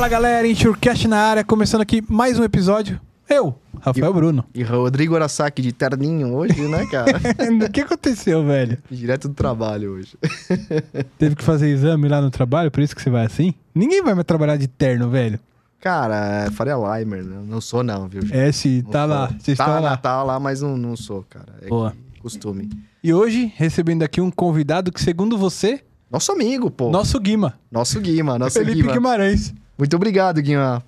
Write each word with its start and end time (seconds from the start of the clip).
Fala 0.00 0.08
galera, 0.08 0.48
Insurecast 0.48 1.06
na 1.06 1.18
área, 1.18 1.44
começando 1.44 1.82
aqui 1.82 2.02
mais 2.08 2.38
um 2.38 2.42
episódio. 2.42 2.98
Eu, 3.28 3.54
Rafael 3.82 4.14
Bruno. 4.14 4.46
E 4.54 4.62
Rodrigo 4.62 5.14
Arasaki 5.14 5.60
de 5.60 5.72
terninho 5.72 6.34
hoje, 6.34 6.66
né, 6.68 6.86
cara? 6.86 7.20
o 7.68 7.70
que 7.70 7.82
aconteceu, 7.82 8.42
velho? 8.42 8.78
Direto 8.90 9.28
do 9.28 9.34
trabalho 9.34 9.92
hoje. 9.92 10.16
Teve 11.18 11.36
que 11.36 11.44
fazer 11.44 11.68
exame 11.68 12.08
lá 12.08 12.22
no 12.22 12.30
trabalho, 12.30 12.70
por 12.70 12.82
isso 12.82 12.96
que 12.96 13.02
você 13.02 13.10
vai 13.10 13.26
assim? 13.26 13.52
Ninguém 13.74 14.02
vai 14.02 14.14
mais 14.14 14.24
trabalhar 14.24 14.56
de 14.56 14.66
terno, 14.68 15.10
velho. 15.10 15.38
Cara, 15.78 16.46
é 16.46 16.50
Faria 16.50 16.76
Limer, 16.76 17.22
né? 17.22 17.36
Não 17.46 17.60
sou 17.60 17.82
não, 17.82 18.08
viu? 18.08 18.22
gente? 18.22 18.34
É, 18.34 18.50
se 18.52 18.80
Não 18.82 18.90
tá 18.90 19.04
lá, 19.04 19.26
vocês 19.26 19.58
tá, 19.58 19.66
estão 19.66 19.82
lá. 19.82 19.96
Tá 19.98 20.22
lá, 20.22 20.40
mas 20.40 20.62
não, 20.62 20.78
não 20.78 20.96
sou, 20.96 21.26
cara. 21.28 21.56
É 21.60 21.68
Boa. 21.68 21.94
costume. 22.22 22.70
E 23.04 23.12
hoje, 23.12 23.52
recebendo 23.54 24.02
aqui 24.02 24.18
um 24.18 24.30
convidado 24.30 24.90
que, 24.90 25.02
segundo 25.02 25.36
você, 25.36 25.82
Nosso 26.10 26.32
amigo, 26.32 26.70
pô. 26.70 26.88
nosso 26.88 27.20
Guima, 27.20 27.52
Nosso 27.70 28.00
Guima, 28.00 28.38
nosso 28.38 28.58
Felipe 28.58 28.80
Guima. 28.80 28.92
Guimarães. 28.94 29.52
Muito 29.80 29.96
obrigado, 29.96 30.42
Guima. 30.42 30.84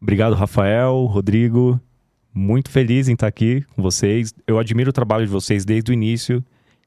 Obrigado, 0.00 0.36
Rafael, 0.36 1.06
Rodrigo. 1.06 1.80
Muito 2.32 2.70
feliz 2.70 3.08
em 3.08 3.14
estar 3.14 3.26
aqui 3.26 3.62
com 3.74 3.82
vocês. 3.82 4.32
Eu 4.46 4.60
admiro 4.60 4.90
o 4.90 4.92
trabalho 4.92 5.26
de 5.26 5.32
vocês 5.32 5.64
desde 5.64 5.90
o 5.90 5.92
início. 5.92 6.42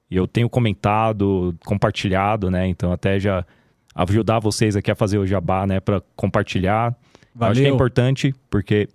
E 0.10 0.16
eu 0.16 0.28
tenho 0.28 0.50
comentado, 0.50 1.54
compartilhado, 1.66 2.50
né? 2.50 2.66
Então, 2.70 2.90
até 2.90 3.20
já 3.20 3.46
ajudar 3.94 4.40
vocês 4.40 4.78
aqui 4.78 4.90
a 4.90 4.96
fazer 4.96 5.18
o 5.18 5.28
jabá, 5.28 5.68
né? 5.68 5.82
Para 5.82 6.02
compartilhar. 6.16 6.96
Eu 7.38 7.48
acho 7.48 7.56
que 7.56 7.60
é 7.60 7.64
Valeu. 7.64 7.76
importante, 7.76 8.34
porque 8.50 8.88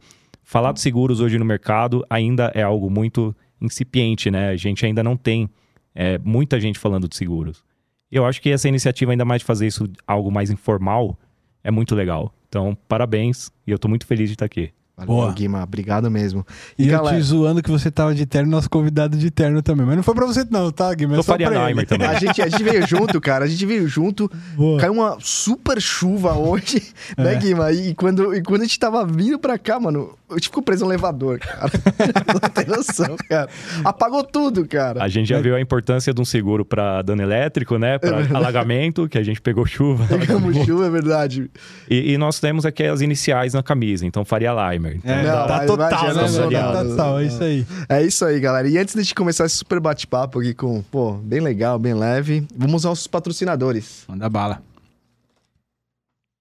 falar 0.43 0.73
de 0.73 0.81
seguros 0.81 1.21
hoje 1.21 1.39
no 1.39 1.45
mercado 1.45 2.07
ainda 2.09 2.51
é 2.55 2.63
algo 2.63 2.89
muito 2.89 3.37
incipiente, 3.61 4.31
né? 4.31 4.49
A 4.49 4.57
gente 4.57 4.87
ainda 4.87 5.05
não 5.05 5.15
tem 5.15 5.47
é, 5.95 6.17
muita 6.17 6.59
gente 6.59 6.79
falando 6.79 7.07
de 7.07 7.17
seguros. 7.17 7.63
E 8.11 8.17
eu 8.17 8.25
acho 8.25 8.41
que 8.41 8.49
essa 8.49 8.67
iniciativa, 8.67 9.11
ainda 9.11 9.27
mais 9.27 9.43
de 9.43 9.47
fazer 9.47 9.67
isso 9.67 9.87
algo 10.07 10.33
mais 10.33 10.51
informal, 10.51 11.19
é 11.63 11.71
muito 11.71 11.95
legal. 11.95 12.35
Então, 12.49 12.77
parabéns. 12.89 13.51
E 13.67 13.71
eu 13.71 13.79
tô 13.79 13.89
muito 13.89 14.07
feliz 14.07 14.29
de 14.29 14.35
estar 14.35 14.47
aqui. 14.47 14.73
Valeu, 15.07 15.23
Boa. 15.23 15.33
Guima. 15.33 15.63
Obrigado 15.63 16.11
mesmo. 16.11 16.47
E, 16.79 16.89
eu 16.89 16.99
galera- 16.99 17.17
te 17.17 17.23
zoando 17.23 17.63
que 17.63 17.71
você 17.71 17.91
tava 17.91 18.15
de 18.15 18.25
terno, 18.27 18.51
nosso 18.51 18.69
convidado 18.71 19.17
de 19.17 19.31
terno 19.31 19.63
também. 19.63 19.87
Mas 19.87 19.97
não 19.97 20.03
foi 20.03 20.15
pra 20.15 20.27
você 20.27 20.45
não, 20.51 20.71
tá, 20.71 20.93
Guima? 20.95 21.15
É 21.15 21.17
só 21.17 21.23
Faria 21.25 21.49
pra 21.49 21.59
ele. 21.61 21.69
Limer 21.71 21.87
também. 21.87 22.07
A 22.09 22.15
gente, 22.15 22.41
a 22.43 22.49
gente 22.49 22.63
veio 22.63 22.87
junto, 22.87 23.21
cara. 23.21 23.45
A 23.45 23.49
gente 23.49 23.65
veio 23.67 23.87
junto. 23.89 24.31
Boa. 24.57 24.79
Caiu 24.81 24.93
uma 24.93 25.17
super 25.21 25.81
chuva 25.81 26.35
hoje, 26.35 26.83
né, 27.17 27.35
É. 27.35 27.37
Guima? 27.37 27.73
E 27.73 27.95
quando, 27.95 28.35
e 28.35 28.43
quando 28.43 28.63
a 28.63 28.65
gente 28.65 28.79
tava 28.79 29.05
vindo 29.07 29.39
pra 29.39 29.59
cá, 29.59 29.79
mano, 29.81 30.15
a 30.31 30.35
gente 30.35 30.45
ficou 30.45 30.63
preso 30.63 30.85
no 30.85 30.91
elevador, 30.93 31.39
cara. 31.39 31.71
Não 32.43 32.49
tem 32.51 32.67
noção, 32.67 33.17
cara. 33.29 33.49
Apagou 33.85 34.23
tudo, 34.25 34.67
cara. 34.67 35.03
A 35.03 35.09
gente 35.09 35.29
já 35.29 35.41
viu 35.41 35.55
a 35.55 35.61
importância 35.61 36.13
de 36.15 36.21
um 36.21 36.25
seguro 36.25 36.65
para 36.65 37.03
dano 37.03 37.23
elétrico, 37.23 37.79
né? 37.79 37.99
Para 37.99 38.19
alagamento, 38.37 39.09
que 39.09 39.19
a 39.19 39.23
gente 39.23 39.41
pegou 39.41 39.67
chuva. 39.67 40.07
Pegamos 40.07 40.57
chuva, 40.67 40.87
é 40.87 40.91
verdade. 40.91 41.51
E, 41.89 42.13
e 42.13 42.19
nós 42.19 42.39
temos 42.41 42.65
aqui 42.67 42.85
as 42.85 43.01
iniciais 43.01 43.55
na 43.55 43.63
camisa, 43.63 44.07
então 44.07 44.25
Faria 44.25 44.53
Limer. 44.53 44.90
Então, 44.97 45.11
É, 45.15 45.23
Não, 45.23 45.47
tá 45.47 45.67
total, 45.67 45.89
né, 45.89 46.15
já 46.15 46.27
velho? 46.27 46.29
sou 46.29 46.51
Tá 46.51 46.85
total, 46.85 47.21
é 47.21 47.25
isso 47.27 47.43
aí. 47.43 47.67
É 47.89 48.03
isso 48.03 48.25
aí, 48.25 48.41
galera. 48.41 48.69
E 48.69 48.79
antes 48.79 49.07
de 49.07 49.15
começar 49.15 49.47
esse 49.47 49.57
super 49.57 49.81
bate-papo 49.81 50.41
aqui 50.41 50.55
com, 50.55 50.83
pô, 50.83 51.13
bem 51.15 51.41
legal, 51.41 51.79
bem 51.79 51.95
leve, 51.95 52.47
vamos 52.57 52.85
aos 52.85 53.07
patrocinadores. 53.07 54.05
Manda 54.09 54.29
bala. 54.29 54.63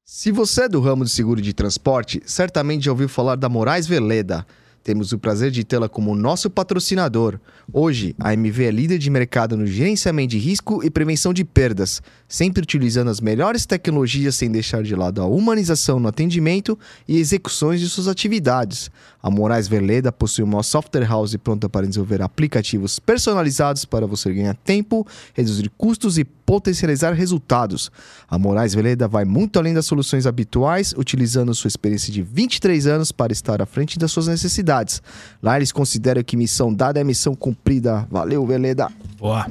Se 0.03 0.31
você 0.31 0.63
é 0.63 0.69
do 0.69 0.81
ramo 0.81 1.05
de 1.05 1.11
seguro 1.11 1.41
de 1.41 1.53
transporte, 1.53 2.21
certamente 2.25 2.85
já 2.85 2.91
ouviu 2.91 3.07
falar 3.07 3.35
da 3.35 3.47
Moraes 3.47 3.85
Veleda. 3.87 4.45
Temos 4.89 5.11
o 5.11 5.19
prazer 5.19 5.51
de 5.51 5.63
tê-la 5.63 5.87
como 5.87 6.15
nosso 6.15 6.49
patrocinador. 6.49 7.39
Hoje, 7.71 8.15
a 8.17 8.33
MV 8.33 8.63
é 8.63 8.71
líder 8.71 8.97
de 8.97 9.07
mercado 9.11 9.55
no 9.55 9.67
gerenciamento 9.67 10.31
de 10.31 10.39
risco 10.39 10.83
e 10.83 10.89
prevenção 10.89 11.31
de 11.31 11.45
perdas, 11.45 12.01
sempre 12.27 12.63
utilizando 12.63 13.11
as 13.11 13.21
melhores 13.21 13.67
tecnologias 13.67 14.33
sem 14.33 14.51
deixar 14.51 14.81
de 14.81 14.95
lado 14.95 15.21
a 15.21 15.27
humanização 15.27 15.99
no 15.99 16.07
atendimento 16.07 16.75
e 17.07 17.19
execuções 17.19 17.79
de 17.79 17.87
suas 17.87 18.07
atividades. 18.07 18.89
A 19.21 19.29
Moraes 19.29 19.67
Veleda 19.67 20.11
possui 20.11 20.43
uma 20.43 20.63
software 20.63 21.05
house 21.05 21.35
pronta 21.35 21.67
para 21.67 21.85
desenvolver 21.85 22.21
aplicativos 22.21 22.99
personalizados 22.99 23.83
para 23.83 24.07
você 24.07 24.33
ganhar 24.33 24.55
tempo, 24.55 25.05
reduzir 25.33 25.69
custos 25.77 26.17
e 26.17 26.23
potencializar 26.23 27.13
resultados. 27.13 27.91
A 28.29 28.39
Moraes 28.39 28.73
Veleda 28.73 29.07
vai 29.07 29.25
muito 29.25 29.59
além 29.59 29.73
das 29.73 29.85
soluções 29.85 30.25
habituais, 30.25 30.93
utilizando 30.97 31.53
sua 31.53 31.67
experiência 31.67 32.13
de 32.13 32.21
23 32.21 32.87
anos 32.87 33.11
para 33.11 33.33
estar 33.33 33.61
à 33.61 33.65
frente 33.65 33.99
das 33.99 34.11
suas 34.11 34.27
necessidades. 34.27 35.01
Lá 35.43 35.57
eles 35.57 35.71
consideram 35.71 36.23
que 36.23 36.37
missão 36.37 36.73
dada 36.73 36.99
é 36.99 37.03
missão 37.03 37.35
cumprida. 37.35 38.07
Valeu, 38.09 38.45
Veleda! 38.45 38.89
Boa. 39.17 39.47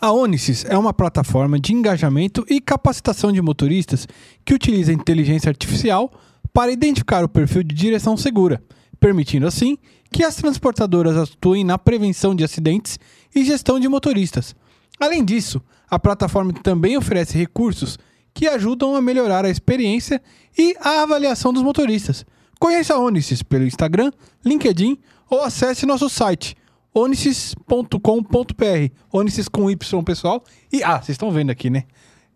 A 0.00 0.12
Onisys 0.12 0.64
é 0.64 0.78
uma 0.78 0.92
plataforma 0.92 1.58
de 1.58 1.72
engajamento 1.72 2.44
e 2.48 2.60
capacitação 2.60 3.32
de 3.32 3.42
motoristas 3.42 4.06
que 4.44 4.54
utiliza 4.54 4.92
inteligência 4.92 5.48
artificial 5.48 6.12
para 6.52 6.70
identificar 6.70 7.24
o 7.24 7.28
perfil 7.28 7.64
de 7.64 7.74
direção 7.74 8.16
segura, 8.16 8.62
permitindo 8.98 9.46
assim 9.46 9.78
que 10.10 10.24
as 10.24 10.36
transportadoras 10.36 11.16
atuem 11.16 11.64
na 11.64 11.78
prevenção 11.78 12.34
de 12.34 12.44
acidentes 12.44 12.98
e 13.34 13.44
gestão 13.44 13.78
de 13.78 13.88
motoristas. 13.88 14.54
Além 14.98 15.24
disso, 15.24 15.62
a 15.88 15.98
plataforma 15.98 16.52
também 16.52 16.96
oferece 16.96 17.36
recursos 17.36 17.98
que 18.34 18.48
ajudam 18.48 18.94
a 18.94 19.00
melhorar 19.00 19.44
a 19.44 19.50
experiência 19.50 20.22
e 20.56 20.74
a 20.80 21.02
avaliação 21.02 21.52
dos 21.52 21.62
motoristas. 21.62 22.24
Conheça 22.58 22.94
a 22.94 22.98
Onisys 22.98 23.42
pelo 23.42 23.64
Instagram, 23.64 24.10
LinkedIn 24.44 24.98
ou 25.30 25.42
acesse 25.42 25.86
nosso 25.86 26.08
site 26.08 26.56
onisys.com.br. 26.94 28.92
Onisys 29.12 29.48
com 29.48 29.70
Y, 29.70 30.02
pessoal. 30.02 30.42
E, 30.72 30.82
ah, 30.82 30.96
vocês 30.96 31.10
estão 31.10 31.30
vendo 31.30 31.50
aqui, 31.50 31.70
né? 31.70 31.84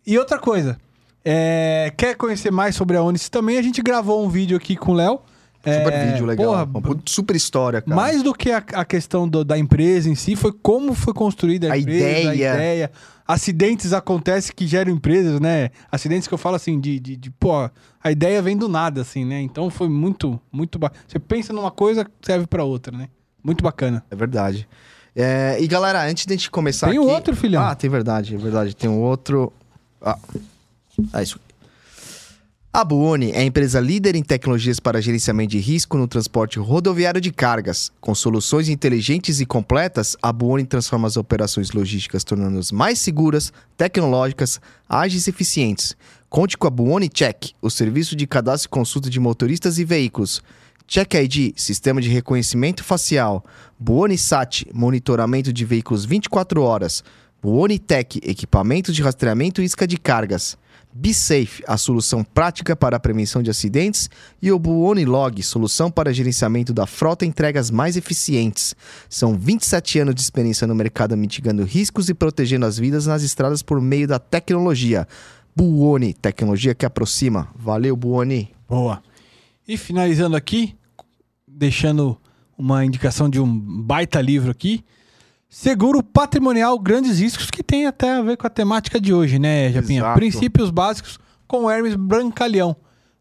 E 0.06 0.18
outra 0.18 0.38
coisa, 0.38 0.78
é, 1.24 1.92
quer 1.96 2.16
conhecer 2.16 2.50
mais 2.50 2.74
sobre 2.74 2.96
a 2.96 3.02
Onisys 3.02 3.28
também? 3.28 3.58
A 3.58 3.62
gente 3.62 3.82
gravou 3.82 4.24
um 4.24 4.28
vídeo 4.28 4.56
aqui 4.56 4.76
com 4.76 4.92
o 4.92 4.94
Léo. 4.94 5.20
Super 5.64 5.92
É, 5.92 6.06
vídeo 6.12 6.26
legal. 6.26 6.66
porra, 6.66 6.92
Uma 6.92 7.02
super 7.06 7.36
história, 7.36 7.80
cara. 7.80 7.94
mais 7.94 8.22
do 8.22 8.34
que 8.34 8.50
a, 8.50 8.58
a 8.72 8.84
questão 8.84 9.28
do- 9.28 9.44
da 9.44 9.56
empresa 9.56 10.08
em 10.10 10.14
si, 10.14 10.34
foi 10.34 10.52
como 10.52 10.92
foi 10.94 11.14
construída 11.14 11.68
a, 11.70 11.74
A 11.74 11.78
empresa, 11.78 12.04
a 12.30 12.34
ideia. 12.34 12.54
ideia. 12.54 12.90
Acidentes 13.26 13.92
acontecem 13.92 14.52
que 14.54 14.66
geram 14.66 14.92
empresas, 14.92 15.40
né? 15.40 15.70
Acidentes 15.90 16.26
que 16.26 16.34
eu 16.34 16.38
falo 16.38 16.56
assim, 16.56 16.80
de, 16.80 16.98
de, 16.98 17.16
de, 17.16 17.30
pô, 17.30 17.52
a 18.02 18.10
ideia 18.10 18.42
vem 18.42 18.56
do 18.56 18.68
nada, 18.68 19.00
assim, 19.02 19.24
né? 19.24 19.40
Então 19.40 19.70
foi 19.70 19.88
muito, 19.88 20.38
muito 20.50 20.78
bacana. 20.78 21.00
Você 21.06 21.18
pensa 21.20 21.52
numa 21.52 21.70
coisa, 21.70 22.04
serve 22.20 22.46
pra 22.46 22.64
outra, 22.64 22.96
né? 22.96 23.08
Muito 23.42 23.62
bacana. 23.62 24.04
É 24.10 24.16
verdade. 24.16 24.68
É, 25.14 25.56
e 25.60 25.66
galera, 25.68 26.02
antes 26.04 26.26
de 26.26 26.32
a 26.32 26.36
gente 26.36 26.50
começar 26.50 26.88
Tem 26.88 26.98
aqui... 26.98 27.06
outro, 27.06 27.36
filhão. 27.36 27.62
Ah, 27.62 27.74
tem 27.74 27.88
verdade, 27.88 28.34
é 28.34 28.38
verdade. 28.38 28.74
Tem 28.74 28.90
um 28.90 29.00
outro... 29.00 29.52
Ah, 30.00 30.18
é 31.14 31.22
isso. 31.22 31.38
A 32.74 32.86
Buoni 32.86 33.32
é 33.32 33.40
a 33.40 33.44
empresa 33.44 33.78
líder 33.78 34.16
em 34.16 34.22
tecnologias 34.22 34.80
para 34.80 35.02
gerenciamento 35.02 35.50
de 35.50 35.58
risco 35.58 35.98
no 35.98 36.08
transporte 36.08 36.58
rodoviário 36.58 37.20
de 37.20 37.30
cargas. 37.30 37.92
Com 38.00 38.14
soluções 38.14 38.70
inteligentes 38.70 39.42
e 39.42 39.44
completas, 39.44 40.16
a 40.22 40.32
Buoni 40.32 40.64
transforma 40.64 41.06
as 41.06 41.18
operações 41.18 41.72
logísticas 41.72 42.24
tornando-as 42.24 42.72
mais 42.72 42.98
seguras, 42.98 43.52
tecnológicas, 43.76 44.58
ágeis 44.88 45.26
e 45.26 45.30
eficientes. 45.30 45.94
Conte 46.30 46.56
com 46.56 46.66
a 46.66 46.70
Buoni 46.70 47.10
Check, 47.10 47.50
o 47.60 47.68
serviço 47.68 48.16
de 48.16 48.26
cadastro 48.26 48.68
e 48.68 48.70
consulta 48.70 49.10
de 49.10 49.20
motoristas 49.20 49.78
e 49.78 49.84
veículos. 49.84 50.42
Check 50.86 51.12
ID, 51.12 51.52
sistema 51.54 52.00
de 52.00 52.08
reconhecimento 52.08 52.82
facial. 52.82 53.44
Buoni 53.78 54.16
Sat, 54.16 54.66
monitoramento 54.72 55.52
de 55.52 55.66
veículos 55.66 56.06
24 56.06 56.62
horas. 56.62 57.04
Buoni 57.42 57.78
Tech, 57.78 58.18
equipamentos 58.24 58.94
de 58.94 59.02
rastreamento 59.02 59.60
e 59.60 59.64
isca 59.66 59.86
de 59.86 59.98
cargas. 59.98 60.56
BeSafe, 60.92 61.62
a 61.66 61.76
solução 61.76 62.22
prática 62.22 62.76
para 62.76 62.96
a 62.96 63.00
prevenção 63.00 63.42
de 63.42 63.50
acidentes. 63.50 64.10
E 64.40 64.52
o 64.52 64.58
Buoni 64.58 65.04
Log, 65.04 65.42
solução 65.42 65.90
para 65.90 66.12
gerenciamento 66.12 66.72
da 66.72 66.86
frota 66.86 67.24
e 67.24 67.28
entregas 67.28 67.70
mais 67.70 67.96
eficientes. 67.96 68.74
São 69.08 69.36
27 69.36 70.00
anos 70.00 70.14
de 70.14 70.20
experiência 70.20 70.66
no 70.66 70.74
mercado 70.74 71.16
mitigando 71.16 71.64
riscos 71.64 72.08
e 72.08 72.14
protegendo 72.14 72.66
as 72.66 72.78
vidas 72.78 73.06
nas 73.06 73.22
estradas 73.22 73.62
por 73.62 73.80
meio 73.80 74.06
da 74.06 74.18
tecnologia. 74.18 75.06
Buoni, 75.54 76.14
tecnologia 76.14 76.74
que 76.74 76.86
aproxima. 76.86 77.48
Valeu, 77.54 77.96
Buoni. 77.96 78.50
Boa. 78.68 79.02
E 79.66 79.76
finalizando 79.76 80.36
aqui, 80.36 80.74
deixando 81.46 82.18
uma 82.56 82.84
indicação 82.84 83.28
de 83.28 83.40
um 83.40 83.58
baita 83.58 84.20
livro 84.20 84.50
aqui. 84.50 84.84
Seguro 85.54 86.02
patrimonial, 86.02 86.78
grandes 86.78 87.18
riscos, 87.18 87.50
que 87.50 87.62
tem 87.62 87.84
até 87.84 88.14
a 88.14 88.22
ver 88.22 88.38
com 88.38 88.46
a 88.46 88.50
temática 88.50 88.98
de 88.98 89.12
hoje, 89.12 89.38
né, 89.38 89.70
Japinha? 89.70 90.00
Exato. 90.00 90.18
Princípios 90.18 90.70
básicos 90.70 91.18
com 91.46 91.70
Hermes 91.70 91.94
Brancalhão. 91.94 92.74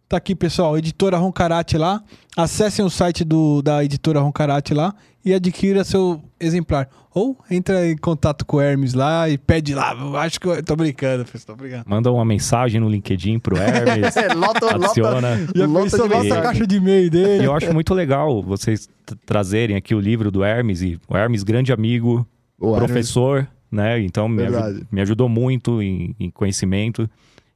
Tá 0.07 0.16
aqui, 0.16 0.33
pessoal, 0.33 0.78
editora 0.78 1.18
Roncarate 1.18 1.78
lá. 1.78 2.01
Acessem 2.38 2.86
o 2.86 2.89
site 2.89 3.25
do, 3.25 3.62
da 3.62 3.83
editora 3.83 4.22
Roncarate 4.22 4.74
lá 4.74 4.95
e 5.23 5.33
adquira 5.33 5.83
seu 5.83 6.21
exemplar. 6.39 6.89
Ou 7.13 7.38
entra 7.50 7.85
em 7.89 7.97
contato 7.97 8.45
com 8.45 8.57
o 8.57 8.62
Hermes 8.62 8.94
lá 8.94 9.29
e 9.29 9.38
pede 9.38 9.75
lá. 9.75 9.94
Eu 10.00 10.15
acho 10.15 10.39
que 10.39 10.47
eu 10.47 10.63
tô 10.63 10.75
brincando, 10.77 11.25
pessoal, 11.25 11.57
tô 11.57 11.62
brincando. 11.63 11.83
Manda 11.85 12.09
uma 12.12 12.23
mensagem 12.23 12.79
no 12.79 12.88
LinkedIn 12.89 13.38
pro 13.39 13.57
Hermes, 13.57 14.15
É, 14.18 14.33
lota, 14.33 14.73
adiciona. 14.75 15.38
Já 15.53 15.65
lota 15.65 15.97
nossa 15.97 16.07
mensagem. 16.07 16.41
caixa 16.44 16.65
de 16.68 16.75
e-mail 16.77 17.06
E 17.07 17.09
dele. 17.09 17.45
eu 17.45 17.53
acho 17.53 17.73
muito 17.73 17.94
legal 17.94 18.41
vocês 18.41 18.88
trazerem 19.25 19.75
aqui 19.75 19.94
o 19.94 20.00
livro 20.00 20.31
do 20.31 20.44
Hermes, 20.44 20.81
e 20.81 20.97
o 21.09 21.18
Hermes, 21.18 21.44
grande 21.44 21.73
amigo, 21.73 22.25
O 22.57 22.68
Hermes- 22.73 22.85
professor, 22.88 23.47
né? 23.69 24.00
Então 24.01 24.29
me, 24.29 24.44
me 24.89 25.01
ajudou 25.01 25.27
muito 25.27 25.81
em, 25.81 26.15
em 26.18 26.29
conhecimento. 26.29 27.09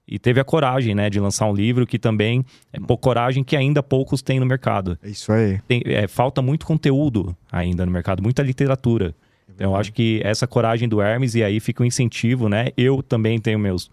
E 0.07 0.19
teve 0.19 0.39
a 0.39 0.43
coragem, 0.43 0.93
né, 0.93 1.09
de 1.09 1.19
lançar 1.19 1.47
um 1.47 1.53
livro 1.53 1.85
que 1.87 1.97
também 1.97 2.45
é 2.71 2.79
por 2.79 2.97
coragem 2.97 3.43
que 3.43 3.55
ainda 3.55 3.81
poucos 3.81 4.21
têm 4.21 4.39
no 4.39 4.45
mercado. 4.45 4.97
É 5.01 5.09
isso 5.09 5.31
aí. 5.31 5.59
Tem, 5.67 5.81
é, 5.85 6.07
falta 6.07 6.41
muito 6.41 6.65
conteúdo 6.65 7.35
ainda 7.51 7.85
no 7.85 7.91
mercado, 7.91 8.21
muita 8.21 8.43
literatura. 8.43 9.15
Então, 9.53 9.71
eu 9.71 9.75
acho 9.75 9.93
que 9.93 10.21
essa 10.23 10.45
coragem 10.45 10.87
do 10.87 11.01
Hermes, 11.01 11.33
e 11.33 11.43
aí 11.43 11.59
fica 11.59 11.81
um 11.81 11.85
incentivo, 11.85 12.49
né? 12.49 12.67
Eu 12.75 13.01
também 13.01 13.39
tenho 13.39 13.57
meus, 13.57 13.89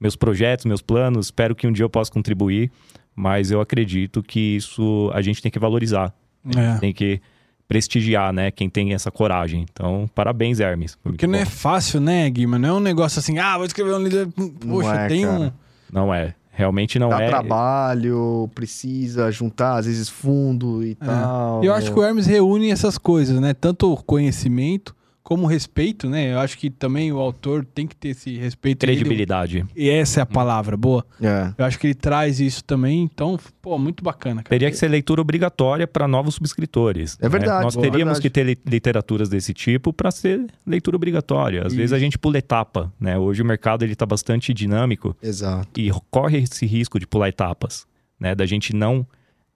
meus 0.00 0.16
projetos, 0.16 0.64
meus 0.64 0.80
planos, 0.80 1.26
espero 1.26 1.54
que 1.54 1.66
um 1.66 1.72
dia 1.72 1.84
eu 1.84 1.90
possa 1.90 2.10
contribuir, 2.10 2.70
mas 3.14 3.50
eu 3.50 3.60
acredito 3.60 4.22
que 4.22 4.56
isso 4.56 5.10
a 5.12 5.20
gente 5.20 5.42
tem 5.42 5.52
que 5.52 5.58
valorizar. 5.58 6.14
É. 6.56 6.78
Tem 6.78 6.92
que 6.92 7.20
prestigiar, 7.68 8.32
né, 8.32 8.50
quem 8.50 8.68
tem 8.68 8.92
essa 8.92 9.10
coragem. 9.10 9.64
Então, 9.70 10.08
parabéns, 10.14 10.60
Hermes. 10.60 10.96
Porque 11.02 11.26
não 11.26 11.38
é 11.38 11.44
fácil, 11.44 12.00
né, 12.00 12.28
Guima? 12.28 12.58
Não 12.58 12.68
é 12.68 12.72
um 12.72 12.80
negócio 12.80 13.18
assim, 13.18 13.38
ah, 13.38 13.56
vou 13.56 13.66
escrever 13.66 13.94
um 13.94 14.02
livro. 14.02 14.32
Poxa, 14.60 14.94
é, 14.94 15.08
tem 15.08 15.26
um. 15.26 15.38
cara. 15.38 15.54
Não 15.92 16.14
é. 16.14 16.34
Realmente 16.54 16.98
não 16.98 17.08
Dá 17.08 17.22
é. 17.22 17.28
trabalho, 17.28 18.50
precisa 18.54 19.30
juntar, 19.30 19.78
às 19.78 19.86
vezes, 19.86 20.10
fundo 20.10 20.84
e 20.84 20.94
tal. 20.94 21.62
É. 21.62 21.66
Eu 21.66 21.72
acho 21.72 21.90
que 21.90 21.98
o 21.98 22.02
Hermes 22.02 22.26
reúne 22.26 22.70
essas 22.70 22.98
coisas, 22.98 23.40
né? 23.40 23.54
Tanto 23.54 23.96
conhecimento 24.04 24.94
como 25.22 25.46
respeito, 25.46 26.08
né? 26.10 26.32
Eu 26.34 26.40
acho 26.40 26.58
que 26.58 26.68
também 26.68 27.12
o 27.12 27.18
autor 27.18 27.64
tem 27.64 27.86
que 27.86 27.94
ter 27.94 28.08
esse 28.08 28.36
respeito. 28.36 28.80
Credibilidade. 28.80 29.64
E 29.76 29.88
essa 29.88 30.20
é 30.20 30.22
a 30.22 30.26
palavra, 30.26 30.76
boa. 30.76 31.06
É. 31.20 31.52
Eu 31.56 31.64
acho 31.64 31.78
que 31.78 31.86
ele 31.86 31.94
traz 31.94 32.40
isso 32.40 32.64
também, 32.64 33.02
então, 33.02 33.38
pô, 33.62 33.78
muito 33.78 34.02
bacana, 34.02 34.42
cara. 34.42 34.48
Teria 34.50 34.70
que 34.70 34.76
ser 34.76 34.88
leitura 34.88 35.20
obrigatória 35.20 35.86
para 35.86 36.08
novos 36.08 36.34
subscritores. 36.34 37.16
É 37.20 37.28
verdade, 37.28 37.58
né? 37.58 37.64
Nós 37.64 37.74
boa, 37.76 37.82
teríamos 37.86 38.18
verdade. 38.18 38.22
que 38.22 38.30
ter 38.30 38.44
li- 38.44 38.58
literaturas 38.66 39.28
desse 39.28 39.54
tipo 39.54 39.92
para 39.92 40.10
ser 40.10 40.44
leitura 40.66 40.96
obrigatória. 40.96 41.66
Às 41.66 41.72
vezes 41.72 41.92
a 41.92 41.98
gente 41.98 42.18
pula 42.18 42.38
etapa, 42.38 42.92
né? 42.98 43.16
Hoje 43.16 43.42
o 43.42 43.44
mercado 43.44 43.84
ele 43.84 43.94
tá 43.94 44.04
bastante 44.04 44.52
dinâmico 44.52 45.16
Exato. 45.22 45.68
e 45.80 45.90
corre 46.10 46.38
esse 46.38 46.66
risco 46.66 46.98
de 46.98 47.06
pular 47.06 47.28
etapas, 47.28 47.86
né? 48.18 48.34
Da 48.34 48.44
gente 48.44 48.74
não 48.74 49.06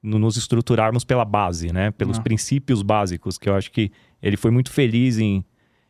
no- 0.02 0.18
nos 0.20 0.36
estruturarmos 0.36 1.04
pela 1.04 1.24
base, 1.24 1.72
né? 1.72 1.90
Pelos 1.90 2.18
Ah. 2.18 2.22
princípios 2.22 2.82
básicos, 2.82 3.36
que 3.36 3.48
eu 3.48 3.54
acho 3.56 3.72
que 3.72 3.90
ele 4.22 4.36
foi 4.36 4.52
muito 4.52 4.70
feliz 4.70 5.18
em, 5.18 5.44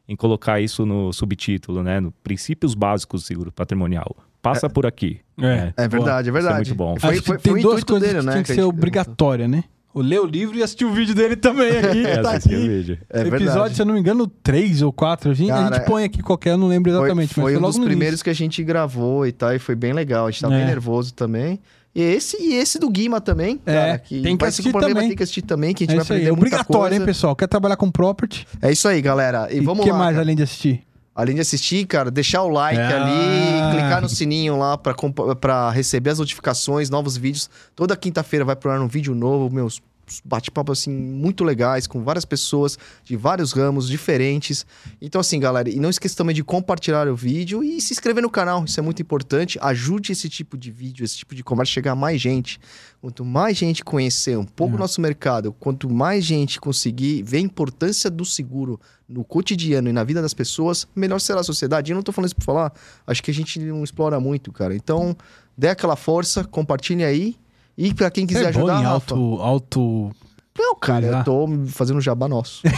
em 0.09 0.15
colocar 0.17 0.61
isso 0.61 0.85
no 0.87 1.13
subtítulo, 1.13 1.83
né? 1.83 2.01
No 2.01 2.13
princípios 2.23 2.75
básicos 2.75 3.23
do 3.23 3.27
seguro 3.27 3.51
patrimonial. 3.53 4.15
Passa 4.41 4.69
por 4.71 4.87
aqui. 4.87 5.19
né? 5.37 5.73
É 5.77 5.89
verdade, 5.89 6.29
é 6.29 6.33
verdade. 6.33 6.57
muito 6.57 6.75
bom. 6.75 6.97
Foi, 7.01 7.11
Acho 7.11 7.21
que 7.21 7.27
foi, 7.27 7.39
tem 7.39 7.53
foi 7.55 7.63
duas 7.63 7.83
coisas 7.83 8.09
dele, 8.09 8.21
que 8.21 8.27
né? 8.27 8.33
tem 8.35 8.43
que 8.45 8.53
a 8.53 8.55
ser 8.55 8.61
gente 8.63 8.69
obrigatória, 8.71 9.49
né? 9.49 9.65
O 9.93 10.01
ler 10.03 10.21
o 10.21 10.27
livro 10.27 10.57
e 10.59 10.63
assistir 10.63 10.85
o 10.85 10.93
vídeo 10.93 11.15
dele 11.15 11.35
também 11.37 11.71
aqui. 11.79 12.07
É, 12.07 12.21
tá 12.21 12.33
assistir 12.33 12.55
o 12.55 12.59
aqui. 12.59 12.69
vídeo. 12.69 12.99
É 13.11 13.21
Episódio, 13.23 13.41
verdade. 13.49 13.75
se 13.75 13.83
eu 13.83 13.87
não 13.87 13.95
me 13.95 14.01
engano, 14.01 14.27
três 14.27 14.83
ou 14.83 14.93
quatro. 14.93 15.31
A 15.31 15.35
gente, 15.35 15.51
a 15.51 15.55
Cara, 15.55 15.77
gente 15.77 15.87
põe 15.87 16.05
aqui 16.05 16.23
qualquer, 16.23 16.51
eu 16.51 16.59
não 16.59 16.69
lembro 16.69 16.93
Foi, 16.93 17.01
exatamente. 17.01 17.35
foi 17.35 17.43
mas 17.43 17.51
um 17.51 17.55
foi 17.55 17.61
logo 17.61 17.73
dos 17.73 17.79
no 17.79 17.87
primeiros 17.87 18.23
que 18.23 18.31
a 18.31 18.35
gente 18.35 18.63
gravou 18.63 19.27
e 19.27 19.33
tal, 19.33 19.55
e 19.55 19.59
foi 19.59 19.75
bem 19.75 19.93
legal. 19.95 20.27
A 20.27 20.31
gente 20.31 20.43
tava 20.43 20.55
É. 20.55 20.59
bem 20.59 20.67
nervoso 20.67 21.13
também. 21.15 21.59
Esse, 21.99 22.37
e 22.43 22.55
esse 22.55 22.79
do 22.79 22.91
Guima 22.91 23.21
também, 23.21 23.59
É, 23.65 23.73
cara. 23.73 23.99
Que 23.99 24.21
tem 24.21 24.37
que 24.37 24.45
assistir 24.45 24.65
comprometer, 24.71 24.95
também. 24.95 25.09
Tem 25.09 25.17
que 25.17 25.23
assistir 25.23 25.43
também, 25.43 25.75
que 25.75 25.85
a 25.85 25.87
gente. 25.87 25.93
É 25.95 25.97
vai 25.97 26.03
aí. 26.03 26.05
aprender 26.05 26.23
É 26.27 26.31
muita 26.31 26.41
obrigatório, 26.57 26.81
coisa. 26.91 26.95
hein, 26.97 27.07
pessoal? 27.07 27.35
Quer 27.37 27.47
trabalhar 27.49 27.77
com 27.77 27.91
property? 27.91 28.47
É 28.61 28.71
isso 28.71 28.87
aí, 28.87 29.01
galera. 29.01 29.49
E, 29.51 29.57
E 29.57 29.61
vamos 29.61 29.83
que 29.85 29.91
lá. 29.91 29.97
mais 29.99 30.11
cara. 30.13 30.25
além 30.25 30.37
de 30.37 30.43
assistir? 30.43 30.83
Além 31.15 31.35
de 31.37 31.41
assistir, 31.41 31.87
cara, 31.87 32.11
deixar 32.11 32.43
o 32.43 32.49
like 32.49 32.79
Ah. 32.79 33.03
ali, 33.03 33.73
clicar 33.75 34.03
no 34.03 34.09
sininho 34.11 34.59
lá 34.59 34.77
pra 34.77 35.71
receber 35.71 36.11
as 36.11 36.19
notificações, 36.19 36.91
novos 36.91 37.17
vídeos. 37.17 37.49
Toda 37.75 37.97
quinta-feira 37.97 38.45
vai 38.45 38.55
pro 38.55 38.71
ar 38.71 38.79
um 38.83 38.87
vídeo 38.89 39.15
novo, 39.15 39.49
meus 39.53 39.81
bate-papo 40.25 40.73
assim 40.73 40.91
muito 40.91 41.45
legais 41.45 41.87
com 41.87 42.03
várias 42.03 42.25
pessoas 42.25 42.79
de 43.05 43.17
vários 43.17 43.53
ramos 43.53 43.89
diferentes. 43.89 44.67
Então 45.01 45.21
assim, 45.21 45.39
galera, 45.39 45.69
e 45.69 45.81
não 45.81 45.91
esqueça 45.91 46.17
também 46.17 46.35
de 46.35 46.45
compartilhar 46.45 47.09
o 47.09 47.17
vídeo 47.17 47.63
e 47.63 47.81
se 47.81 47.93
inscrever 47.93 48.23
no 48.23 48.31
canal, 48.31 48.65
isso 48.65 48.79
é 48.79 48.83
muito 48.83 49.03
importante. 49.03 49.59
Ajude 49.61 50.13
esse 50.13 50.29
tipo 50.29 50.57
de 50.57 50.71
vídeo, 50.71 51.05
esse 51.05 51.19
tipo 51.19 51.35
de 51.35 51.43
conversa 51.43 51.71
a 51.71 51.75
chegar 51.75 51.93
a 51.93 51.97
mais 51.97 52.21
gente. 52.21 52.61
Quanto 53.01 53.25
mais 53.25 53.57
gente 53.57 53.85
conhecer 53.85 54.37
um 54.37 54.45
pouco 54.45 54.75
o 54.75 54.79
nosso 54.79 55.01
mercado, 55.01 55.53
quanto 55.53 55.89
mais 55.89 56.25
gente 56.25 56.61
conseguir 56.61 57.23
ver 57.23 57.39
a 57.39 57.41
importância 57.41 58.11
do 58.11 58.25
seguro 58.25 58.81
no 59.09 59.25
cotidiano 59.25 59.89
e 59.89 59.93
na 59.93 60.03
vida 60.03 60.21
das 60.21 60.35
pessoas, 60.35 60.87
melhor 60.95 61.21
será 61.21 61.41
a 61.41 61.45
sociedade. 61.45 61.93
Eu 61.93 61.97
não 61.97 62.03
tô 62.03 62.11
falando 62.11 62.27
isso 62.27 62.37
pra 62.37 62.45
falar, 62.45 62.73
acho 63.07 63.23
que 63.23 63.31
a 63.31 63.35
gente 63.35 63.61
não 63.61 63.85
explora 63.85 64.19
muito, 64.19 64.51
cara. 64.51 64.75
Então, 64.75 65.17
dê 65.57 65.69
aquela 65.69 65.95
força, 65.95 66.45
compartilhe 66.45 67.05
aí. 67.05 67.37
E 67.77 67.93
pra 67.95 68.11
quem 68.11 68.27
quiser 68.27 68.49
é 68.49 68.53
bom 68.53 68.59
ajudar, 68.61 68.81
em 68.81 68.85
Rafa, 68.85 69.15
auto, 69.15 69.43
auto... 69.43 70.11
não, 70.59 70.75
cara, 70.77 71.07
eu 71.07 71.23
tô 71.25 71.47
fazendo 71.69 72.01
jabá 72.01 72.27
nosso. 72.29 72.63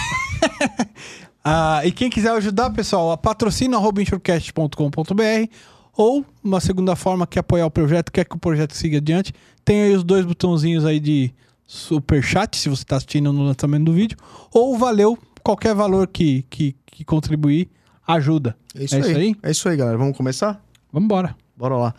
Ah, 1.50 1.80
e 1.82 1.90
quem 1.92 2.10
quiser 2.10 2.30
ajudar, 2.32 2.68
pessoal, 2.70 3.10
a 3.10 3.16
patrocina.insurecast.com.br 3.16 5.50
ou 5.96 6.22
uma 6.44 6.60
segunda 6.60 6.94
forma 6.94 7.26
que 7.26 7.38
apoiar 7.38 7.64
o 7.64 7.70
projeto, 7.70 8.12
quer 8.12 8.26
que 8.26 8.36
o 8.36 8.38
projeto 8.38 8.74
siga 8.74 8.98
adiante, 8.98 9.32
tem 9.64 9.80
aí 9.82 9.94
os 9.94 10.04
dois 10.04 10.26
botãozinhos 10.26 10.84
aí 10.84 11.00
de 11.00 11.32
super 11.66 12.22
chat, 12.22 12.54
se 12.56 12.68
você 12.68 12.82
está 12.82 12.96
assistindo 12.96 13.32
no 13.32 13.44
lançamento 13.44 13.84
do 13.84 13.94
vídeo, 13.94 14.18
ou 14.52 14.76
valeu, 14.76 15.16
qualquer 15.42 15.74
valor 15.74 16.08
que, 16.08 16.42
que, 16.50 16.76
que 16.84 17.02
contribuir 17.04 17.70
ajuda. 18.06 18.54
É 18.74 18.84
isso, 18.84 18.94
É 18.94 18.98
aí. 18.98 19.02
isso 19.10 19.18
aí? 19.18 19.36
É 19.42 19.50
isso 19.50 19.66
aí, 19.68 19.76
galera. 19.76 19.96
Vamos 19.96 20.16
começar? 20.16 20.62
Vamos 20.92 21.06
embora. 21.06 21.34
Bora 21.56 21.76
lá. 21.76 21.94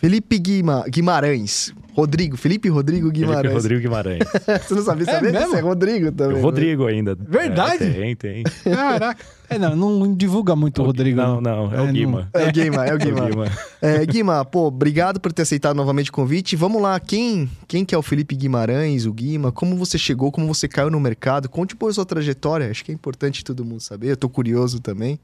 Felipe 0.00 0.38
Guima- 0.38 0.84
Guimarães. 0.88 1.72
Rodrigo. 1.92 2.36
Felipe 2.36 2.68
Rodrigo 2.68 3.08
Felipe 3.08 3.26
Guimarães. 3.26 3.52
Rodrigo 3.54 3.80
Guimarães. 3.82 4.20
Você 4.66 4.74
não 4.74 4.82
sabia, 4.82 5.10
É 5.10 5.20
mesmo? 5.20 5.48
você 5.50 5.56
é 5.56 5.60
Rodrigo 5.60 6.12
também. 6.12 6.34
o 6.34 6.36
né? 6.38 6.42
Rodrigo 6.42 6.86
ainda. 6.86 7.14
Verdade? 7.20 7.84
É, 7.84 7.90
tem, 7.90 8.16
tem. 8.16 8.42
Caraca. 8.64 9.22
É, 9.50 9.58
não, 9.58 9.74
não 9.76 10.14
divulga 10.14 10.54
muito 10.56 10.80
o 10.80 10.86
Rodrigo. 10.86 11.16
Não, 11.20 11.40
não, 11.40 11.64
é, 11.74 11.80
o 11.80 11.86
não- 11.86 11.92
Guima. 11.92 12.28
É 12.32 12.48
o 12.48 12.52
Guima, 12.52 12.86
é 12.86 12.90
o 12.90 12.92
É 12.92 12.94
o 12.94 12.98
Guima. 12.98 13.28
Guima. 13.28 13.46
É, 13.82 14.06
Guima, 14.06 14.44
pô, 14.44 14.68
obrigado 14.68 15.20
por 15.20 15.32
ter 15.32 15.42
aceitado 15.42 15.76
novamente 15.76 16.10
o 16.10 16.12
convite. 16.12 16.54
Vamos 16.56 16.80
lá, 16.80 16.98
quem, 17.00 17.50
quem 17.68 17.84
que 17.84 17.94
é 17.94 17.98
o 17.98 18.02
Felipe 18.02 18.36
Guimarães, 18.36 19.04
o 19.04 19.12
Guima? 19.12 19.50
Como 19.52 19.76
você 19.76 19.98
chegou, 19.98 20.30
como 20.30 20.46
você 20.46 20.68
caiu 20.68 20.90
no 20.90 21.00
mercado? 21.00 21.48
Conte 21.48 21.74
por 21.76 21.92
sua 21.92 22.06
trajetória, 22.06 22.70
acho 22.70 22.84
que 22.84 22.92
é 22.92 22.94
importante 22.94 23.44
todo 23.44 23.64
mundo 23.64 23.80
saber. 23.80 24.10
Eu 24.12 24.16
tô 24.16 24.28
curioso 24.28 24.80
também. 24.80 25.18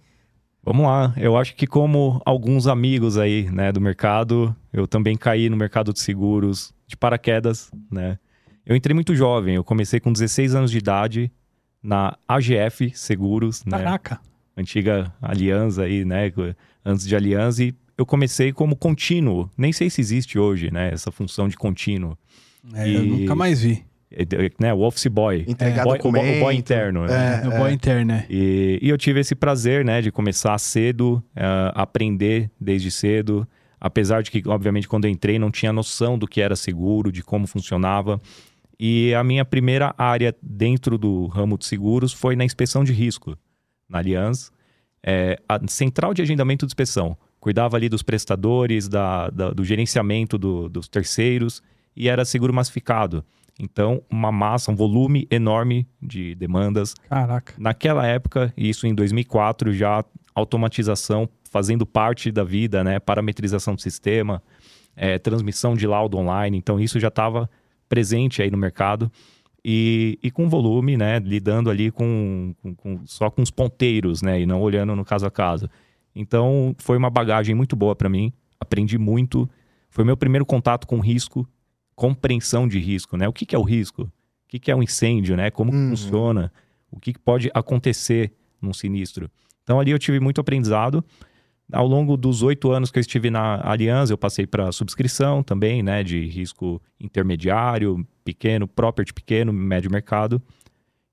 Vamos 0.66 0.84
lá. 0.84 1.14
Eu 1.16 1.36
acho 1.36 1.54
que 1.54 1.66
como 1.66 2.20
alguns 2.26 2.66
amigos 2.66 3.16
aí, 3.16 3.48
né, 3.50 3.70
do 3.70 3.80
mercado, 3.80 4.54
eu 4.72 4.86
também 4.86 5.16
caí 5.16 5.48
no 5.48 5.56
mercado 5.56 5.92
de 5.92 6.00
seguros 6.00 6.74
de 6.88 6.96
paraquedas, 6.96 7.70
né? 7.90 8.18
Eu 8.66 8.74
entrei 8.74 8.92
muito 8.92 9.14
jovem. 9.14 9.54
Eu 9.54 9.62
comecei 9.62 10.00
com 10.00 10.12
16 10.12 10.56
anos 10.56 10.70
de 10.72 10.78
idade 10.78 11.30
na 11.80 12.16
AGF 12.26 12.90
Seguros, 12.96 13.64
né? 13.64 13.78
Caraca. 13.78 14.20
Antiga 14.56 15.14
Aliança 15.22 15.82
aí, 15.84 16.04
né? 16.04 16.32
Antes 16.84 17.06
de 17.06 17.14
Aliança 17.14 17.62
e 17.62 17.72
eu 17.96 18.04
comecei 18.04 18.52
como 18.52 18.74
contínuo. 18.74 19.48
Nem 19.56 19.72
sei 19.72 19.88
se 19.88 20.00
existe 20.00 20.36
hoje, 20.38 20.70
né, 20.72 20.90
essa 20.92 21.10
função 21.12 21.48
de 21.48 21.56
contínuo. 21.56 22.18
É, 22.74 22.88
Eu 22.88 23.04
E- 23.04 23.08
nunca 23.08 23.34
mais 23.36 23.62
vi. 23.62 23.84
É, 24.10 24.22
é, 24.22 24.50
Né, 24.60 24.72
o 24.72 24.80
office 24.80 25.06
boy. 25.08 25.44
Entregar 25.46 25.84
boy, 25.84 25.98
o, 25.98 26.12
bo- 26.12 26.20
o 26.20 26.40
boy 26.40 26.54
interno, 26.54 27.06
né? 27.06 27.40
É, 27.44 27.48
o 27.48 27.50
boy 27.58 27.72
interno, 27.72 28.04
né? 28.12 28.26
E, 28.30 28.78
e 28.80 28.88
eu 28.88 28.96
tive 28.96 29.20
esse 29.20 29.34
prazer, 29.34 29.84
né, 29.84 30.00
de 30.00 30.10
começar 30.12 30.56
cedo, 30.58 31.22
eh, 31.34 31.44
aprender 31.74 32.50
desde 32.60 32.90
cedo. 32.90 33.46
Apesar 33.80 34.22
de 34.22 34.30
que, 34.30 34.42
obviamente, 34.48 34.88
quando 34.88 35.04
eu 35.04 35.10
entrei, 35.10 35.38
não 35.38 35.50
tinha 35.50 35.72
noção 35.72 36.18
do 36.18 36.26
que 36.26 36.40
era 36.40 36.56
seguro, 36.56 37.12
de 37.12 37.22
como 37.22 37.46
funcionava. 37.46 38.20
E 38.78 39.12
a 39.14 39.22
minha 39.24 39.44
primeira 39.44 39.94
área 39.98 40.34
dentro 40.42 40.96
do 40.98 41.26
ramo 41.26 41.58
de 41.58 41.66
seguros 41.66 42.12
foi 42.12 42.36
na 42.36 42.44
inspeção 42.44 42.84
de 42.84 42.92
risco, 42.92 43.36
na 43.88 43.98
Allianz. 43.98 44.50
É, 45.04 45.38
a 45.48 45.60
central 45.68 46.12
de 46.14 46.22
agendamento 46.22 46.64
de 46.66 46.70
inspeção. 46.70 47.16
Cuidava 47.38 47.76
ali 47.76 47.88
dos 47.88 48.02
prestadores, 48.02 48.88
da, 48.88 49.30
da- 49.30 49.50
do 49.52 49.64
gerenciamento 49.64 50.36
do- 50.38 50.68
dos 50.68 50.88
terceiros 50.88 51.62
e 51.94 52.08
era 52.08 52.24
seguro 52.24 52.52
massificado. 52.52 53.24
Então, 53.58 54.02
uma 54.10 54.30
massa, 54.30 54.70
um 54.70 54.76
volume 54.76 55.26
enorme 55.30 55.86
de 56.02 56.34
demandas. 56.34 56.94
Caraca. 57.08 57.54
Naquela 57.58 58.06
época, 58.06 58.52
isso 58.56 58.86
em 58.86 58.94
2004, 58.94 59.72
já 59.72 60.04
automatização 60.34 61.28
fazendo 61.50 61.86
parte 61.86 62.30
da 62.30 62.44
vida, 62.44 62.84
né? 62.84 62.98
Parametrização 63.00 63.74
do 63.74 63.80
sistema, 63.80 64.42
eh, 64.94 65.18
transmissão 65.18 65.74
de 65.74 65.86
laudo 65.86 66.16
online. 66.18 66.56
Então, 66.58 66.78
isso 66.78 67.00
já 67.00 67.08
estava 67.08 67.48
presente 67.88 68.42
aí 68.42 68.50
no 68.50 68.58
mercado. 68.58 69.10
E, 69.64 70.18
e 70.22 70.30
com 70.30 70.48
volume, 70.48 70.96
né? 70.96 71.18
Lidando 71.18 71.70
ali 71.70 71.90
com, 71.90 72.54
com- 72.62 72.74
com- 72.74 73.00
só 73.06 73.30
com 73.30 73.42
os 73.42 73.50
ponteiros, 73.50 74.22
né? 74.22 74.40
E 74.40 74.46
não 74.46 74.60
olhando 74.60 74.94
no 74.94 75.04
caso 75.04 75.26
a 75.26 75.30
caso. 75.30 75.68
Então, 76.14 76.74
foi 76.78 76.96
uma 76.96 77.10
bagagem 77.10 77.54
muito 77.54 77.74
boa 77.74 77.96
para 77.96 78.08
mim. 78.08 78.32
Aprendi 78.60 78.96
muito. 78.98 79.48
Foi 79.90 80.04
meu 80.04 80.16
primeiro 80.16 80.44
contato 80.46 80.86
com 80.86 81.00
risco, 81.00 81.48
compreensão 81.96 82.68
de 82.68 82.78
risco, 82.78 83.16
né? 83.16 83.26
O 83.26 83.32
que, 83.32 83.44
que 83.44 83.56
é 83.56 83.58
o 83.58 83.62
risco? 83.62 84.02
O 84.02 84.10
que, 84.48 84.60
que 84.60 84.70
é 84.70 84.76
um 84.76 84.82
incêndio, 84.82 85.36
né? 85.36 85.50
Como 85.50 85.72
Uhum. 85.72 85.88
funciona? 85.90 86.52
O 86.90 87.00
que, 87.00 87.12
que 87.14 87.18
pode 87.18 87.50
acontecer 87.52 88.32
num 88.62 88.72
sinistro? 88.72 89.28
Então, 89.64 89.80
ali 89.80 89.90
eu 89.90 89.98
tive 89.98 90.20
muito 90.20 90.40
aprendizado. 90.40 91.02
Ao 91.72 91.84
longo 91.86 92.16
dos 92.16 92.42
oito 92.44 92.70
anos 92.70 92.92
que 92.92 92.98
eu 92.98 93.00
estive 93.00 93.28
na 93.28 93.60
Aliança, 93.68 94.12
eu 94.12 94.18
passei 94.18 94.46
para 94.46 94.70
subscrição 94.70 95.42
também, 95.42 95.82
né? 95.82 96.04
De 96.04 96.24
risco 96.26 96.80
intermediário, 97.00 98.06
pequeno, 98.24 98.68
property 98.68 99.12
pequeno, 99.12 99.52
médio 99.52 99.90
mercado. 99.90 100.40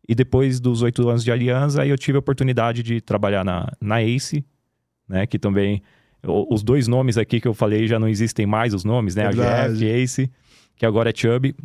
E 0.08 0.14
depois 0.14 0.60
dos 0.60 0.82
oito 0.82 1.10
anos 1.10 1.24
de 1.24 1.32
Aliança, 1.32 1.82
aí 1.82 1.90
eu 1.90 1.98
tive 1.98 2.18
a 2.18 2.20
oportunidade 2.20 2.84
de 2.84 3.02
trabalhar 3.02 3.44
na, 3.44 3.72
na 3.82 4.04
ACE, 4.04 4.46
né? 5.08 5.26
Que 5.26 5.40
também 5.40 5.82
os 6.26 6.62
dois 6.62 6.88
nomes 6.88 7.18
aqui 7.18 7.40
que 7.42 7.48
eu 7.48 7.54
falei 7.54 7.88
já 7.88 7.98
não 8.00 8.08
existem 8.08 8.46
mais 8.46 8.74
os 8.74 8.84
nomes, 8.84 9.16
né? 9.16 9.24
Verdade. 9.30 9.72
A 9.72 9.74
GF, 9.74 9.86
Ace, 9.86 10.32
que 10.84 10.86
agora 10.86 11.10
é 11.10 11.14
Chubb. 11.16 11.56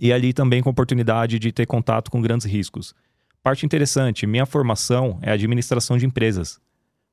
E 0.00 0.12
ali 0.12 0.32
também 0.32 0.62
com 0.62 0.70
oportunidade 0.70 1.40
de 1.40 1.50
ter 1.50 1.66
contato 1.66 2.08
com 2.08 2.20
grandes 2.20 2.46
riscos. 2.46 2.94
Parte 3.42 3.66
interessante, 3.66 4.26
minha 4.28 4.46
formação 4.46 5.18
é 5.22 5.32
administração 5.32 5.98
de 5.98 6.06
empresas. 6.06 6.60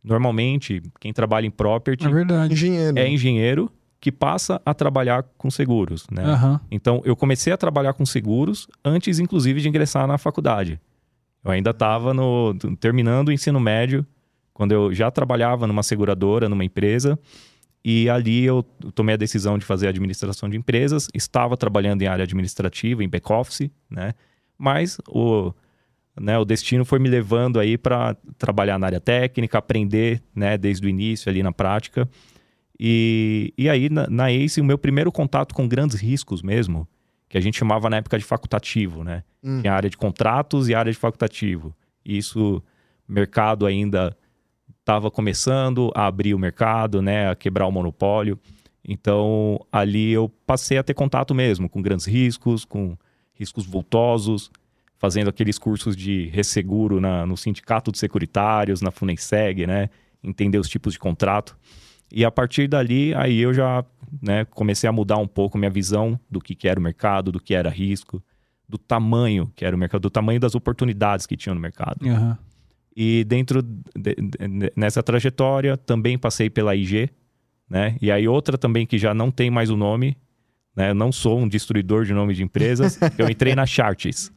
Normalmente, 0.03 0.81
quem 0.99 1.11
trabalha 1.11 1.47
em 1.47 1.51
property 1.51 2.05
É 2.05 2.09
verdade. 2.09 2.53
Engenheiro. 2.53 2.97
é 2.99 3.07
engenheiro 3.09 3.71
que 3.99 4.11
passa 4.11 4.61
a 4.63 4.73
trabalhar 4.73 5.23
com 5.37 5.49
seguros, 5.49 6.07
né? 6.11 6.23
Aham. 6.23 6.59
Então, 6.69 7.01
eu 7.05 7.15
comecei 7.15 7.51
a 7.51 7.57
trabalhar 7.57 7.93
com 7.93 8.05
seguros 8.05 8.67
antes, 8.85 9.17
inclusive, 9.19 9.61
de 9.61 9.67
ingressar 9.67 10.05
na 10.07 10.17
faculdade. 10.19 10.79
Eu 11.43 11.51
ainda 11.51 11.71
estava 11.71 12.13
no 12.13 12.53
terminando 12.79 13.29
o 13.29 13.31
ensino 13.31 13.59
médio, 13.59 14.05
quando 14.53 14.71
eu 14.73 14.93
já 14.93 15.09
trabalhava 15.09 15.65
numa 15.65 15.81
seguradora, 15.83 16.47
numa 16.47 16.63
empresa, 16.65 17.17
e 17.83 18.09
ali 18.09 18.43
eu 18.43 18.63
tomei 18.93 19.15
a 19.15 19.17
decisão 19.17 19.57
de 19.57 19.65
fazer 19.65 19.87
administração 19.87 20.47
de 20.47 20.55
empresas. 20.55 21.07
Estava 21.13 21.57
trabalhando 21.57 22.01
em 22.03 22.07
área 22.07 22.23
administrativa, 22.23 23.03
em 23.03 23.09
back-office, 23.09 23.71
né? 23.89 24.13
Mas 24.57 24.99
o, 25.07 25.51
né, 26.19 26.37
o 26.37 26.45
destino 26.45 26.85
foi 26.85 26.99
me 26.99 27.09
levando 27.09 27.59
aí 27.59 27.77
para 27.77 28.15
trabalhar 28.37 28.77
na 28.77 28.85
área 28.85 28.99
técnica, 28.99 29.57
aprender, 29.57 30.21
né, 30.35 30.57
desde 30.57 30.85
o 30.85 30.89
início 30.89 31.29
ali 31.29 31.41
na 31.41 31.51
prática. 31.51 32.07
E, 32.79 33.53
e 33.57 33.67
aí, 33.67 33.89
na, 33.89 34.07
na 34.07 34.31
ACE, 34.31 34.61
o 34.61 34.63
meu 34.65 34.77
primeiro 34.77 35.11
contato 35.11 35.53
com 35.53 35.67
grandes 35.67 35.99
riscos 35.99 36.43
mesmo, 36.43 36.87
que 37.27 37.37
a 37.37 37.41
gente 37.41 37.57
chamava 37.57 37.89
na 37.89 37.97
época 37.97 38.17
de 38.17 38.25
facultativo, 38.25 39.03
né? 39.03 39.23
Hum. 39.43 39.61
Tinha 39.61 39.73
área 39.73 39.89
de 39.89 39.97
contratos 39.97 40.69
e 40.69 40.75
área 40.75 40.91
de 40.91 40.97
facultativo. 40.97 41.75
E 42.05 42.17
isso, 42.17 42.61
mercado 43.07 43.65
ainda 43.65 44.15
estava 44.81 45.09
começando 45.09 45.91
a 45.95 46.07
abrir 46.07 46.33
o 46.33 46.39
mercado, 46.39 47.01
né? 47.01 47.29
A 47.29 47.35
quebrar 47.35 47.67
o 47.67 47.71
monopólio. 47.71 48.37
Então, 48.83 49.63
ali 49.71 50.11
eu 50.11 50.27
passei 50.45 50.77
a 50.77 50.83
ter 50.83 50.93
contato 50.93 51.33
mesmo 51.33 51.69
com 51.69 51.81
grandes 51.81 52.05
riscos, 52.05 52.65
com 52.65 52.97
riscos 53.33 53.65
vultosos, 53.65 54.51
fazendo 54.97 55.29
aqueles 55.29 55.57
cursos 55.57 55.95
de 55.95 56.27
resseguro 56.27 56.99
na, 56.99 57.25
no 57.25 57.37
Sindicato 57.37 57.91
de 57.91 57.99
Securitários, 57.99 58.81
na 58.81 58.91
Funenseg, 58.91 59.65
né? 59.65 59.89
Entender 60.23 60.57
os 60.57 60.67
tipos 60.67 60.93
de 60.93 60.99
contrato. 60.99 61.55
E 62.11 62.25
a 62.25 62.31
partir 62.31 62.67
dali, 62.67 63.13
aí 63.15 63.39
eu 63.39 63.53
já 63.53 63.85
né, 64.21 64.45
comecei 64.45 64.89
a 64.89 64.91
mudar 64.91 65.17
um 65.17 65.27
pouco 65.27 65.57
minha 65.57 65.71
visão 65.71 66.19
do 66.29 66.41
que, 66.41 66.53
que 66.53 66.67
era 66.67 66.79
o 66.79 66.83
mercado, 66.83 67.31
do 67.31 67.39
que 67.39 67.53
era 67.53 67.69
risco, 67.69 68.21
do 68.67 68.77
tamanho 68.77 69.51
que 69.55 69.63
era 69.63 69.75
o 69.75 69.79
mercado, 69.79 70.01
do 70.01 70.09
tamanho 70.09 70.39
das 70.39 70.53
oportunidades 70.53 71.25
que 71.25 71.37
tinha 71.37 71.55
no 71.55 71.61
mercado. 71.61 72.05
Aham. 72.07 72.37
E 72.95 73.23
dentro 73.23 73.61
de- 73.61 74.15
de- 74.15 74.73
nessa 74.75 75.01
trajetória 75.01 75.77
também 75.77 76.17
passei 76.17 76.49
pela 76.49 76.75
IG, 76.75 77.09
né? 77.69 77.95
E 78.01 78.11
aí 78.11 78.27
outra 78.27 78.57
também 78.57 78.85
que 78.85 78.97
já 78.97 79.13
não 79.13 79.31
tem 79.31 79.49
mais 79.49 79.69
o 79.69 79.77
nome, 79.77 80.17
né? 80.75 80.89
Eu 80.91 80.95
não 80.95 81.11
sou 81.11 81.39
um 81.39 81.47
destruidor 81.47 82.03
de 82.05 82.13
nome 82.13 82.33
de 82.33 82.43
empresas, 82.43 82.99
eu 83.17 83.29
entrei 83.29 83.55
na 83.55 83.65
Charts. 83.65 84.31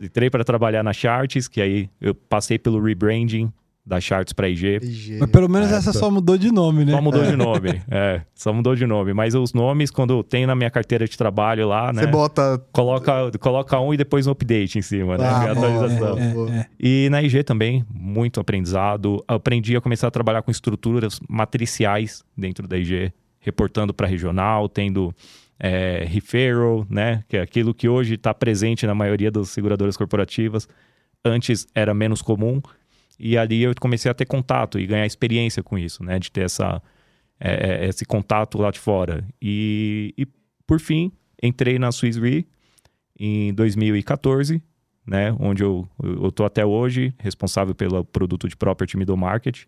Entrei 0.00 0.28
para 0.30 0.44
trabalhar 0.44 0.82
na 0.82 0.92
Charts, 0.92 1.48
que 1.48 1.60
aí 1.60 1.90
eu 2.00 2.14
passei 2.14 2.58
pelo 2.58 2.80
rebranding 2.82 3.52
da 3.86 4.00
Charts 4.00 4.32
para 4.32 4.48
IG. 4.48 4.80
IG. 4.82 5.18
Mas 5.20 5.30
pelo 5.30 5.48
menos 5.48 5.70
É, 5.70 5.76
essa 5.76 5.92
só 5.92 6.10
mudou 6.10 6.36
de 6.36 6.50
nome, 6.50 6.84
né? 6.84 6.92
Só 6.92 7.00
mudou 7.00 7.24
de 7.24 7.36
nome, 7.36 7.80
é, 7.88 8.22
só 8.34 8.52
mudou 8.52 8.74
de 8.74 8.84
nome. 8.84 9.14
Mas 9.14 9.34
os 9.34 9.52
nomes, 9.54 9.92
quando 9.92 10.24
tem 10.24 10.44
na 10.44 10.56
minha 10.56 10.70
carteira 10.70 11.06
de 11.06 11.16
trabalho 11.16 11.68
lá, 11.68 11.92
né? 11.92 12.02
Você 12.02 12.08
bota. 12.08 12.60
Coloca, 12.72 13.30
coloca 13.38 13.78
um 13.78 13.94
e 13.94 13.96
depois 13.96 14.26
um 14.26 14.32
update 14.32 14.78
em 14.78 14.82
cima, 14.82 15.16
né? 15.16 15.24
Ah, 15.24 15.52
atualização. 15.52 16.18
é, 16.18 16.28
boa. 16.32 16.54
É, 16.54 16.66
E 16.80 17.08
na 17.10 17.22
IG 17.22 17.44
também, 17.44 17.84
muito 17.88 18.40
aprendizado. 18.40 19.22
Aprendi 19.28 19.76
a 19.76 19.80
começar 19.80 20.08
a 20.08 20.10
trabalhar 20.10 20.42
com 20.42 20.50
estruturas 20.50 21.20
matriciais 21.28 22.24
dentro 22.36 22.66
da 22.66 22.76
IG, 22.76 23.12
reportando 23.38 23.94
para 23.94 24.08
regional, 24.08 24.68
tendo 24.68 25.14
é, 25.60 26.04
referral, 26.08 26.84
né? 26.90 27.22
Que 27.28 27.36
é 27.36 27.40
aquilo 27.40 27.72
que 27.72 27.88
hoje 27.88 28.14
está 28.14 28.34
presente 28.34 28.84
na 28.84 28.96
maioria 28.96 29.30
das 29.30 29.50
seguradoras 29.50 29.96
corporativas. 29.96 30.68
Antes 31.24 31.66
era 31.72 31.94
menos 31.94 32.20
comum. 32.20 32.60
E 33.18 33.36
ali 33.38 33.62
eu 33.62 33.74
comecei 33.80 34.10
a 34.10 34.14
ter 34.14 34.26
contato 34.26 34.78
e 34.78 34.86
ganhar 34.86 35.06
experiência 35.06 35.62
com 35.62 35.78
isso, 35.78 36.04
né? 36.04 36.18
De 36.18 36.30
ter 36.30 36.42
essa, 36.42 36.82
é, 37.40 37.84
é, 37.84 37.88
esse 37.88 38.04
contato 38.04 38.58
lá 38.58 38.70
de 38.70 38.78
fora. 38.78 39.24
E, 39.40 40.14
e, 40.18 40.26
por 40.66 40.78
fim, 40.80 41.10
entrei 41.42 41.78
na 41.78 41.90
Swiss 41.92 42.16
Re 42.16 42.46
em 43.18 43.54
2014, 43.54 44.62
né? 45.06 45.34
Onde 45.40 45.62
eu, 45.62 45.88
eu 46.02 46.30
tô 46.30 46.44
até 46.44 46.64
hoje, 46.66 47.14
responsável 47.18 47.74
pelo 47.74 48.04
produto 48.04 48.48
de 48.48 48.56
Property 48.56 48.96
Middle 48.96 49.16
Market. 49.16 49.64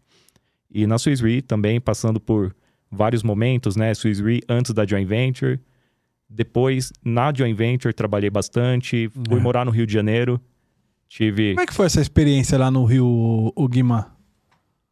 E 0.70 0.86
na 0.86 0.98
Swiss 0.98 1.20
Re 1.20 1.40
também 1.40 1.80
passando 1.80 2.20
por 2.20 2.54
vários 2.90 3.22
momentos, 3.22 3.76
né? 3.76 3.94
Swiss 3.94 4.20
Re 4.20 4.40
antes 4.48 4.72
da 4.74 4.84
Joint 4.84 5.06
Venture. 5.08 5.58
Depois, 6.28 6.92
na 7.02 7.32
Joint 7.34 7.56
Venture, 7.56 7.94
trabalhei 7.94 8.28
bastante. 8.28 9.08
Fui 9.08 9.38
É. 9.38 9.40
morar 9.40 9.64
no 9.64 9.70
Rio 9.70 9.86
de 9.86 9.92
Janeiro. 9.94 10.38
Tive... 11.08 11.54
Como 11.54 11.62
é 11.62 11.66
que 11.66 11.74
foi 11.74 11.86
essa 11.86 12.00
experiência 12.00 12.58
lá 12.58 12.70
no 12.70 12.84
Rio, 12.84 13.52
o 13.54 13.68
Guimar? 13.68 14.14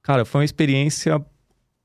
Cara, 0.03 0.25
foi 0.25 0.41
uma 0.41 0.45
experiência 0.45 1.25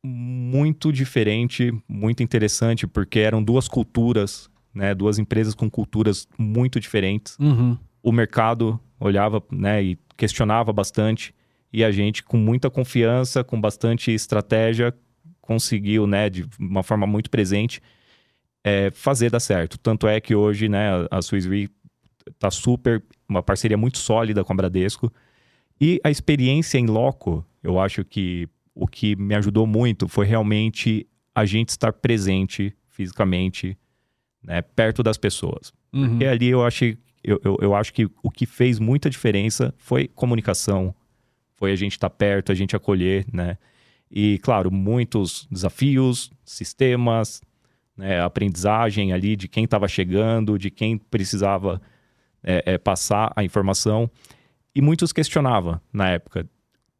muito 0.03 0.91
diferente, 0.91 1.71
muito 1.87 2.23
interessante, 2.23 2.87
porque 2.87 3.19
eram 3.19 3.43
duas 3.43 3.67
culturas, 3.67 4.49
né? 4.73 4.95
Duas 4.95 5.19
empresas 5.19 5.53
com 5.53 5.69
culturas 5.69 6.27
muito 6.37 6.79
diferentes. 6.79 7.37
Uhum. 7.39 7.77
O 8.01 8.11
mercado 8.11 8.79
olhava, 8.99 9.43
né, 9.51 9.83
e 9.83 9.99
questionava 10.15 10.71
bastante, 10.71 11.33
e 11.73 11.83
a 11.83 11.91
gente, 11.91 12.23
com 12.23 12.37
muita 12.37 12.69
confiança, 12.69 13.43
com 13.43 13.59
bastante 13.59 14.11
estratégia, 14.11 14.93
conseguiu, 15.39 16.05
né, 16.05 16.29
de 16.29 16.45
uma 16.59 16.83
forma 16.83 17.07
muito 17.07 17.29
presente, 17.29 17.81
é, 18.63 18.91
fazer 18.91 19.31
dar 19.31 19.39
certo. 19.39 19.77
Tanto 19.77 20.07
é 20.07 20.21
que 20.21 20.35
hoje, 20.35 20.69
né, 20.69 20.89
a 21.09 21.21
Swiss 21.21 21.45
Re 21.45 21.69
tá 22.37 22.51
super, 22.51 23.03
uma 23.31 23.41
parceria 23.41 23.77
muito 23.77 23.97
sólida 23.97 24.43
com 24.43 24.53
a 24.53 24.55
Bradesco. 24.55 25.11
E 25.79 25.99
a 26.03 26.11
experiência 26.11 26.77
em 26.77 26.85
loco, 26.85 27.43
eu 27.63 27.79
acho 27.79 28.05
que 28.05 28.47
o 28.75 28.87
que 28.87 29.15
me 29.15 29.33
ajudou 29.35 29.65
muito 29.65 30.07
foi 30.07 30.25
realmente 30.25 31.07
a 31.33 31.45
gente 31.45 31.69
estar 31.69 31.93
presente 31.93 32.75
fisicamente, 32.89 33.77
né, 34.43 34.61
perto 34.61 35.01
das 35.01 35.17
pessoas. 35.17 35.73
Uhum. 35.93 36.19
E 36.21 36.25
ali 36.27 36.49
eu 36.49 36.63
achei, 36.63 36.97
eu, 37.23 37.39
eu, 37.43 37.57
eu 37.61 37.75
acho 37.75 37.93
que 37.93 38.07
o 38.21 38.29
que 38.29 38.45
fez 38.45 38.79
muita 38.79 39.09
diferença 39.09 39.73
foi 39.77 40.07
comunicação, 40.07 40.93
foi 41.55 41.71
a 41.71 41.75
gente 41.75 41.93
estar 41.93 42.09
perto, 42.09 42.51
a 42.51 42.55
gente 42.55 42.75
acolher, 42.75 43.25
né? 43.31 43.57
E, 44.09 44.39
claro, 44.39 44.69
muitos 44.69 45.47
desafios, 45.49 46.31
sistemas, 46.43 47.41
né, 47.95 48.19
aprendizagem 48.19 49.13
ali 49.13 49.35
de 49.37 49.47
quem 49.47 49.63
estava 49.63 49.87
chegando, 49.87 50.57
de 50.57 50.69
quem 50.69 50.97
precisava 50.97 51.81
é, 52.43 52.73
é, 52.73 52.77
passar 52.77 53.31
a 53.35 53.43
informação. 53.43 54.09
E 54.73 54.81
muitos 54.81 55.11
questionavam 55.11 55.79
na 55.91 56.09
época, 56.09 56.47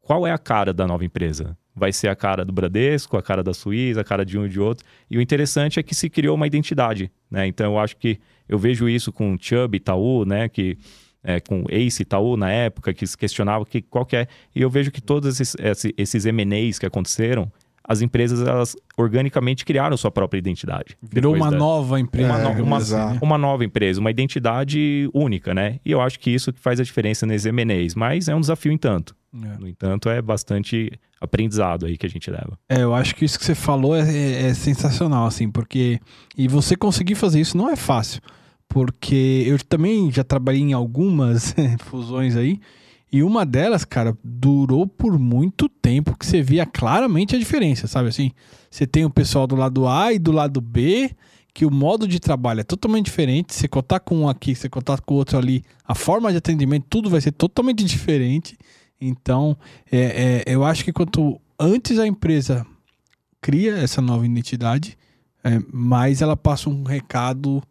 qual 0.00 0.26
é 0.26 0.32
a 0.32 0.38
cara 0.38 0.72
da 0.72 0.86
nova 0.86 1.04
empresa? 1.04 1.56
Vai 1.74 1.92
ser 1.92 2.08
a 2.08 2.16
cara 2.16 2.44
do 2.44 2.52
Bradesco, 2.52 3.16
a 3.16 3.22
cara 3.22 3.42
da 3.42 3.54
Suíça, 3.54 4.00
a 4.00 4.04
cara 4.04 4.26
de 4.26 4.38
um 4.38 4.44
e 4.44 4.48
de 4.48 4.60
outro. 4.60 4.84
E 5.10 5.16
o 5.16 5.22
interessante 5.22 5.80
é 5.80 5.82
que 5.82 5.94
se 5.94 6.10
criou 6.10 6.36
uma 6.36 6.46
identidade, 6.46 7.10
né? 7.30 7.46
Então 7.46 7.72
eu 7.72 7.78
acho 7.78 7.96
que 7.96 8.20
eu 8.46 8.58
vejo 8.58 8.88
isso 8.88 9.10
com 9.10 9.38
Chubb, 9.40 9.76
Itaú, 9.76 10.26
né? 10.26 10.48
Que 10.50 10.76
é, 11.24 11.40
com 11.40 11.64
Ace, 11.70 12.02
Itaú 12.02 12.36
na 12.36 12.50
época, 12.50 12.92
que 12.92 13.06
se 13.06 13.16
questionava 13.16 13.64
que, 13.64 13.80
qual 13.80 14.04
que 14.04 14.16
é. 14.16 14.26
E 14.54 14.60
eu 14.60 14.68
vejo 14.68 14.90
que 14.90 15.00
todos 15.00 15.40
esses, 15.40 15.56
esses, 15.58 15.92
esses 15.96 16.26
M&As 16.26 16.78
que 16.78 16.86
aconteceram, 16.86 17.50
as 17.86 18.00
empresas 18.00 18.40
elas 18.46 18.76
organicamente 18.96 19.64
criaram 19.64 19.96
sua 19.96 20.10
própria 20.10 20.38
identidade. 20.38 20.96
Virou 21.02 21.34
uma 21.34 21.50
da- 21.50 21.56
nova 21.58 21.98
empresa. 21.98 22.28
uma, 22.28 22.38
no- 22.38 22.48
digamos 22.50 22.66
uma- 22.68 22.76
assim, 23.04 23.12
né? 23.14 23.18
uma 23.22 23.38
nova 23.38 23.64
empresa, 23.64 24.00
uma 24.00 24.10
identidade 24.10 25.08
única, 25.12 25.52
né? 25.54 25.80
E 25.84 25.90
eu 25.90 26.00
acho 26.00 26.18
que 26.20 26.30
isso 26.30 26.52
que 26.52 26.60
faz 26.60 26.78
a 26.80 26.84
diferença 26.84 27.26
nesses 27.26 27.46
M&As, 27.46 27.94
mas 27.94 28.28
é 28.28 28.34
um 28.34 28.40
desafio 28.40 28.70
em 28.72 28.78
tanto. 28.78 29.14
É. 29.34 29.58
No 29.58 29.66
entanto, 29.66 30.08
é 30.10 30.20
bastante 30.20 30.92
aprendizado 31.20 31.86
aí 31.86 31.96
que 31.96 32.04
a 32.04 32.08
gente 32.10 32.30
leva. 32.30 32.58
É, 32.68 32.82
eu 32.82 32.94
acho 32.94 33.14
que 33.14 33.24
isso 33.24 33.38
que 33.38 33.44
você 33.44 33.54
falou 33.54 33.96
é, 33.96 34.00
é- 34.02 34.42
é 34.48 34.54
sensacional, 34.54 35.26
assim, 35.26 35.50
porque. 35.50 35.98
E 36.36 36.46
você 36.48 36.76
conseguir 36.76 37.14
fazer 37.14 37.40
isso 37.40 37.56
não 37.56 37.70
é 37.70 37.76
fácil. 37.76 38.20
Porque 38.68 39.44
eu 39.46 39.58
também 39.64 40.10
já 40.10 40.24
trabalhei 40.24 40.60
em 40.62 40.72
algumas 40.72 41.54
fusões 41.84 42.36
aí. 42.36 42.58
E 43.12 43.22
uma 43.22 43.44
delas, 43.44 43.84
cara, 43.84 44.16
durou 44.24 44.86
por 44.86 45.18
muito 45.18 45.68
tempo 45.68 46.16
que 46.16 46.24
você 46.24 46.40
via 46.40 46.64
claramente 46.64 47.36
a 47.36 47.38
diferença, 47.38 47.86
sabe 47.86 48.08
assim? 48.08 48.32
Você 48.70 48.86
tem 48.86 49.04
o 49.04 49.10
pessoal 49.10 49.46
do 49.46 49.54
lado 49.54 49.86
A 49.86 50.14
e 50.14 50.18
do 50.18 50.32
lado 50.32 50.62
B, 50.62 51.14
que 51.52 51.66
o 51.66 51.70
modo 51.70 52.08
de 52.08 52.18
trabalho 52.18 52.60
é 52.60 52.64
totalmente 52.64 53.04
diferente. 53.04 53.54
Você 53.54 53.68
contar 53.68 54.00
com 54.00 54.20
um 54.20 54.28
aqui, 54.28 54.54
você 54.54 54.66
contar 54.66 54.98
com 55.02 55.12
o 55.12 55.18
outro 55.18 55.36
ali, 55.36 55.62
a 55.86 55.94
forma 55.94 56.30
de 56.30 56.38
atendimento, 56.38 56.86
tudo 56.88 57.10
vai 57.10 57.20
ser 57.20 57.32
totalmente 57.32 57.84
diferente. 57.84 58.56
Então, 58.98 59.58
é, 59.90 60.42
é, 60.46 60.54
eu 60.54 60.64
acho 60.64 60.82
que 60.82 60.92
quanto 60.92 61.38
antes 61.60 61.98
a 61.98 62.06
empresa 62.06 62.66
cria 63.42 63.76
essa 63.76 64.00
nova 64.00 64.24
identidade, 64.24 64.96
é, 65.44 65.60
mais 65.70 66.22
ela 66.22 66.36
passa 66.36 66.70
um 66.70 66.82
recado 66.82 67.62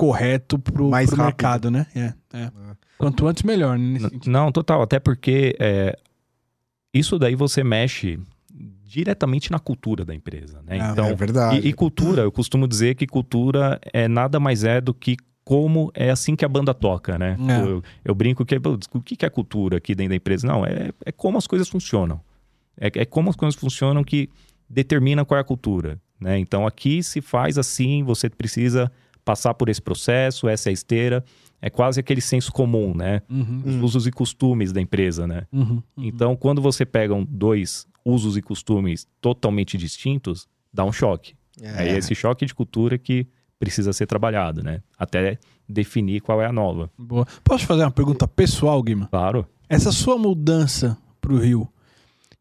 correto 0.00 0.58
pro, 0.58 0.88
Mais 0.88 1.10
pro 1.10 1.18
rápido. 1.18 1.26
mercado, 1.26 1.70
né? 1.70 1.86
É, 1.94 2.14
é. 2.32 2.50
Quanto 3.00 3.26
antes, 3.26 3.42
melhor, 3.42 3.78
né? 3.78 3.98
Não, 4.26 4.52
total. 4.52 4.82
Até 4.82 5.00
porque 5.00 5.56
é, 5.58 5.98
isso 6.92 7.18
daí 7.18 7.34
você 7.34 7.64
mexe 7.64 8.20
diretamente 8.84 9.50
na 9.50 9.58
cultura 9.58 10.04
da 10.04 10.14
empresa, 10.14 10.60
né? 10.66 10.78
Ah, 10.80 10.90
então, 10.92 11.06
é 11.06 11.14
verdade. 11.14 11.60
e, 11.60 11.68
e 11.68 11.72
cultura, 11.72 12.22
eu 12.22 12.32
costumo 12.32 12.68
dizer 12.68 12.96
que 12.96 13.06
cultura 13.06 13.80
é 13.92 14.06
nada 14.06 14.38
mais 14.38 14.64
é 14.64 14.80
do 14.80 14.92
que 14.92 15.16
como 15.44 15.90
é 15.94 16.10
assim 16.10 16.36
que 16.36 16.44
a 16.44 16.48
banda 16.48 16.74
toca, 16.74 17.18
né? 17.18 17.36
É. 17.48 17.62
Eu, 17.62 17.82
eu 18.04 18.14
brinco 18.14 18.44
que 18.44 18.54
o 18.56 19.00
que 19.00 19.16
que 19.16 19.24
é 19.24 19.30
cultura 19.30 19.78
aqui 19.78 19.94
dentro 19.94 20.10
da 20.10 20.16
empresa? 20.16 20.46
Não, 20.46 20.66
é, 20.66 20.90
é 21.06 21.12
como 21.12 21.38
as 21.38 21.46
coisas 21.46 21.68
funcionam. 21.68 22.20
É, 22.78 22.88
é 22.94 23.04
como 23.04 23.30
as 23.30 23.36
coisas 23.36 23.58
funcionam 23.58 24.04
que 24.04 24.28
determina 24.68 25.24
qual 25.24 25.38
é 25.38 25.40
a 25.40 25.44
cultura, 25.44 25.98
né? 26.20 26.38
Então 26.38 26.66
aqui 26.66 27.02
se 27.02 27.20
faz 27.20 27.56
assim, 27.56 28.02
você 28.04 28.28
precisa 28.28 28.92
passar 29.24 29.54
por 29.54 29.68
esse 29.68 29.80
processo, 29.80 30.48
essa 30.48 30.68
é 30.68 30.70
a 30.70 30.72
esteira, 30.72 31.24
é 31.62 31.68
quase 31.70 32.00
aquele 32.00 32.20
senso 32.20 32.50
comum, 32.52 32.94
né? 32.94 33.22
Uhum, 33.30 33.62
Os 33.64 33.74
usos 33.76 34.06
e 34.06 34.10
costumes 34.10 34.72
da 34.72 34.80
empresa, 34.80 35.26
né? 35.26 35.46
uhum, 35.52 35.62
uhum. 35.62 35.82
Então, 35.98 36.34
quando 36.36 36.60
você 36.62 36.84
pega 36.86 37.14
um- 37.14 37.24
dois 37.28 37.86
usos 38.04 38.36
e 38.36 38.42
costumes 38.42 39.06
totalmente 39.20 39.76
distintos, 39.76 40.48
dá 40.72 40.84
um 40.84 40.92
choque. 40.92 41.34
É, 41.60 41.88
É. 41.90 41.98
esse 41.98 42.14
choque 42.14 42.46
de 42.46 42.54
cultura 42.54 42.96
que 42.96 43.26
precisa 43.58 43.92
ser 43.92 44.06
trabalhado, 44.06 44.62
né? 44.62 44.80
Até 44.98 45.38
definir 45.68 46.20
qual 46.22 46.40
é 46.40 46.46
a 46.46 46.52
nova. 46.52 46.90
Boa. 46.98 47.26
Posso 47.44 47.60
te 47.64 47.66
fazer 47.66 47.82
uma 47.82 47.90
pergunta 47.90 48.26
pessoal, 48.26 48.82
Guima? 48.82 49.06
Claro. 49.08 49.46
Essa 49.68 49.92
sua 49.92 50.16
mudança 50.16 50.96
pro 51.20 51.36
Rio 51.38 51.68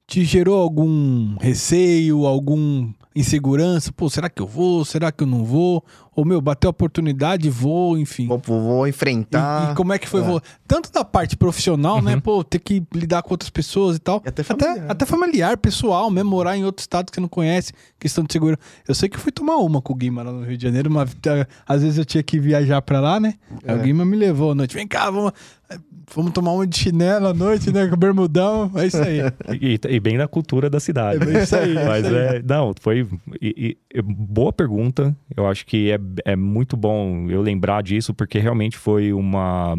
te 0.08 0.24
gerou 0.24 0.60
algum 0.60 1.36
receio, 1.40 2.26
algum 2.26 2.92
insegurança? 3.16 3.92
Pô, 3.92 4.10
será 4.10 4.30
que 4.30 4.42
eu 4.42 4.48
vou? 4.48 4.84
Será 4.86 5.12
que 5.12 5.24
eu 5.24 5.28
não 5.28 5.44
vou? 5.44 5.84
Ou, 6.16 6.26
meu, 6.26 6.42
bateu 6.42 6.68
a 6.70 6.72
oportunidade, 6.72 7.50
vou, 7.50 7.98
enfim. 7.98 8.28
Vou, 8.28 8.38
vou 8.40 8.88
enfrentar. 8.88 9.70
E, 9.70 9.72
e 9.72 9.76
como 9.76 9.94
é 9.94 9.98
que 10.00 10.08
foi? 10.08 10.22
É. 10.22 10.24
vo- 10.24 10.42
Tanto 10.68 10.92
da 10.92 11.04
parte 11.06 11.38
profissional, 11.38 12.02
né? 12.02 12.16
Uhum. 12.16 12.20
Pô, 12.22 12.44
ter 12.44 12.60
que 12.60 12.84
lidar 12.94 13.22
com 13.24 13.34
outras 13.34 13.50
pessoas 13.50 13.96
e 13.96 14.00
tal. 14.00 14.22
E 14.26 14.30
até 14.30 14.42
até, 14.42 14.44
familiar. 14.44 14.86
até 14.92 15.06
familiar, 15.06 15.58
pessoal, 15.58 16.10
mesmo 16.12 16.30
morar 16.30 16.58
em 16.58 16.66
outro 16.66 16.82
estado 16.82 17.10
que 17.10 17.16
você 17.16 17.22
não 17.22 17.30
conhece, 17.30 17.72
questão 18.00 18.24
de 18.24 18.34
segurança. 18.34 18.60
Eu 18.88 18.94
sei 18.96 19.08
que 19.10 19.16
eu 19.16 19.20
fui 19.22 19.32
tomar 19.32 19.58
uma 19.58 19.82
com 19.82 19.94
o 19.94 19.96
Guima 19.96 20.24
lá 20.24 20.32
no 20.32 20.44
Rio 20.44 20.58
de 20.58 20.64
Janeiro, 20.64 20.92
mas 20.92 21.16
eh, 21.26 21.48
às 21.68 21.82
vezes 21.82 21.98
eu 21.98 22.06
tinha 22.06 22.22
que 22.24 22.40
viajar 22.40 22.82
pra 22.82 23.00
lá, 23.00 23.20
né? 23.20 23.36
Aí 23.66 23.76
É. 23.76 23.80
o 23.80 23.82
Guima 23.82 24.04
me 24.06 24.18
levou 24.18 24.52
à 24.52 24.56
noite. 24.56 24.76
Vem 24.76 24.88
cá, 24.88 25.10
vamos, 25.10 25.32
eh, 25.70 25.78
vamos 26.14 26.32
tomar 26.32 26.52
uma 26.52 26.68
de 26.68 26.78
chinelo 26.78 27.28
à 27.28 27.34
noite, 27.34 27.72
né? 27.72 27.88
Com 27.88 27.96
bermudão. 27.98 28.72
É 28.76 28.86
isso 28.88 28.98
aí. 29.02 29.20
E, 29.62 29.80
e 29.90 30.00
bem 30.00 30.18
na 30.18 30.28
cultura 30.28 30.70
da 30.70 30.80
cidade. 30.80 31.28
É 31.30 31.44
isso 31.44 31.56
aí, 31.56 31.76
é 31.78 31.86
Mas 31.86 32.06
isso 32.06 32.16
aí. 32.16 32.38
é, 32.38 32.44
não, 32.48 32.74
foi 32.80 33.08
e- 33.42 33.78
e- 33.94 34.02
boa 34.02 34.54
pergunta. 34.54 35.16
Eu 35.36 35.48
acho 35.48 35.66
que 35.66 35.90
é, 35.92 35.98
é 36.26 36.36
muito 36.36 36.76
bom 36.78 37.30
eu 37.30 37.42
lembrar 37.42 37.82
disso, 37.84 38.14
porque 38.14 38.40
realmente 38.40 38.78
foi 38.78 39.14
uma. 39.14 39.76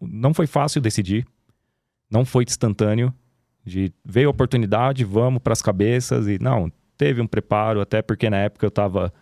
Não 0.00 0.32
foi 0.34 0.46
fácil 0.46 0.80
decidir, 0.80 1.26
não 2.10 2.24
foi 2.24 2.44
instantâneo. 2.44 3.12
De 3.64 3.92
veio 4.04 4.28
a 4.28 4.30
oportunidade, 4.30 5.04
vamos 5.04 5.42
para 5.42 5.52
as 5.52 5.60
cabeças 5.60 6.26
e 6.26 6.38
não, 6.40 6.72
teve 6.96 7.20
um 7.20 7.26
preparo, 7.26 7.80
até 7.80 8.00
porque 8.00 8.30
na 8.30 8.38
época 8.38 8.64
eu 8.64 8.70
estava 8.70 9.12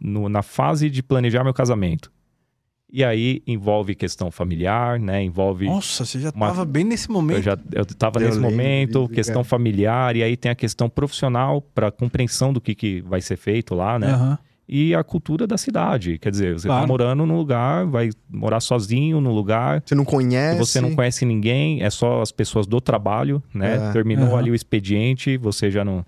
na 0.00 0.42
fase 0.42 0.90
de 0.90 1.02
planejar 1.02 1.44
meu 1.44 1.54
casamento. 1.54 2.12
E 2.92 3.02
aí 3.02 3.42
envolve 3.46 3.94
questão 3.94 4.30
familiar, 4.30 5.00
né? 5.00 5.22
Envolve 5.22 5.66
Nossa, 5.66 6.04
você 6.04 6.20
já 6.20 6.30
Uma- 6.30 6.46
tava 6.48 6.64
bem 6.64 6.84
nesse 6.84 7.10
momento. 7.10 7.38
eu 7.38 7.42
já 7.42 7.58
eu 7.72 7.84
tava 7.86 8.20
Eu 8.20 8.26
nesse 8.26 8.38
lembro 8.38 8.50
momento, 8.52 8.98
disso, 9.00 9.08
questão 9.08 9.34
cara. 9.42 9.44
familiar, 9.44 10.14
e 10.16 10.22
aí 10.22 10.36
tem 10.36 10.50
a 10.50 10.54
questão 10.54 10.88
profissional 10.88 11.60
para 11.60 11.90
compreensão 11.90 12.52
do 12.52 12.60
que, 12.60 12.72
que 12.74 13.00
vai 13.02 13.20
ser 13.20 13.36
feito 13.36 13.74
lá, 13.74 13.98
né? 13.98 14.12
Aham. 14.12 14.38
E 14.68 14.94
a 14.94 15.04
cultura 15.04 15.46
da 15.46 15.58
cidade. 15.58 16.18
Quer 16.18 16.30
dizer, 16.30 16.54
você 16.58 16.66
Claro. 16.68 16.82
tá 16.82 16.86
morando 16.86 17.26
num 17.26 17.36
lugar, 17.36 17.84
vai 17.86 18.10
morar 18.30 18.60
sozinho 18.60 19.20
num 19.20 19.32
lugar 19.32 19.82
Você 19.84 19.94
não 19.94 20.04
conhece. 20.04 20.58
você 20.58 20.80
não 20.80 20.94
conhece 20.94 21.24
ninguém, 21.26 21.82
é 21.82 21.90
só 21.90 22.22
as 22.22 22.32
pessoas 22.32 22.66
do 22.66 22.80
trabalho, 22.80 23.42
né? 23.52 23.88
É. 23.90 23.92
Terminou 23.92 24.28
Aham. 24.28 24.38
ali 24.38 24.50
o 24.50 24.54
expediente, 24.54 25.36
você 25.36 25.70
já 25.70 25.84
não. 25.84 26.04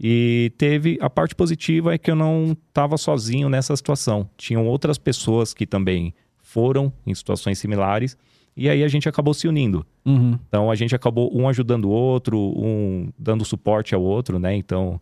E 0.00 0.52
teve 0.58 0.98
a 1.00 1.08
parte 1.08 1.32
positiva 1.34 1.94
é 1.94 1.98
que 1.98 2.10
eu 2.10 2.16
não 2.16 2.56
estava 2.68 2.96
sozinho 2.98 3.48
nessa 3.48 3.76
situação. 3.76 4.28
Tinham 4.36 4.66
outras 4.66 4.98
pessoas 4.98 5.54
que 5.54 5.64
também 5.64 6.12
foram 6.38 6.92
em 7.06 7.14
situações 7.14 7.58
similares, 7.60 8.16
e 8.56 8.68
aí 8.68 8.82
a 8.82 8.88
gente 8.88 9.08
acabou 9.08 9.32
se 9.32 9.46
unindo. 9.46 9.86
Uhum. 10.04 10.36
Então 10.48 10.70
a 10.70 10.74
gente 10.74 10.92
acabou 10.94 11.30
um 11.32 11.48
ajudando 11.48 11.84
o 11.84 11.90
outro, 11.90 12.36
um 12.36 13.10
dando 13.16 13.44
suporte 13.44 13.94
ao 13.94 14.02
outro, 14.02 14.40
né? 14.40 14.54
Então 14.56 15.00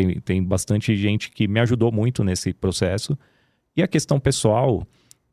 tem, 0.00 0.20
tem 0.20 0.42
bastante 0.42 0.96
gente 0.96 1.30
que 1.30 1.46
me 1.46 1.60
ajudou 1.60 1.92
muito 1.92 2.24
nesse 2.24 2.52
processo. 2.52 3.18
E 3.76 3.82
a 3.82 3.88
questão 3.88 4.18
pessoal, 4.18 4.86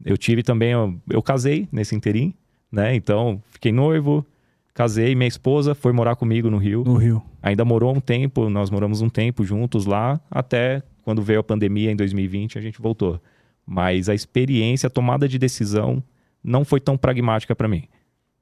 eu 0.04 0.18
tive 0.18 0.44
também, 0.44 0.72
eu, 0.72 1.00
eu 1.10 1.22
casei 1.22 1.68
nesse 1.72 1.96
interim, 1.96 2.34
né? 2.72 2.94
Então 2.94 3.42
fiquei 3.50 3.72
noivo, 3.72 4.26
casei, 4.74 5.16
minha 5.16 5.28
esposa 5.28 5.74
foi 5.74 5.94
morar 5.94 6.16
comigo 6.16 6.50
no 6.50 6.58
Rio. 6.58 6.84
No 6.84 6.98
Rio. 6.98 7.24
Ainda 7.42 7.64
morou 7.64 7.96
um 7.96 8.02
tempo, 8.02 8.50
nós 8.50 8.70
moramos 8.70 9.02
um 9.02 9.10
tempo 9.10 9.44
juntos 9.44 9.86
lá, 9.86 10.20
até 10.30 10.84
quando 11.04 11.22
veio 11.22 11.40
a 11.40 11.44
pandemia 11.44 11.92
em 11.92 11.96
2020 11.96 12.58
a 12.58 12.62
gente 12.62 12.82
voltou. 12.82 13.22
Mas 13.66 14.10
a 14.10 14.16
experiência, 14.16 14.88
a 14.88 14.90
tomada 14.90 15.28
de 15.28 15.40
decisão 15.40 16.04
não 16.44 16.66
foi 16.66 16.80
tão 16.80 16.98
pragmática 16.98 17.56
para 17.56 17.68
mim. 17.68 17.84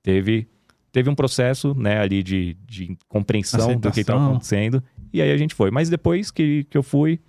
Teve, 0.03 0.47
teve 0.91 1.09
um 1.09 1.15
processo 1.15 1.73
né, 1.75 1.99
ali 1.99 2.21
de, 2.21 2.55
de 2.67 2.97
compreensão 3.07 3.75
do 3.75 3.91
que 3.91 4.01
estava 4.01 4.19
Aceitação. 4.19 4.25
acontecendo, 4.29 4.83
e 5.15 5.21
aí 5.21 5.31
a 5.31 5.37
gente 5.37 5.53
foi. 5.55 5.71
Mas 5.71 5.89
depois 5.89 6.31
que, 6.31 6.63
que 6.69 6.77
eu 6.77 6.83
fui, 6.83 7.19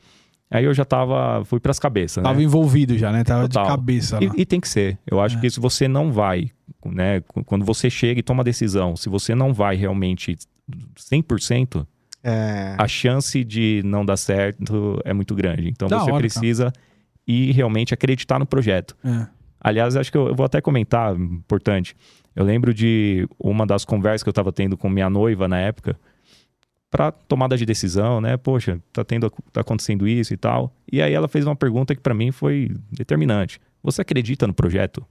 aí 0.51 0.65
eu 0.65 0.73
já 0.75 0.85
tava, 0.85 1.45
fui 1.45 1.59
para 1.61 1.71
as 1.71 1.79
cabeças. 1.79 2.23
né? 2.23 2.29
Tava 2.29 2.43
envolvido 2.43 2.97
já, 2.99 3.11
né? 3.13 3.25
Tava 3.25 3.43
Total. 3.49 3.65
de 3.65 3.71
cabeça 3.71 4.17
lá. 4.21 4.25
E, 4.37 4.43
e 4.43 4.47
tem 4.47 4.61
que 4.61 4.69
ser. 4.69 4.99
Eu 5.07 5.21
acho 5.21 5.37
É. 5.39 5.41
que 5.41 5.51
se 5.51 5.59
você 5.61 5.89
não 5.89 6.13
vai, 6.13 6.51
né, 6.85 7.21
qu- 7.21 7.45
quando 7.45 7.65
você 7.65 7.89
chega 7.91 8.21
e 8.21 8.23
toma 8.23 8.43
a 8.43 8.45
decisão, 8.45 8.95
se 8.97 9.09
você 9.09 9.35
não 9.35 9.53
vai 9.53 9.77
realmente 9.77 10.37
100%, 10.97 11.87
É. 12.23 12.75
a 12.79 12.89
chance 12.89 13.45
de 13.45 13.83
não 13.85 14.05
dar 14.05 14.17
certo 14.17 15.01
é 15.05 15.13
muito 15.13 15.35
grande. 15.35 15.69
Então 15.69 15.89
Da 15.89 15.99
você 16.01 16.11
hora, 16.11 16.21
precisa 16.21 16.73
ir 17.27 17.53
realmente 17.53 17.95
acreditar 17.95 18.39
no 18.39 18.47
projeto. 18.47 18.97
É. 19.05 19.27
Aliás, 19.61 19.97
acho 19.97 20.11
que 20.13 20.19
eu, 20.19 20.29
eu 20.29 20.35
vou 20.35 20.45
até 20.47 20.61
comentar, 20.61 21.15
importante. 21.17 21.97
Eu 22.35 22.45
lembro 22.45 22.75
de 22.75 23.27
uma 23.39 23.67
das 23.67 23.85
conversas 23.85 24.23
que 24.23 24.29
eu 24.29 24.33
estava 24.33 24.53
tendo 24.53 24.77
com 24.77 24.89
minha 24.89 25.09
noiva 25.09 25.49
na 25.49 25.59
época, 25.59 25.99
para 26.91 27.11
tomada 27.11 27.57
de 27.57 27.67
decisão, 27.67 28.21
né? 28.21 28.37
Poxa, 28.37 28.81
tá 28.93 29.05
tendo, 29.05 29.31
tá 29.53 29.61
acontecendo 29.61 30.07
isso 30.07 30.33
e 30.33 30.37
tal. 30.37 30.75
E 30.91 31.03
aí 31.03 31.13
ela 31.13 31.29
fez 31.29 31.45
uma 31.47 31.57
pergunta 31.57 31.95
que 31.95 32.01
para 32.01 32.15
mim 32.15 32.31
foi 32.31 32.71
determinante. 32.91 33.61
Você 33.83 34.03
acredita 34.03 34.47
no 34.47 34.55
projeto? 34.55 35.05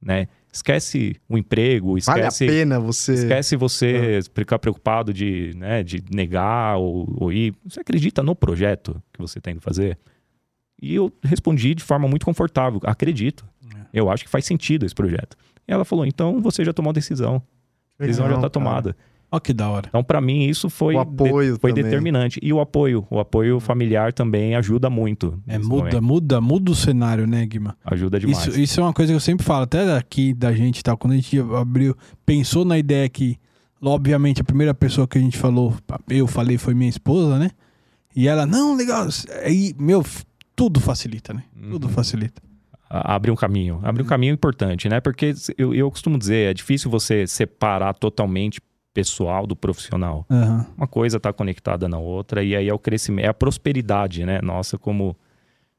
Né? 0.00 0.28
Esquece 0.52 1.16
o 1.28 1.38
emprego, 1.38 1.98
Vale 2.04 2.22
a 2.22 2.28
esquece 2.28 2.46
pena 2.46 2.78
você. 2.78 3.14
Esquece 3.14 3.56
você 3.56 4.20
ficar 4.34 4.58
preocupado 4.58 5.12
de, 5.12 5.52
né, 5.56 5.82
de 5.82 6.02
negar 6.10 6.76
ou, 6.76 7.08
ou 7.16 7.32
ir. 7.32 7.54
Você 7.64 7.80
acredita 7.80 8.22
no 8.22 8.34
projeto 8.34 9.00
que 9.12 9.20
você 9.20 9.38
está 9.38 9.50
indo 9.50 9.60
fazer? 9.60 9.96
E 10.80 10.94
eu 10.94 11.12
respondi 11.22 11.74
de 11.74 11.82
forma 11.82 12.08
muito 12.08 12.26
confortável: 12.26 12.80
acredito. 12.82 13.46
É. 13.74 13.86
Eu 13.94 14.10
acho 14.10 14.24
que 14.24 14.30
faz 14.30 14.44
sentido 14.44 14.84
esse 14.84 14.94
projeto. 14.94 15.36
E 15.66 15.72
ela 15.72 15.84
falou: 15.84 16.04
então 16.04 16.40
você 16.40 16.64
já 16.64 16.72
tomou 16.72 16.90
a 16.90 16.94
decisão. 16.94 17.40
A 17.98 18.04
decisão 18.04 18.28
já 18.28 18.34
está 18.34 18.50
cara. 18.90 18.96
Ó 19.34 19.40
que 19.40 19.54
da 19.54 19.68
hora. 19.70 19.86
Então, 19.88 20.04
para 20.04 20.20
mim, 20.20 20.44
isso 20.44 20.68
foi, 20.68 20.94
O 20.94 21.00
apoio 21.00 21.54
de- 21.54 21.60
foi 21.60 21.70
também. 21.70 21.84
determinante. 21.84 22.38
E 22.42 22.52
o 22.52 22.60
apoio. 22.60 23.06
O 23.10 23.18
apoio 23.18 23.58
familiar 23.60 24.12
também 24.12 24.54
ajuda 24.54 24.90
muito. 24.90 25.42
É, 25.48 25.56
muda, 25.58 25.68
momento. 25.76 26.02
muda, 26.02 26.40
muda 26.40 26.70
o 26.70 26.74
cenário, 26.74 27.26
né, 27.26 27.46
Guima? 27.46 27.74
Ajuda 27.84 28.20
demais. 28.20 28.46
Isso, 28.46 28.60
isso 28.60 28.80
é 28.80 28.82
uma 28.82 28.92
coisa 28.92 29.10
que 29.10 29.16
eu 29.16 29.20
sempre 29.20 29.44
falo, 29.44 29.62
até 29.62 29.86
daqui 29.86 30.34
da 30.34 30.52
gente 30.52 30.80
e 30.80 30.82
tal, 30.82 30.98
quando 30.98 31.14
a 31.14 31.16
gente 31.16 31.38
abriu, 31.40 31.96
pensou 32.26 32.62
na 32.64 32.78
ideia 32.78 33.08
que, 33.08 33.38
obviamente, 33.82 34.40
a 34.42 34.44
primeira 34.44 34.74
pessoa 34.74 35.08
que 35.08 35.16
a 35.16 35.20
gente 35.20 35.38
falou, 35.38 35.74
eu 36.10 36.26
falei, 36.26 36.58
foi 36.58 36.74
minha 36.74 36.90
esposa, 36.90 37.38
né? 37.38 37.50
E 38.14 38.28
ela, 38.28 38.44
não, 38.44 38.76
legal. 38.76 39.08
Aí, 39.44 39.74
meu, 39.78 40.04
tudo 40.54 40.78
facilita, 40.78 41.32
né? 41.32 41.44
Tudo 41.70 41.86
Uhum. 41.86 41.92
facilita. 41.94 42.42
A- 42.90 43.14
abre 43.14 43.30
um 43.30 43.34
caminho. 43.34 43.80
Abre 43.82 44.02
um 44.02 44.06
caminho 44.06 44.34
importante, 44.34 44.86
né? 44.90 45.00
Porque 45.00 45.32
eu, 45.56 45.74
eu 45.74 45.90
costumo 45.90 46.18
dizer, 46.18 46.50
é 46.50 46.52
difícil 46.52 46.90
você 46.90 47.26
separar 47.26 47.94
totalmente 47.94 48.60
pessoal 48.92 49.46
do 49.46 49.56
profissional. 49.56 50.26
Aham. 50.30 50.66
Uma 50.76 50.86
coisa 50.86 51.16
está 51.16 51.32
conectada 51.32 51.88
na 51.88 51.98
outra 51.98 52.42
e 52.42 52.54
aí 52.54 52.68
é 52.68 52.74
o 52.74 52.78
crescimento, 52.78 53.24
é 53.24 53.28
a 53.28 53.34
prosperidade, 53.34 54.24
né? 54.24 54.40
Nossa, 54.42 54.78
como, 54.78 55.16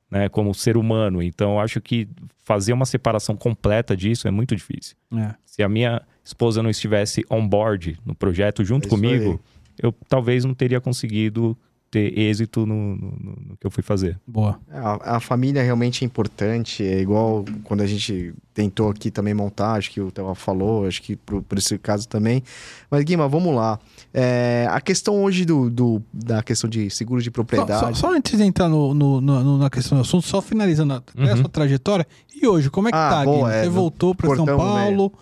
né, 0.09 0.29
como 0.29 0.53
ser 0.53 0.77
humano. 0.77 1.21
Então, 1.21 1.59
acho 1.59 1.79
que 1.79 2.07
fazer 2.43 2.73
uma 2.73 2.85
separação 2.85 3.35
completa 3.35 3.95
disso 3.95 4.27
é 4.27 4.31
muito 4.31 4.55
difícil. 4.55 4.95
É. 5.15 5.33
Se 5.45 5.61
a 5.63 5.69
minha 5.69 6.01
esposa 6.23 6.63
não 6.63 6.69
estivesse 6.69 7.23
on 7.29 7.47
board 7.47 7.97
no 8.05 8.15
projeto 8.15 8.63
junto 8.63 8.87
É 8.87 8.89
comigo, 8.89 9.39
eu 9.81 9.93
talvez 10.07 10.45
não 10.45 10.53
teria 10.53 10.81
conseguido 10.81 11.57
ter 11.93 12.17
êxito 12.17 12.65
no, 12.65 12.75
no- 12.75 12.95
no- 12.95 13.37
no 13.49 13.57
que 13.59 13.67
eu 13.67 13.69
fui 13.69 13.83
fazer. 13.83 14.19
Boa. 14.25 14.59
A, 14.71 15.17
a 15.17 15.19
família 15.19 15.61
realmente 15.61 16.03
é 16.03 16.05
importante, 16.07 16.83
é 16.83 16.99
igual 16.99 17.45
quando 17.63 17.81
a 17.81 17.85
gente 17.85 18.33
tentou 18.51 18.89
aqui 18.89 19.11
também 19.11 19.33
montar, 19.33 19.73
acho 19.73 19.91
que 19.91 20.01
o 20.01 20.11
Théo 20.11 20.33
falou, 20.33 20.87
acho 20.87 21.01
que 21.03 21.15
por, 21.15 21.43
por 21.43 21.57
esse 21.57 21.77
caso 21.77 22.07
também. 22.07 22.41
Mas, 22.89 23.03
Guima, 23.03 23.27
vamos 23.27 23.55
lá. 23.55 23.79
É, 24.13 24.67
a 24.71 24.81
questão 24.81 25.23
hoje 25.23 25.45
do, 25.45 25.69
do- 25.69 26.01
da 26.11 26.41
questão 26.41 26.67
de 26.69 26.89
seguro 26.89 27.21
de 27.21 27.27
Só, 27.29 27.31
propriedade. 27.31 27.97
só- 27.99 28.07
só 28.07 28.15
antes 28.15 28.37
de 28.37 28.43
entrar 28.43 28.67
no, 28.67 28.93
no- 28.93 29.21
no- 29.21 29.57
na 29.59 29.69
questão 29.69 29.97
do 29.97 30.01
assunto, 30.01 30.25
só 30.25 30.41
finalizando 30.41 30.93
a, 30.93 31.03
Uhum. 31.17 31.31
a 31.31 31.37
sua 31.37 31.49
trajetória. 31.49 32.07
E 32.35 32.47
hoje, 32.47 32.69
como 32.71 32.87
é 32.87 32.91
que 32.91 32.97
Ah, 32.97 33.09
tá, 33.09 33.23
boa, 33.23 33.37
Guima? 33.49 33.53
é, 33.53 33.63
Você 33.63 33.69
voltou 33.69 34.15
para 34.15 34.35
São 34.35 34.45
no 34.45 34.57
Paulo. 34.57 35.13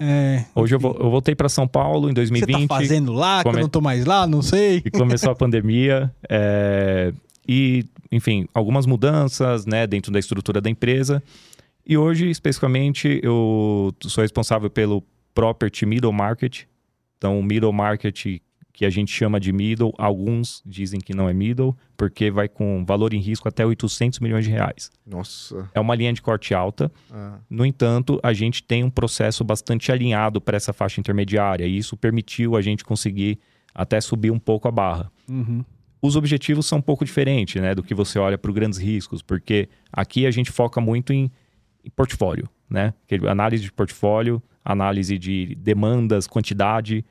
É. 0.00 0.44
Hoje 0.54 0.74
eu, 0.74 0.80
eu 0.80 1.10
voltei 1.10 1.34
para 1.34 1.48
São 1.48 1.68
Paulo 1.68 2.08
em 2.08 2.12
O 2.12 2.14
que 2.14 2.22
você 2.26 2.30
2020 2.30 2.68
tá 2.68 2.74
fazendo 2.76 3.12
lá, 3.12 3.42
que 3.42 3.48
eu 3.48 3.52
come- 3.52 3.62
não 3.62 3.68
tô 3.68 3.80
mais 3.82 4.04
lá, 4.06 4.26
não 4.26 4.40
sei. 4.40 4.82
e 4.84 4.90
começou 4.90 5.30
a 5.30 5.34
pandemia. 5.36 6.10
é, 6.28 7.12
e, 7.46 7.84
enfim, 8.10 8.46
algumas 8.54 8.86
mudanças 8.86 9.66
né, 9.66 9.86
dentro 9.86 10.10
da 10.10 10.18
estrutura 10.18 10.60
da 10.60 10.70
empresa. 10.70 11.22
E 11.86 11.98
hoje, 11.98 12.30
especificamente, 12.30 13.20
eu 13.22 13.92
sou 14.04 14.22
responsável 14.22 14.70
pelo 14.70 15.02
Property 15.34 15.84
Middle 15.84 16.12
Market. 16.12 16.62
Então, 17.18 17.38
o 17.38 17.42
Middle 17.42 17.72
Market, 17.72 18.38
que 18.72 18.84
a 18.84 18.90
gente 18.90 19.12
chama 19.12 19.38
de 19.38 19.52
Middle, 19.52 19.92
alguns 19.98 20.62
dizem 20.64 21.00
que 21.00 21.14
não 21.14 21.28
é 21.28 21.34
Middle, 21.34 21.76
porque 21.96 22.30
vai 22.30 22.48
com 22.48 22.84
valor 22.84 23.12
em 23.12 23.20
risco 23.20 23.48
até 23.48 23.64
800 23.64 24.18
milhões 24.20 24.44
de 24.44 24.50
reais. 24.50 24.90
Nossa. 25.06 25.68
É 25.74 25.80
uma 25.80 25.94
linha 25.94 26.12
de 26.12 26.22
corte 26.22 26.54
alta. 26.54 26.90
Ah, 27.10 27.38
No 27.48 27.66
entanto, 27.66 28.18
a 28.22 28.32
gente 28.32 28.62
tem 28.62 28.84
um 28.84 28.90
processo 28.90 29.44
bastante 29.44 29.90
alinhado 29.92 30.40
para 30.40 30.56
essa 30.56 30.72
faixa 30.72 31.00
intermediária 31.00 31.66
e 31.66 31.76
isso 31.76 31.96
permitiu 31.96 32.56
a 32.56 32.62
gente 32.62 32.84
conseguir 32.84 33.38
até 33.74 34.00
subir 34.00 34.30
um 34.30 34.38
pouco 34.38 34.68
a 34.68 34.70
barra. 34.70 35.10
Uhum. 35.28 35.64
Os 36.02 36.16
objetivos 36.16 36.66
são 36.66 36.78
um 36.78 36.82
pouco 36.82 37.04
diferentes 37.04 37.60
né, 37.60 37.74
do 37.74 37.82
que 37.82 37.94
você 37.94 38.18
olha 38.18 38.38
para 38.38 38.50
os 38.50 38.54
grandes 38.54 38.78
riscos, 38.78 39.20
porque 39.20 39.68
aqui 39.92 40.26
a 40.26 40.30
gente 40.30 40.50
foca 40.50 40.80
muito 40.80 41.12
em, 41.12 41.30
em 41.84 41.90
portfólio, 41.90 42.48
né? 42.68 42.94
Análise 43.28 43.64
de 43.64 43.72
portfólio, 43.72 44.42
análise 44.64 45.18
de 45.18 45.54
demandas, 45.56 46.26
quantidade, 46.26 47.04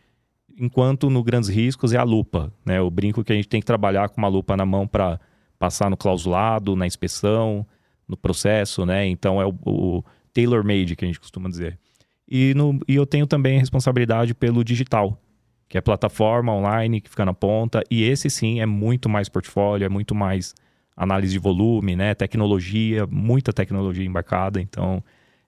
enquanto 0.60 1.10
no 1.10 1.24
grandes 1.24 1.50
riscos 1.50 1.94
é 1.94 1.98
a 1.98 2.04
lupa, 2.04 2.52
né? 2.66 2.78
Eu 2.78 2.90
brinco 2.92 3.24
que 3.24 3.32
a 3.32 3.36
gente 3.36 3.48
tem 3.48 3.62
que 3.62 3.66
trabalhar 3.66 4.10
com 4.10 4.18
uma 4.18 4.28
lupa 4.28 4.58
na 4.58 4.66
mão 4.66 4.86
para 4.86 5.20
passar 5.58 5.90
no 5.90 5.98
clausulado, 5.98 6.76
na 6.76 6.86
inspeção, 6.86 7.66
no 8.08 8.18
processo, 8.18 8.86
né? 8.86 9.08
Então 9.08 9.42
é 9.42 9.46
o, 9.46 9.54
o 9.66 10.04
tailor-made 10.34 10.96
que 10.96 11.06
a 11.06 11.08
gente 11.08 11.20
costuma 11.20 11.50
dizer. 11.50 11.80
E, 12.28 12.54
no, 12.54 12.80
e 12.88 12.96
eu 12.96 13.06
tenho 13.06 13.26
também 13.26 13.58
a 13.58 13.60
responsabilidade 13.60 14.36
pelo 14.36 14.64
digital, 14.64 15.20
que 15.68 15.78
é 15.78 15.82
plataforma 15.82 16.54
online 16.54 17.02
que 17.02 17.10
fica 17.10 17.26
na 17.26 17.34
ponta. 17.34 17.82
E 17.90 18.04
esse 18.04 18.30
sim 18.30 18.60
é 18.60 18.66
muito 18.66 19.08
mais 19.08 19.30
portfólio, 19.30 19.86
é 19.86 19.90
muito 19.90 20.14
mais 20.14 20.54
análise 20.96 21.32
de 21.32 21.40
volume, 21.40 21.96
né? 21.96 22.14
Tecnologia, 22.14 23.08
muita 23.08 23.54
tecnologia 23.54 24.06
embarcada. 24.06 24.62
Então 24.62 25.02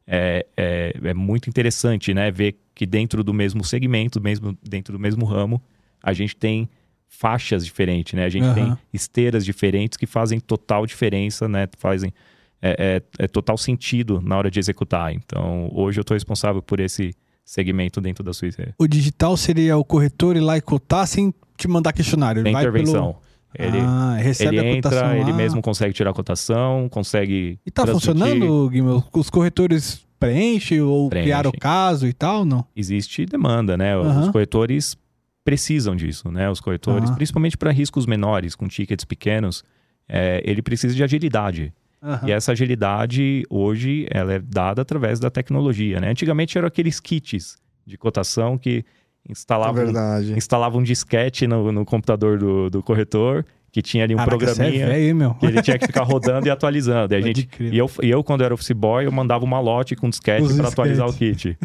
é, 0.08 0.45
é, 0.56 0.93
é 1.04 1.13
muito 1.13 1.50
interessante, 1.50 2.13
né? 2.13 2.32
Ver 2.32 2.58
que 2.82 2.86
dentro 2.88 3.24
do 3.24 3.32
mesmo 3.32 3.63
segmento, 3.63 4.20
mesmo 4.20 4.58
dentro 4.67 4.94
do 4.94 5.00
mesmo 5.00 5.24
ramo, 5.24 5.62
a 6.02 6.13
gente 6.13 6.36
tem 6.36 6.67
faixas 7.08 7.63
diferentes, 7.63 8.15
né? 8.15 8.26
A 8.26 8.30
gente 8.30 8.46
Aham. 8.46 8.56
tem 8.56 8.78
esteiras 8.91 9.46
diferentes 9.46 9.96
que 10.00 10.08
fazem 10.08 10.39
total 10.39 10.88
diferença, 10.88 11.48
né? 11.48 11.67
Fazem 11.78 12.12
é, 12.60 13.04
é- 13.20 13.26
é 13.26 13.28
total 13.28 13.56
sentido 13.56 14.20
na 14.20 14.36
hora 14.36 14.50
de 14.50 14.58
executar. 14.58 15.13
Então, 15.13 15.70
hoje 15.72 16.00
eu 16.00 16.02
estou 16.02 16.15
responsável 16.15 16.60
por 16.60 16.80
esse 16.80 17.13
segmento 17.46 18.02
dentro 18.02 18.24
da 18.24 18.34
Suíça. 18.34 18.74
O 18.80 18.88
digital 18.88 19.38
seria 19.38 19.78
o 19.78 19.86
corretor 19.86 20.36
ir 20.36 20.39
lá 20.39 20.58
e 20.58 20.62
cotar 20.62 21.06
sem 21.06 21.32
te 21.56 21.67
mandar 21.67 21.94
questionário. 21.94 22.41
Tem 22.44 22.52
intervenção. 22.52 23.13
Pelo... 23.13 23.22
Ele, 23.58 23.78
ah, 23.80 24.16
recebe 24.18 24.58
ele 24.58 24.70
a 24.72 24.76
cotação 24.76 25.08
entra, 25.08 25.18
ele 25.20 25.32
lá. 25.32 25.38
mesmo 25.38 25.62
consegue 25.62 25.94
tirar 25.94 26.12
a 26.12 26.14
cotação, 26.14 26.88
consegue. 26.90 27.60
E 27.66 27.72
tá 27.72 27.84
transmitir. 27.84 28.14
funcionando, 28.14 28.70
Guilherme? 28.70 29.04
Os 29.14 29.30
corretores 29.30 30.06
preenchem 30.20 30.82
ou 30.82 31.10
Preenchem. 31.10 31.26
criaram 31.32 31.50
o 31.50 31.60
caso 31.60 32.08
e 32.08 32.14
tal, 32.14 32.46
não? 32.46 32.66
Existe 32.76 33.26
demanda, 33.26 33.76
né? 33.76 33.98
Os 33.98 34.08
Aham. 34.08 34.32
corretores 34.32 34.96
precisam 35.44 35.96
disso, 35.96 36.32
né? 36.32 36.50
Os 36.50 36.62
corretores, 36.62 37.10
Ah. 37.10 37.14
principalmente 37.14 37.58
para 37.58 37.72
riscos 37.72 38.06
menores, 38.06 38.56
com 38.56 38.68
tickets 38.68 39.04
pequenos, 39.04 39.64
é, 40.08 40.42
ele 40.46 40.62
precisa 40.62 40.94
de 40.96 41.04
agilidade. 41.04 41.74
Aham. 42.02 42.28
E 42.30 42.32
essa 42.32 42.52
agilidade, 42.54 43.44
hoje, 43.50 44.06
ela 44.10 44.34
é 44.34 44.40
dada 44.40 44.82
através 44.82 45.20
da 45.20 45.30
tecnologia, 45.30 46.00
né? 46.00 46.10
Antigamente 46.10 46.58
eram 46.58 46.68
aqueles 46.68 47.00
kits 47.00 47.58
de 47.86 47.98
cotação 47.98 48.58
que 48.58 48.86
é 49.28 49.32
instalavam, 49.32 49.74
verdade. 49.74 50.34
instalavam 50.34 50.80
um 50.80 50.84
disquete 50.84 51.48
no, 51.48 51.72
no 51.72 51.86
computador 51.86 52.38
do, 52.38 52.70
do 52.70 52.84
corretor, 52.84 53.46
que 53.72 53.82
tinha 53.82 54.04
ali 54.04 54.14
um 54.14 54.18
Caraca, 54.18 54.38
você 54.38 54.52
é 54.52 54.56
programinha. 54.56 54.88
velho, 54.88 55.04
hein, 55.08 55.14
meu? 55.14 55.34
que 55.36 55.46
ele 55.46 55.62
tinha 55.62 55.80
que 55.80 55.86
ficar 55.86 56.04
rodando 56.04 56.46
e 56.46 56.50
atualizando. 56.52 57.14
E, 57.14 57.18
a 57.18 57.22
gente, 57.22 57.48
e, 57.60 57.78
eu, 57.78 57.90
e 58.04 58.10
eu, 58.10 58.22
quando 58.22 58.44
era 58.44 58.54
office 58.54 58.72
boy, 58.72 59.06
eu 59.06 59.12
mandava 59.12 59.46
uma 59.46 59.62
lote 59.62 59.96
com 59.96 60.10
disquete 60.10 60.54
para 60.56 60.68
atualizar 60.68 61.08
o 61.08 61.14
kit. 61.14 61.58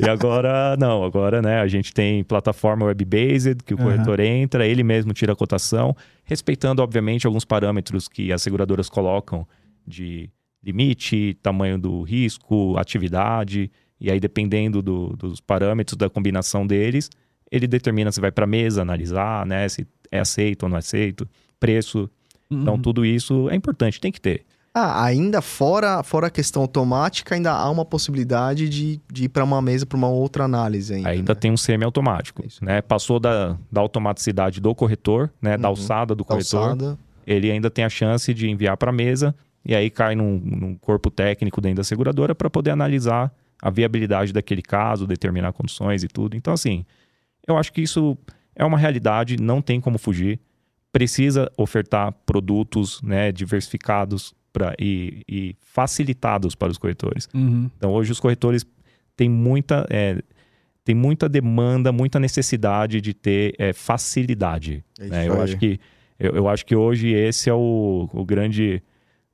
e 0.00 0.08
agora, 0.08 0.76
não, 0.76 1.04
agora, 1.04 1.40
né, 1.40 1.60
a 1.60 1.68
gente 1.68 1.92
tem 1.94 2.24
plataforma 2.24 2.86
web-based, 2.86 3.62
que 3.64 3.72
o 3.72 3.76
Aham. 3.76 3.84
corretor 3.92 4.18
entra, 4.18 4.66
ele 4.66 4.82
mesmo 4.82 5.12
tira 5.12 5.32
a 5.32 5.36
cotação, 5.36 5.94
respeitando, 6.24 6.82
obviamente, 6.82 7.24
alguns 7.26 7.44
parâmetros 7.44 8.08
que 8.08 8.32
as 8.32 8.42
seguradoras 8.42 8.88
colocam 8.88 9.46
de 9.86 10.28
limite, 10.64 11.36
tamanho 11.42 11.78
do 11.78 12.02
risco, 12.02 12.76
atividade, 12.78 13.70
e 14.04 14.10
aí, 14.10 14.20
dependendo 14.20 14.80
do- 14.82 15.16
dos 15.16 15.40
parâmetros 15.40 15.96
da 15.96 16.08
combinação 16.10 16.66
deles, 16.66 17.10
ele 17.50 17.66
determina 17.66 18.10
se 18.12 18.20
vai 18.20 18.30
para 18.32 18.46
mesa 18.46 18.82
analisar, 18.82 19.46
né, 19.46 19.68
se 19.68 19.86
é 20.10 20.20
aceito 20.20 20.64
ou 20.64 20.68
não 20.68 20.76
é 20.76 20.78
aceito, 20.80 21.28
preço. 21.58 22.08
Então, 22.50 22.74
Uhum. 22.74 22.82
tudo 22.82 23.04
isso 23.04 23.48
é 23.50 23.54
importante, 23.54 24.00
tem 24.00 24.12
que 24.12 24.20
ter. 24.20 24.44
Ah, 24.76 25.04
ainda 25.04 25.40
fora, 25.40 26.02
fora 26.02 26.26
a 26.26 26.30
questão 26.30 26.62
automática, 26.62 27.34
ainda 27.36 27.52
há 27.52 27.70
uma 27.70 27.84
possibilidade 27.84 28.68
de, 28.68 29.00
de 29.12 29.24
ir 29.24 29.28
para 29.28 29.44
uma 29.44 29.62
mesa 29.62 29.86
para 29.86 29.96
uma 29.96 30.08
outra 30.08 30.44
análise 30.44 30.92
ainda. 30.94 31.08
Ainda 31.10 31.32
né? 31.34 31.40
tem 31.40 31.52
um 31.52 31.56
semi-automático, 31.56 32.42
né? 32.60 32.82
Passou 32.82 33.20
da, 33.20 33.56
da 33.70 33.80
automaticidade 33.80 34.60
do 34.60 34.74
corretor, 34.74 35.30
né? 35.40 35.56
Da 35.56 35.68
Uhum. 35.68 35.74
alçada 35.74 36.12
do 36.14 36.24
corretor. 36.24 36.70
Calçada. 36.76 36.98
Ele 37.24 37.50
ainda 37.52 37.70
tem 37.70 37.84
a 37.84 37.88
chance 37.88 38.34
de 38.34 38.50
enviar 38.50 38.76
para 38.76 38.90
a 38.90 38.92
mesa 38.92 39.32
e 39.64 39.74
aí 39.76 39.88
cai 39.90 40.16
num, 40.16 40.40
num 40.44 40.74
corpo 40.74 41.08
técnico 41.08 41.60
dentro 41.60 41.76
da 41.76 41.84
seguradora 41.84 42.34
para 42.34 42.50
poder 42.50 42.70
analisar 42.70 43.32
a 43.64 43.70
viabilidade 43.70 44.30
daquele 44.30 44.60
caso, 44.60 45.06
determinar 45.06 45.54
condições 45.54 46.04
e 46.04 46.08
tudo. 46.08 46.36
Então, 46.36 46.52
assim, 46.52 46.84
eu 47.48 47.56
acho 47.56 47.72
que 47.72 47.80
isso 47.80 48.14
é 48.54 48.62
uma 48.62 48.76
realidade, 48.76 49.40
não 49.40 49.62
tem 49.62 49.80
como 49.80 49.96
fugir. 49.96 50.38
Precisa 50.92 51.50
ofertar 51.56 52.12
produtos 52.26 53.00
né, 53.00 53.32
diversificados 53.32 54.34
pra, 54.52 54.74
e, 54.78 55.22
e 55.26 55.56
facilitados 55.62 56.54
para 56.54 56.70
os 56.70 56.76
corretores. 56.76 57.26
Uhum. 57.32 57.70
Então, 57.78 57.90
hoje 57.90 58.12
os 58.12 58.20
corretores 58.20 58.66
têm 59.16 59.30
muita, 59.30 59.86
é, 59.88 60.20
têm 60.84 60.94
muita 60.94 61.26
demanda, 61.26 61.90
muita 61.90 62.20
necessidade 62.20 63.00
de 63.00 63.14
ter 63.14 63.54
é, 63.58 63.72
facilidade. 63.72 64.84
É 65.00 65.06
né? 65.06 65.26
Eu 65.26 65.40
acho 65.40 65.56
que 65.56 65.80
eu, 66.20 66.36
eu 66.36 66.48
acho 66.50 66.66
que 66.66 66.76
hoje 66.76 67.08
esse 67.08 67.48
é 67.48 67.54
o, 67.54 68.10
o 68.12 68.26
grande 68.26 68.82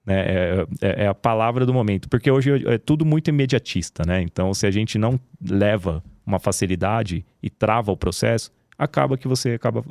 né, 0.06 0.20
é, 0.26 0.66
é- 0.80 1.04
é 1.04 1.06
a 1.06 1.14
palavra 1.14 1.64
do 1.66 1.72
momento, 1.74 2.08
porque 2.08 2.30
hoje 2.30 2.66
é 2.66 2.78
tudo 2.78 3.04
muito 3.04 3.28
imediatista, 3.28 4.02
né? 4.06 4.20
Então, 4.22 4.52
se 4.54 4.66
a 4.66 4.70
gente 4.70 4.98
não 4.98 5.18
leva 5.44 6.02
uma 6.26 6.38
facilidade 6.38 7.24
e 7.42 7.50
trava 7.50 7.92
o 7.92 7.96
processo, 7.96 8.50
acaba 8.78 9.16
que 9.18 9.28
você 9.28 9.50
acaba 9.50 9.84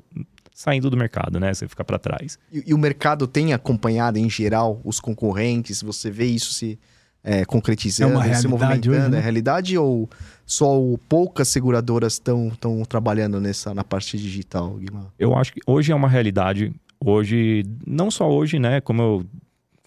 saindo 0.54 0.90
do 0.90 0.98
mercado, 0.98 1.40
né? 1.40 1.54
Você 1.54 1.68
fica 1.68 1.84
para 1.84 1.98
trás. 2.00 2.38
E, 2.52 2.64
e 2.68 2.74
o 2.74 2.78
mercado 2.78 3.28
tem 3.28 3.54
acompanhado, 3.54 4.18
em 4.18 4.30
geral, 4.30 4.82
os 4.84 5.00
concorrentes? 5.00 5.82
Você 5.82 6.10
vê 6.12 6.26
isso 6.26 6.52
se 6.54 6.78
é, 7.24 7.46
concretizando, 7.46 8.14
É 8.14 8.16
uma 8.16 8.24
se 8.24 8.30
realidade 8.30 8.48
movimentando? 8.50 8.98
hoje, 8.98 9.10
né? 9.12 9.18
É 9.18 9.22
realidade 9.22 9.78
ou 9.78 10.10
só 10.46 10.80
poucas 11.08 11.48
seguradoras 11.50 12.14
estão 12.14 12.52
trabalhando 12.88 13.40
nessa, 13.40 13.74
na 13.74 13.84
parte 13.84 14.18
digital, 14.18 14.76
Guilherme? 14.76 15.08
Eu 15.20 15.36
acho 15.36 15.54
que 15.54 15.60
hoje 15.68 15.92
é 15.92 15.96
uma 15.96 16.10
realidade. 16.10 16.74
Hoje, 17.00 17.64
não 17.86 18.10
só 18.10 18.30
hoje, 18.30 18.58
né? 18.60 18.82
Como 18.82 19.02
eu 19.02 19.26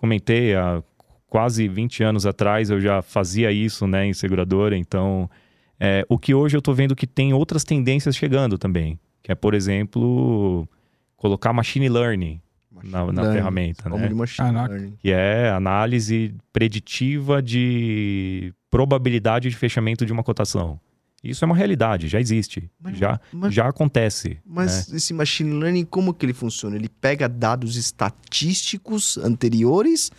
comentei, 0.02 0.52
há 0.56 0.82
quase 1.28 1.68
20 1.68 2.02
anos 2.02 2.26
atrás 2.26 2.70
eu 2.70 2.80
já 2.80 3.00
fazia 3.00 3.52
isso, 3.52 3.86
né, 3.86 4.04
em 4.04 4.12
seguradora. 4.12 4.76
Então, 4.76 5.30
é, 5.78 6.04
o 6.08 6.18
que 6.18 6.34
hoje 6.34 6.56
eu 6.56 6.60
tô 6.60 6.74
vendo 6.74 6.96
que 6.96 7.06
tem 7.06 7.32
outras 7.32 7.62
tendências 7.62 8.16
chegando 8.16 8.58
também. 8.58 8.98
Que 9.22 9.30
é, 9.30 9.34
por 9.36 9.54
exemplo, 9.54 10.68
colocar 11.16 11.52
machine 11.52 11.88
learning 11.88 12.40
na, 12.82 13.06
na 13.12 13.22
Learning, 13.22 13.36
ferramenta, 13.36 13.88
né? 13.88 14.08
machine 14.08 14.50
learning. 14.50 14.94
Que 14.98 15.12
é 15.12 15.50
análise 15.50 16.34
preditiva 16.52 17.40
de 17.40 18.52
probabilidade 18.68 19.48
de 19.48 19.56
fechamento 19.56 20.04
de 20.04 20.12
uma 20.12 20.24
cotação. 20.24 20.80
Isso 21.22 21.44
é 21.44 21.46
uma 21.46 21.54
realidade, 21.56 22.08
já 22.08 22.20
existe, 22.20 22.68
Mas- 22.82 22.98
já, 22.98 23.20
mas- 23.32 23.54
já 23.54 23.68
acontece. 23.68 24.30
né? 24.30 24.36
Mas 24.44 24.92
esse 24.92 25.14
machine 25.14 25.52
learning, 25.52 25.84
como 25.84 26.12
que 26.12 26.26
ele 26.26 26.32
funciona? 26.32 26.74
Ele 26.74 26.88
pega 26.88 27.28
dados 27.28 27.76
estatísticos 27.76 29.18
anteriores 29.18 30.10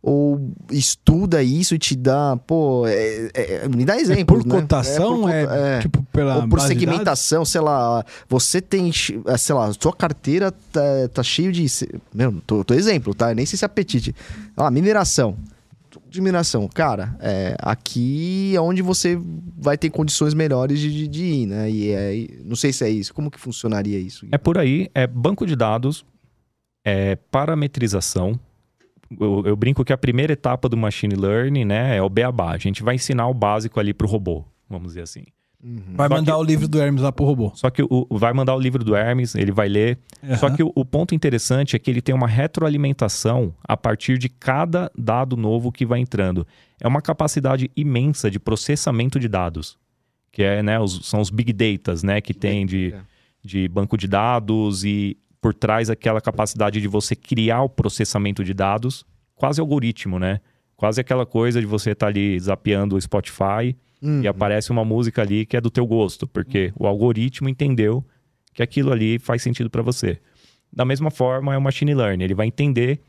ou 0.00 0.54
estuda 0.70 1.42
isso 1.42 1.74
e 1.74 1.78
te 1.78 1.96
dá, 1.96 2.36
pô, 2.46 2.86
é- 2.86 3.30
é- 3.34 3.68
me 3.68 3.84
dá 3.84 3.96
É 3.96 4.00
exemplos, 4.00 4.42
por 4.44 4.46
né? 4.48 4.60
cotação? 4.60 5.22
por 5.22 5.30
É, 5.30 5.76
é. 5.76 5.78
tipo 5.80 6.02
pela 6.12 6.36
Ou 6.36 6.42
por 6.48 6.58
base 6.60 6.68
de 6.68 6.74
dados? 6.74 6.80
segmentação, 6.94 7.44
sei 7.44 7.60
lá, 7.60 8.04
você 8.28 8.60
tem, 8.60 8.90
eh, 9.26 9.36
sei 9.36 9.54
lá, 9.54 9.70
sua 9.78 9.92
carteira 9.92 10.52
tá, 10.72 10.80
tá 11.12 11.22
cheio 11.22 11.50
de, 11.52 11.66
meu, 12.14 12.40
tô, 12.46 12.64
tô 12.64 12.74
exemplo, 12.74 13.12
tá? 13.12 13.34
Nem 13.34 13.44
sei 13.44 13.58
se 13.58 13.64
é 13.64 13.66
apetite. 13.66 14.14
Ah, 14.56 14.70
mineração. 14.70 15.36
De 16.08 16.20
mineração, 16.20 16.66
cara, 16.68 17.16
é, 17.20 17.56
aqui 17.60 18.54
é 18.56 18.60
onde 18.60 18.80
você 18.82 19.18
vai 19.56 19.76
ter 19.76 19.90
condições 19.90 20.32
melhores 20.34 20.80
de, 20.80 20.90
de- 20.90 21.08
de 21.08 21.24
ir, 21.24 21.46
né? 21.46 21.70
E 21.70 21.90
é, 21.90 22.26
não 22.44 22.56
sei 22.56 22.72
se 22.72 22.84
é 22.84 22.88
isso. 22.90 23.12
Como 23.12 23.30
que 23.30 23.38
funcionaria 23.38 23.98
isso? 23.98 24.26
É 24.32 24.38
por 24.38 24.56
aí, 24.58 24.88
é 24.94 25.06
banco 25.06 25.46
de 25.46 25.54
dados, 25.54 26.04
é 26.84 27.16
parametrização. 27.30 28.38
Eu, 29.20 29.42
eu 29.46 29.56
brinco 29.56 29.84
que 29.84 29.92
a 29.92 29.98
primeira 29.98 30.32
etapa 30.34 30.68
do 30.68 30.76
machine 30.76 31.14
learning, 31.14 31.64
né, 31.64 31.96
é 31.96 32.02
o 32.02 32.08
beabá. 32.08 32.52
A 32.52 32.58
gente 32.58 32.82
vai 32.82 32.94
ensinar 32.94 33.26
o 33.28 33.34
básico 33.34 33.80
ali 33.80 33.92
para 33.94 34.06
o 34.06 34.10
robô. 34.10 34.44
vamos 34.68 34.88
dizer 34.88 35.02
assim. 35.02 35.24
Uhum. 35.62 35.94
Vai 35.94 36.08
Só 36.08 36.14
mandar 36.14 36.32
que- 36.34 36.38
o 36.38 36.42
livro 36.44 36.68
do 36.68 36.80
Hermes 36.80 37.02
lá 37.02 37.10
pro 37.10 37.24
robô. 37.24 37.50
Só 37.54 37.68
que 37.68 37.82
o, 37.82 38.06
vai 38.12 38.32
mandar 38.32 38.54
o 38.54 38.60
livro 38.60 38.84
do 38.84 38.94
Hermes, 38.94 39.34
ele 39.34 39.50
vai 39.50 39.68
ler. 39.68 39.98
Só 40.38 40.46
Aham. 40.46 40.56
que 40.56 40.62
o, 40.62 40.72
o 40.74 40.84
ponto 40.84 41.14
interessante 41.16 41.74
é 41.74 41.78
que 41.80 41.90
ele 41.90 42.00
tem 42.00 42.14
uma 42.14 42.28
retroalimentação 42.28 43.52
a 43.66 43.76
partir 43.76 44.18
de 44.18 44.28
cada 44.28 44.90
dado 44.96 45.36
novo 45.36 45.72
que 45.72 45.84
vai 45.84 45.98
entrando. 45.98 46.46
É 46.80 46.86
uma 46.86 47.02
capacidade 47.02 47.70
imensa 47.76 48.30
de 48.30 48.38
processamento 48.38 49.18
de 49.18 49.28
dados, 49.28 49.76
que 50.30 50.42
é, 50.42 50.62
né, 50.62 50.78
os- 50.78 51.00
são 51.08 51.20
os 51.20 51.30
big 51.30 51.52
datas, 51.52 52.02
né, 52.04 52.20
que 52.20 52.32
tem 52.32 52.64
de, 52.64 52.94
de 53.44 53.66
banco 53.68 53.96
de 53.96 54.06
dados 54.06 54.84
e 54.84 55.16
por 55.40 55.52
trás 55.54 55.90
aquela 55.90 56.20
capacidade 56.20 56.80
de 56.80 56.86
você 56.88 57.16
criar 57.16 57.62
o 57.62 57.68
processamento 57.68 58.44
de 58.44 58.54
dados, 58.54 59.04
quase 59.34 59.60
algoritmo, 59.60 60.18
né? 60.18 60.40
Quase 60.76 61.00
aquela 61.00 61.26
coisa 61.26 61.60
de 61.60 61.66
você 61.66 61.90
estar 61.90 62.08
ali 62.08 62.38
zapeando 62.38 62.94
o 62.96 63.00
Spotify 63.00 63.76
Uhum. 64.00 64.22
e 64.22 64.28
aparece 64.28 64.70
uma 64.70 64.84
música 64.84 65.22
ali 65.22 65.44
que 65.44 65.56
é 65.56 65.60
do 65.60 65.70
teu 65.70 65.86
gosto, 65.86 66.26
porque 66.26 66.72
o 66.76 66.86
algoritmo 66.86 67.48
entendeu 67.48 68.04
que 68.54 68.62
aquilo 68.62 68.92
ali 68.92 69.18
faz 69.18 69.42
sentido 69.42 69.68
para 69.68 69.82
você. 69.82 70.18
Da 70.72 70.84
mesma 70.84 71.10
forma, 71.10 71.54
é 71.54 71.58
o 71.58 71.62
machine 71.62 71.94
learning, 71.94 72.24
ele 72.24 72.34
vai 72.34 72.46
entender 72.46 73.00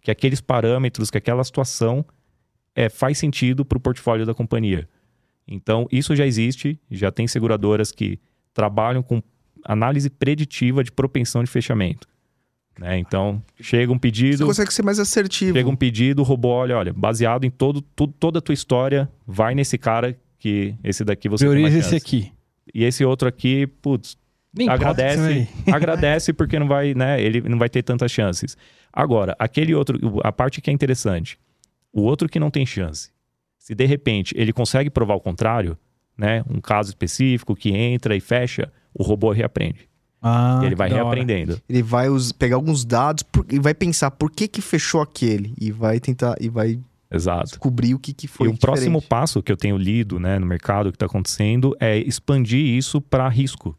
que 0.00 0.10
aqueles 0.10 0.40
parâmetros, 0.40 1.10
que 1.10 1.18
aquela 1.18 1.44
situação 1.44 2.04
é, 2.74 2.88
faz 2.88 3.18
sentido 3.18 3.64
para 3.64 3.76
o 3.76 3.80
portfólio 3.80 4.24
da 4.24 4.32
companhia. 4.32 4.88
Então, 5.46 5.86
isso 5.90 6.14
já 6.14 6.26
existe, 6.26 6.78
já 6.90 7.10
tem 7.10 7.26
seguradoras 7.26 7.90
que 7.90 8.18
trabalham 8.54 9.02
com 9.02 9.22
análise 9.64 10.08
preditiva 10.08 10.84
de 10.84 10.92
propensão 10.92 11.42
de 11.42 11.50
fechamento. 11.50 12.06
né? 12.78 12.98
Então, 12.98 13.42
chega 13.60 13.90
um 13.90 13.96
Você 13.96 14.00
pedido, 14.00 14.46
consegue 14.46 14.72
ser 14.72 14.82
mais 14.84 14.98
assertivo. 15.00 15.56
chega 15.56 15.68
um 15.68 15.76
pedido, 15.76 16.20
o 16.20 16.24
robô 16.24 16.48
olha, 16.48 16.76
olha, 16.76 16.92
baseado 16.92 17.44
em 17.44 17.50
todo, 17.50 17.80
tudo, 17.82 18.12
toda 18.18 18.38
a 18.38 18.42
tua 18.42 18.52
história, 18.52 19.10
vai 19.26 19.54
nesse 19.54 19.76
cara 19.76 20.16
que 20.38 20.74
esse 20.84 21.04
daqui 21.04 21.28
você 21.28 21.44
tem 21.44 21.50
Prioriza 21.52 21.74
mais 21.76 21.84
esse 21.86 21.90
chance. 21.90 22.04
aqui. 22.06 22.32
E 22.74 22.84
esse 22.84 23.04
outro 23.04 23.28
aqui, 23.28 23.66
putz, 23.66 24.16
Nem 24.54 24.68
agradece, 24.68 25.48
vai- 25.64 25.74
agradece 25.74 26.32
porque 26.32 26.58
não 26.58 26.68
vai, 26.68 26.94
né? 26.94 27.20
Ele 27.20 27.40
não 27.48 27.58
vai 27.58 27.68
ter 27.68 27.82
tantas 27.82 28.10
chances. 28.10 28.56
Agora, 28.92 29.34
aquele 29.38 29.74
outro, 29.74 29.98
a 30.22 30.30
parte 30.32 30.60
que 30.60 30.70
é 30.70 30.72
interessante, 30.72 31.38
o 31.92 32.02
outro 32.02 32.28
que 32.28 32.38
não 32.38 32.50
tem 32.50 32.64
chance, 32.66 33.10
se 33.58 33.74
de 33.74 33.84
repente 33.86 34.34
ele 34.36 34.52
consegue 34.52 34.90
provar 34.90 35.14
o 35.14 35.20
contrário, 35.20 35.76
né? 36.16 36.42
Um 36.48 36.60
caso 36.60 36.90
específico 36.90 37.54
que 37.56 37.70
entra 37.70 38.14
e 38.16 38.20
fecha, 38.20 38.70
o 38.94 39.02
robô 39.02 39.30
reaprende. 39.32 39.88
Ah, 40.20 40.60
ele 40.64 40.74
vai 40.74 40.88
reaprendendo. 40.88 41.60
Ele 41.68 41.82
vai 41.82 42.08
us- 42.08 42.32
pegar 42.32 42.56
alguns 42.56 42.84
dados 42.84 43.22
por- 43.22 43.46
e 43.50 43.58
vai 43.60 43.72
pensar 43.72 44.10
por 44.10 44.30
que 44.32 44.48
que 44.48 44.60
fechou 44.60 45.00
aquele 45.00 45.54
e 45.60 45.70
vai 45.70 46.00
tentar 46.00 46.34
e 46.40 46.48
vai 46.48 46.78
Exato. 47.10 47.44
descobrir 47.44 47.94
o 47.94 47.98
que 47.98 48.12
que 48.12 48.26
foi 48.28 48.48
e 48.48 48.50
um 48.50 48.56
próximo 48.56 49.00
passo 49.00 49.42
que 49.42 49.50
eu 49.50 49.56
tenho 49.56 49.76
lido 49.76 50.18
né, 50.20 50.38
no 50.38 50.46
mercado 50.46 50.90
que 50.90 50.96
está 50.96 51.06
acontecendo 51.06 51.74
é 51.80 51.96
expandir 51.98 52.60
isso 52.76 53.00
para 53.00 53.28
risco. 53.28 53.76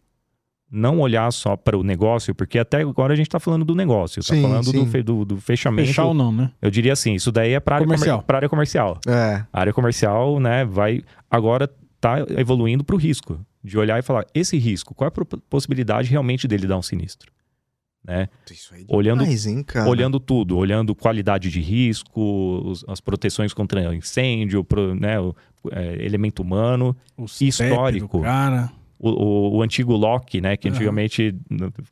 Não 0.72 1.00
olhar 1.00 1.32
só 1.32 1.56
para 1.58 1.76
o 1.76 1.84
negócio, 1.84 2.36
porque 2.36 2.60
até 2.60 2.82
agora 2.82 3.14
a 3.14 3.16
gente 3.16 3.26
está 3.28 3.40
falando 3.40 3.66
do 3.66 3.74
negócio, 3.74 4.20
está 4.20 4.36
Sim, 4.36 4.42
falando 4.44 4.66
do, 4.66 4.72
sim. 4.72 4.86
fe- 4.88 5.02
do, 5.02 5.26
do 5.26 5.38
fechamento. 5.42 5.88
Fechar 5.88 6.06
ou 6.06 6.14
não, 6.14 6.32
né? 6.32 6.52
Eu 6.62 6.70
diria 6.70 6.94
assim, 6.94 7.14
isso 7.16 7.32
daí 7.32 7.54
é 7.54 7.60
para 7.60 7.78
área, 7.78 7.88
Comercial. 7.88 8.22
comer- 8.22 8.36
área 8.38 8.50
comercial. 8.50 9.00
É. 9.08 9.44
A 9.52 9.60
área 9.60 9.74
comercial, 9.74 10.40
né, 10.40 10.66
vai 10.66 11.02
agora 11.30 11.68
tá 12.00 12.20
evoluindo 12.38 12.84
para 12.84 12.96
o 12.96 13.00
risco, 13.00 13.40
de 13.64 13.78
olhar 13.80 13.98
e 13.98 14.04
falar 14.04 14.26
esse 14.34 14.58
risco, 14.60 14.94
qual 14.94 15.08
é 15.08 15.12
a 15.22 15.38
possibilidade 15.50 16.08
realmente 16.10 16.48
dele 16.48 16.68
dar 16.68 16.78
um 16.78 16.82
sinistro, 16.84 17.32
né? 18.06 18.28
Isso 18.50 18.74
aí 18.74 18.86
é 18.90 18.96
Olhando 18.96 19.20
demais, 19.24 19.46
hein, 19.46 19.64
cara? 19.64 19.88
olhando 19.90 20.20
tudo, 20.20 20.58
olhando 20.58 20.96
qualidade 20.96 21.50
de 21.50 21.60
risco, 21.62 22.62
os- 22.66 22.84
as 22.88 23.00
proteções 23.00 23.54
contra 23.54 23.94
incêndio, 23.94 24.64
pro- 24.64 24.96
né, 24.96 25.20
o 25.20 25.36
é, 25.72 26.06
elemento 26.06 26.42
humano, 26.42 26.96
O 27.18 27.26
Histórico. 27.26 28.22
Cara. 28.22 28.72
o, 28.98 29.10
o- 29.10 29.56
o 29.58 29.62
antigo 29.62 29.94
lock, 29.96 30.40
né, 30.42 30.56
que 30.58 30.68
Aham. 30.68 30.76
antigamente, 30.76 31.36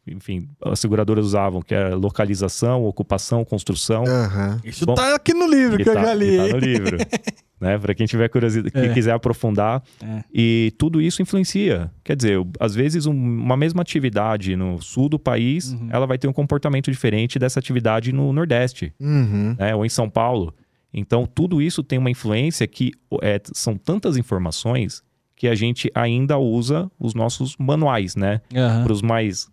enfim, 0.08 0.48
as 0.64 0.80
seguradoras 0.80 1.26
usavam, 1.26 1.62
que 1.62 1.74
era 1.74 1.96
localização, 1.96 2.84
ocupação, 2.86 3.44
construção. 3.46 4.04
Aham. 4.06 4.60
Isso 4.64 4.86
Bom, 4.86 4.94
tá 4.96 5.16
aqui 5.16 5.34
no 5.34 5.46
livro 5.48 5.78
que 5.78 5.84
que 5.84 5.90
eu 5.90 5.94
tá, 5.94 6.06
já 6.06 6.14
li. 6.14 6.38
tá 6.38 6.48
no 6.48 6.58
livro. 6.58 6.98
né, 7.60 7.78
para 7.78 7.94
quem 7.96 8.06
tiver 8.06 8.28
curiosidade, 8.30 8.72
que 8.72 8.78
É. 8.80 8.94
quiser 8.94 9.12
aprofundar. 9.14 9.82
É. 10.04 10.24
E 10.34 10.74
tudo 10.78 11.02
isso 11.02 11.22
influencia. 11.22 11.90
Quer 12.04 12.16
dizer, 12.16 12.38
às 12.60 12.76
vezes 12.76 13.06
um- 13.06 13.12
uma 13.14 13.58
mesma 13.58 13.82
atividade 13.82 14.56
no 14.56 14.82
sul 14.82 15.10
do 15.10 15.18
país, 15.18 15.74
Uhum. 15.74 15.88
ela 15.92 16.06
vai 16.06 16.18
ter 16.18 16.28
um 16.28 16.34
comportamento 16.34 16.92
diferente 16.92 17.40
dessa 17.40 17.60
atividade 17.60 18.12
no 18.12 18.32
nordeste. 18.32 18.94
Uhum. 19.00 19.56
né, 19.58 19.76
ou 19.76 19.86
em 19.86 19.90
São 19.90 20.10
Paulo. 20.10 20.54
Então, 20.94 21.26
tudo 21.26 21.62
isso 21.62 21.84
tem 21.84 22.00
uma 22.00 22.10
influência 22.10 22.66
que 22.68 22.92
é, 23.22 23.40
são 23.54 23.76
tantas 23.76 24.18
informações 24.18 25.04
que 25.36 25.48
a 25.48 25.54
gente 25.54 25.92
ainda 25.94 26.38
usa 26.40 26.90
os 27.00 27.14
nossos 27.14 27.56
manuais, 27.60 28.16
né? 28.16 28.42
Aham. 28.56 28.84
Para 28.84 28.94
os 28.94 29.02
mais 29.04 29.48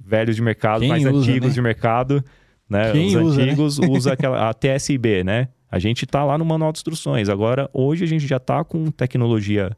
velhos 0.00 0.34
de 0.34 0.42
mercado, 0.42 0.80
Quem 0.80 0.88
mais 0.88 1.04
usa, 1.04 1.16
antigos 1.30 1.48
né? 1.50 1.54
de 1.54 1.62
mercado, 1.62 2.24
né? 2.68 2.90
Quem 2.90 3.06
os 3.16 3.22
usa, 3.22 3.36
né? 3.38 3.44
antigos 3.44 3.78
usa 3.78 4.12
aquela 4.14 4.48
a 4.48 4.54
TSB, 4.54 5.22
né? 5.22 5.48
A 5.72 5.78
gente 5.78 6.04
tá 6.04 6.22
lá 6.22 6.36
no 6.36 6.44
manual 6.44 6.70
de 6.70 6.80
instruções. 6.80 7.30
Agora, 7.30 7.70
hoje 7.72 8.04
a 8.04 8.06
gente 8.06 8.26
já 8.26 8.38
tá 8.38 8.62
com 8.62 8.90
tecnologia 8.90 9.74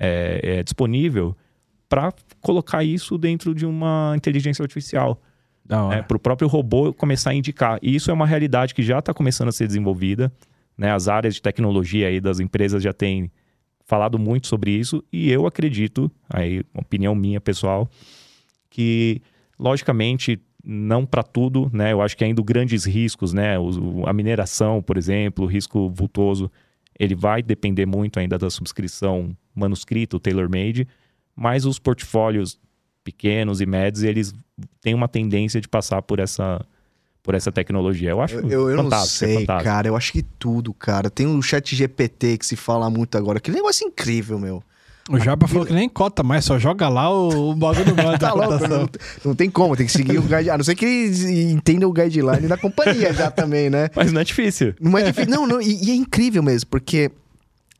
é, 0.00 0.40
é, 0.42 0.62
disponível 0.62 1.36
para 1.86 2.14
colocar 2.40 2.82
isso 2.82 3.18
dentro 3.18 3.54
de 3.54 3.66
uma 3.66 4.14
inteligência 4.16 4.62
artificial 4.62 5.20
para 6.06 6.16
o 6.16 6.18
próprio 6.18 6.48
robô 6.48 6.94
começar 6.94 7.30
a 7.30 7.34
indicar. 7.34 7.78
E 7.82 7.94
isso 7.94 8.10
é 8.10 8.14
uma 8.14 8.26
realidade 8.26 8.74
que 8.74 8.82
já 8.82 9.00
está 9.00 9.12
começando 9.12 9.48
a 9.48 9.52
ser 9.52 9.66
desenvolvida. 9.66 10.32
Né? 10.78 10.90
As 10.90 11.08
áreas 11.08 11.34
de 11.34 11.42
tecnologia 11.42 12.08
aí 12.08 12.22
das 12.22 12.40
empresas 12.40 12.82
já 12.82 12.94
têm 12.94 13.30
falado 13.84 14.18
muito 14.18 14.46
sobre 14.46 14.70
isso. 14.70 15.04
E 15.12 15.30
eu 15.30 15.46
acredito, 15.46 16.10
aí, 16.30 16.62
opinião 16.74 17.14
minha 17.14 17.38
pessoal, 17.38 17.86
que 18.70 19.20
logicamente 19.58 20.40
não 20.64 21.06
para 21.06 21.22
tudo, 21.22 21.70
né? 21.72 21.92
Eu 21.92 22.02
acho 22.02 22.16
que 22.16 22.24
ainda 22.24 22.42
grandes 22.42 22.84
riscos, 22.84 23.32
né? 23.32 23.58
O- 23.58 24.04
a 24.06 24.12
mineração, 24.12 24.82
por 24.82 24.96
exemplo, 24.96 25.44
o 25.44 25.48
risco 25.48 25.88
vultoso, 25.90 26.50
ele 26.98 27.14
vai 27.14 27.42
depender 27.42 27.86
muito 27.86 28.18
ainda 28.18 28.36
da 28.36 28.50
subscrição 28.50 29.36
manuscrito, 29.54 30.18
tailor-made, 30.18 30.86
mas 31.34 31.64
os 31.64 31.78
portfólios 31.78 32.58
pequenos 33.04 33.60
e 33.60 33.66
médios, 33.66 34.02
eles 34.02 34.34
têm 34.80 34.94
uma 34.94 35.08
tendência 35.08 35.60
de 35.60 35.68
passar 35.68 36.02
por 36.02 36.18
essa 36.18 36.64
por 37.22 37.34
essa 37.34 37.52
tecnologia. 37.52 38.10
Eu 38.10 38.22
acho 38.22 38.36
Eu, 38.36 38.50
eu, 38.50 38.70
eu 38.70 38.82
não 38.82 38.88
é 38.90 39.04
sei, 39.04 39.34
fantástico. 39.40 39.64
cara. 39.64 39.86
Eu 39.88 39.94
acho 39.96 40.12
que 40.12 40.22
tudo, 40.22 40.72
cara. 40.72 41.10
Tem 41.10 41.26
o 41.26 41.42
chat 41.42 41.76
GPT 41.76 42.38
que 42.38 42.46
se 42.46 42.56
fala 42.56 42.88
muito 42.88 43.18
agora. 43.18 43.38
Que 43.38 43.50
negócio 43.50 43.86
incrível, 43.86 44.38
meu. 44.38 44.62
O 45.08 45.18
Jabba 45.18 45.48
falou 45.48 45.64
que 45.64 45.72
nem 45.72 45.88
cota 45.88 46.22
mais, 46.22 46.44
só 46.44 46.58
joga 46.58 46.88
lá 46.88 47.10
o, 47.10 47.50
o 47.50 47.54
bagulho 47.54 47.96
manda 47.96 48.18
Tá 48.18 48.32
louco, 48.32 48.68
não, 48.68 48.88
não 49.24 49.34
tem 49.34 49.48
como, 49.50 49.74
tem 49.76 49.86
que 49.86 49.92
seguir 49.92 50.18
o 50.18 50.22
guideline. 50.22 50.50
A 50.50 50.58
não 50.58 50.64
ser 50.64 50.74
que 50.74 50.84
eles 50.84 51.22
entendam 51.24 51.88
o 51.88 51.92
guideline 51.92 52.46
da 52.46 52.56
companhia 52.58 53.12
já 53.14 53.30
também, 53.30 53.70
né? 53.70 53.88
Mas 53.96 54.12
não 54.12 54.20
é 54.20 54.24
difícil. 54.24 54.74
Não 54.80 54.98
é 54.98 55.04
difícil. 55.04 55.30
Não, 55.30 55.46
não, 55.46 55.60
e, 55.62 55.84
e 55.86 55.90
é 55.90 55.94
incrível 55.94 56.42
mesmo, 56.42 56.68
porque 56.70 57.10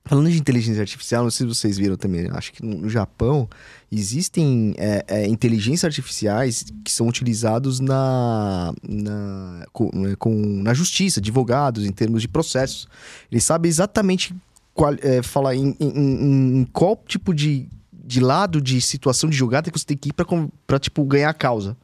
falando 0.06 0.30
de 0.30 0.38
inteligência 0.38 0.80
artificial, 0.80 1.22
não 1.24 1.30
sei 1.30 1.46
se 1.46 1.54
vocês 1.54 1.76
viram 1.76 1.94
também, 1.96 2.28
acho 2.32 2.50
que 2.54 2.64
no, 2.64 2.78
no 2.78 2.88
Japão 2.88 3.46
existem 3.92 4.74
é, 4.78 5.04
é, 5.06 5.26
inteligências 5.26 5.84
artificiais 5.84 6.64
que 6.82 6.90
são 6.90 7.06
utilizados 7.06 7.78
na, 7.78 8.72
na, 8.88 9.66
com, 9.72 9.90
né, 9.92 10.14
com- 10.18 10.62
na 10.62 10.72
justiça, 10.72 11.20
advogados, 11.20 11.84
em 11.84 11.92
termos 11.92 12.22
de 12.22 12.28
processos. 12.28 12.88
Eles 13.30 13.44
sabem 13.44 13.68
exatamente 13.68 14.34
qual, 14.78 14.94
é, 15.02 15.20
falar 15.22 15.56
em, 15.56 15.74
em- 15.80 16.60
em- 16.60 16.64
qual 16.72 16.96
tipo 17.06 17.34
de, 17.34 17.68
de 17.92 18.20
lado 18.20 18.60
de 18.62 18.80
situação 18.80 19.28
de 19.28 19.36
jogada 19.36 19.70
que 19.72 19.78
você 19.78 19.84
tem 19.84 19.96
que 19.96 20.10
ir 20.10 20.12
pra 20.12 20.78
tipo, 20.78 21.04
ganhar 21.04 21.30
a 21.30 21.34
causa. 21.34 21.76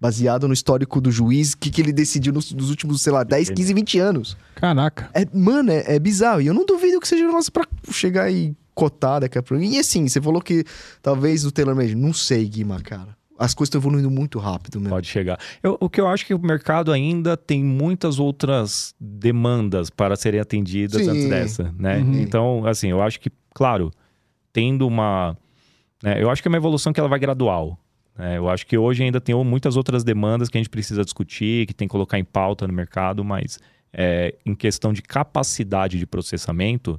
Baseado 0.00 0.46
no 0.46 0.52
histórico 0.54 1.00
do 1.00 1.10
juiz, 1.10 1.54
o 1.54 1.58
que, 1.58 1.70
que 1.70 1.80
ele 1.80 1.92
decidiu 1.92 2.32
nos, 2.32 2.52
nos 2.52 2.68
últimos, 2.70 3.00
sei 3.02 3.12
lá, 3.12 3.24
10, 3.24 3.48
15, 3.50 3.74
20 3.74 3.98
anos. 3.98 4.36
Caraca. 4.54 5.10
É, 5.14 5.26
mano, 5.36 5.72
é, 5.72 5.96
é 5.96 5.98
bizarro. 5.98 6.40
E 6.42 6.46
eu 6.46 6.54
não 6.54 6.66
duvido 6.66 7.00
que 7.00 7.08
seja 7.08 7.24
negócio 7.26 7.50
pra 7.50 7.66
chegar 7.90 8.30
e 8.30 8.54
cotar 8.74 9.20
daqui 9.20 9.38
a 9.38 9.42
pouco. 9.42 9.64
E 9.64 9.78
assim, 9.78 10.06
você 10.06 10.20
falou 10.20 10.40
que 10.42 10.64
talvez 11.02 11.46
o 11.46 11.50
Taylor 11.50 11.74
Made. 11.74 11.94
Não 11.94 12.12
sei, 12.12 12.46
Guima, 12.46 12.78
cara. 12.80 13.15
As 13.38 13.54
coisas 13.54 13.68
estão 13.68 13.80
evoluindo 13.80 14.10
muito 14.10 14.38
rápido 14.38 14.78
mesmo. 14.80 14.94
Pode 14.94 15.06
chegar. 15.08 15.38
Eu- 15.62 15.76
o 15.80 15.88
que 15.90 16.00
eu 16.00 16.06
acho 16.06 16.24
que 16.24 16.32
o 16.34 16.38
mercado 16.38 16.90
ainda 16.92 17.36
tem 17.36 17.62
muitas 17.62 18.18
outras 18.18 18.94
demandas 19.00 19.90
para 19.90 20.16
serem 20.16 20.40
atendidas 20.40 21.02
Sim. 21.02 21.10
antes 21.10 21.28
dessa, 21.28 21.74
né? 21.78 21.98
Uhum. 21.98 22.20
Então, 22.20 22.66
assim, 22.66 22.88
eu 22.88 23.02
acho 23.02 23.20
que, 23.20 23.30
claro, 23.54 23.90
tendo 24.52 24.86
uma... 24.86 25.36
né, 26.02 26.22
eu 26.22 26.30
acho 26.30 26.40
que 26.40 26.48
é 26.48 26.50
uma 26.50 26.56
evolução 26.56 26.92
que 26.92 27.00
ela 27.00 27.08
vai 27.08 27.18
gradual. 27.18 27.78
né? 28.18 28.38
eu 28.38 28.48
acho 28.48 28.66
que 28.66 28.78
hoje 28.78 29.02
ainda 29.02 29.20
tem 29.20 29.34
muitas 29.44 29.76
outras 29.76 30.02
demandas 30.02 30.48
que 30.48 30.56
a 30.56 30.60
gente 30.60 30.70
precisa 30.70 31.04
discutir, 31.04 31.66
que 31.66 31.74
tem 31.74 31.86
que 31.86 31.92
colocar 31.92 32.18
em 32.18 32.24
pauta 32.24 32.66
no 32.66 32.72
mercado, 32.72 33.22
mas 33.22 33.58
é, 33.92 34.34
em 34.46 34.54
questão 34.54 34.92
de 34.92 35.02
capacidade 35.02 35.98
de 35.98 36.06
processamento, 36.06 36.98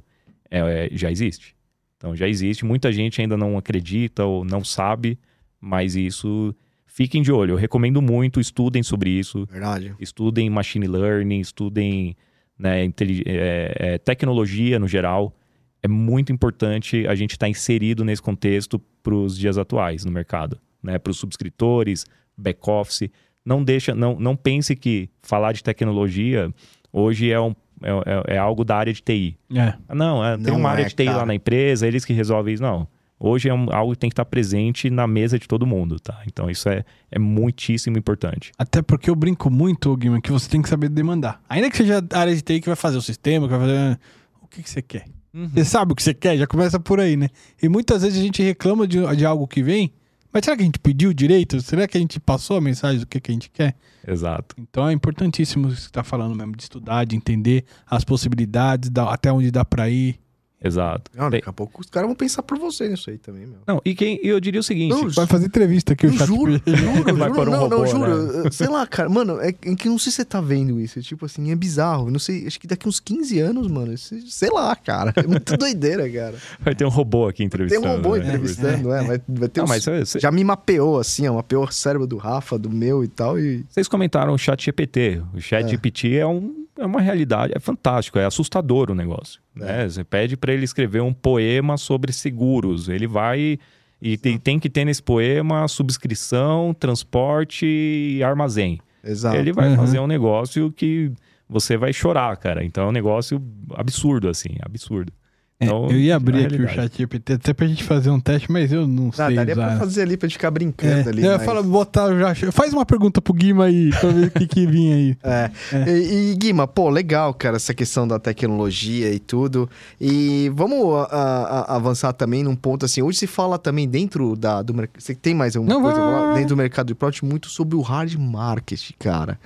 é, 0.50 0.86
é, 0.86 0.88
já 0.92 1.10
existe. 1.10 1.56
Então, 1.96 2.14
já 2.14 2.28
existe. 2.28 2.64
Muita 2.64 2.92
gente 2.92 3.20
ainda 3.20 3.36
não 3.36 3.58
acredita 3.58 4.24
ou 4.24 4.44
não 4.44 4.62
sabe, 4.62 5.18
mas 5.60 5.96
isso 5.96 6.54
fiquem 6.86 7.22
de 7.22 7.32
olho. 7.32 7.52
Eu 7.52 7.56
recomendo 7.56 8.02
muito, 8.02 8.40
estudem 8.40 8.82
sobre 8.82 9.10
isso, 9.10 9.46
Verdade. 9.46 9.94
estudem 10.00 10.50
machine 10.50 10.86
learning, 10.86 11.40
estudem 11.40 12.16
né, 12.58 12.86
é, 13.26 13.74
é, 13.78 13.98
tecnologia 13.98 14.78
no 14.78 14.88
geral. 14.88 15.34
é 15.82 15.88
muito 15.88 16.32
importante 16.32 17.06
a 17.06 17.14
gente 17.14 17.32
estar 17.32 17.46
tá 17.46 17.50
inserido 17.50 18.04
nesse 18.04 18.20
contexto 18.20 18.80
para 19.02 19.14
os 19.14 19.38
dias 19.38 19.56
atuais 19.56 20.04
no 20.04 20.10
mercado, 20.10 20.60
né? 20.82 20.98
Para 20.98 21.10
os 21.10 21.18
subscritores, 21.18 22.04
back-office. 22.36 23.10
Não 23.44 23.62
deixa, 23.62 23.94
não, 23.94 24.18
não 24.18 24.36
pense 24.36 24.74
que 24.74 25.08
falar 25.22 25.52
de 25.52 25.62
tecnologia 25.62 26.52
hoje 26.92 27.30
é 27.30 27.40
um 27.40 27.54
é, 27.82 27.90
é, 27.90 28.34
é, 28.34 28.38
algo 28.38 28.64
da 28.64 28.76
área 28.76 28.92
de 28.92 29.00
TI. 29.00 29.38
É. 29.54 29.74
Não, 29.94 30.24
é, 30.24 30.36
tem 30.36 30.52
uma 30.52 30.70
área 30.70 30.82
é, 30.82 30.86
de 30.86 30.94
TI 30.94 31.04
cara. 31.04 31.18
lá 31.18 31.26
na 31.26 31.34
empresa, 31.34 31.86
eles 31.86 32.04
que 32.04 32.12
resolvem 32.12 32.54
isso. 32.54 32.62
Não. 32.62 32.88
Hoje 33.20 33.48
é 33.48 33.54
um, 33.54 33.66
algo 33.72 33.92
que 33.92 33.98
tem 33.98 34.10
que 34.10 34.12
estar 34.12 34.24
presente 34.24 34.88
na 34.90 35.06
mesa 35.06 35.38
de 35.38 35.48
todo 35.48 35.66
mundo, 35.66 35.98
tá? 35.98 36.22
Então 36.26 36.48
isso 36.48 36.68
é, 36.68 36.84
é 37.10 37.18
muitíssimo 37.18 37.98
importante. 37.98 38.52
Até 38.56 38.80
porque 38.80 39.10
eu 39.10 39.16
brinco 39.16 39.50
muito, 39.50 39.96
Guilherme, 39.96 40.22
que 40.22 40.30
você 40.30 40.48
tem 40.48 40.62
que 40.62 40.68
saber 40.68 40.88
demandar. 40.88 41.40
Ainda 41.48 41.68
que 41.70 41.76
seja 41.76 42.04
a 42.12 42.18
área 42.18 42.34
de 42.34 42.42
TI 42.42 42.60
que 42.60 42.68
vai 42.68 42.76
fazer 42.76 42.96
o 42.96 43.02
sistema, 43.02 43.46
que 43.48 43.56
vai 43.56 43.60
fazer. 43.60 43.98
O 44.40 44.46
que, 44.46 44.62
que 44.62 44.70
você 44.70 44.80
quer? 44.80 45.06
Uhum. 45.34 45.48
Você 45.48 45.64
sabe 45.64 45.92
o 45.92 45.94
que 45.96 46.02
você 46.02 46.14
quer? 46.14 46.36
Já 46.36 46.46
começa 46.46 46.78
por 46.78 47.00
aí, 47.00 47.16
né? 47.16 47.28
E 47.62 47.68
muitas 47.68 48.02
vezes 48.02 48.18
a 48.18 48.22
gente 48.22 48.42
reclama 48.42 48.86
de, 48.86 48.98
de 49.16 49.26
algo 49.26 49.46
que 49.46 49.62
vem, 49.62 49.92
mas 50.32 50.44
será 50.44 50.56
que 50.56 50.62
a 50.62 50.66
gente 50.66 50.78
pediu 50.78 51.12
direito? 51.12 51.60
Será 51.60 51.88
que 51.88 51.96
a 51.96 52.00
gente 52.00 52.20
passou 52.20 52.56
a 52.56 52.60
mensagem 52.60 53.00
do 53.00 53.06
que, 53.06 53.20
que 53.20 53.30
a 53.30 53.34
gente 53.34 53.50
quer? 53.50 53.74
Exato. 54.06 54.54
Então 54.58 54.88
é 54.88 54.92
importantíssimo 54.92 55.66
o 55.66 55.70
que 55.70 55.76
você 55.76 55.86
está 55.86 56.04
falando 56.04 56.34
mesmo, 56.34 56.54
de 56.54 56.62
estudar, 56.62 57.04
de 57.04 57.16
entender 57.16 57.64
as 57.86 58.04
possibilidades, 58.04 58.90
da, 58.90 59.12
até 59.12 59.32
onde 59.32 59.50
dá 59.50 59.64
para 59.64 59.88
ir. 59.88 60.18
Exato. 60.62 61.10
Não, 61.14 61.30
daqui 61.30 61.48
a 61.48 61.52
pouco 61.52 61.80
os 61.80 61.88
caras 61.88 62.08
vão 62.08 62.16
pensar 62.16 62.42
por 62.42 62.58
você 62.58 62.88
nisso 62.88 63.10
aí 63.10 63.18
também, 63.18 63.46
meu. 63.46 63.58
Não, 63.66 63.80
e 63.84 63.94
quem, 63.94 64.18
eu 64.24 64.40
diria 64.40 64.60
o 64.60 64.62
seguinte: 64.62 64.90
não, 64.90 65.08
vai 65.08 65.26
fazer 65.26 65.46
entrevista 65.46 65.92
aqui, 65.92 66.06
o 66.06 66.12
chat. 66.12 66.26
Juro, 66.26 66.52
juro, 66.52 66.62
juro, 66.76 67.16
vai 67.16 67.28
juro, 67.28 67.42
um 67.42 67.52
não, 67.52 67.60
robô, 67.60 67.76
não, 67.76 67.86
juro. 67.86 68.42
Né? 68.42 68.50
Sei 68.50 68.68
lá, 68.68 68.84
cara, 68.86 69.08
mano, 69.08 69.38
é 69.40 69.52
que 69.52 69.88
não 69.88 69.98
sei 69.98 70.10
se 70.10 70.16
você 70.16 70.24
tá 70.24 70.40
vendo 70.40 70.80
isso. 70.80 71.00
Tipo 71.00 71.26
assim, 71.26 71.52
é 71.52 71.54
bizarro. 71.56 72.10
Não 72.10 72.18
sei, 72.18 72.46
acho 72.46 72.58
que 72.58 72.66
daqui 72.66 72.88
uns 72.88 72.98
15 72.98 73.38
anos, 73.38 73.68
mano, 73.68 73.96
sei 73.96 74.50
lá, 74.50 74.74
cara. 74.74 75.12
É 75.16 75.26
muito 75.26 75.54
doideira, 75.56 76.10
cara. 76.10 76.34
Vai 76.58 76.74
ter 76.74 76.84
um 76.84 76.90
robô 76.90 77.28
aqui 77.28 77.44
entrevistando. 77.44 77.82
Tem 77.82 77.90
um 77.90 77.96
robô 77.96 78.16
né? 78.16 78.26
entrevistando, 78.26 78.92
é. 78.92 79.04
é. 79.04 79.06
Vai, 79.06 79.22
vai 79.28 79.48
ter 79.48 79.60
não, 79.60 79.64
uns, 79.64 79.68
mas 79.68 79.84
você... 79.84 80.18
Já 80.18 80.32
me 80.32 80.42
mapeou, 80.42 80.98
assim, 80.98 81.28
ó, 81.28 81.34
mapeou 81.34 81.64
o 81.64 81.72
cérebro 81.72 82.06
do 82.06 82.16
Rafa, 82.16 82.58
do 82.58 82.68
meu 82.68 83.04
e 83.04 83.08
tal. 83.08 83.38
E... 83.38 83.64
Vocês 83.68 83.86
comentaram 83.86 84.32
o 84.32 84.38
chat 84.38 84.64
GPT. 84.64 85.22
O 85.32 85.40
chat 85.40 85.64
é. 85.64 85.68
GPT 85.68 86.16
é 86.16 86.26
um 86.26 86.66
é 86.78 86.86
uma 86.86 87.00
realidade, 87.00 87.52
é 87.54 87.58
fantástico, 87.58 88.18
é 88.18 88.24
assustador 88.24 88.90
o 88.90 88.94
negócio. 88.94 89.40
É. 89.56 89.60
Né? 89.60 89.88
Você 89.88 90.04
pede 90.04 90.36
para 90.36 90.52
ele 90.52 90.64
escrever 90.64 91.02
um 91.02 91.12
poema 91.12 91.76
sobre 91.76 92.12
seguros, 92.12 92.88
ele 92.88 93.06
vai 93.06 93.58
e 94.00 94.16
tem, 94.16 94.38
tem, 94.38 94.58
que 94.60 94.70
ter 94.70 94.84
nesse 94.84 95.02
poema 95.02 95.66
subscrição, 95.66 96.72
transporte 96.72 97.66
e 97.66 98.22
armazém. 98.22 98.80
Exato. 99.02 99.36
Ele 99.36 99.52
vai 99.52 99.70
uhum. 99.70 99.76
fazer 99.76 99.98
um 99.98 100.06
negócio 100.06 100.70
que 100.70 101.10
você 101.48 101.76
vai 101.76 101.92
chorar, 101.92 102.36
cara. 102.36 102.64
Então 102.64 102.84
é 102.84 102.88
um 102.88 102.92
negócio 102.92 103.42
absurdo, 103.74 104.28
assim, 104.28 104.50
absurdo. 104.62 105.12
É, 105.60 105.64
então, 105.64 105.90
eu 105.90 105.98
ia 105.98 106.14
abrir 106.14 106.46
aqui 106.46 106.62
o 106.62 106.68
chat 106.68 106.96
GPT 106.96 107.32
até 107.32 107.52
pra 107.52 107.66
gente 107.66 107.82
fazer 107.82 108.10
um 108.10 108.20
teste, 108.20 108.50
mas 108.50 108.72
eu 108.72 108.86
não 108.86 109.10
sei. 109.10 109.24
Ah, 109.24 109.30
daria 109.30 109.54
usar. 109.54 109.66
pra 109.66 109.78
fazer 109.78 110.02
ali 110.02 110.16
pra 110.16 110.28
gente 110.28 110.36
ficar 110.36 110.52
brincando 110.52 111.08
é, 111.08 111.12
ali. 111.12 111.24
Eu 111.24 111.32
ia 111.32 111.38
falar, 111.40 111.62
botar 111.64 112.16
já. 112.16 112.52
Faz 112.52 112.72
uma 112.72 112.86
pergunta 112.86 113.20
pro 113.20 113.32
Guima 113.34 113.64
aí, 113.64 113.90
pra 113.90 114.08
ver 114.10 114.26
o 114.28 114.30
que, 114.30 114.46
que 114.46 114.66
vinha 114.66 114.94
aí. 114.94 115.18
É. 115.28 115.50
é. 115.72 115.98
E, 115.98 116.32
e, 116.32 116.34
Guima, 116.36 116.66
pô, 116.66 116.88
legal, 116.88 117.34
cara, 117.34 117.56
essa 117.56 117.74
questão 117.74 118.06
da 118.06 118.18
tecnologia 118.18 119.12
e 119.12 119.18
tudo. 119.18 119.68
E 120.00 120.50
vamos 120.54 120.94
a, 121.10 121.66
a, 121.66 121.76
avançar 121.76 122.12
também 122.12 122.44
num 122.44 122.54
ponto 122.54 122.86
assim. 122.86 123.02
Hoje 123.02 123.18
se 123.18 123.26
fala 123.26 123.58
também 123.58 123.88
dentro 123.88 124.36
da, 124.36 124.62
do 124.62 124.72
mercado. 124.72 125.02
Você 125.02 125.14
tem 125.14 125.34
mais 125.34 125.56
alguma 125.56 125.74
não, 125.74 125.82
coisa 125.82 126.00
vai... 126.00 126.34
dentro 126.34 126.50
do 126.50 126.56
mercado 126.56 126.86
de 126.86 126.94
product 126.94 127.24
muito 127.24 127.48
sobre 127.48 127.76
o 127.76 127.80
hard 127.80 128.14
market, 128.14 128.90
cara. 128.98 129.38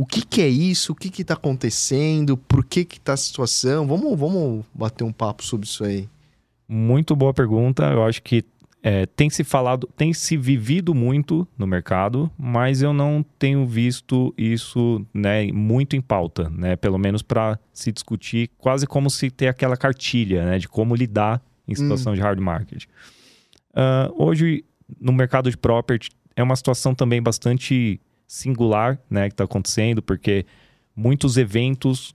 O 0.00 0.06
que, 0.06 0.24
que 0.24 0.40
é 0.40 0.48
isso? 0.48 0.92
O 0.92 0.94
que 0.94 1.20
está 1.20 1.34
acontecendo? 1.34 2.34
Por 2.34 2.64
que 2.64 2.88
está 2.90 3.12
a 3.12 3.16
situação? 3.18 3.86
Vamos, 3.86 4.18
vamos 4.18 4.64
bater 4.72 5.04
um 5.04 5.12
papo 5.12 5.44
sobre 5.44 5.66
isso 5.66 5.84
aí. 5.84 6.08
Muito 6.66 7.14
boa 7.14 7.34
pergunta. 7.34 7.84
Eu 7.84 8.02
acho 8.04 8.22
que 8.22 8.42
é, 8.82 9.04
tem 9.04 9.28
se 9.28 9.44
falado, 9.44 9.86
tem 9.98 10.14
se 10.14 10.38
vivido 10.38 10.94
muito 10.94 11.46
no 11.58 11.66
mercado, 11.66 12.30
mas 12.38 12.80
eu 12.80 12.94
não 12.94 13.22
tenho 13.38 13.66
visto 13.66 14.32
isso 14.38 15.04
né, 15.12 15.52
muito 15.52 15.94
em 15.94 16.00
pauta, 16.00 16.48
né? 16.48 16.76
Pelo 16.76 16.96
menos 16.96 17.20
para 17.20 17.58
se 17.70 17.92
discutir, 17.92 18.48
quase 18.56 18.86
como 18.86 19.10
se 19.10 19.30
ter 19.30 19.48
aquela 19.48 19.76
cartilha 19.76 20.46
né, 20.46 20.58
de 20.58 20.66
como 20.66 20.94
lidar 20.94 21.42
em 21.68 21.74
situação 21.74 22.14
hum. 22.14 22.16
de 22.16 22.22
hard 22.22 22.40
market. 22.40 22.84
Uh, 23.74 24.14
hoje, 24.16 24.64
no 24.98 25.12
mercado 25.12 25.50
de 25.50 25.58
property, 25.58 26.08
é 26.34 26.42
uma 26.42 26.56
situação 26.56 26.94
também 26.94 27.20
bastante 27.20 28.00
singular 28.30 28.96
né, 29.10 29.26
que 29.28 29.34
está 29.34 29.42
acontecendo, 29.42 30.00
porque 30.00 30.46
muitos 30.94 31.36
eventos 31.36 32.14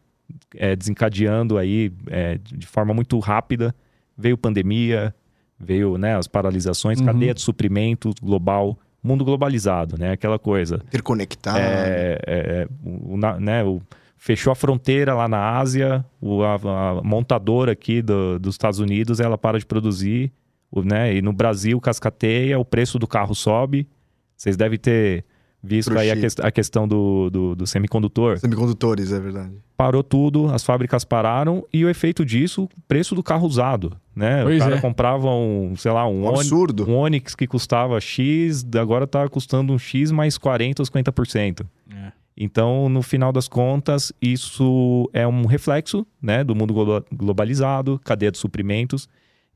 é, 0.55 0.73
desencadeando 0.73 1.57
aí 1.57 1.91
é, 2.07 2.37
de 2.41 2.65
forma 2.65 2.93
muito 2.93 3.19
rápida. 3.19 3.75
Veio 4.17 4.37
pandemia, 4.37 5.13
veio 5.59 5.97
né, 5.97 6.15
as 6.15 6.25
paralisações, 6.25 7.01
uhum. 7.01 7.05
cadeia 7.07 7.33
de 7.33 7.41
suprimentos 7.41 8.13
global, 8.21 8.79
mundo 9.03 9.25
globalizado, 9.25 9.97
né? 9.97 10.13
Aquela 10.13 10.39
coisa. 10.39 10.75
Interconectado. 10.87 11.57
É, 11.59 12.17
é, 12.25 12.67
o, 12.81 13.17
né, 13.17 13.65
o, 13.65 13.81
fechou 14.17 14.53
a 14.53 14.55
fronteira 14.55 15.13
lá 15.13 15.27
na 15.27 15.57
Ásia, 15.57 16.05
o, 16.21 16.43
a, 16.43 16.55
a, 16.55 17.01
montadora 17.03 17.73
aqui 17.73 18.01
do, 18.01 18.39
dos 18.39 18.55
Estados 18.55 18.79
Unidos, 18.79 19.19
ela 19.19 19.37
para 19.37 19.59
de 19.59 19.65
produzir, 19.65 20.31
o, 20.71 20.81
né? 20.81 21.13
E 21.13 21.21
no 21.21 21.33
Brasil 21.33 21.77
cascateia, 21.81 22.57
o 22.57 22.63
preço 22.63 22.97
do 22.97 23.05
carro 23.05 23.35
sobe. 23.35 23.85
Vocês 24.37 24.55
devem 24.55 24.79
ter 24.79 25.25
visto 25.65 25.97
aí 25.97 26.11
a, 26.11 26.15
que, 26.15 26.27
a, 26.41 26.51
questão 26.51 26.87
do, 26.87 27.29
do, 27.29 27.55
do, 27.55 27.67
semicondutor. 27.67 28.37
Semicondutores, 28.37 29.11
é 29.11 29.19
verdade. 29.19 29.51
Parou 29.75 30.03
tudo, 30.03 30.53
as 30.53 30.63
fábricas 30.63 31.03
pararam 31.03 31.65
e 31.73 31.83
o 31.83 31.89
efeito 31.89 32.23
disso, 32.23 32.69
preço 32.87 33.15
do 33.15 33.23
carro 33.23 33.47
usado, 33.47 33.97
né? 34.15 34.43
Pois 34.43 34.57
o 34.57 34.59
cara 34.59 34.75
é. 34.77 34.81
comprava 34.81 35.29
um, 35.29 35.75
sei 35.75 35.91
lá, 35.91 36.07
um, 36.07 36.23
um 36.23 36.29
absurdo. 36.29 36.89
um 36.89 36.95
Onix 36.95 37.35
que 37.35 37.47
custava 37.47 37.99
X, 37.99 38.65
agora 38.79 39.05
tá 39.05 39.27
custando 39.27 39.73
um 39.73 39.79
X 39.79 40.11
mais 40.11 40.37
40 40.37 40.81
ou 40.81 40.85
50%. 40.85 41.65
É. 41.91 42.11
Então, 42.37 42.89
no 42.89 43.01
final 43.01 43.31
das 43.31 43.47
contas, 43.47 44.11
isso 44.21 45.09
é 45.13 45.25
um 45.25 45.45
reflexo 45.45 46.05
né, 46.21 46.43
do 46.43 46.53
mundo 46.53 46.73
globalizado, 47.11 47.99
cadeia 48.03 48.31
de 48.31 48.37
suprimentos 48.37 49.07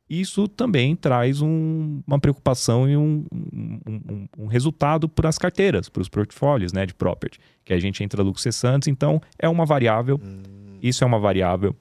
isso 0.09 0.47
também 0.47 0.95
traz 0.95 1.41
um, 1.41 2.01
uma 2.07 2.19
preocupação 2.19 2.89
e 2.89 2.97
um, 2.97 3.23
um, 3.31 4.27
um, 4.37 4.47
resultado 4.47 5.07
para 5.07 5.29
as 5.29 5.37
carteiras, 5.37 5.87
para 5.87 6.01
os 6.01 6.09
portfólios 6.09 6.73
né, 6.73 6.85
de 6.85 6.95
property, 6.95 7.39
que 7.63 7.73
a 7.73 7.79
gente 7.79 8.03
entra 8.03 8.23
lucros 8.23 8.41
cessantes, 8.41 8.87
então 8.87 9.21
é 9.37 9.47
uma 9.47 9.65
variável, 9.65 10.19
hum. 10.21 10.79
isso 10.81 11.03
é 11.03 11.07
uma 11.07 11.19
variável. 11.19 11.75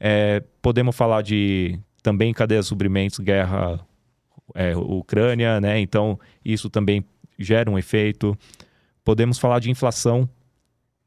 É, 0.00 0.42
podemos 0.60 0.96
falar 0.96 1.22
de 1.22 1.78
também 2.02 2.32
cadeia 2.32 2.60
de 2.60 2.66
suprimentos, 2.66 3.20
guerra 3.20 3.78
é, 4.54 4.76
Ucrânia, 4.76 5.60
né? 5.60 5.78
então 5.78 6.18
isso 6.44 6.68
também 6.68 7.04
gera 7.38 7.70
um 7.70 7.78
efeito. 7.78 8.36
Podemos 9.04 9.38
falar 9.38 9.60
de 9.60 9.70
inflação, 9.70 10.28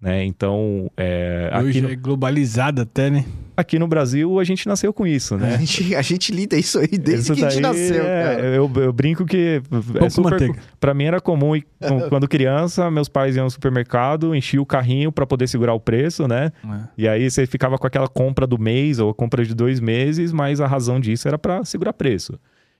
né? 0.04 0.26
Então, 0.26 0.92
é, 0.98 1.50
Hoje 1.64 1.82
no... 1.82 1.90
é 1.90 1.96
globalizada 1.96 2.82
até, 2.82 3.10
né? 3.10 3.24
Aqui 3.56 3.80
no 3.80 3.88
Brasil, 3.88 4.38
a 4.38 4.44
gente 4.44 4.68
nasceu 4.68 4.92
com 4.92 5.08
isso, 5.08 5.38
né? 5.38 5.56
A 5.56 5.58
gente, 5.60 5.96
a 5.96 6.02
gente 6.02 6.32
lida 6.34 6.58
isso 6.58 6.78
aí 6.78 6.90
desde 6.90 7.32
isso 7.32 7.36
que 7.36 7.46
a 7.46 7.50
gente 7.50 7.62
nasceu, 7.62 8.04
é, 8.04 8.58
eu, 8.58 8.70
eu, 8.76 8.92
brinco 8.92 9.26
que 9.26 9.62
é 10.02 10.10
super, 10.10 10.54
pra 10.78 10.94
mim 10.94 11.06
era 11.06 11.22
comum, 11.22 11.54
quando 12.10 12.28
criança, 12.28 12.92
meus 12.92 13.08
pais 13.08 13.38
iam 13.38 13.46
no 13.46 13.50
supermercado, 13.50 14.36
enchiam 14.36 14.62
o 14.62 14.66
carrinho 14.66 15.10
para 15.10 15.26
poder 15.26 15.48
segurar 15.48 15.74
o 15.74 15.80
preço, 15.80 16.28
né? 16.28 16.52
É. 16.66 16.88
E 16.98 17.08
aí 17.08 17.32
você 17.32 17.46
ficava 17.46 17.78
com 17.78 17.88
aquela 17.88 18.10
compra 18.10 18.46
do 18.46 18.60
mês 18.60 19.00
ou 19.00 19.14
compra 19.14 19.46
de 19.46 19.56
dois 19.56 19.80
meses, 19.80 20.34
mas 20.34 20.60
a 20.60 20.68
razão 20.68 21.00
disso 21.00 21.30
era 21.30 21.38
para 21.38 21.64
segurar 21.64 21.94
preço. 21.94 22.38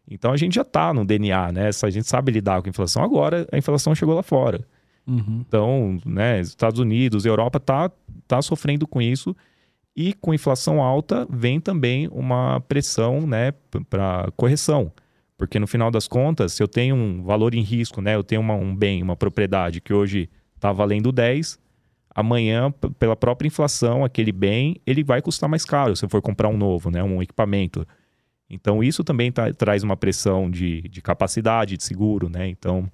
Então 0.10 0.34
a 0.34 0.38
gente 0.38 0.56
já 0.56 0.66
tá 0.66 0.94
no 0.94 1.06
DNA, 1.06 1.54
né? 1.54 1.70
A 1.70 1.90
gente 1.90 2.10
sabe 2.10 2.34
lidar 2.34 2.62
com 2.62 2.68
a 2.68 2.70
inflação. 2.70 3.02
Agora 3.02 3.48
a 3.50 3.58
inflação 3.58 3.96
chegou 3.96 4.14
lá 4.14 4.24
fora. 4.24 4.60
Uhum. 5.06 5.44
Então, 5.48 6.00
né, 6.06 6.40
Estados 6.40 6.80
Unidos, 6.80 7.26
Europa 7.26 7.60
tá, 7.60 7.92
tá 8.28 8.42
sofrendo 8.42 8.88
com 8.88 9.02
isso 9.02 9.36
e 9.96 10.14
com 10.14 10.34
inflação 10.34 10.82
alta 10.82 11.28
vem 11.30 11.60
também 11.60 12.08
uma 12.12 12.62
pressão, 12.62 13.28
né, 13.28 13.54
para 13.90 14.32
correção. 14.36 14.92
Porque 15.38 15.60
no 15.60 15.68
final 15.68 15.92
das 15.92 16.08
contas, 16.08 16.54
se 16.54 16.64
eu 16.64 16.68
tenho 16.68 16.96
um 16.96 17.24
valor 17.24 17.54
em 17.54 17.62
risco, 17.62 18.02
né, 18.02 18.16
eu 18.16 18.24
tenho 18.24 18.42
uma, 18.42 18.56
um 18.56 18.76
bem, 18.76 19.04
uma 19.04 19.16
propriedade 19.16 19.82
que 19.82 19.94
hoje 19.94 20.30
está 20.56 20.72
valendo 20.72 21.12
10, 21.12 21.60
amanhã, 22.16 22.72
pela 22.98 23.16
própria 23.16 23.48
inflação, 23.48 24.06
aquele 24.06 24.32
bem, 24.32 24.78
ele 24.86 25.04
vai 25.04 25.22
custar 25.22 25.50
mais 25.50 25.66
caro 25.66 25.96
se 25.96 26.06
eu 26.06 26.10
for 26.10 26.22
comprar 26.22 26.48
um 26.48 26.58
novo, 26.58 26.90
né, 26.90 27.04
um 27.04 27.22
equipamento. 27.22 27.86
Então, 28.50 28.84
isso 28.84 29.04
também 29.04 29.32
tá, 29.32 29.52
traz 29.52 29.84
uma 29.84 29.98
pressão 29.98 30.50
de, 30.50 30.82
de 30.84 31.02
capacidade, 31.02 31.76
de 31.76 31.84
seguro, 31.84 32.30
né? 32.30 32.48
Então, 32.48 32.90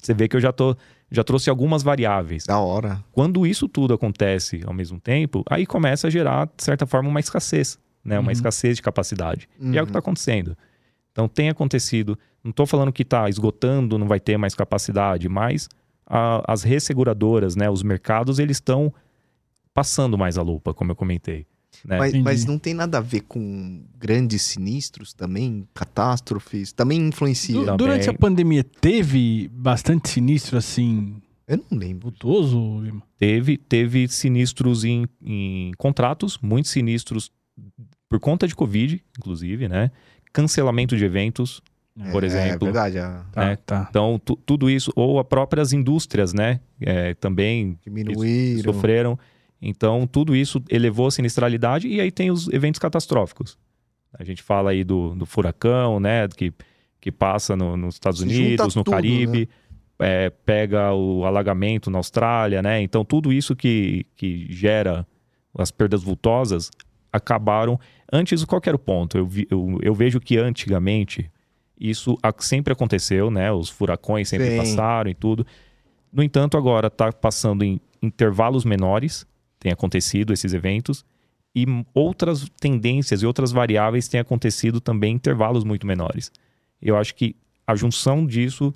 você 0.00 0.14
vê 0.14 0.28
que 0.28 0.36
eu 0.36 0.40
já 0.40 0.52
tô 0.52 0.76
já 1.12 1.22
trouxe 1.22 1.50
algumas 1.50 1.82
variáveis. 1.82 2.44
Da 2.44 2.58
hora. 2.58 3.04
Quando 3.12 3.46
isso 3.46 3.68
tudo 3.68 3.92
acontece 3.92 4.62
ao 4.66 4.72
mesmo 4.72 4.98
tempo, 4.98 5.44
aí 5.48 5.66
começa 5.66 6.06
a 6.06 6.10
gerar, 6.10 6.46
de 6.56 6.64
certa 6.64 6.86
forma, 6.86 7.08
uma 7.08 7.20
escassez, 7.20 7.78
né? 8.02 8.18
Uma 8.18 8.26
uhum. 8.26 8.32
escassez 8.32 8.76
de 8.76 8.82
capacidade. 8.82 9.48
Uhum. 9.60 9.74
E 9.74 9.78
é 9.78 9.82
o 9.82 9.84
que 9.84 9.90
está 9.90 9.98
uhum. 9.98 10.00
acontecendo. 10.00 10.56
Então 11.12 11.28
tem 11.28 11.50
acontecido. 11.50 12.18
Não 12.42 12.50
estou 12.50 12.66
falando 12.66 12.92
que 12.92 13.02
está 13.02 13.28
esgotando, 13.28 13.98
não 13.98 14.08
vai 14.08 14.18
ter 14.18 14.38
mais 14.38 14.54
capacidade, 14.54 15.28
mas 15.28 15.68
a, 16.06 16.42
as 16.50 16.62
resseguradoras, 16.62 17.54
né? 17.54 17.68
Os 17.68 17.82
mercados, 17.82 18.38
eles 18.38 18.56
estão 18.56 18.92
passando 19.74 20.16
mais 20.16 20.38
a 20.38 20.42
lupa, 20.42 20.72
como 20.72 20.92
eu 20.92 20.96
comentei. 20.96 21.46
Né? 21.84 21.98
Mas, 21.98 22.14
mas 22.14 22.44
não 22.44 22.58
tem 22.58 22.74
nada 22.74 22.98
a 22.98 23.00
ver 23.00 23.20
com 23.22 23.82
grandes 23.98 24.42
sinistros 24.42 25.12
também? 25.12 25.66
Catástrofes? 25.74 26.72
Também 26.72 27.00
influencia? 27.08 27.54
Du- 27.54 27.64
Também. 27.64 27.76
Durante 27.78 28.10
a 28.10 28.14
pandemia 28.14 28.62
teve 28.64 29.48
bastante 29.52 30.08
sinistro 30.08 30.56
assim, 30.58 31.16
Eu 31.46 31.58
não 31.70 31.78
lembro. 31.78 32.12
Lima? 32.82 33.02
Teve, 33.18 33.56
teve 33.56 34.06
sinistros 34.08 34.84
em, 34.84 35.06
em 35.24 35.72
contratos, 35.76 36.38
muitos 36.42 36.70
sinistros 36.70 37.30
por 38.08 38.20
conta 38.20 38.46
de 38.46 38.54
Covid, 38.54 39.02
inclusive, 39.18 39.68
né? 39.68 39.90
Cancelamento 40.32 40.96
de 40.96 41.04
eventos, 41.04 41.60
por 42.10 42.22
É, 42.22 42.26
exemplo. 42.26 42.68
É 42.68 42.72
verdade, 42.72 42.96
Tá, 43.32 43.44
É. 43.50 43.56
tá. 43.56 43.86
Então, 43.90 44.20
tu- 44.24 44.36
tudo 44.46 44.70
isso, 44.70 44.92
ou 44.96 45.18
as 45.20 45.26
próprias 45.26 45.72
indústrias, 45.72 46.32
né? 46.32 46.60
É, 46.80 47.14
também 47.14 47.78
diminuíram. 47.84 48.72
sofreram. 48.72 49.18
Então, 49.62 50.06
tudo 50.08 50.34
isso 50.34 50.60
elevou 50.68 51.06
a 51.06 51.10
sinistralidade 51.12 51.86
e 51.86 52.00
aí 52.00 52.10
tem 52.10 52.30
os 52.32 52.48
eventos 52.48 52.80
catastróficos. 52.80 53.56
A 54.18 54.24
gente 54.24 54.42
fala 54.42 54.72
aí 54.72 54.82
do, 54.82 55.14
do 55.14 55.24
furacão, 55.24 56.00
né? 56.00 56.26
Que, 56.28 56.52
que 57.00 57.12
passa 57.12 57.54
no- 57.56 57.76
nos 57.76 57.94
Estados 57.94 58.18
Se 58.20 58.26
Unidos, 58.26 58.74
no 58.74 58.82
tudo, 58.82 58.94
Caribe, 58.94 59.48
é, 60.00 60.30
pega 60.30 60.92
o 60.92 61.24
alagamento 61.24 61.90
na 61.90 61.98
Austrália, 61.98 62.60
né? 62.60 62.82
Então, 62.82 63.04
tudo 63.04 63.32
isso 63.32 63.54
que, 63.54 64.04
que 64.16 64.46
gera 64.50 65.06
as 65.56 65.70
perdas 65.70 66.02
vultosas 66.02 66.68
acabaram. 67.12 67.78
Antes, 68.12 68.44
qual 68.44 68.60
que 68.60 68.68
era 68.68 68.76
o 68.76 68.78
ponto? 68.80 69.16
Eu, 69.16 69.26
vi- 69.26 69.46
eu, 69.50 69.78
eu 69.80 69.94
vejo 69.94 70.18
que 70.18 70.36
antigamente 70.38 71.30
isso 71.78 72.18
sempre 72.38 72.72
aconteceu, 72.72 73.30
né? 73.30 73.52
Os 73.52 73.68
furacões 73.68 74.28
sempre 74.28 74.50
Sim. 74.50 74.56
passaram 74.56 75.10
e 75.10 75.14
tudo. 75.14 75.46
No 76.12 76.22
entanto, 76.22 76.56
agora 76.56 76.88
está 76.88 77.12
passando 77.12 77.62
em 77.64 77.80
intervalos 78.02 78.64
menores, 78.64 79.26
tem 79.62 79.72
acontecido 79.72 80.32
esses 80.32 80.52
eventos, 80.52 81.04
e 81.54 81.64
outras 81.94 82.48
tendências 82.60 83.22
e 83.22 83.26
outras 83.26 83.52
variáveis 83.52 84.08
têm 84.08 84.18
acontecido 84.18 84.80
também 84.80 85.12
em 85.12 85.16
intervalos 85.16 85.62
muito 85.64 85.86
menores. 85.86 86.32
Eu 86.80 86.96
acho 86.96 87.14
que 87.14 87.36
a 87.66 87.76
junção 87.76 88.26
disso 88.26 88.74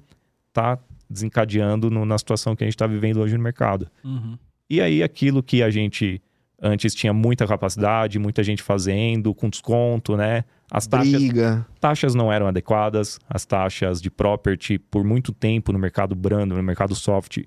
está 0.49 0.78
desencadeando 1.09 1.91
no- 1.91 2.05
na 2.05 2.18
situação 2.18 2.55
que 2.55 2.62
a 2.62 2.66
gente 2.66 2.74
está 2.74 2.87
vivendo 2.87 3.18
hoje 3.20 3.37
no 3.37 3.43
mercado. 3.43 3.89
Uhum. 4.05 4.39
E 4.68 4.80
aí 4.80 5.03
aquilo 5.03 5.43
que 5.43 5.62
a 5.62 5.70
gente 5.70 6.20
antes 6.62 6.95
tinha 6.95 7.12
muita 7.12 7.47
capacidade, 7.47 8.18
muita 8.18 8.43
gente 8.43 8.62
fazendo, 8.62 9.34
com 9.34 9.49
desconto, 9.51 10.16
né? 10.16 10.43
As 10.70 10.87
taxas, 10.87 11.12
Briga. 11.12 11.66
taxas 11.78 12.14
não 12.14 12.32
eram 12.32 12.47
adequadas, 12.47 13.18
as 13.28 13.45
taxas 13.45 14.01
de 14.01 14.11
property 14.11 14.78
por 14.78 15.05
muito 15.05 15.32
tempo 15.32 15.70
no 15.70 15.78
mercado 15.78 16.14
brando, 16.14 16.57
no 16.57 16.62
mercado 16.62 16.95
soft, 16.95 17.39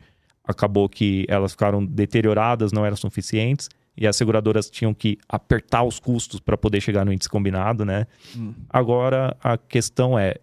acabou 0.49 0.89
que 0.89 1.25
elas 1.29 1.51
ficaram 1.51 1.85
deterioradas, 1.85 2.71
não 2.71 2.83
eram 2.83 2.97
suficientes 2.97 3.69
e 3.95 4.07
as 4.07 4.15
seguradoras 4.15 4.67
tinham 4.67 4.93
que 4.93 5.19
apertar 5.27 5.83
os 5.83 5.99
custos 5.99 6.39
para 6.39 6.57
poder 6.57 6.81
chegar 6.81 7.05
no 7.05 7.13
índice 7.13 7.29
combinado, 7.29 7.85
né? 7.85 8.07
Hum. 8.35 8.53
Agora 8.67 9.37
a 9.43 9.57
questão 9.57 10.17
é, 10.17 10.35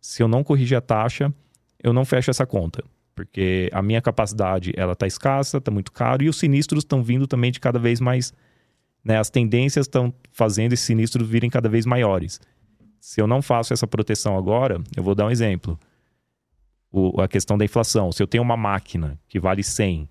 se 0.00 0.22
eu 0.22 0.28
não 0.28 0.44
corrigir 0.44 0.76
a 0.76 0.82
taxa, 0.82 1.32
eu 1.82 1.94
não 1.94 2.04
fecho 2.04 2.30
essa 2.30 2.44
conta, 2.44 2.84
porque 3.14 3.70
a 3.72 3.80
minha 3.80 4.02
capacidade 4.02 4.72
ela 4.76 4.94
tá 4.94 5.06
escassa, 5.06 5.60
tá 5.60 5.70
muito 5.70 5.92
caro 5.92 6.22
e 6.22 6.28
os 6.28 6.36
sinistros 6.36 6.82
estão 6.82 7.02
vindo 7.02 7.26
também 7.26 7.50
de 7.50 7.58
cada 7.58 7.78
vez 7.78 8.00
mais, 8.00 8.34
né? 9.02 9.18
As 9.18 9.30
tendências 9.30 9.86
estão 9.86 10.12
fazendo 10.30 10.74
esses 10.74 10.84
sinistros 10.84 11.26
virem 11.26 11.48
cada 11.48 11.70
vez 11.70 11.86
maiores. 11.86 12.38
Se 13.00 13.18
eu 13.18 13.26
não 13.26 13.40
faço 13.40 13.72
essa 13.72 13.86
proteção 13.86 14.36
agora, 14.36 14.82
eu 14.94 15.02
vou 15.02 15.14
dar 15.14 15.26
um 15.26 15.30
exemplo. 15.30 15.78
O- 16.96 17.20
a 17.20 17.26
questão 17.26 17.58
da 17.58 17.64
inflação. 17.64 18.12
Se 18.12 18.22
eu 18.22 18.26
tenho 18.26 18.42
uma 18.44 18.56
máquina 18.56 19.18
que 19.28 19.40
vale 19.40 19.64
100 19.64 20.08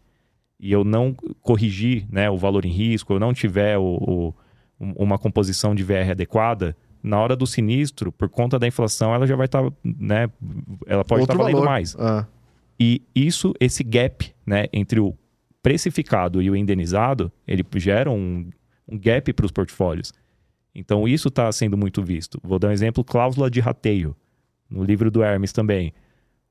e 0.59 0.69
eu 0.71 0.84
não 0.84 1.13
corrigir 1.41 2.05
né, 2.11 2.29
o 2.29 2.38
valor 2.38 2.65
em 2.65 2.71
risco, 2.71 3.13
eu 3.13 3.19
não 3.19 3.34
tiver 3.34 3.77
o- 3.77 3.84
o- 4.01 4.34
um- 4.79 4.91
uma 5.03 5.17
composição 5.17 5.73
de 5.73 5.81
VR 5.84 6.11
adequada, 6.11 6.75
na 7.01 7.19
hora 7.19 7.36
do 7.38 7.47
sinistro, 7.47 8.11
por 8.11 8.27
conta 8.27 8.57
da 8.59 8.67
inflação, 8.67 9.13
ela 9.13 9.25
já 9.25 9.36
vai 9.36 9.45
estar, 9.45 9.63
né? 9.84 10.29
Ela 10.86 11.03
pode 11.05 11.21
estar 11.23 11.34
Outro 11.34 11.38
valendo 11.38 11.55
valor. 11.57 11.65
mais. 11.69 11.95
Ah, 11.97 12.25
E 12.79 13.01
isso, 13.15 13.53
esse 13.59 13.84
gap, 13.84 14.34
né, 14.45 14.65
entre 14.73 14.99
o 14.99 15.13
precificado 15.61 16.41
e 16.41 16.49
o 16.49 16.55
indenizado, 16.55 17.31
ele 17.47 17.63
gera 17.77 18.11
um, 18.11 18.49
um 18.88 18.97
gap 18.97 19.31
para 19.31 19.45
os 19.45 19.51
portfólios. 19.51 20.11
Então 20.75 21.07
isso 21.07 21.27
está 21.29 21.49
sendo 21.51 21.77
muito 21.77 22.01
visto. 22.03 22.39
Vou 22.43 22.59
dar 22.59 22.69
um 22.69 22.71
exemplo, 22.71 23.03
cláusula 23.03 23.49
de 23.49 23.59
rateio, 23.61 24.13
no 24.69 24.84
livro 24.84 25.09
do 25.11 25.23
Hermes 25.23 25.53
também. 25.53 25.93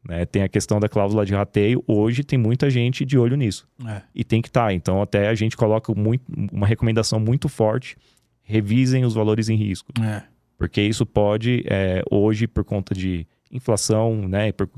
Né? 0.08 0.24
Tem 0.26 0.42
a 0.42 0.48
questão 0.48 0.80
da 0.80 0.88
cláusula 0.88 1.24
de 1.24 1.34
rateio. 1.34 1.82
Hoje 1.86 2.24
tem 2.24 2.38
muita 2.38 2.68
gente 2.70 3.04
de 3.04 3.16
olho 3.18 3.36
nisso. 3.36 3.68
É. 3.86 4.02
E 4.14 4.24
tem 4.24 4.40
que 4.42 4.48
estar. 4.48 4.72
Então 4.74 5.00
até 5.02 5.28
a 5.28 5.34
gente 5.34 5.56
coloca 5.56 5.94
muito, 5.94 6.24
uma 6.52 6.66
recomendação 6.66 7.20
muito 7.20 7.48
forte. 7.48 7.96
Revisem 8.42 9.04
os 9.04 9.14
valores 9.14 9.48
em 9.48 9.54
risco 9.56 9.92
É. 10.02 10.22
porque 10.58 10.82
isso 10.82 11.06
pode, 11.06 11.62
é, 11.66 12.02
hoje, 12.10 12.46
por 12.48 12.64
conta 12.64 12.94
de 12.94 13.26
inflação, 13.50 14.26
né, 14.28 14.50
por- 14.52 14.68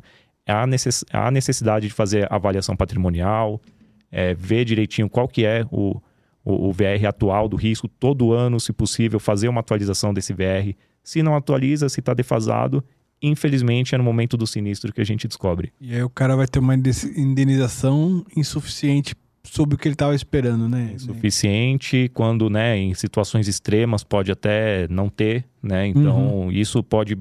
há, 0.46 0.66
necess, 0.66 1.04
há 1.12 1.30
necessidade 1.30 1.88
de 1.88 1.94
fazer 1.94 2.30
avaliação 2.30 2.76
patrimonial, 2.76 3.60
é, 4.12 4.34
ver 4.34 4.64
direitinho 4.64 5.08
qual 5.08 5.26
que 5.26 5.44
é 5.46 5.64
o, 5.70 6.00
o, 6.44 6.68
o 6.68 6.72
VR 6.72 7.06
atual 7.08 7.48
do 7.48 7.56
risco, 7.56 7.88
todo 7.88 8.32
ano, 8.32 8.60
se 8.60 8.72
possível, 8.72 9.18
fazer 9.18 9.48
uma 9.48 9.60
atualização 9.60 10.12
desse 10.12 10.32
VR. 10.34 10.74
Se 11.02 11.22
não 11.22 11.34
atualiza, 11.34 11.88
se 11.88 12.00
está 12.00 12.12
defasado, 12.14 12.84
infelizmente 13.26 13.94
é 13.94 13.98
no 13.98 14.04
momento 14.04 14.36
do 14.36 14.46
sinistro 14.46 14.92
que 14.92 15.00
a 15.00 15.04
gente 15.04 15.26
descobre. 15.28 15.72
E 15.80 15.94
aí 15.94 16.02
o 16.02 16.10
cara 16.10 16.34
vai 16.36 16.46
ter 16.46 16.58
uma 16.58 16.74
indenização 16.74 18.24
insuficiente 18.36 19.14
sobre 19.42 19.74
o 19.74 19.78
que 19.78 19.86
ele 19.88 19.94
tava 19.94 20.14
esperando, 20.14 20.68
né? 20.68 20.94
Suficiente 20.98 22.10
quando, 22.14 22.48
né, 22.48 22.76
em 22.78 22.94
situações 22.94 23.46
extremas 23.48 24.02
pode 24.02 24.32
até 24.32 24.88
não 24.88 25.08
ter, 25.08 25.44
né? 25.62 25.86
Então, 25.86 26.50
isso 26.50 26.82
pode 26.82 27.18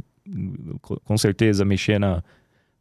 co- 0.82 1.00
com 1.04 1.18
certeza 1.18 1.66
mexer 1.66 2.00
na, 2.00 2.24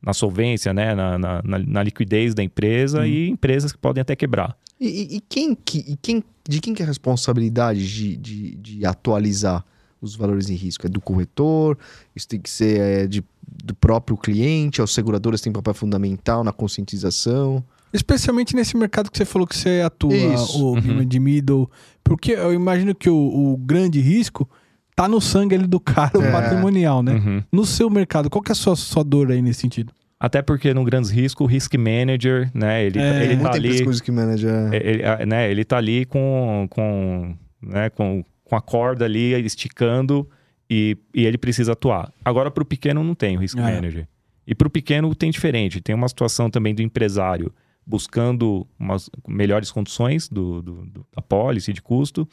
na 0.00 0.12
solvência, 0.12 0.72
né, 0.72 0.94
na, 0.94 1.18
na, 1.18 1.42
na- 1.42 1.82
liquidez 1.82 2.34
da 2.34 2.42
empresa 2.42 3.00
Hum. 3.02 3.06
e 3.06 3.28
empresas 3.30 3.72
que 3.72 3.78
podem 3.78 4.00
até 4.00 4.14
quebrar. 4.14 4.56
E, 4.80 4.86
e- 4.88 5.16
e 5.16 5.20
quem 5.20 5.54
que, 5.56 5.78
e 5.78 5.96
quem, 6.00 6.22
de 6.48 6.60
quem 6.60 6.72
que 6.74 6.82
é 6.82 6.84
a 6.84 6.88
responsabilidade 6.88 7.86
de, 7.92 8.16
de, 8.16 8.54
de 8.56 8.86
atualizar 8.86 9.64
os 10.02 10.14
valores 10.16 10.50
em 10.50 10.54
risco? 10.54 10.86
É 10.86 10.90
do 10.90 11.00
corretor? 11.00 11.78
Isso 12.14 12.28
tem 12.28 12.40
que 12.40 12.50
ser 12.50 12.80
é, 12.80 13.06
de, 13.06 13.24
do 13.64 13.74
próprio 13.74 14.16
cliente? 14.16 14.82
As 14.82 14.90
seguradoras 14.90 15.40
têm 15.40 15.52
papel 15.52 15.72
fundamental 15.72 16.42
na 16.44 16.52
conscientização? 16.52 17.64
Especialmente 17.92 18.54
nesse 18.56 18.76
mercado 18.76 19.10
que 19.10 19.16
você 19.18 19.24
falou 19.24 19.46
que 19.46 19.56
você 19.56 19.82
atua, 19.84 20.14
Isso. 20.14 20.62
o 20.64 20.72
Uhum. 20.74 21.04
de 21.04 21.20
middle. 21.20 21.70
Porque 22.02 22.32
eu 22.32 22.52
imagino 22.52 22.94
que 22.94 23.08
o, 23.08 23.14
o 23.16 23.56
grande 23.58 24.00
risco 24.00 24.48
tá 24.96 25.06
no 25.06 25.20
sangue 25.20 25.54
ali 25.54 25.66
do 25.66 25.78
cara, 25.80 26.18
o 26.18 26.22
É. 26.22 26.32
patrimonial, 26.32 27.02
né? 27.02 27.12
Uhum. 27.14 27.42
No 27.52 27.64
seu 27.64 27.88
mercado, 27.90 28.28
qual 28.30 28.42
que 28.42 28.50
é 28.50 28.54
a 28.54 28.56
sua, 28.56 28.76
sua 28.76 29.02
dor 29.04 29.30
aí 29.30 29.40
nesse 29.42 29.60
sentido? 29.60 29.92
Até 30.18 30.40
porque 30.40 30.72
no 30.72 30.84
grandes 30.84 31.10
risco, 31.10 31.42
o 31.44 31.46
risk 31.46 31.74
manager, 31.74 32.48
né, 32.54 32.84
ele, 32.84 32.98
É. 33.00 33.24
ele 33.24 33.36
tá 33.42 33.52
ali, 33.52 34.00
que 34.00 34.10
manager. 34.12 34.50
é, 34.72 34.76
ele, 34.90 35.04
ah, 35.04 35.26
né, 35.26 35.50
ele 35.50 35.64
tá 35.64 35.76
ali 35.78 36.04
com, 36.04 36.66
com, 36.70 37.34
né, 37.60 37.90
com, 37.90 38.24
com 38.52 38.56
a 38.56 38.60
corda 38.60 39.06
ali 39.06 39.32
esticando 39.46 40.28
e, 40.68 40.94
e 41.14 41.24
ele 41.24 41.38
precisa 41.38 41.72
atuar. 41.72 42.12
Agora, 42.22 42.50
para 42.50 42.60
o 42.60 42.66
pequeno, 42.66 43.02
não 43.02 43.14
tem 43.14 43.34
o 43.38 43.40
risk 43.40 43.56
é. 43.56 43.62
manager. 43.62 44.06
E 44.46 44.54
para 44.54 44.68
o 44.68 44.70
pequeno 44.70 45.14
tem 45.14 45.30
diferente. 45.30 45.80
Tem 45.80 45.94
uma 45.94 46.06
situação 46.06 46.50
também 46.50 46.74
do 46.74 46.82
empresário 46.82 47.50
buscando 47.86 48.66
umas 48.78 49.08
melhores 49.26 49.72
condições 49.72 50.28
do, 50.28 50.60
do- 50.60 50.84
do- 50.84 51.06
da 51.16 51.22
policy 51.22 51.72
de 51.72 51.80
custo 51.80 52.28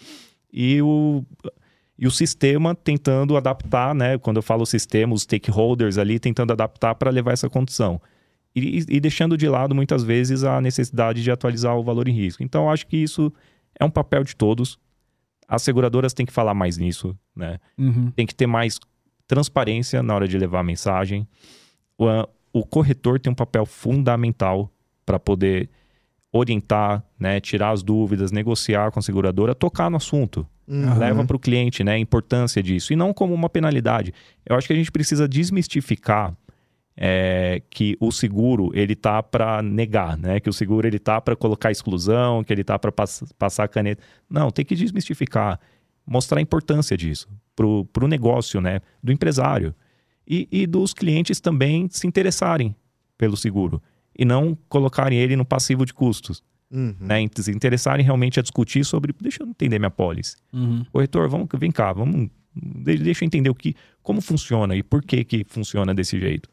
e 0.52 0.82
o, 0.82 1.24
e 1.98 2.06
o 2.06 2.12
sistema 2.12 2.76
tentando 2.76 3.38
adaptar, 3.38 3.96
né? 3.96 4.18
Quando 4.18 4.38
eu 4.38 4.44
falo 4.44 4.66
sistema, 4.66 5.14
os 5.14 5.22
stakeholders 5.22 5.98
ali 5.98 6.20
tentando 6.20 6.52
adaptar 6.52 6.96
para 6.96 7.10
levar 7.10 7.32
essa 7.32 7.50
condição. 7.50 8.02
E, 8.54 8.84
e 8.90 9.00
deixando 9.00 9.38
de 9.38 9.48
lado, 9.48 9.74
muitas 9.74 10.04
vezes, 10.04 10.44
a 10.44 10.60
necessidade 10.60 11.24
de 11.24 11.32
atualizar 11.32 11.78
o 11.78 11.84
valor 11.84 12.10
em 12.10 12.14
risco. 12.14 12.44
Então, 12.44 12.70
acho 12.70 12.86
que 12.88 12.98
isso 12.98 13.32
é 13.80 13.86
um 13.86 13.90
papel 13.90 14.26
de 14.26 14.36
todos. 14.36 14.78
As 15.50 15.64
seguradoras 15.64 16.14
têm 16.14 16.26
que 16.26 16.32
falar 16.32 16.54
mais 16.54 16.78
nisso, 16.78 17.18
né? 17.36 17.60
Uhum. 17.76 18.12
tem 18.12 18.26
que 18.26 18.36
ter 18.36 18.46
mais 18.46 18.80
transparência 19.28 20.04
na 20.04 20.14
hora 20.14 20.28
de 20.28 20.38
levar 20.38 20.60
a 20.60 20.64
mensagem. 20.64 21.28
O, 21.98 22.06
o 22.54 22.66
corretor 22.66 23.20
tem 23.20 23.32
um 23.32 23.36
papel 23.36 23.66
fundamental 23.66 24.72
para 25.06 25.20
poder 25.20 25.70
orientar, 26.32 27.04
né, 27.20 27.40
tirar 27.40 27.72
as 27.72 27.82
dúvidas, 27.82 28.32
negociar 28.32 28.92
com 28.92 29.00
a 29.00 29.02
seguradora, 29.02 29.56
tocar 29.56 29.90
no 29.90 29.98
assunto. 29.98 30.46
Uhum. 30.68 31.00
Leva 31.00 31.26
para 31.26 31.36
o 31.36 31.40
cliente 31.40 31.84
né, 31.84 31.94
a 31.94 32.00
importância 32.00 32.62
disso. 32.62 32.94
E 32.94 32.96
não 32.96 33.12
como 33.12 33.34
uma 33.34 33.50
penalidade. 33.50 34.14
Eu 34.46 34.56
acho 34.56 34.68
que 34.68 34.74
a 34.74 34.76
gente 34.76 34.92
precisa 34.92 35.28
desmistificar 35.28 36.36
é, 37.02 37.62
que 37.70 37.96
o 37.98 38.12
seguro 38.12 38.72
ele 38.74 38.94
tá 38.94 39.24
para 39.24 39.62
negar, 39.62 40.18
né? 40.18 40.38
Que 40.42 40.50
o 40.50 40.54
seguro 40.54 40.86
ele 40.86 41.00
tá 41.00 41.22
para 41.22 41.34
colocar 41.34 41.72
exclusão, 41.72 42.44
que 42.44 42.52
ele 42.52 42.64
tá 42.64 42.78
para 42.78 42.92
passar 42.92 43.64
a 43.64 43.68
caneta. 43.70 44.04
Não, 44.30 44.52
tem 44.52 44.66
que 44.66 44.76
desmistificar, 44.76 45.58
mostrar 46.06 46.40
a 46.40 46.42
importância 46.42 46.98
disso 46.98 47.30
pro, 47.56 47.86
pro 47.86 48.06
negócio, 48.06 48.60
né? 48.60 48.82
Do 49.02 49.14
empresário 49.14 49.74
e, 50.28 50.46
e 50.52 50.68
dos 50.68 50.94
clientes 50.94 51.40
também 51.40 51.88
se 51.90 52.06
interessarem 52.06 52.76
pelo 53.18 53.38
seguro 53.38 53.82
e 54.18 54.26
não 54.26 54.58
colocarem 54.68 55.18
ele 55.18 55.38
no 55.38 55.46
passivo 55.46 55.86
de 55.86 55.94
custos. 55.94 56.44
Uhum. 56.72 56.94
né? 57.00 57.26
Se 57.38 57.50
interessarem 57.50 58.06
realmente 58.06 58.40
a 58.40 58.44
discutir 58.44 58.86
sobre, 58.86 59.12
deixa 59.20 59.42
eu 59.42 59.48
entender 59.48 59.80
minha 59.80 59.90
pólice. 59.90 60.36
Uhum. 60.54 60.86
Corretor, 60.92 61.28
vamos, 61.30 61.48
vem 61.58 61.72
cá, 61.72 61.92
vamos, 61.94 62.30
de- 62.54 62.98
deixa 62.98 63.24
eu 63.24 63.26
entender 63.26 63.50
o 63.50 63.56
que, 63.56 63.74
como 64.04 64.22
funciona 64.22 64.76
e 64.76 64.84
por 64.84 65.02
que 65.02 65.24
que 65.24 65.44
funciona 65.48 65.96
desse 65.96 66.20
jeito. 66.20 66.48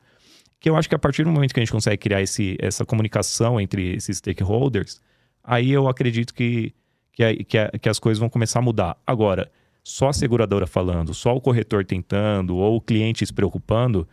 Que 0.66 0.70
eu 0.70 0.74
acho 0.74 0.88
que 0.88 0.96
a 0.96 0.98
partir 0.98 1.22
do 1.22 1.30
momento 1.30 1.54
que 1.54 1.60
a 1.60 1.62
gente 1.62 1.70
consegue 1.70 1.96
criar 1.96 2.20
esse, 2.20 2.56
essa 2.58 2.84
comunicação 2.84 3.60
entre 3.60 3.94
esses 3.94 4.16
stakeholders, 4.18 5.00
aí 5.44 5.70
eu 5.70 5.86
acredito 5.86 6.34
que, 6.34 6.74
que, 7.12 7.44
que, 7.44 7.78
que 7.80 7.88
as 7.88 8.00
coisas 8.00 8.18
vão 8.18 8.28
começar 8.28 8.58
a 8.58 8.62
mudar. 8.62 8.96
Agora, 9.06 9.48
só 9.84 10.08
a 10.08 10.12
seguradora 10.12 10.66
falando, 10.66 11.14
só 11.14 11.36
o 11.36 11.40
corretor 11.40 11.84
tentando, 11.84 12.56
ou 12.56 12.78
o 12.78 12.80
cliente 12.80 13.24
se 13.24 13.32
preocupando 13.32 14.08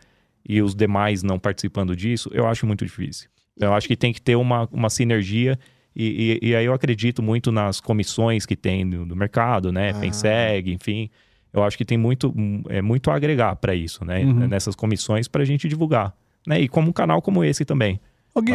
e 0.48 0.62
os 0.62 0.76
demais 0.76 1.24
não 1.24 1.40
participando 1.40 1.96
disso, 1.96 2.30
eu 2.32 2.46
acho 2.46 2.64
muito 2.68 2.84
difícil. 2.84 3.28
Eu 3.58 3.74
acho 3.74 3.88
que 3.88 3.96
tem 3.96 4.12
que 4.12 4.22
ter 4.22 4.36
uma, 4.36 4.68
uma 4.70 4.90
sinergia 4.90 5.58
e, 5.96 6.38
e- 6.40 6.50
e 6.50 6.54
aí 6.54 6.66
eu 6.66 6.72
acredito 6.72 7.20
muito 7.20 7.50
nas 7.50 7.80
comissões 7.80 8.46
que 8.46 8.54
tem 8.54 8.84
no, 8.84 9.04
no 9.04 9.16
mercado, 9.16 9.72
né? 9.72 9.90
Ah. 9.90 9.94
FENSEG, 9.94 10.72
enfim. 10.72 11.10
Eu 11.52 11.64
acho 11.64 11.76
que 11.76 11.84
tem 11.84 11.98
muito, 11.98 12.32
é, 12.68 12.80
muito 12.80 13.10
a 13.10 13.16
agregar 13.16 13.56
para 13.56 13.74
isso, 13.74 14.04
né? 14.04 14.20
Uhum. 14.24 14.46
Nessas 14.46 14.76
comissões 14.76 15.26
para 15.26 15.42
a 15.42 15.44
gente 15.44 15.66
divulgar. 15.66 16.14
Né? 16.46 16.60
E 16.60 16.68
como 16.68 16.88
um 16.88 16.92
canal 16.92 17.20
como 17.22 17.42
esse 17.44 17.64
também. 17.64 18.00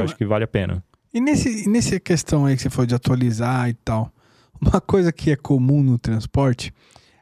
Acho 0.04 0.16
que 0.16 0.26
vale 0.26 0.44
a 0.44 0.48
pena. 0.48 0.84
E 1.14 1.20
nesse, 1.20 1.68
nessa 1.70 2.00
questão 2.00 2.46
aí 2.46 2.56
que 2.56 2.62
você 2.62 2.70
falou 2.70 2.86
de 2.86 2.94
atualizar 2.96 3.68
e 3.70 3.74
tal, 3.74 4.12
uma 4.62 4.80
coisa 4.80 5.12
que 5.12 5.32
é 5.32 5.36
comum 5.36 5.82
no 5.82 5.98
transporte 5.98 6.72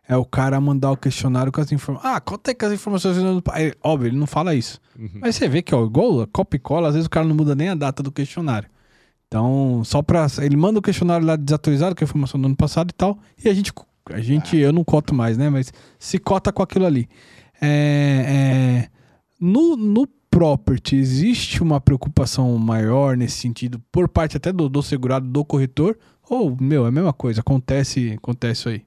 é 0.10 0.16
o 0.18 0.26
cara 0.26 0.60
mandar 0.60 0.92
o 0.92 0.98
questionário 0.98 1.52
com 1.52 1.62
as 1.62 1.72
informações. 1.72 2.14
Ah, 2.16 2.20
quanto 2.20 2.50
é 2.50 2.54
que 2.54 2.64
as 2.66 2.72
informações. 2.74 3.18
do 3.18 3.42
pa- 3.42 3.60
É, 3.62 3.74
óbvio, 3.84 4.08
ele 4.10 4.18
não 4.18 4.28
fala 4.28 4.56
isso. 4.56 4.80
Mas 5.22 5.36
você 5.36 5.48
vê 5.50 5.62
que, 5.62 5.74
ó, 5.76 5.86
igual 5.86 6.22
a 6.22 6.28
copy 6.28 6.56
e 6.58 6.60
cola, 6.60 6.88
às 6.88 6.94
vezes 6.96 7.08
o 7.08 7.10
cara 7.10 7.26
não 7.26 7.36
muda 7.36 7.54
nem 7.56 7.70
a 7.70 7.76
data 7.76 8.02
do 8.02 8.12
questionário. 8.12 8.70
Então, 9.28 9.82
só 9.84 10.02
pra. 10.02 10.26
Ele 10.42 10.56
manda 10.56 10.80
o 10.80 10.82
questionário 10.82 11.26
lá 11.28 11.36
desatualizado, 11.36 11.94
com 11.96 12.04
a 12.04 12.06
informação 12.06 12.40
do 12.40 12.46
ano 12.46 12.56
passado 12.56 12.90
e 12.92 12.94
tal, 12.94 13.20
e 13.44 13.50
a 13.50 13.54
gente. 13.54 13.74
A 14.10 14.22
gente, 14.22 14.56
eu 14.56 14.72
não 14.72 14.86
coto 14.86 15.14
mais, 15.14 15.38
né? 15.38 15.50
Mas 15.50 15.74
se 16.00 16.18
cota 16.18 16.54
com 16.54 16.64
aquilo 16.64 16.86
ali. 16.86 17.10
É, 17.62 18.88
é, 18.88 18.90
no, 19.40 19.76
no 19.76 20.08
property, 20.38 20.96
existe 20.98 21.64
uma 21.64 21.82
preocupação 21.82 22.56
maior 22.60 23.18
nesse 23.18 23.38
sentido, 23.38 23.82
por 23.92 24.08
parte 24.08 24.38
até 24.38 24.54
do, 24.54 24.70
do 24.70 24.84
segurado, 24.84 25.28
do 25.28 25.44
corretor? 25.44 25.98
Ou, 26.30 26.56
meu, 26.62 26.86
é 26.86 26.90
a 26.90 26.92
mesma 26.92 27.12
coisa, 27.12 27.42
acontece, 27.42 28.14
acontece 28.16 28.60
isso 28.60 28.70
aí. 28.70 28.86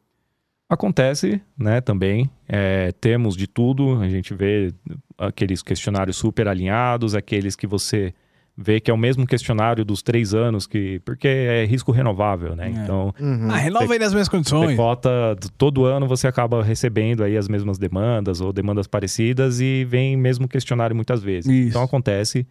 Acontece, 0.68 1.42
né, 1.58 1.80
também. 1.80 2.30
É, 2.48 2.92
temos 3.00 3.36
de 3.36 3.48
tudo. 3.48 4.00
A 4.00 4.08
gente 4.08 4.32
vê 4.32 4.72
aqueles 5.18 5.60
questionários 5.60 6.16
super 6.16 6.46
alinhados, 6.46 7.16
aqueles 7.16 7.56
que 7.56 7.66
você 7.66 8.14
vê 8.62 8.78
que 8.78 8.90
é 8.90 8.94
o 8.94 8.96
mesmo 8.98 9.26
questionário 9.26 9.84
dos 9.86 10.02
três 10.02 10.34
anos, 10.34 10.66
que 10.66 11.00
porque 11.02 11.26
é 11.26 11.64
risco 11.64 11.90
renovável, 11.90 12.54
né? 12.54 12.66
É. 12.66 12.70
Então, 12.70 13.14
Uhum. 13.18 13.50
Ah, 13.50 13.56
renova 13.56 13.92
aí 13.94 13.98
nas 13.98 14.12
mesmas 14.12 14.28
condições. 14.28 14.76
cota, 14.76 15.10
todo 15.56 15.86
ano 15.86 16.06
você 16.06 16.28
acaba 16.28 16.62
recebendo 16.62 17.24
aí 17.24 17.36
as 17.38 17.48
mesmas 17.48 17.78
demandas 17.78 18.40
ou 18.42 18.52
demandas 18.52 18.86
parecidas 18.86 19.60
e 19.60 19.84
vem 19.84 20.14
mesmo 20.16 20.46
questionário 20.46 20.94
muitas 20.94 21.22
vezes. 21.22 21.50
Isso. 21.50 21.68
Então 21.70 21.82
acontece. 21.82 22.46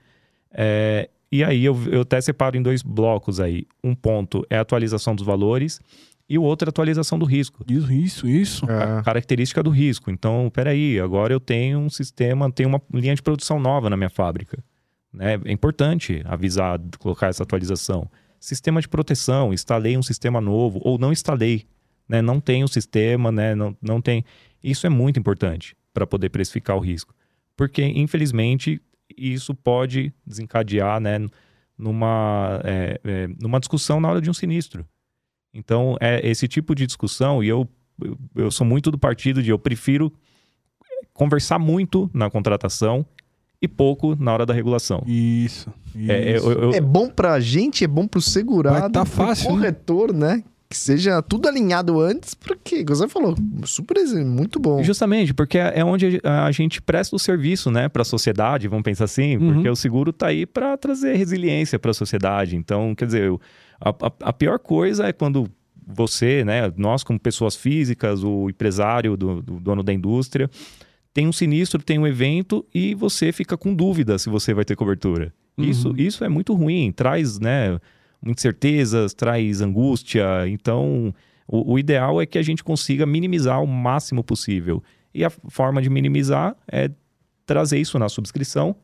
É, 0.52 1.10
e 1.32 1.44
aí 1.44 1.64
eu, 1.64 1.78
eu 1.92 2.02
até 2.02 2.20
separo 2.20 2.58
em 2.58 2.62
dois 2.62 2.82
blocos 2.82 3.40
aí. 3.40 3.68
Um 3.84 3.94
ponto 3.94 4.44
é 4.50 4.58
a 4.58 4.62
atualização 4.62 5.14
dos 5.14 5.24
valores 5.24 5.80
e 6.28 6.38
o 6.40 6.42
outro 6.44 6.68
é 6.68 6.70
a 6.70 6.72
atualização 6.72 7.20
do 7.20 7.26
risco. 7.26 7.64
Isso, 7.70 7.92
isso, 7.94 8.28
isso. 8.28 8.66
É. 8.66 9.04
Característica 9.04 9.62
do 9.62 9.70
risco. 9.70 10.10
Então, 10.10 10.50
peraí, 10.52 11.00
agora 11.00 11.32
eu 11.34 11.40
tenho 11.40 11.78
um 11.80 11.90
sistema, 11.90 12.52
tenho 12.52 12.70
uma 12.70 12.82
linha 12.94 13.14
de 13.14 13.22
produção 13.22 13.60
nova 13.60 13.90
na 13.90 13.98
minha 13.98 14.10
fábrica. 14.10 14.58
Né? 15.12 15.40
É 15.46 15.52
importante 15.52 16.22
avisar, 16.26 16.80
colocar 17.00 17.28
essa 17.28 17.44
atualização. 17.44 18.10
Sistema 18.40 18.82
de 18.82 18.88
proteção, 18.88 19.54
instalei 19.54 19.98
um 19.98 20.02
sistema 20.02 20.40
novo 20.40 20.80
ou 20.84 20.98
não 20.98 21.12
instalei, 21.12 21.68
né? 22.08 22.22
Não 22.22 22.40
tem 22.40 22.64
o 22.64 22.68
sistema, 22.68 23.32
né? 23.32 23.54
Não, 23.54 23.76
não 23.82 24.02
tem. 24.02 24.24
Isso 24.64 24.88
é 24.88 24.90
muito 24.90 25.20
importante 25.20 25.76
para 25.94 26.08
poder 26.08 26.30
precificar 26.30 26.78
o 26.78 26.80
risco, 26.80 27.14
porque 27.58 27.84
infelizmente 27.84 28.82
isso 29.18 29.54
pode 29.54 30.14
desencadear, 30.26 31.02
né? 31.02 31.20
Numa, 31.78 32.62
é, 32.64 33.00
é, 33.04 33.28
numa 33.42 33.60
discussão 33.60 34.00
na 34.00 34.10
hora 34.10 34.22
de 34.22 34.30
um 34.30 34.34
sinistro. 34.34 34.86
Então 35.54 35.98
é 36.00 36.26
esse 36.26 36.48
tipo 36.48 36.74
de 36.74 36.86
discussão 36.86 37.44
e 37.44 37.48
eu 37.48 37.68
eu, 38.04 38.18
eu 38.36 38.52
sou 38.52 38.66
muito 38.66 38.92
do 38.92 38.98
partido 38.98 39.44
de 39.44 39.50
eu 39.50 39.60
prefiro 39.60 40.14
conversar 41.14 41.60
muito 41.60 42.10
na 42.14 42.30
contratação 42.30 43.06
e 43.62 43.68
pouco 43.68 44.16
na 44.20 44.34
hora 44.34 44.46
da 44.46 44.54
regulação. 44.54 45.04
Isso. 45.06 45.72
isso. 45.96 46.12
É, 46.12 46.38
eu- 46.38 46.52
eu- 46.52 46.72
É 46.74 46.82
bom 46.82 47.10
pra 47.10 47.40
gente, 47.40 47.84
é 47.84 47.88
bom 47.88 48.08
pro 48.08 48.22
segurado, 48.22 48.80
Vai 48.82 48.90
tá 48.90 49.04
pro 49.04 49.12
fácil, 49.12 49.50
né? 49.52 49.58
corretor, 49.58 50.14
né? 50.14 50.44
Que 50.70 50.78
seja 50.78 51.20
tudo 51.24 51.48
alinhado 51.48 52.00
antes, 52.00 52.36
porque, 52.36 52.84
como 52.84 52.96
você 52.96 53.08
falou, 53.08 53.36
super 53.66 53.98
muito 54.24 54.60
bom. 54.60 54.84
Justamente, 54.84 55.34
porque 55.34 55.58
é 55.58 55.84
onde 55.84 56.22
a 56.24 56.52
gente 56.52 56.80
presta 56.80 57.16
o 57.16 57.20
serviço, 57.20 57.72
né, 57.72 57.90
para 57.90 58.04
a 58.04 58.06
sociedade, 58.06 58.68
vamos 58.68 58.84
pensar 58.84 59.06
assim, 59.06 59.36
Uhum. 59.38 59.54
porque 59.56 59.68
o 59.70 59.76
seguro 59.76 60.14
tá 60.14 60.28
aí 60.28 60.46
para 60.46 60.78
trazer 60.78 61.16
resiliência 61.16 61.80
para 61.80 61.90
a 61.90 61.94
sociedade. 61.94 62.56
Então, 62.56 62.94
quer 62.94 63.06
dizer, 63.08 63.24
eu- 63.24 63.42
a, 63.82 63.90
a- 63.90 64.12
a 64.26 64.32
pior 64.34 64.60
coisa 64.60 65.08
é 65.08 65.12
quando 65.12 65.50
você, 65.92 66.46
né, 66.46 66.72
nós 66.78 67.04
como 67.04 67.20
pessoas 67.20 67.56
físicas, 67.56 68.24
o 68.24 68.48
empresário, 68.48 69.18
do, 69.18 69.42
do 69.42 69.60
dono 69.60 69.82
da 69.82 69.92
indústria, 69.92 70.48
tem 71.14 71.28
um 71.28 71.32
sinistro, 71.32 71.82
tem 71.82 71.98
um 72.00 72.08
evento 72.08 72.66
e 72.74 72.94
você 72.94 73.32
fica 73.32 73.58
com 73.58 73.74
dúvida 73.74 74.18
se 74.18 74.30
você 74.30 74.54
vai 74.54 74.64
ter 74.66 74.76
cobertura. 74.76 75.34
Uhum. 75.58 75.66
Isso, 75.66 75.94
isso 75.98 76.24
é 76.24 76.30
muito 76.30 76.54
ruim, 76.54 76.92
traz, 76.92 77.40
né, 77.40 77.80
muitas 78.22 78.42
certezas, 78.42 79.14
traz 79.14 79.62
angústia. 79.62 80.48
Então, 80.48 81.14
o, 81.48 81.74
o 81.74 81.80
ideal 81.80 82.22
é 82.22 82.26
que 82.26 82.38
a 82.38 82.44
gente 82.44 82.64
consiga 82.64 83.06
minimizar 83.06 83.62
o 83.62 83.68
máximo 83.68 84.24
possível. 84.24 84.84
E 85.14 85.26
a 85.26 85.30
forma 85.30 85.82
de 85.82 85.90
minimizar 85.90 86.56
é 86.72 86.92
trazer 87.46 87.80
isso 87.80 87.98
na 87.98 88.08
subscrição 88.08 88.76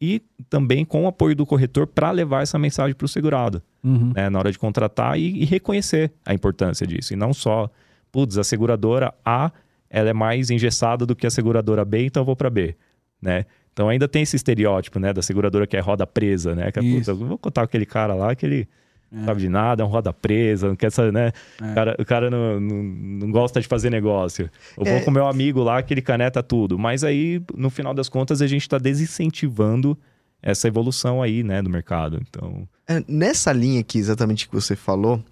e 0.00 0.20
também 0.50 0.84
com 0.84 1.04
o 1.04 1.06
apoio 1.06 1.34
do 1.34 1.46
corretor 1.46 1.86
para 1.86 2.10
levar 2.10 2.42
essa 2.42 2.58
mensagem 2.58 2.94
para 2.94 3.06
o 3.06 3.08
segurado, 3.08 3.62
Uhum. 3.82 4.12
né, 4.14 4.28
na 4.30 4.38
hora 4.38 4.52
de 4.52 4.58
contratar 4.58 5.18
e, 5.18 5.42
e 5.42 5.44
reconhecer 5.44 6.12
a 6.24 6.34
importância 6.34 6.86
disso. 6.86 7.12
E 7.12 7.16
não 7.16 7.32
só, 7.32 7.70
putz, 8.12 8.36
a 8.38 8.44
seguradora 8.44 9.14
A 9.24 9.50
ela 9.94 10.10
é 10.10 10.12
mais 10.12 10.50
engessada 10.50 11.06
do 11.06 11.14
que 11.14 11.26
a 11.26 11.30
seguradora 11.30 11.84
B, 11.84 12.04
então 12.06 12.20
eu 12.22 12.26
vou 12.26 12.36
para 12.36 12.50
B, 12.50 12.74
né? 13.22 13.44
Então 13.72 13.88
ainda 13.88 14.06
tem 14.08 14.22
esse 14.22 14.36
estereótipo, 14.36 14.98
né, 14.98 15.12
da 15.12 15.22
seguradora 15.22 15.66
que 15.66 15.76
é 15.76 15.80
roda 15.80 16.06
presa, 16.06 16.54
né? 16.54 16.70
Que 16.72 16.78
é, 16.78 16.82
puta, 16.82 17.10
eu 17.12 17.16
vou 17.16 17.38
contar 17.38 17.62
com 17.62 17.66
aquele 17.66 17.86
cara 17.86 18.14
lá 18.14 18.34
que 18.34 18.44
ele 18.46 18.68
É. 19.12 19.16
não 19.16 19.24
sabe 19.26 19.40
de 19.42 19.48
nada, 19.48 19.82
é 19.82 19.86
um 19.86 19.88
roda 19.88 20.12
presa, 20.12 20.68
não 20.68 20.76
quer 20.76 20.90
saber, 20.90 21.12
né? 21.12 21.30
É. 21.60 21.70
O 21.70 21.74
cara, 21.74 21.96
o 22.00 22.04
cara 22.04 22.30
não, 22.30 22.60
não, 22.60 22.82
não 22.82 23.30
gosta 23.30 23.60
de 23.60 23.66
fazer 23.68 23.88
negócio. 23.90 24.50
Eu 24.76 24.84
vou 24.84 24.94
É. 24.94 25.00
com 25.00 25.10
meu 25.10 25.26
amigo 25.28 25.62
lá 25.62 25.80
que 25.82 25.94
ele 25.94 26.02
caneta 26.02 26.42
tudo. 26.42 26.76
Mas 26.78 27.04
aí, 27.04 27.40
no 27.56 27.70
final 27.70 27.94
das 27.94 28.08
contas, 28.08 28.42
a 28.42 28.46
gente 28.46 28.62
está 28.62 28.78
desincentivando 28.78 29.96
essa 30.42 30.68
evolução 30.68 31.22
aí, 31.22 31.42
né, 31.42 31.62
do 31.62 31.70
mercado. 31.70 32.20
Então, 32.28 32.68
É, 32.86 33.02
nessa 33.08 33.50
linha 33.52 33.80
aqui, 33.80 33.98
exatamente 33.98 34.46
que 34.46 34.54
você 34.54 34.76
falou, 34.76 35.22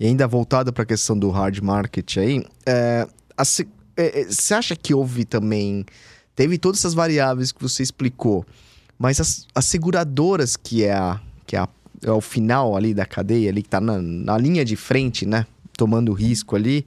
e 0.00 0.06
ainda 0.06 0.26
voltada 0.26 0.72
para 0.72 0.82
a 0.84 0.86
questão 0.86 1.18
do 1.18 1.28
hard 1.30 1.58
market 1.60 2.16
aí, 2.16 2.42
é, 2.66 3.06
a 3.36 3.44
você 4.28 4.54
acha 4.54 4.76
que 4.76 4.94
houve 4.94 5.24
também. 5.24 5.84
Teve 6.34 6.56
todas 6.58 6.80
essas 6.80 6.94
variáveis 6.94 7.52
que 7.52 7.60
você 7.62 7.82
explicou, 7.82 8.44
mas 8.98 9.20
as, 9.20 9.46
as 9.54 9.64
seguradoras, 9.66 10.56
que 10.56 10.84
é, 10.84 10.92
a, 10.94 11.20
que 11.46 11.56
é, 11.56 11.58
a- 11.60 11.68
é 12.02 12.10
o 12.10 12.20
final 12.20 12.76
ali 12.76 12.94
da 12.94 13.04
cadeia, 13.04 13.50
ali 13.50 13.62
que 13.62 13.68
tá 13.68 13.80
na, 13.80 14.00
na 14.00 14.38
linha 14.38 14.64
de 14.64 14.76
frente, 14.76 15.26
né? 15.26 15.46
Tomando 15.76 16.12
risco 16.12 16.56
ali, 16.56 16.86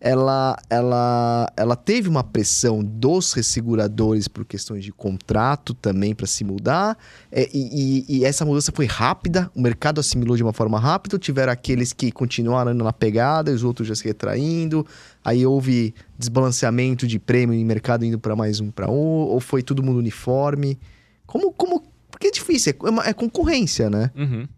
ela, 0.00 0.56
ela, 0.70 1.52
ela 1.56 1.76
teve 1.76 2.08
uma 2.08 2.24
pressão 2.24 2.82
dos 2.82 3.34
resseguradores 3.34 4.26
por 4.28 4.46
questões 4.46 4.82
de 4.82 4.90
contrato 4.90 5.74
também 5.74 6.14
para 6.14 6.26
se 6.26 6.42
mudar. 6.42 6.96
É, 7.30 7.48
e, 7.52 8.04
e- 8.08 8.18
e 8.18 8.24
essa 8.24 8.44
mudança 8.44 8.72
foi 8.74 8.86
rápida, 8.86 9.50
o 9.54 9.60
mercado 9.60 10.00
assimilou 10.00 10.36
de 10.36 10.42
uma 10.42 10.54
forma 10.54 10.80
rápida, 10.80 11.18
tiveram 11.18 11.52
aqueles 11.52 11.92
que 11.92 12.10
continuaram 12.10 12.72
na 12.72 12.92
pegada, 12.92 13.50
e 13.50 13.54
os 13.54 13.62
outros 13.62 13.86
já 13.86 13.94
se 13.94 14.04
retraindo, 14.04 14.86
aí 15.22 15.44
houve 15.44 15.94
desbalanceamento 16.18 17.06
de 17.06 17.18
prêmio 17.18 17.54
em 17.54 17.64
mercado 17.64 18.04
indo 18.04 18.18
para 18.18 18.34
mais 18.34 18.58
um 18.60 18.70
para 18.70 18.90
um, 18.90 18.94
ou 18.94 19.38
foi 19.38 19.62
todo 19.62 19.82
mundo 19.82 19.98
uniforme? 19.98 20.78
Como, 21.26 21.52
como, 21.52 21.82
porque 22.20 22.28
é 22.28 22.30
difícil, 22.32 22.74
é, 22.84 22.90
uma- 22.90 23.06
é 23.06 23.14
concorrência, 23.14 23.88
né? 23.88 24.10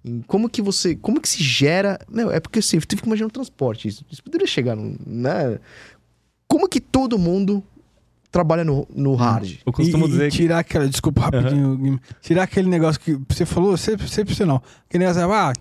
E 0.04 0.20
Como 0.26 0.48
que 0.48 0.60
você, 0.60 0.96
como 0.96 1.20
que 1.20 1.28
se 1.28 1.40
gera, 1.40 1.96
meu, 2.10 2.28
é 2.32 2.40
porque 2.40 2.58
assim, 2.58 2.76
eu 2.78 2.80
fico 2.82 3.06
imaginando 3.06 3.28
o 3.30 3.32
transporte, 3.32 3.86
isso, 3.86 4.04
isso 4.10 4.20
poderia 4.20 4.48
chegar, 4.48 4.74
no, 4.74 4.96
né? 5.06 5.60
Como 6.48 6.68
que 6.68 6.80
todo 6.80 7.16
mundo 7.16 7.62
trabalha 8.32 8.64
no, 8.64 8.84
no 8.92 9.14
hard? 9.14 9.58
eu 9.64 9.72
costumo 9.72 10.06
e, 10.06 10.10
dizer 10.10 10.26
e 10.26 10.30
que. 10.32 10.36
tirar 10.38 10.58
aquela, 10.58 10.88
desculpa 10.88 11.20
rapidinho, 11.20 11.76
Guima. 11.76 12.00
tirar 12.20 12.42
aquele 12.42 12.68
negócio 12.68 13.00
que 13.00 13.16
você 13.28 13.46
falou, 13.46 13.76
sempre, 13.76 14.08
sempre 14.08 14.34
você 14.34 14.44
não. 14.44 14.60
Aquele 14.88 15.04
negócio, 15.06 15.32
ah, 15.32 15.52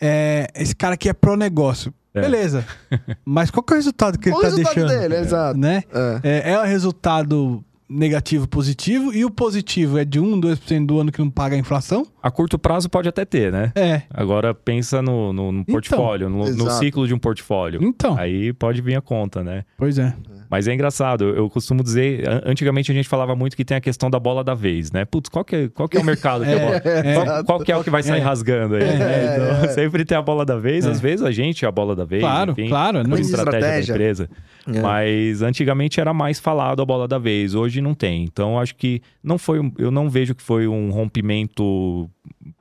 é, 0.00 0.48
esse 0.56 0.74
cara 0.74 0.94
aqui 0.94 1.08
é 1.08 1.12
pró 1.12 1.36
negócio. 1.36 1.94
É. 2.12 2.22
Beleza. 2.22 2.66
Mas 3.24 3.50
qual 3.52 3.62
que 3.62 3.72
é 3.72 3.76
o 3.76 3.78
resultado 3.78 4.18
que 4.18 4.30
Qual 4.30 4.42
ele 4.42 4.48
o 4.48 4.50
tá 4.64 4.70
resultado 4.70 4.88
deixando? 4.88 5.00
dele? 5.10 5.16
Exato. 5.22 5.58
Né? 5.60 5.84
É. 5.92 6.20
É, 6.48 6.52
é 6.54 6.58
o 6.58 6.64
resultado 6.64 7.62
negativo 7.88 8.48
positivo, 8.48 9.12
e 9.14 9.24
o 9.24 9.30
positivo 9.30 9.98
é 9.98 10.04
de 10.04 10.18
1, 10.18 10.40
2% 10.40 10.86
do 10.86 11.00
ano 11.00 11.12
que 11.12 11.18
não 11.20 11.30
paga 11.30 11.54
a 11.54 11.58
inflação. 11.58 12.06
A 12.22 12.30
curto 12.30 12.58
prazo 12.58 12.88
pode 12.90 13.08
até 13.08 13.24
ter, 13.24 13.52
né? 13.52 13.72
É. 13.76 14.02
Agora 14.12 14.52
pensa 14.52 15.00
no, 15.00 15.32
no, 15.32 15.52
no 15.52 15.60
Então, 15.60 15.72
portfólio, 15.74 16.28
no, 16.28 16.38
no 16.38 16.46
exato. 16.48 16.72
ciclo 16.78 17.06
de 17.06 17.14
um 17.14 17.18
portfólio. 17.18 17.80
Então, 17.82 18.16
Aí 18.18 18.52
pode 18.52 18.80
vir 18.82 18.96
a 18.96 19.00
conta, 19.00 19.44
né? 19.44 19.64
pois 19.78 19.98
é. 19.98 20.12
Mas 20.48 20.68
é 20.68 20.74
engraçado, 20.74 21.24
eu 21.24 21.50
costumo 21.50 21.82
dizer, 21.82 22.28
an- 22.28 22.42
antigamente 22.46 22.92
a 22.92 22.94
gente 22.94 23.08
falava 23.08 23.34
muito 23.34 23.56
que 23.56 23.64
tem 23.64 23.76
a 23.76 23.80
questão 23.80 24.08
da 24.08 24.18
bola 24.20 24.44
da 24.44 24.54
vez, 24.54 24.92
né? 24.92 25.04
Putz, 25.04 25.28
qual 25.28 25.44
que 25.44 25.56
é, 25.56 25.68
qual 25.68 25.88
que 25.88 25.96
é 25.96 26.00
o 26.00 26.04
mercado 26.04 26.44
que 26.44 26.52
a 26.52 26.58
bola- 26.62 26.80
qual, 26.80 27.44
qual 27.44 27.60
que 27.60 27.72
é 27.72 27.76
o 27.76 27.82
que 27.82 27.90
vai 27.90 28.02
sair 28.04 28.20
É. 28.20 28.22
rasgando 28.22 28.76
aí? 28.76 28.82
É, 28.82 28.96
né? 28.96 29.36
Então, 29.58 29.70
sempre 29.74 30.04
tem 30.04 30.16
a 30.16 30.22
bola 30.22 30.44
da 30.44 30.56
vez, 30.56 30.86
É. 30.86 30.90
às 30.90 31.00
vezes 31.00 31.24
a 31.24 31.32
gente 31.32 31.64
é 31.64 31.68
a 31.68 31.72
bola 31.72 31.96
da 31.96 32.04
vez, 32.04 32.22
Claro, 32.22 32.52
enfim, 32.52 32.68
claro. 32.68 33.00
por 33.00 33.08
Não, 33.08 33.18
estratégia, 33.18 33.58
estratégia. 33.80 33.86
da 33.86 33.94
empresa. 33.94 34.30
É. 34.68 34.80
Mas 34.80 35.42
antigamente 35.42 36.00
era 36.00 36.14
mais 36.14 36.38
falado 36.38 36.80
a 36.80 36.84
bola 36.84 37.08
da 37.08 37.18
vez, 37.18 37.54
hoje 37.56 37.75
não 37.80 37.94
tem. 37.94 38.24
Então 38.24 38.58
acho 38.58 38.74
que 38.76 39.00
não 39.22 39.38
foi, 39.38 39.58
eu 39.78 39.90
não 39.90 40.08
vejo 40.10 40.34
que 40.34 40.42
foi 40.42 40.66
um 40.68 40.90
rompimento 40.90 42.08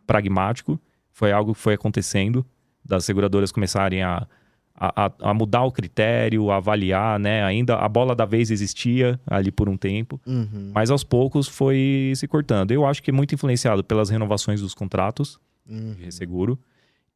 pragmático, 0.06 0.80
foi 1.12 1.32
algo 1.32 1.54
que 1.54 1.60
foi 1.60 1.74
acontecendo 1.74 2.46
das 2.84 3.06
seguradoras 3.06 3.52
começarem 3.52 4.04
a, 4.04 4.28
a, 4.76 5.12
a- 5.22 5.34
mudar 5.34 5.64
o 5.64 5.72
critério, 5.72 6.52
a 6.52 6.58
avaliar, 6.58 7.20
né? 7.20 7.44
Ainda 7.44 7.76
a 7.78 7.88
bola 7.90 8.16
da 8.16 8.26
vez 8.26 8.52
existia 8.52 9.20
ali 9.26 9.52
por 9.52 9.68
um 9.70 9.78
tempo, 9.78 10.20
Uhum. 10.26 10.72
mas 10.74 10.92
aos 10.92 11.04
poucos 11.04 11.48
foi 11.48 12.14
se 12.16 12.28
cortando. 12.28 12.72
Eu 12.72 12.86
acho 12.86 13.02
que 13.02 13.10
é 13.10 13.14
muito 13.14 13.34
influenciado 13.34 13.84
pelas 13.84 14.10
renovações 14.10 14.62
dos 14.62 14.74
contratos 14.76 15.40
Uhum. 15.68 15.96
de 15.96 16.12
seguro 16.14 16.60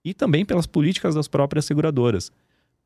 e 0.03 0.11
também 0.13 0.43
pelas 0.43 0.65
políticas 0.65 1.13
das 1.13 1.27
próprias 1.27 1.65
seguradoras. 1.65 2.31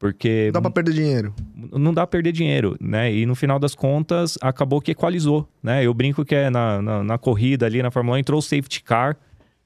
Porque 0.03 0.47
Não 0.47 0.51
dá 0.51 0.61
pra 0.63 0.69
perder 0.69 0.93
dinheiro. 0.93 1.33
não 1.71 1.93
dá 1.93 2.01
a 2.01 2.07
perder 2.07 2.33
dinheiro, 2.33 2.75
né? 2.77 3.09
E 3.13 3.25
no 3.25 3.35
final 3.35 3.57
das 3.57 3.73
contas, 3.73 4.37
acabou 4.41 4.81
que 4.81 4.91
equalizou, 4.91 5.47
né? 5.63 5.85
Eu 5.85 5.93
brinco 5.93 6.25
que 6.25 6.35
é 6.35 6.49
na, 6.49 6.81
na, 6.81 7.03
na 7.05 7.17
corrida 7.17 7.65
ali, 7.65 7.81
na 7.81 7.89
Fórmula 7.89 8.17
1, 8.17 8.19
entrou 8.19 8.39
o 8.39 8.41
safety 8.41 8.83
car, 8.83 9.15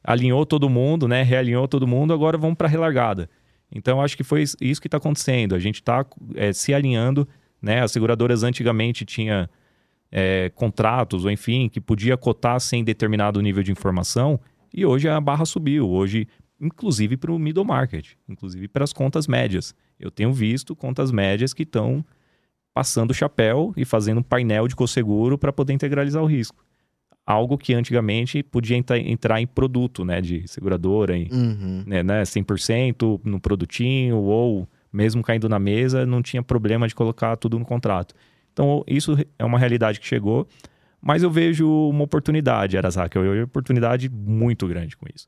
alinhou 0.03 0.45
todo 0.45 0.69
mundo, 0.69 1.07
né? 1.07 1.23
Realinhou 1.23 1.67
todo 1.67 1.87
mundo, 1.87 2.13
agora 2.13 2.37
vamos 2.37 2.55
para 2.55 2.67
relargada. 2.67 3.27
Então, 3.71 3.99
acho 3.99 4.15
que 4.15 4.23
foi 4.23 4.43
isso 4.43 4.79
que 4.79 4.87
está 4.87 4.97
acontecendo. 4.97 5.55
A 5.55 5.59
gente 5.59 5.77
está 5.77 6.05
se 6.53 6.71
alinhando, 6.71 7.27
né? 7.59 7.81
As 7.81 7.91
seguradoras 7.91 8.43
antigamente 8.43 9.05
tinha 9.05 9.49
é, 10.11 10.51
contratos, 10.53 11.25
ou 11.25 11.31
enfim, 11.31 11.67
que 11.67 11.81
podia 11.81 12.15
cotar 12.15 12.61
sem 12.61 12.83
determinado 12.83 13.41
nível 13.41 13.63
de 13.63 13.71
informação, 13.71 14.39
e 14.71 14.85
hoje 14.85 15.09
a 15.09 15.19
barra 15.19 15.45
subiu. 15.45 15.89
Hoje, 15.89 16.27
inclusive 16.61 17.17
para 17.17 17.31
o 17.31 17.39
middle 17.39 17.65
market, 17.65 18.09
inclusive 18.29 18.67
para 18.67 18.83
as 18.83 18.93
contas 18.93 19.25
médias. 19.25 19.73
Eu 19.99 20.11
tenho 20.11 20.31
visto 20.31 20.75
contas 20.75 21.11
médias 21.11 21.53
que 21.53 21.63
estão 21.63 22.03
passando 22.73 23.11
o 23.11 23.13
chapéu 23.13 23.73
e 23.75 23.83
fazendo 23.83 24.19
um 24.19 24.23
painel 24.23 24.67
de 24.67 24.75
co-seguro 24.75 25.37
para 25.37 25.51
poder 25.51 25.73
integralizar 25.73 26.21
o 26.21 26.27
risco. 26.27 26.63
Algo 27.25 27.57
que 27.57 27.73
antigamente 27.73 28.41
podia 28.43 28.77
entra- 28.77 28.99
entrar 28.99 29.41
em 29.41 29.47
produto, 29.47 30.05
né, 30.05 30.21
de 30.21 30.47
seguradora, 30.47 31.17
em, 31.17 31.27
Uhum. 31.31 31.83
né, 31.85 32.03
né, 32.03 32.23
100% 32.23 33.19
no 33.23 33.39
produtinho 33.39 34.17
ou 34.17 34.67
mesmo 34.93 35.21
caindo 35.23 35.49
na 35.49 35.59
mesa, 35.59 36.05
não 36.05 36.21
tinha 36.21 36.41
problema 36.41 36.87
de 36.87 36.95
colocar 36.95 37.35
tudo 37.35 37.59
no 37.59 37.65
contrato. 37.65 38.15
Então, 38.53 38.83
isso 38.87 39.17
é 39.37 39.43
uma 39.45 39.59
realidade 39.59 39.99
que 39.99 40.07
chegou, 40.07 40.47
mas 41.01 41.21
eu 41.23 41.29
vejo 41.29 41.67
uma 41.69 42.03
oportunidade, 42.03 42.77
Arasaka, 42.77 43.17
eu 43.19 43.23
vejo 43.23 43.35
uma 43.39 43.43
oportunidade 43.45 44.09
muito 44.09 44.65
grande 44.67 44.95
com 44.95 45.05
isso. 45.13 45.27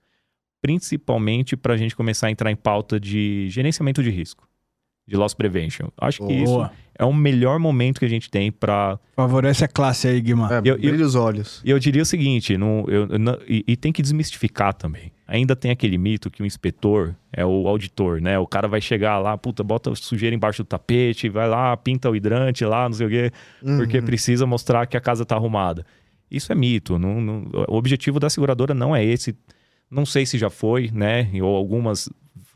Principalmente 0.62 1.56
para 1.56 1.74
a 1.74 1.78
gente 1.78 1.96
começar 1.96 2.28
a 2.28 2.32
entrar 2.32 2.52
em 2.52 2.56
pauta 2.56 3.00
de 3.00 3.48
gerenciamento 3.50 4.02
de 4.04 4.10
risco, 4.10 4.48
de 5.10 5.18
loss 5.18 5.34
prevention. 5.34 5.88
Acho 5.98 6.26
que 6.26 6.34
isso 6.34 6.54
Boa. 6.54 6.72
é 6.98 7.04
o 7.04 7.12
melhor 7.14 7.58
momento 7.60 8.00
que 8.00 8.06
a 8.06 8.10
gente 8.10 8.30
tem 8.30 8.52
para 8.52 9.00
Favorece 9.16 9.66
a 9.66 9.68
classe 9.68 10.08
aí, 10.08 10.22
Guimar. 10.22 10.52
É, 10.52 10.58
Eu- 10.60 10.76
eu- 10.76 10.78
brilha 10.78 11.06
os 11.06 11.16
olhos. 11.16 11.62
e 11.66 11.70
eu 11.72 11.80
diria 11.80 12.02
o 12.04 12.06
seguinte, 12.06 12.56
não, 12.58 12.86
eu, 12.88 13.20
não- 13.20 13.38
e, 13.48 13.64
e 13.68 13.76
tem 13.76 13.92
que 13.92 14.02
desmistificar 14.02 14.74
também. 14.74 15.12
Ainda 15.28 15.56
tem 15.56 15.70
aquele 15.72 15.98
mito 15.98 16.30
que 16.32 16.42
o 16.42 16.46
inspetor 16.46 17.16
é 17.34 17.46
o 17.46 17.68
auditor, 17.68 18.22
né? 18.22 18.38
O 18.40 18.48
cara 18.48 18.68
vai 18.68 18.82
chegar 18.82 19.18
lá, 19.20 19.38
puta, 19.38 19.64
bota 19.64 19.94
sujeira 19.96 20.36
embaixo 20.36 20.64
do 20.64 20.68
tapete, 20.68 21.28
vai 21.30 21.48
lá, 21.50 21.76
pinta 21.78 22.10
o 22.10 22.16
hidrante 22.16 22.64
lá, 22.66 22.88
não 22.88 22.94
sei 22.94 23.08
o 23.08 23.10
quê, 23.10 23.32
porque 23.78 24.02
precisa 24.02 24.46
mostrar 24.46 24.86
que 24.88 24.96
a 24.98 25.02
casa 25.02 25.26
tá 25.26 25.36
arrumada. 25.36 25.86
Isso 26.32 26.52
é 26.52 26.56
mito. 26.56 26.98
não- 27.00 27.20
não- 27.20 27.48
o 27.68 27.76
objetivo 27.76 28.20
da 28.20 28.30
seguradora 28.30 28.74
não 28.74 28.96
é 28.96 29.04
esse. 29.04 29.36
Não 29.90 30.06
sei 30.06 30.24
se 30.26 30.38
já 30.38 30.50
foi, 30.52 30.92
né? 30.94 31.28
Ou 31.42 31.56
algumas 31.56 32.08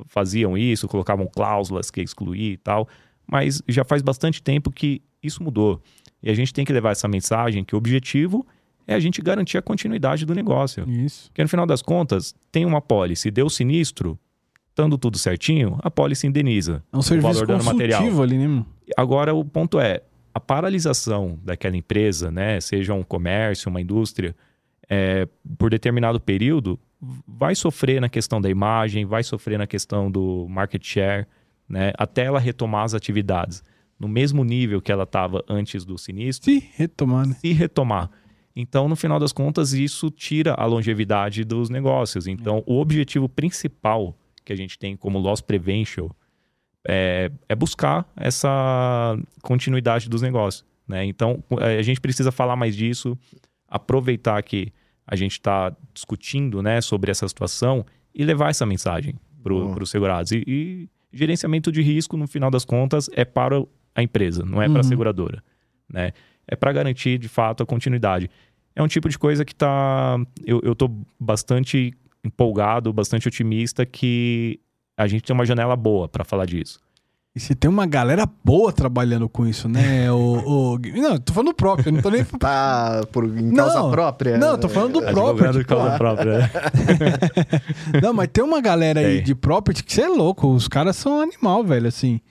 faziam 0.08 0.58
isso, 0.58 0.88
colocavam 0.88 1.28
cláusulas 1.28 1.90
que 1.92 2.02
excluir 2.02 2.54
e 2.54 2.58
tal. 2.58 2.88
Mas 3.26 3.62
já 3.68 3.84
faz 3.84 4.02
bastante 4.02 4.42
tempo 4.42 4.72
que 4.72 5.02
isso 5.22 5.42
mudou. 5.42 5.82
E 6.22 6.30
a 6.30 6.34
gente 6.34 6.54
tem 6.54 6.66
que 6.66 6.74
levar 6.74 6.92
essa 6.92 7.08
mensagem 7.08 7.64
que 7.64 7.76
o 7.76 7.78
objetivo 7.78 8.46
é 8.86 8.94
a 8.94 9.00
gente 9.00 9.22
garantir 9.22 9.58
a 9.58 9.62
continuidade 9.62 10.26
do 10.26 10.36
negócio. 10.36 10.88
Isso. 10.90 11.30
Porque 11.30 11.42
no 11.42 11.50
final 11.50 11.66
das 11.66 11.82
contas, 11.82 12.36
tem 12.52 12.66
uma 12.66 12.82
pólice, 12.82 13.32
deu 13.32 13.50
sinistro, 13.50 14.20
estando 14.70 14.98
tudo 14.98 15.18
certinho, 15.18 15.78
a 15.82 15.90
pólice 15.90 16.28
indeniza. 16.28 16.84
É 16.92 16.98
um 16.98 17.02
serviço 17.02 17.46
valor 17.46 17.64
material. 17.64 18.22
ali, 18.22 18.38
né? 18.38 18.66
Agora, 18.98 19.34
o 19.34 19.46
ponto 19.46 19.80
é, 19.80 20.02
a 20.34 20.40
paralisação 20.40 21.40
daquela 21.44 21.78
empresa, 21.78 22.32
né, 22.32 22.60
seja 22.60 22.94
um 22.94 23.04
comércio, 23.04 23.70
uma 23.70 23.80
indústria, 23.80 24.36
é, 24.90 25.28
por 25.58 25.70
determinado 25.70 26.20
período, 26.20 26.80
vai 27.28 27.56
sofrer 27.56 27.99
na 27.99 28.10
questão 28.10 28.39
da 28.39 28.49
imagem, 28.49 29.06
vai 29.06 29.24
sofrer 29.24 29.58
na 29.58 29.68
questão 29.68 30.10
do 30.10 30.47
market 30.49 30.84
share, 30.84 31.28
né, 31.68 31.91
até 31.97 32.26
ela 32.26 32.39
retomar 32.39 32.84
as 32.84 32.93
atividades 32.93 33.64
no 33.99 34.08
mesmo 34.08 34.43
nível 34.43 34.82
que 34.82 34.91
ela 34.91 35.04
estava 35.04 35.43
antes 35.47 35.86
do 35.86 35.97
sinistro, 35.97 36.51
Se 36.51 36.72
retomar, 36.76 37.28
né? 37.28 37.36
se 37.36 37.54
retomar. 37.54 38.10
Então, 38.56 38.88
no 38.88 38.95
final 38.95 39.20
das 39.20 39.32
contas, 39.32 39.74
isso 39.74 40.12
tira 40.12 40.54
a 40.54 40.66
longevidade 40.66 41.43
dos 41.43 41.70
negócios. 41.70 42.28
Então, 42.28 42.64
o 42.68 42.80
objetivo 42.80 43.28
principal 43.28 44.16
que 44.45 44.54
a 44.54 44.56
gente 44.56 44.78
tem 44.78 44.95
como 44.95 45.18
loss 45.18 45.41
prevention 45.41 46.10
é, 46.88 47.32
é 47.47 47.56
buscar 47.56 48.06
essa 48.16 49.18
continuidade 49.41 50.10
dos 50.10 50.22
negócios. 50.22 50.66
Né? 50.88 51.06
Então, 51.06 51.43
eh, 51.62 51.80
a 51.80 51.82
gente 51.82 52.01
precisa 52.01 52.32
falar 52.32 52.56
mais 52.56 52.76
disso, 52.76 53.18
aproveitar 53.68 54.41
que 54.43 54.72
a 55.06 55.16
gente 55.16 55.34
está 55.34 55.76
discutindo 55.93 56.62
né, 56.62 56.82
sobre 56.82 57.12
essa 57.12 57.28
situação 57.28 57.86
e 58.14 58.24
levar 58.24 58.49
essa 58.49 58.66
mensagem 58.66 59.16
para 59.43 59.54
os 59.54 59.89
segurados. 59.89 60.32
E, 60.32 60.43
e 60.47 60.89
gerenciamento 61.12 61.72
de 61.72 61.82
risco, 61.82 62.16
no 62.18 62.28
final 62.28 62.49
das 62.49 62.64
contas, 62.66 63.10
é 63.14 63.26
para 63.26 63.64
a 63.95 64.01
empresa, 64.01 64.43
não 64.45 64.62
é 64.62 64.68
para 64.68 64.78
a 64.80 64.84
Uhum. 64.84 64.84
seguradora. 64.89 65.43
Né? 65.91 66.12
É 66.47 66.56
para 66.56 66.72
garantir, 66.72 67.18
de 67.18 67.28
fato, 67.28 67.62
a 67.64 67.66
continuidade. 67.66 68.30
É 68.76 68.82
um 68.82 68.88
tipo 68.88 69.08
de 69.10 69.20
coisa 69.20 69.45
que 69.45 69.54
tá. 69.54 70.18
Eu, 70.45 70.60
eu 70.64 70.74
tô 70.76 70.89
bastante 71.20 71.93
empolgado, 72.24 72.91
bastante 72.91 73.28
otimista 73.28 73.86
que 73.86 74.60
a 74.97 75.06
gente 75.08 75.24
tem 75.24 75.34
uma 75.34 75.45
janela 75.45 75.76
boa 75.76 76.08
para 76.08 76.24
falar 76.24 76.45
disso. 76.45 76.80
E 77.36 77.40
se 77.40 77.56
tem 77.56 77.68
uma 77.68 77.88
galera 77.88 78.30
boa 78.44 78.72
trabalhando 78.72 79.28
com 79.28 79.48
isso, 79.48 79.68
né? 79.68 80.10
o, 80.14 80.76
o... 80.76 80.80
Não, 80.94 81.18
tô 81.18 81.34
falando 81.34 81.54
próprio, 81.56 81.92
não 81.92 82.00
tô 82.00 82.12
nem. 82.12 82.24
Tá 82.24 83.02
por, 83.12 83.26
em 83.26 83.52
causa 83.56 83.80
Não, 83.80 83.90
própria? 83.92 84.38
não, 84.38 84.56
tô 84.58 84.70
falando 84.70 84.94
do 84.94 85.02
próprio. 85.02 85.50
Advogado 85.50 85.54
de 85.54 85.60
tipo, 85.60 85.76
causa 85.76 85.96
ah, 85.96 85.98
própria. 85.98 86.38
né? 86.38 86.52
Não, 88.04 88.14
mas 88.14 88.30
tem 88.32 88.44
uma 88.44 88.62
galera 88.62 89.00
aí 89.00 89.22
de 89.22 89.34
property 89.34 89.84
que 89.84 89.92
você 89.94 90.04
é 90.04 90.08
louco. 90.08 90.48
Os 90.48 90.68
caras 90.68 90.96
são 90.96 91.22
animal, 91.22 91.64
velho, 91.64 91.88
assim. 91.88 92.22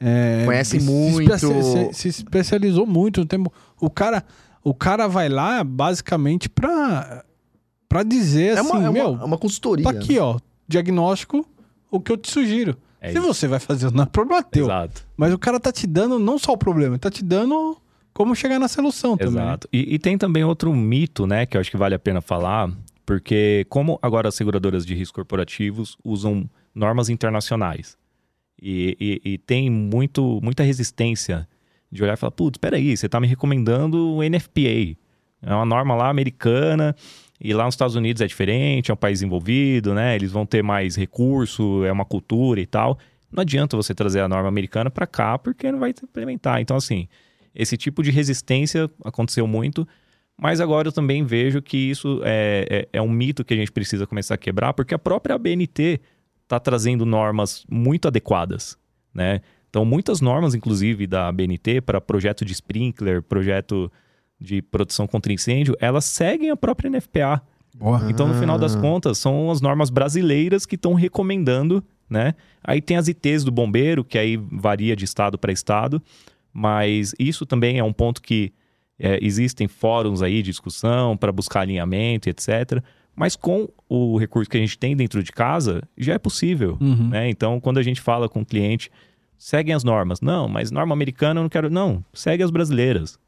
É, 0.00 0.42
Conhece 0.44 0.80
se 0.80 0.86
muito. 0.86 1.32
especia- 1.32 1.92
Se, 1.92 1.94
se 1.94 2.08
especializou 2.08 2.84
muito 2.86 3.20
no 3.20 3.26
tempo. 3.26 3.52
O 3.80 3.88
cara, 3.88 4.24
o 4.64 4.74
cara 4.74 5.06
vai 5.06 5.28
lá 5.28 5.62
basicamente 5.62 6.48
pra, 6.48 7.24
pra 7.88 8.02
dizer 8.02 8.56
É 8.56 8.58
assim, 8.60 8.70
uma, 8.70 8.78
é 8.78 8.88
uma, 8.88 8.92
meu, 8.92 9.18
é 9.20 9.24
uma 9.24 9.38
consultoria. 9.38 9.84
tá 9.84 9.90
aqui, 9.90 10.18
ó, 10.18 10.36
diagnóstico, 10.66 11.46
o 11.90 12.00
que 12.00 12.10
eu 12.10 12.16
te 12.16 12.28
sugiro. 12.30 12.76
É 13.00 13.12
Se 13.12 13.18
isso. 13.18 13.26
você 13.26 13.46
vai 13.48 13.60
fazer, 13.60 13.90
não 13.92 14.02
é 14.04 14.06
problema 14.06 14.42
teu. 14.42 14.64
Exato. 14.66 15.06
Mas 15.16 15.32
o 15.32 15.38
cara 15.38 15.60
tá 15.60 15.70
te 15.72 15.86
dando 15.86 16.18
não 16.18 16.38
só 16.38 16.52
o 16.52 16.58
problema, 16.58 16.94
ele 16.94 16.98
tá 16.98 17.10
te 17.10 17.22
dando 17.24 17.76
como 18.12 18.34
chegar 18.34 18.58
na 18.58 18.66
solução 18.68 19.16
também. 19.16 19.34
né? 19.34 19.42
Exato. 19.42 19.68
E, 19.72 19.94
e 19.94 19.98
tem 19.98 20.18
também 20.18 20.42
outro 20.42 20.74
mito, 20.74 21.26
né, 21.26 21.46
que 21.46 21.56
eu 21.56 21.60
acho 21.60 21.70
que 21.70 21.76
vale 21.76 21.94
a 21.94 21.98
pena 21.98 22.20
falar, 22.20 22.68
porque 23.06 23.64
como 23.68 23.98
agora 24.02 24.28
as 24.28 24.34
seguradoras 24.34 24.84
de 24.84 24.94
risco 24.94 25.14
corporativos 25.14 25.96
usam 26.04 26.48
normas 26.74 27.08
internacionais 27.08 27.96
e, 28.60 28.96
e- 29.24 29.32
e 29.34 29.38
tem 29.38 29.70
muito, 29.70 30.40
muita 30.42 30.62
resistência 30.64 31.48
de 31.90 32.02
olhar 32.02 32.14
e 32.14 32.16
falar, 32.16 32.32
putz, 32.32 32.58
peraí, 32.58 32.96
você 32.96 33.08
tá 33.08 33.20
me 33.20 33.26
recomendando 33.28 34.14
o 34.16 34.22
NFPA. 34.22 34.96
É 35.40 35.54
uma 35.54 35.64
norma 35.64 35.94
lá 35.94 36.08
americana 36.10 36.94
e 37.40 37.52
lá 37.52 37.64
nos 37.64 37.74
Estados 37.74 37.94
Unidos 37.94 38.20
é 38.20 38.26
diferente, 38.26 38.90
é 38.90 38.94
um 38.94 38.96
país 38.96 39.22
envolvido, 39.22 39.94
né? 39.94 40.14
Eles 40.14 40.32
vão 40.32 40.44
ter 40.44 40.62
mais 40.62 40.96
recurso, 40.96 41.84
é 41.84 41.92
uma 41.92 42.04
cultura 42.04 42.60
e 42.60 42.66
tal. 42.66 42.98
Não 43.30 43.42
adianta 43.42 43.76
você 43.76 43.94
trazer 43.94 44.20
a 44.20 44.28
norma 44.28 44.48
americana 44.48 44.90
para 44.90 45.06
cá 45.06 45.38
porque 45.38 45.70
não 45.70 45.78
vai 45.78 45.90
implementar. 45.90 46.60
Então, 46.60 46.76
assim, 46.76 47.06
esse 47.54 47.76
tipo 47.76 48.02
de 48.02 48.10
resistência 48.10 48.90
aconteceu 49.04 49.46
muito, 49.46 49.86
mas 50.36 50.60
agora 50.60 50.88
eu 50.88 50.92
também 50.92 51.24
vejo 51.24 51.62
que 51.62 51.76
isso 51.76 52.20
é, 52.24 52.86
é, 52.92 52.98
é 52.98 53.02
um 53.02 53.10
mito 53.10 53.44
que 53.44 53.54
a 53.54 53.56
gente 53.56 53.70
precisa 53.70 54.06
começar 54.06 54.34
a 54.34 54.38
quebrar, 54.38 54.72
porque 54.72 54.94
a 54.94 54.98
própria 54.98 55.34
ABNT 55.34 56.00
está 56.42 56.58
trazendo 56.58 57.04
normas 57.04 57.64
muito 57.70 58.08
adequadas, 58.08 58.76
né? 59.14 59.42
Então, 59.68 59.84
muitas 59.84 60.20
normas, 60.20 60.54
inclusive, 60.54 61.06
da 61.06 61.28
ABNT 61.28 61.82
para 61.82 62.00
projeto 62.00 62.44
de 62.44 62.52
sprinkler, 62.52 63.22
projeto 63.22 63.92
de 64.40 64.62
proteção 64.62 65.06
contra 65.06 65.32
incêndio, 65.32 65.76
elas 65.80 66.04
seguem 66.04 66.50
a 66.50 66.56
própria 66.56 66.88
NFPA. 66.90 67.42
Boa. 67.76 68.06
Então, 68.10 68.26
no 68.26 68.34
final 68.34 68.58
das 68.58 68.74
Ah. 68.76 68.80
contas, 68.80 69.18
são 69.18 69.50
as 69.50 69.60
normas 69.60 69.90
brasileiras 69.90 70.64
que 70.66 70.74
estão 70.74 70.94
recomendando, 70.94 71.82
né? 72.08 72.34
Aí 72.62 72.80
tem 72.80 72.96
as 72.96 73.08
ITs 73.08 73.44
do 73.44 73.50
bombeiro, 73.52 74.04
que 74.04 74.18
aí 74.18 74.36
varia 74.36 74.96
de 74.96 75.04
estado 75.04 75.38
para 75.38 75.52
estado, 75.52 76.02
mas 76.52 77.14
isso 77.18 77.44
também 77.46 77.78
é 77.78 77.84
um 77.84 77.92
ponto 77.92 78.20
que 78.22 78.52
é, 79.00 79.18
existem 79.22 79.68
fóruns 79.68 80.22
aí 80.22 80.42
de 80.42 80.50
discussão 80.50 81.16
para 81.16 81.30
buscar 81.30 81.60
alinhamento 81.60 82.28
e 82.28 82.30
etc. 82.30 82.82
Mas 83.14 83.36
com 83.36 83.68
o 83.88 84.18
recurso 84.18 84.50
que 84.50 84.56
a 84.56 84.60
gente 84.60 84.76
tem 84.78 84.96
dentro 84.96 85.22
de 85.22 85.30
casa, 85.30 85.82
já 85.96 86.14
é 86.14 86.18
possível. 86.18 86.76
Uhum. 86.80 87.08
né? 87.10 87.28
Então, 87.30 87.60
quando 87.60 87.78
a 87.78 87.82
gente 87.82 88.00
fala 88.00 88.28
com 88.28 88.40
o 88.40 88.46
cliente, 88.46 88.90
seguem 89.36 89.72
as 89.74 89.84
normas. 89.84 90.20
Não, 90.20 90.48
mas 90.48 90.70
norma 90.72 90.92
americana 90.94 91.38
eu 91.38 91.42
não 91.42 91.48
quero. 91.50 91.70
Não, 91.70 92.04
segue 92.12 92.42
as 92.42 92.50
brasileiras. 92.50 93.18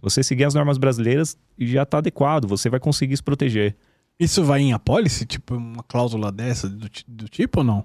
Você 0.00 0.22
seguir 0.22 0.44
as 0.44 0.54
normas 0.54 0.78
brasileiras 0.78 1.36
já 1.58 1.82
está 1.82 1.98
adequado, 1.98 2.46
você 2.46 2.68
vai 2.68 2.78
conseguir 2.80 3.16
se 3.16 3.22
proteger. 3.22 3.74
Isso 4.18 4.44
vai 4.44 4.60
em 4.60 4.72
apólice? 4.72 5.26
Tipo, 5.26 5.56
uma 5.56 5.82
cláusula 5.82 6.30
dessa 6.32 6.68
do, 6.68 6.88
do 7.06 7.28
tipo 7.28 7.60
ou 7.60 7.64
não? 7.64 7.84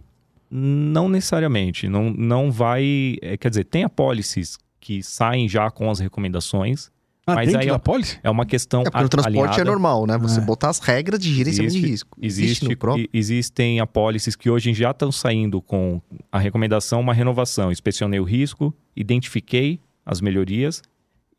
Não 0.49 1.07
necessariamente. 1.09 1.87
Não, 1.87 2.09
não 2.11 2.51
vai. 2.51 3.15
é, 3.21 3.37
quer 3.37 3.49
dizer, 3.49 3.63
tem 3.65 3.83
apólices 3.83 4.57
que 4.79 5.01
saem 5.01 5.47
já 5.47 5.69
com 5.71 5.89
as 5.89 5.99
recomendações. 5.99 6.89
Ah, 7.25 7.35
Mas 7.35 7.53
aí, 7.53 7.69
apólice? 7.69 8.19
É 8.23 8.29
uma 8.29 8.45
questão. 8.45 8.81
É 8.81 8.85
porque 8.85 8.97
a- 8.97 9.07
transporte 9.07 9.37
alinhada. 9.39 9.61
é 9.61 9.63
normal, 9.63 10.07
né? 10.07 10.17
Você 10.17 10.39
É. 10.39 10.43
botar 10.43 10.69
as 10.69 10.79
regras 10.79 11.19
de 11.19 11.33
gerenciamento 11.33 11.71
de 11.73 11.77
Existe- 11.79 11.91
risco. 11.91 12.17
Existe, 12.21 12.65
no 12.67 12.77
próprio. 12.77 13.03
e- 13.13 13.17
existem 13.17 13.79
apólices 13.79 14.35
que 14.35 14.49
hoje 14.49 14.73
já 14.73 14.91
estão 14.91 15.11
saindo 15.11 15.61
com 15.61 16.01
a 16.31 16.39
recomendação, 16.39 16.99
uma 16.99 17.13
renovação. 17.13 17.71
Inspecionei 17.71 18.19
o 18.19 18.23
risco, 18.23 18.73
identifiquei 18.95 19.79
as 20.05 20.19
melhorias 20.19 20.81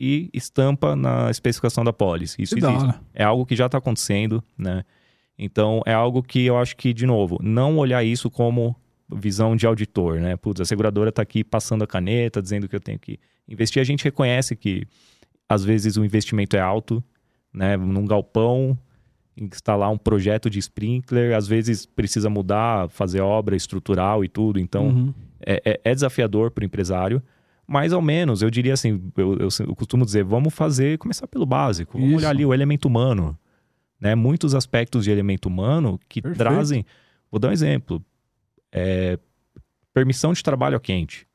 e 0.05 0.29
estampa 0.35 0.97
na 0.97 1.31
especificação 1.31 1.85
da 1.85 1.91
apólice. 1.91 2.43
Isso 2.43 2.57
Que 2.57 2.65
existe. 2.67 2.95
É 3.15 3.23
algo 3.23 3.47
que 3.47 3.55
já 3.55 3.67
está 3.67 3.79
acontecendo, 3.79 4.43
né? 4.59 4.83
Então, 5.39 5.81
é 5.87 5.93
algo 5.95 6.23
que 6.25 6.45
eu 6.45 6.59
acho 6.59 6.77
que, 6.77 6.93
de 6.93 7.07
novo, 7.07 7.39
não 7.41 7.79
olhar 7.79 8.03
isso 8.03 8.29
como 8.29 8.75
visão 9.15 9.55
de 9.55 9.65
auditor, 9.67 10.19
né? 10.19 10.37
Putz, 10.37 10.61
a 10.61 10.65
seguradora 10.65 11.11
está 11.11 11.23
aqui 11.23 11.45
passando 11.45 11.83
a 11.85 11.87
caneta, 11.87 12.43
dizendo 12.43 12.69
que 12.69 12.75
eu 12.75 12.81
tenho 12.81 12.99
que 12.99 13.17
investir. 13.49 13.81
A 13.81 13.85
gente 13.85 14.03
reconhece 14.03 14.57
que, 14.57 14.85
às 15.49 15.65
vezes, 15.65 15.97
o 15.97 16.05
investimento 16.05 16.57
é 16.57 16.61
alto, 16.61 17.03
né? 17.53 17.77
Num 17.77 18.05
galpão, 18.05 18.77
instalar 19.37 19.91
um 19.91 19.97
projeto 19.99 20.51
de 20.51 20.59
sprinkler, 20.59 21.37
às 21.37 21.47
vezes 21.47 21.87
precisa 21.87 22.29
mudar, 22.29 22.89
fazer 22.91 23.21
obra 23.21 23.55
estrutural 23.57 24.25
e 24.25 24.29
tudo. 24.29 24.59
Então, 24.59 24.89
Uhum. 24.89 25.15
é, 25.47 25.63
é- 25.65 25.81
é 25.85 25.95
desafiador 25.95 26.51
para 26.51 26.63
o 26.63 26.65
empresário, 26.65 27.23
mas 27.67 27.93
ao 27.93 28.03
menos 28.03 28.43
eu 28.43 28.51
diria 28.51 28.75
assim, 28.75 29.01
eu, 29.17 29.37
eu- 29.39 29.49
eu 29.67 29.75
costumo 29.77 30.05
dizer, 30.05 30.25
vamos 30.25 30.53
fazer, 30.55 30.99
começar 30.99 31.27
pelo 31.27 31.47
básico, 31.47 31.93
vamos 31.95 32.09
Isso. 32.09 32.19
olhar 32.19 32.31
ali 32.31 32.45
o 32.45 32.53
elemento 32.53 32.87
humano, 32.87 33.39
né? 34.01 34.15
Muitos 34.15 34.55
aspectos 34.55 35.05
de 35.05 35.11
elemento 35.11 35.47
humano 35.47 35.99
que 36.09 36.21
Perfeito. 36.21 36.39
trazem, 36.39 36.85
vou 37.31 37.39
dar 37.39 37.49
um 37.49 37.53
exemplo, 37.53 38.05
é, 38.73 39.19
permissão 39.95 40.33
de 40.33 40.43
trabalho 40.43 40.77
a 40.77 40.81
quente, 40.81 41.27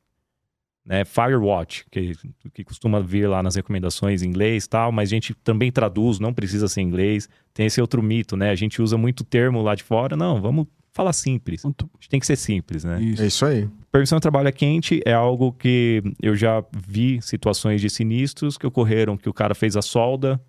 né? 0.84 1.04
Firewatch, 1.04 1.84
que, 1.90 2.12
que 2.52 2.64
costuma 2.64 3.00
vir 3.00 3.28
lá 3.28 3.42
nas 3.42 3.56
recomendações 3.56 4.22
em 4.22 4.28
inglês 4.28 4.64
e 4.64 4.68
tal, 4.68 4.90
mas 4.92 5.08
a 5.08 5.14
gente 5.14 5.34
também 5.34 5.70
traduz, 5.72 6.18
não 6.18 6.32
precisa 6.32 6.66
ser 6.68 6.80
em 6.80 6.86
inglês. 6.86 7.28
Tem 7.52 7.66
esse 7.66 7.80
outro 7.80 8.02
mito, 8.02 8.36
né? 8.36 8.50
A 8.50 8.54
gente 8.54 8.80
usa 8.80 8.96
muito 8.96 9.22
termo 9.24 9.60
lá 9.62 9.74
de 9.74 9.82
fora, 9.82 10.16
não, 10.16 10.40
vamos 10.40 10.66
falar 10.98 11.12
simples. 11.12 11.64
A 11.64 11.68
gente 11.68 12.08
tem 12.10 12.18
que 12.18 12.26
ser 12.26 12.34
simples, 12.34 12.82
né? 12.82 13.00
Isso. 13.00 13.22
É 13.22 13.26
isso 13.26 13.46
aí. 13.46 13.68
Permissão 13.92 14.18
de 14.18 14.22
trabalho 14.22 14.48
a 14.48 14.52
quente 14.52 15.00
é 15.06 15.12
algo 15.12 15.52
que 15.52 16.02
eu 16.20 16.34
já 16.34 16.64
vi 16.76 17.22
situações 17.22 17.80
de 17.80 17.88
sinistros 17.88 18.58
que 18.58 18.66
ocorreram 18.66 19.16
que 19.16 19.28
o 19.28 19.32
cara 19.32 19.54
fez 19.54 19.76
a 19.76 19.82
solda 19.82 20.40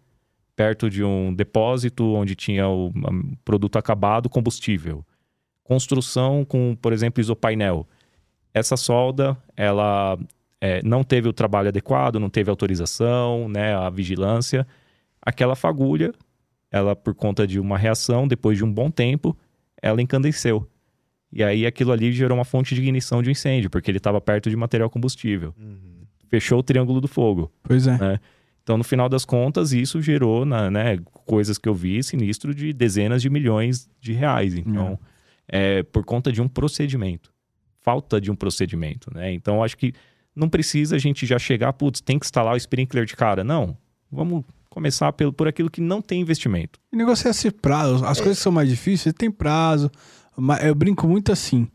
perto 0.56 0.90
de 0.90 1.04
um 1.04 1.34
depósito 1.34 2.04
onde 2.16 2.36
tinha 2.36 2.68
o 2.68 2.88
um 2.88 3.36
produto 3.46 3.78
acabado, 3.78 4.28
combustível. 4.28 5.06
Construção 5.64 6.44
com, 6.44 6.76
por 6.76 6.92
exemplo, 6.92 7.22
isopainel. 7.22 7.88
Essa 8.52 8.76
solda, 8.76 9.38
ela 9.56 10.18
é, 10.60 10.82
não 10.84 11.04
teve 11.04 11.30
o 11.30 11.34
trabalho 11.34 11.70
adequado, 11.70 12.20
não 12.20 12.30
teve 12.30 12.50
autorização, 12.50 13.48
né, 13.48 13.76
a 13.76 13.90
vigilância. 13.90 14.68
Aquela 15.22 15.56
fagulha, 15.56 16.12
ela 16.72 16.96
por 16.96 17.14
conta 17.14 17.46
de 17.46 17.60
uma 17.60 17.78
reação, 17.78 18.28
depois 18.28 18.58
de 18.58 18.66
um 18.66 18.74
bom 18.74 18.90
tempo, 18.90 19.38
ela 19.82 20.02
encandeceu. 20.02 20.68
E 21.32 21.44
aí 21.44 21.66
aquilo 21.66 21.92
ali 21.92 22.12
gerou 22.12 22.38
uma 22.38 22.46
fonte 22.46 22.74
de 22.74 22.82
ignição 22.82 23.22
de 23.22 23.30
um 23.30 23.32
incêndio, 23.32 23.70
porque 23.70 23.90
ele 23.92 23.98
estava 24.00 24.20
perto 24.20 24.50
de 24.50 24.56
material 24.56 24.90
combustível. 24.90 25.54
Fechou 26.28 26.60
o 26.60 26.64
triângulo 26.64 27.00
do 27.02 27.08
fogo. 27.08 27.52
Pois 27.64 27.88
é. 27.88 28.20
Então, 28.64 28.78
no 28.78 28.84
final 28.84 29.10
das 29.10 29.26
contas, 29.26 29.72
isso 29.74 30.00
gerou, 30.02 30.46
na- 30.46 30.70
né, 30.70 30.98
coisas 31.26 31.58
que 31.58 31.68
eu 31.68 31.74
vi, 31.74 32.04
sinistro 32.04 32.54
de 32.54 32.72
dezenas 32.72 33.22
de 33.22 33.30
milhões 33.30 33.90
de 34.00 34.14
reais. 34.14 34.54
Então, 34.56 35.00
é 35.48 35.82
por 35.84 36.04
conta 36.04 36.32
de 36.32 36.40
um 36.42 36.48
procedimento. 36.48 37.32
Falta 37.82 38.22
de 38.22 38.30
um 38.30 38.36
procedimento, 38.36 39.12
né? 39.14 39.32
Então, 39.34 39.64
acho 39.64 39.76
que 39.78 39.94
não 40.36 40.48
precisa 40.48 40.96
a 40.98 41.00
gente 41.00 41.26
já 41.26 41.40
chegar, 41.40 41.74
putz, 41.74 42.00
tem 42.02 42.20
que 42.20 42.26
instalar 42.26 42.54
o 42.54 42.58
sprinkler 42.58 43.06
de 43.06 43.16
cara. 43.16 43.44
Não. 43.44 43.76
Vamos 44.12 44.44
começar 44.80 45.12
pelo, 45.14 45.32
por 45.34 45.48
aquilo 45.48 45.70
que 45.70 45.82
não 45.82 46.02
tem 46.02 46.22
investimento. 46.22 46.80
E 46.92 46.96
negociar 46.96 47.32
esse 47.32 47.52
prazo. 47.52 48.06
As 48.06 48.20
coisas 48.20 48.38
que 48.38 48.44
são 48.44 48.52
mais 48.52 48.70
difíceis, 48.70 49.14
tem 49.18 49.30
prazo. 49.30 49.92
Mas 50.38 50.64
eu 50.64 50.74
brinco 50.74 51.08
muito 51.08 51.32
assim. 51.32 51.68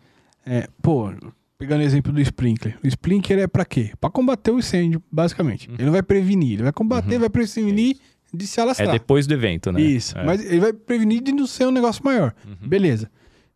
É, 0.47 0.69
pô, 0.83 1.13
pegando 1.59 1.81
o 1.81 1.85
exemplo 1.85 2.13
do 2.13 2.21
sprinkler. 2.21 2.79
O 2.83 2.87
sprinkler 2.87 3.39
é 3.41 3.47
pra 3.47 3.65
quê? 3.65 3.93
Pra 4.01 4.11
combater 4.11 4.51
o 4.51 4.59
incêndio, 4.59 5.03
basicamente. 5.13 5.69
Ele 5.75 5.85
não 5.85 5.93
vai 5.93 6.03
prevenir. 6.03 6.55
Ele 6.55 6.63
vai 6.65 6.73
combater, 6.73 7.15
Uhum. 7.15 7.21
vai 7.21 7.31
prevenir 7.31 7.97
de 8.33 8.47
se 8.47 8.59
É 8.59 8.63
alastrar. 8.63 8.91
depois 8.91 9.27
do 9.27 9.35
evento, 9.35 9.71
né? 9.71 9.81
Isso. 9.81 10.17
É. 10.19 10.25
Mas 10.25 10.45
ele 10.45 10.61
vai 10.61 10.73
prevenir 10.73 11.23
de 11.23 11.31
não 11.33 11.47
ser 11.47 11.67
um 11.67 11.71
negócio 11.71 12.03
maior. 12.05 12.35
Uhum. 12.47 12.69
Beleza. 12.69 13.11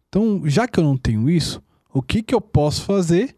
Então, 0.08 0.42
já 0.46 0.68
que 0.68 0.78
eu 0.78 0.84
não 0.84 0.96
tenho 0.96 1.28
isso, 1.28 1.62
o 1.92 2.00
que 2.00 2.22
que 2.22 2.34
eu 2.34 2.40
posso 2.40 2.82
fazer 2.84 3.34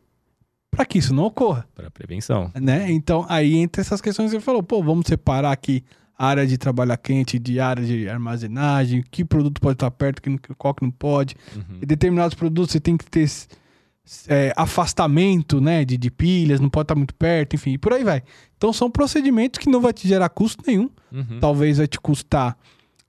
pra 0.71 0.85
que 0.85 0.99
isso 0.99 1.13
não 1.15 1.25
ocorra? 1.25 1.67
Para 1.75 1.91
prevenção. 1.91 2.51
né? 2.55 2.91
Então, 2.93 3.25
aí 3.29 3.57
entra 3.57 3.81
essas 3.81 4.01
questões 4.01 4.31
que 4.31 4.37
você 4.37 4.41
falou, 4.45 4.63
pô, 4.63 4.83
vamos 4.83 5.07
separar 5.09 5.51
aqui 5.51 5.83
área 6.21 6.47
de 6.47 6.59
trabalho 6.59 6.97
quente 6.99 7.39
de 7.39 7.59
área 7.59 7.83
de 7.83 8.07
armazenagem, 8.07 9.03
que 9.11 9.25
produto 9.25 9.59
pode 9.59 9.77
estar 9.77 9.91
perto, 9.91 10.21
qual 10.59 10.75
que 10.75 10.83
não 10.83 10.91
pode. 10.91 11.35
Uhum. 11.57 11.79
E 11.81 11.87
determinados 11.87 12.35
produtos 12.35 12.73
você 12.73 12.81
tem 12.81 12.95
que 12.95 13.07
ter 13.07 13.27
é, 14.29 14.53
afastamento, 14.55 15.63
né, 15.63 15.83
de, 15.83 15.97
de 15.97 16.11
pilhas, 16.11 16.61
não 16.61 16.69
pode 16.69 16.85
estar 16.85 16.95
muito 16.95 17.15
perto, 17.15 17.57
enfim, 17.57 17.73
e 17.73 17.79
por 17.79 17.95
aí 17.95 18.05
vai. 18.05 18.23
Então, 18.55 18.71
são 18.71 18.91
procedimentos 18.91 19.59
que 19.59 19.71
não 19.71 19.81
vai 19.81 19.95
te 19.95 20.07
gerar 20.07 20.29
custo 20.29 20.63
nenhum. 20.67 20.91
Uhum. 21.11 21.39
Talvez 21.41 21.79
vai 21.79 21.87
te 21.87 21.99
custar 21.99 22.55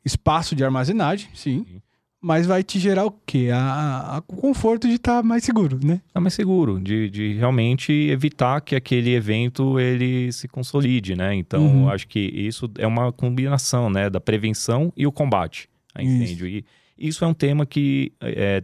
espaço 0.05 0.55
de 0.55 0.64
armazenagem, 0.64 1.30
sim. 1.34 1.66
Sim. 1.68 1.82
Mas 2.24 2.45
vai 2.45 2.63
te 2.63 2.78
gerar 2.80 3.05
o 3.05 3.11
quê? 3.26 3.49
A, 3.51 4.17
a- 4.17 4.24
o 4.28 4.36
conforto 4.36 4.88
de 4.88 4.93
estar 4.93 5.24
mais 5.24 5.43
seguro, 5.43 5.80
né? 5.84 6.01
Tá 6.13 6.19
mais 6.22 6.36
seguro, 6.36 6.80
de, 6.80 7.09
de 7.09 7.34
realmente 7.34 7.91
evitar 7.91 8.61
que 8.61 8.76
aquele 8.76 9.15
evento 9.15 9.80
ele 9.80 10.32
se 10.32 10.47
consolide, 10.47 11.15
né? 11.15 11.34
Então, 11.34 11.65
Uhum. 11.65 11.89
acho 11.89 12.07
que 12.07 12.19
isso 12.19 12.69
é 12.78 12.86
uma 12.86 13.11
combinação, 13.11 13.89
né? 13.89 14.07
Da 14.07 14.22
prevenção 14.22 14.93
e 14.95 15.07
o 15.07 15.11
combate 15.11 15.67
a 15.95 16.03
incêndio. 16.03 16.47
E 16.47 16.63
isso 16.97 17.26
é 17.26 17.28
um 17.28 17.34
tema 17.34 17.65
que 17.65 18.13
é, 18.22 18.63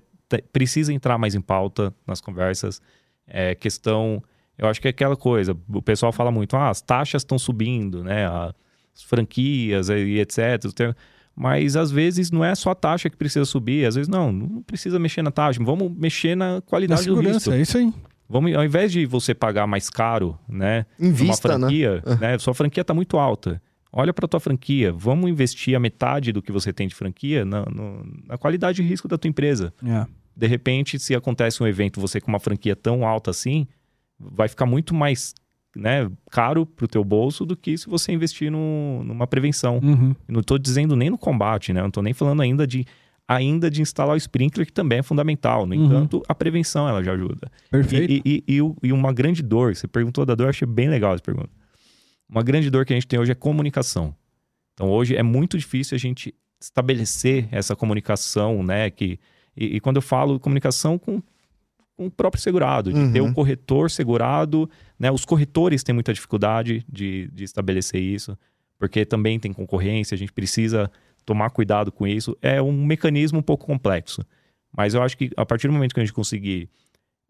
precisa 0.53 0.93
entrar 0.93 1.17
mais 1.17 1.33
em 1.33 1.41
pauta 1.41 1.91
nas 2.05 2.21
conversas. 2.21 2.79
É 3.27 3.55
questão, 3.55 4.23
eu 4.55 4.67
acho 4.67 4.79
que 4.79 4.87
é 4.87 4.91
aquela 4.91 5.15
coisa, 5.17 5.57
o 5.73 5.81
pessoal 5.81 6.11
fala 6.13 6.29
muito, 6.31 6.55
ah, 6.55 6.69
as 6.69 6.79
taxas 6.79 7.23
estão 7.23 7.39
subindo, 7.39 8.03
né? 8.03 8.27
As 8.27 9.01
franquias 9.03 9.89
e 9.89 10.19
etc. 10.19 10.71
Tem- 10.75 10.93
Mas 11.39 11.75
às 11.75 11.91
vezes 11.91 12.31
não 12.31 12.43
é 12.43 12.55
só 12.55 12.71
a 12.71 12.75
taxa 12.75 13.09
que 13.11 13.15
precisa 13.15 13.45
subir, 13.45 13.85
às 13.85 13.93
vezes 13.93 14.07
não, 14.09 14.31
não 14.31 14.61
precisa 14.63 14.97
mexer 14.97 15.21
na 15.21 15.29
taxa, 15.29 15.63
vamos 15.63 15.91
mexer 15.95 16.35
na 16.35 16.55
Na 16.55 16.61
qualidade 16.61 17.05
do 17.05 17.13
risco. 17.13 17.39
segurança, 17.39 17.55
é 17.55 17.61
isso 17.61 17.77
aí. 17.77 17.93
Vamos, 18.27 18.53
ao 18.55 18.65
invés 18.65 18.91
de 18.91 19.05
você 19.05 19.35
pagar 19.35 19.67
mais 19.67 19.87
caro, 19.89 20.37
né? 20.49 20.85
Invista, 20.99 21.47
numa 21.49 21.59
né? 21.59 21.67
franquia, 21.67 22.03
né? 22.19 22.37
Sua 22.39 22.53
franquia 22.55 22.81
está 22.81 22.93
muito 22.93 23.17
alta. 23.17 23.61
Olha 23.93 24.11
para 24.11 24.27
tua 24.27 24.39
franquia. 24.39 24.91
Vamos 24.91 25.29
investir 25.29 25.75
a 25.75 25.79
metade 25.79 26.31
do 26.33 26.41
que 26.41 26.51
você 26.51 26.73
tem 26.73 26.87
de 26.87 26.95
franquia 26.95 27.45
na, 27.45 27.63
no- 27.65 28.03
na 28.27 28.37
qualidade 28.37 28.81
de 28.81 28.87
risco 28.87 29.07
da 29.07 29.17
tua 29.17 29.29
empresa. 29.29 29.71
É. 29.85 30.05
De 30.35 30.45
repente, 30.47 30.99
se 30.99 31.15
acontece 31.15 31.61
um 31.63 31.67
evento, 31.67 32.01
você 32.01 32.19
com 32.19 32.29
uma 32.29 32.39
franquia 32.39 32.75
tão 32.75 33.05
alta 33.07 33.31
assim, 33.31 33.65
vai 34.19 34.47
ficar 34.47 34.65
muito 34.65 34.93
mais 34.93 35.33
né, 35.77 36.09
caro 36.31 36.65
para 36.65 36.85
o 36.85 36.87
teu 36.87 37.03
bolso 37.03 37.45
do 37.45 37.55
que 37.55 37.77
se 37.77 37.87
você 37.87 38.11
investir 38.11 38.51
no- 38.51 39.03
numa 39.03 39.27
prevenção. 39.27 39.79
Uhum. 39.83 40.15
Não 40.27 40.39
estou 40.41 40.57
dizendo 40.57 40.95
nem 40.95 41.09
no 41.09 41.17
combate, 41.17 41.71
né? 41.71 41.79
Não 41.81 41.87
estou 41.89 42.01
nem 42.03 42.13
falando 42.13 42.41
ainda 42.41 42.65
de 42.65 42.85
ainda 43.29 43.69
de 43.69 43.81
instalar 43.81 44.13
o 44.13 44.17
sprinkler, 44.17 44.65
que 44.65 44.71
também 44.71 44.99
é 44.99 45.03
fundamental. 45.03 45.65
No 45.65 45.75
Uhum. 45.75 45.85
entanto, 45.85 46.23
a 46.29 46.33
prevenção 46.33 46.87
ela 46.87 47.03
já 47.03 47.11
ajuda. 47.11 47.51
Perfeito. 47.69 48.11
E, 48.25 48.43
e- 48.47 48.57
e 48.57 48.87
e 48.87 48.93
uma 48.93 49.11
grande 49.11 49.43
dor, 49.43 49.75
você 49.75 49.85
perguntou 49.87 50.25
da 50.25 50.33
dor, 50.33 50.45
eu 50.45 50.49
achei 50.49 50.65
bem 50.67 50.87
legal 50.89 51.13
essa 51.13 51.21
pergunta. 51.23 51.49
Uma 52.29 52.41
grande 52.41 52.69
dor 52.69 52.85
que 52.85 52.93
a 52.93 52.95
gente 52.95 53.05
tem 53.07 53.19
hoje 53.19 53.31
é 53.31 53.35
comunicação. 53.35 54.15
Então 54.73 54.89
hoje 54.89 55.15
é 55.15 55.23
muito 55.23 55.57
difícil 55.57 55.95
a 55.95 55.99
gente 55.99 56.33
estabelecer 56.61 57.47
essa 57.51 57.75
comunicação, 57.75 58.63
né? 58.63 58.89
Que, 58.89 59.19
e, 59.55 59.75
e 59.75 59.79
quando 59.79 59.97
eu 59.97 60.01
falo 60.01 60.39
comunicação 60.39 60.97
com, 60.97 61.21
com 61.97 62.05
o 62.05 62.11
próprio 62.11 62.41
segurado, 62.41 62.93
de 62.93 63.11
ter 63.11 63.21
Uhum. 63.21 63.31
o 63.31 63.33
corretor 63.33 63.89
segurado, 63.89 64.69
né? 64.99 65.11
Os 65.11 65.25
corretores 65.25 65.83
têm 65.83 65.93
muita 65.93 66.13
dificuldade 66.13 66.85
de, 66.87 67.27
de 67.33 67.43
estabelecer 67.43 68.01
isso. 68.01 68.37
porque 68.79 69.03
também 69.03 69.39
tem 69.39 69.51
concorrência, 69.51 70.13
a 70.13 70.17
gente 70.17 70.31
precisa 70.31 70.89
tomar 71.25 71.49
cuidado 71.49 71.91
com 71.91 72.05
isso. 72.05 72.37
É 72.43 72.61
um 72.61 72.85
mecanismo 72.85 73.39
um 73.39 73.41
pouco 73.41 73.65
complexo. 73.65 74.23
Mas 74.71 74.93
eu 74.93 75.01
acho 75.01 75.17
que 75.17 75.31
a 75.35 75.43
partir 75.43 75.65
do 75.67 75.73
momento 75.73 75.95
que 75.95 75.99
a 75.99 76.03
gente 76.05 76.13
conseguir 76.13 76.69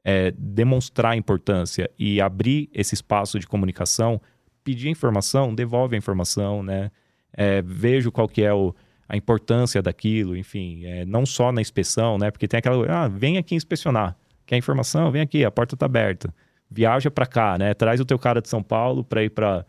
é, 0.04 0.32
demonstrar 0.38 1.14
a 1.14 1.16
importância 1.16 1.90
e 1.98 2.20
abrir 2.20 2.70
esse 2.74 2.94
espaço 2.96 3.40
de 3.40 3.48
comunicação, 3.48 4.22
pedir 4.62 4.90
informação, 4.90 5.56
devolve 5.56 5.96
a 5.96 5.98
informação, 5.98 6.62
né? 6.62 6.92
É, 7.32 7.62
vejo 7.62 8.12
qual 8.12 8.28
que 8.28 8.42
é 8.44 8.54
o, 8.54 8.76
a 9.08 9.16
importância 9.16 9.82
daquilo, 9.82 10.36
enfim, 10.36 10.84
é, 10.84 11.06
não 11.06 11.26
só 11.26 11.52
na 11.54 11.62
inspeção, 11.62 12.18
né? 12.18 12.30
Porque 12.30 12.46
tem 12.48 12.58
aquela, 12.58 12.86
ah, 12.92 13.08
vem 13.08 13.38
aqui 13.38 13.56
inspecionar, 13.56 14.18
quer 14.48 14.58
informação, 14.58 15.12
vem 15.12 15.22
aqui, 15.22 15.46
a 15.46 15.52
porta 15.52 15.76
está 15.76 15.86
aberta, 15.86 16.34
viaja 16.72 17.12
para 17.12 17.28
cá, 17.28 17.58
né? 17.58 17.74
Traz 17.76 18.00
o 18.00 18.06
teu 18.06 18.18
cara 18.18 18.42
de 18.42 18.50
São 18.50 18.64
Paulo 18.64 19.04
para 19.04 19.24
ir 19.24 19.30
para 19.30 19.64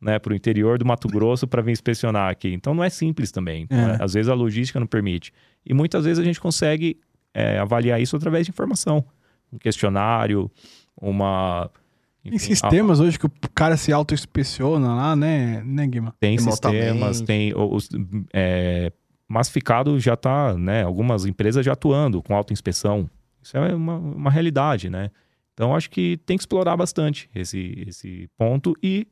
né, 0.00 0.18
para 0.18 0.32
o 0.32 0.36
interior 0.36 0.78
do 0.78 0.86
Mato 0.86 1.08
Grosso 1.08 1.46
para 1.46 1.60
vir 1.60 1.72
inspecionar 1.72 2.30
aqui. 2.30 2.52
Então 2.52 2.72
não 2.72 2.84
é 2.84 2.90
simples 2.90 3.32
também. 3.32 3.66
É. 3.68 3.74
Né? 3.74 3.98
Às 4.00 4.14
vezes 4.14 4.28
a 4.28 4.34
logística 4.34 4.78
não 4.78 4.86
permite. 4.86 5.32
E 5.66 5.74
muitas 5.74 6.04
vezes 6.04 6.18
a 6.18 6.24
gente 6.24 6.40
consegue 6.40 7.00
é, 7.34 7.58
avaliar 7.58 8.00
isso 8.00 8.16
através 8.16 8.46
de 8.46 8.50
informação. 8.50 9.04
Um 9.52 9.58
questionário, 9.58 10.50
uma. 11.00 11.70
Tem 12.22 12.34
enfim, 12.34 12.54
sistemas 12.54 13.00
hoje 13.00 13.18
que 13.18 13.26
o 13.26 13.32
cara 13.54 13.76
se 13.76 13.92
auto-inspeciona 13.92 14.94
lá, 14.94 15.16
né, 15.16 15.62
né 15.64 15.86
Guima? 15.86 16.14
Tem 16.20 16.36
sistemas, 16.36 17.20
tem 17.20 17.52
os, 17.56 17.88
é, 18.32 18.92
massificado 19.26 19.98
já 19.98 20.14
está, 20.14 20.54
né? 20.54 20.82
Algumas 20.82 21.24
empresas 21.24 21.64
já 21.64 21.72
atuando 21.72 22.22
com 22.22 22.34
autoinspeção. 22.34 23.08
Isso 23.42 23.56
é 23.56 23.74
uma, 23.74 23.96
uma 23.96 24.30
realidade, 24.30 24.88
né? 24.90 25.10
Então 25.54 25.74
acho 25.74 25.90
que 25.90 26.18
tem 26.24 26.36
que 26.36 26.42
explorar 26.42 26.76
bastante 26.76 27.28
esse, 27.34 27.84
esse 27.86 28.28
ponto 28.36 28.74
e, 28.82 29.06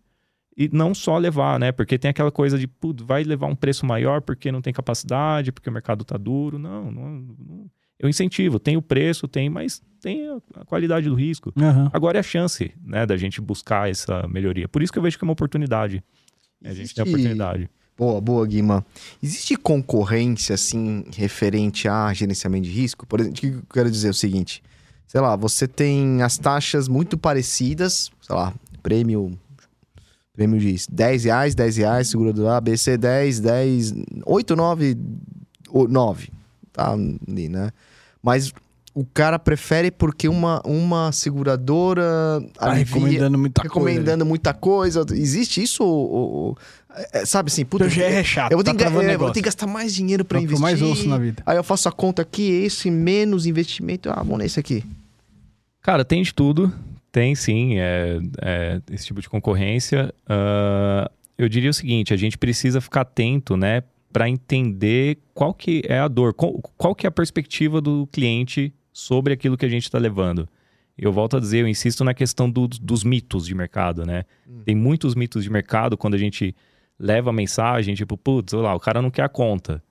e 0.56 0.68
não 0.72 0.94
só 0.94 1.18
levar, 1.18 1.58
né? 1.58 1.72
Porque 1.72 1.98
tem 1.98 2.08
aquela 2.10 2.30
coisa 2.30 2.58
de 2.58 2.66
putz, 2.66 3.02
vai 3.04 3.24
levar 3.24 3.46
um 3.46 3.54
preço 3.56 3.84
maior 3.84 4.20
porque 4.22 4.52
não 4.52 4.60
tem 4.62 4.72
capacidade, 4.72 5.50
porque 5.52 5.68
o 5.68 5.72
mercado 5.72 6.02
está 6.02 6.16
duro. 6.16 6.58
Não, 6.58 6.90
não, 6.92 7.10
não. 7.38 7.70
Eu 7.98 8.08
incentivo, 8.08 8.58
tem 8.58 8.76
o 8.76 8.82
preço, 8.82 9.26
tem, 9.26 9.48
mas 9.48 9.82
tem 10.02 10.28
a- 10.28 10.38
a 10.60 10.64
qualidade 10.66 11.08
do 11.08 11.14
risco. 11.14 11.52
Aham. 11.56 11.90
Agora 11.92 12.18
é 12.18 12.20
a 12.20 12.22
chance, 12.22 12.72
né, 12.84 13.06
da 13.06 13.16
gente 13.16 13.40
buscar 13.40 13.88
essa 13.90 14.28
melhoria. 14.28 14.68
Por 14.68 14.82
isso 14.82 14.92
que 14.92 14.98
eu 14.98 15.02
vejo 15.02 15.18
que 15.18 15.24
é 15.24 15.26
uma 15.26 15.32
oportunidade. 15.32 16.04
A 16.62 16.68
gente 16.74 16.94
tem 16.94 17.02
a 17.02 17.06
Existe- 17.06 17.14
oportunidade. 17.14 17.70
Boa, 17.96 18.20
boa, 18.20 18.46
Guima. 18.46 18.84
Existe 19.22 19.56
concorrência, 19.56 20.54
assim, 20.54 21.04
referente 21.16 21.88
a 21.88 22.12
gerenciamento 22.12 22.64
de 22.64 22.70
risco? 22.70 23.06
Por 23.06 23.20
exemplo, 23.20 23.38
o 23.38 23.40
que 23.40 23.46
eu 23.48 23.62
quero 23.72 23.90
dizer 23.90 24.08
é 24.08 24.10
o 24.10 24.14
seguinte: 24.14 24.62
sei 25.06 25.20
lá, 25.20 25.34
você 25.34 25.66
tem 25.66 26.20
as 26.22 26.36
taxas 26.36 26.88
muito 26.88 27.16
parecidas, 27.16 28.10
sei 28.20 28.36
lá, 28.36 28.52
prêmio. 28.82 29.38
Prêmio 30.34 30.60
de 30.60 30.76
10 30.90 31.24
reais, 31.24 31.54
10 31.54 31.76
reais, 31.78 32.08
segurador 32.08 32.50
A, 32.50 32.60
B, 32.60 32.76
C, 32.76 32.98
10, 32.98 33.40
10, 33.40 33.94
8, 34.26 34.54
9, 34.54 34.98
9. 35.88 36.28
Tá 36.74 36.92
ali, 36.92 37.48
né? 37.48 37.70
Mas 38.22 38.52
o 38.94 39.02
cara 39.02 39.38
prefere 39.38 39.90
porque 39.90 40.28
uma, 40.28 40.60
uma 40.66 41.10
seguradora 41.12 42.02
Tá 42.54 42.70
alivia- 42.72 42.84
recomendando 42.94 43.38
muita 43.38 43.62
coisa. 43.62 43.74
recomendando 43.74 44.26
muita 44.26 44.52
coisa. 44.52 45.06
Existe 45.12 45.62
isso? 45.62 45.82
ou- 45.82 46.10
ou- 46.10 46.58
é, 47.12 47.24
sabe 47.26 47.48
assim, 47.48 47.64
puta, 47.64 47.84
O 47.84 47.88
GR 47.88 48.00
é 48.00 48.24
chato, 48.24 48.52
eu 48.52 48.56
vou 48.56 48.64
ter, 48.64 48.72
tá 48.72 48.78
travando 48.78 49.02
é, 49.02 49.06
negócio. 49.08 49.26
vou 49.26 49.32
ter 49.32 49.40
que 49.40 49.44
gastar 49.44 49.66
mais 49.66 49.94
dinheiro 49.94 50.24
pra 50.24 50.38
É 50.38 50.40
eu 50.40 50.44
investir. 50.44 50.62
mais 50.62 50.80
ouço 50.82 51.08
na 51.08 51.18
vida. 51.18 51.42
Aí 51.46 51.56
eu 51.56 51.64
faço 51.64 51.88
a 51.88 51.92
conta 51.92 52.22
aqui, 52.22 52.42
esse 52.42 52.90
menos 52.90 53.46
investimento. 53.46 54.08
Ah, 54.10 54.16
vamos 54.22 54.38
nesse 54.38 54.58
aqui. 54.60 54.82
Cara, 55.82 56.04
tem 56.04 56.22
de 56.22 56.32
tudo. 56.34 56.72
Tem 57.12 57.34
sim, 57.34 57.78
é, 57.78 58.18
é, 58.42 58.80
esse 58.90 59.06
tipo 59.06 59.20
de 59.20 59.28
concorrência. 59.28 60.12
Ah, 60.28 61.10
eu 61.38 61.48
diria 61.48 61.70
o 61.70 61.74
seguinte: 61.74 62.12
a 62.12 62.16
gente 62.16 62.36
precisa 62.36 62.80
ficar 62.80 63.02
atento, 63.02 63.56
né, 63.56 63.82
para 64.12 64.28
entender 64.28 65.18
qual 65.34 65.54
que 65.54 65.82
é 65.86 65.98
a 65.98 66.08
dor, 66.08 66.34
qual, 66.34 66.52
qual 66.76 66.94
que 66.94 67.06
é 67.06 67.08
a 67.08 67.12
perspectiva 67.12 67.80
do 67.80 68.06
cliente 68.12 68.72
sobre 68.92 69.32
aquilo 69.32 69.56
que 69.56 69.64
a 69.66 69.68
gente 69.68 69.84
está 69.84 69.98
levando. 69.98 70.48
Eu 70.98 71.12
volto 71.12 71.36
a 71.36 71.40
dizer, 71.40 71.58
eu 71.60 71.68
insisto 71.68 72.02
na 72.02 72.14
questão 72.14 72.50
do- 72.50 72.66
dos 72.66 73.04
mitos 73.04 73.44
de 73.46 73.54
mercado, 73.54 74.06
né? 74.06 74.24
Tem 74.64 74.74
muitos 74.74 75.14
mitos 75.14 75.44
de 75.44 75.50
mercado 75.50 75.94
quando 75.96 76.14
a 76.14 76.18
gente 76.18 76.56
leva 76.98 77.32
mensagem, 77.32 77.94
tipo, 77.94 78.16
putz, 78.16 78.54
olha 78.54 78.64
lá, 78.64 78.74
o 78.74 78.80
cara 78.80 79.02
não 79.02 79.10
quer 79.10 79.22
a 79.22 79.28
conta. 79.28 79.82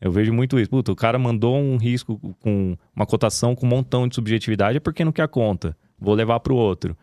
Eu 0.00 0.10
vejo 0.10 0.32
muito 0.32 0.58
isso. 0.58 0.68
Puta, 0.68 0.90
o 0.90 0.96
cara 0.96 1.18
mandou 1.18 1.56
um 1.56 1.76
risco 1.76 2.18
com 2.40 2.76
uma 2.94 3.06
cotação 3.06 3.54
com 3.54 3.66
um 3.66 3.68
montão 3.68 4.08
de 4.08 4.14
subjetividade 4.14 4.76
é 4.76 4.80
porque 4.80 5.04
não 5.04 5.12
quer 5.12 5.22
a 5.22 5.28
conta. 5.28 5.76
Vou 5.98 6.14
levar 6.14 6.40
para 6.40 6.52
o 6.52 6.56
outro. 6.56 6.96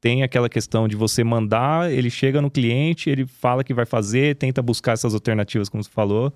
Tem 0.00 0.24
aquela 0.24 0.48
questão 0.48 0.88
de 0.88 0.96
você 0.96 1.22
mandar, 1.22 1.92
ele 1.92 2.10
chega 2.10 2.42
no 2.42 2.50
cliente, 2.50 3.08
ele 3.08 3.24
fala 3.24 3.62
que 3.62 3.72
vai 3.72 3.86
fazer, 3.86 4.34
tenta 4.34 4.60
buscar 4.60 4.92
essas 4.92 5.14
alternativas, 5.14 5.68
como 5.68 5.84
você 5.84 5.90
falou, 5.90 6.34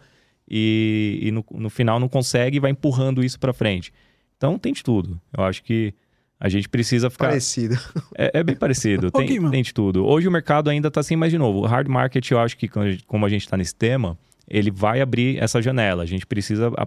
e, 0.48 1.18
e 1.22 1.32
no, 1.32 1.44
no 1.50 1.68
final 1.68 1.98
não 1.98 2.08
consegue 2.08 2.58
e 2.58 2.60
vai 2.60 2.70
empurrando 2.70 3.24
isso 3.24 3.40
para 3.40 3.52
frente. 3.52 3.92
Então 4.36 4.56
tem 4.56 4.72
de 4.72 4.84
tudo. 4.84 5.20
Eu 5.36 5.42
acho 5.42 5.64
que 5.64 5.92
a 6.38 6.48
gente 6.48 6.68
precisa 6.68 7.08
ficar. 7.10 7.28
Parecido. 7.28 7.78
É, 8.16 8.40
é 8.40 8.44
bem 8.44 8.56
parecido, 8.56 9.10
tem, 9.12 9.26
Guima. 9.26 9.50
tem 9.50 9.62
de 9.62 9.72
tudo. 9.72 10.04
Hoje 10.04 10.28
o 10.28 10.30
mercado 10.30 10.68
ainda 10.70 10.88
está 10.88 11.00
assim, 11.00 11.16
mas 11.16 11.30
de 11.30 11.38
novo, 11.38 11.60
o 11.60 11.66
hard 11.66 11.88
market, 11.88 12.30
eu 12.30 12.38
acho 12.38 12.56
que 12.56 12.68
como 13.06 13.24
a 13.24 13.28
gente 13.28 13.42
está 13.42 13.56
nesse 13.56 13.74
tema, 13.74 14.18
ele 14.48 14.70
vai 14.70 15.00
abrir 15.00 15.38
essa 15.42 15.60
janela. 15.62 16.02
A 16.02 16.06
gente 16.06 16.26
precisa 16.26 16.70
a- 16.76 16.86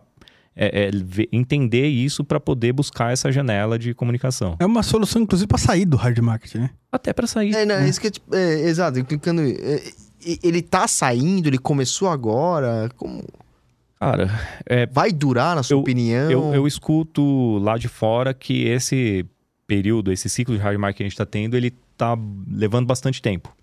é, 0.55 0.87
é, 0.87 0.91
ver- 0.91 1.29
entender 1.31 1.87
isso 1.87 2.23
para 2.23 2.39
poder 2.39 2.73
buscar 2.73 3.13
essa 3.13 3.31
janela 3.31 3.79
de 3.79 3.93
comunicação. 3.93 4.55
É 4.59 4.65
uma 4.65 4.83
solução, 4.83 5.21
inclusive, 5.21 5.47
pra 5.47 5.57
sair 5.57 5.85
do 5.85 5.95
hard 5.95 6.17
market, 6.19 6.55
né? 6.55 6.69
Até 6.91 7.13
para 7.13 7.27
sair. 7.27 7.53
É, 7.55 7.65
não, 7.65 7.75
é 7.75 7.87
isso 7.87 8.01
que 8.01 8.07
é, 8.07 8.11
tipo, 8.11 8.35
é, 8.35 8.61
exato, 8.67 8.97
eu 8.99 9.05
clicando. 9.05 9.41
é, 9.41 9.81
ele 10.43 10.61
tá 10.61 10.85
saindo, 10.87 11.47
ele 11.47 11.57
começou 11.57 12.09
agora. 12.09 12.89
Como 12.97 13.23
Cara, 13.99 14.29
é, 14.65 14.85
vai 14.85 15.11
durar, 15.11 15.55
na 15.55 15.63
sua 15.63 15.75
Eu- 15.75 15.79
opinião? 15.79 16.29
eu, 16.31 16.53
eu 16.53 16.67
escuto 16.67 17.57
lá 17.59 17.77
de 17.77 17.87
fora 17.87 18.33
que 18.33 18.63
esse 18.65 19.25
período, 19.69 20.11
esse 20.11 20.27
ciclo 20.27 20.55
de 20.57 20.61
hard 20.61 20.77
market 20.79 20.97
que 20.97 21.03
a 21.03 21.05
gente 21.05 21.13
está 21.13 21.25
tendo, 21.25 21.55
ele 21.55 21.71
tá 21.95 22.17
levando 22.49 22.87
bastante 22.87 23.21
tempo. 23.21 23.55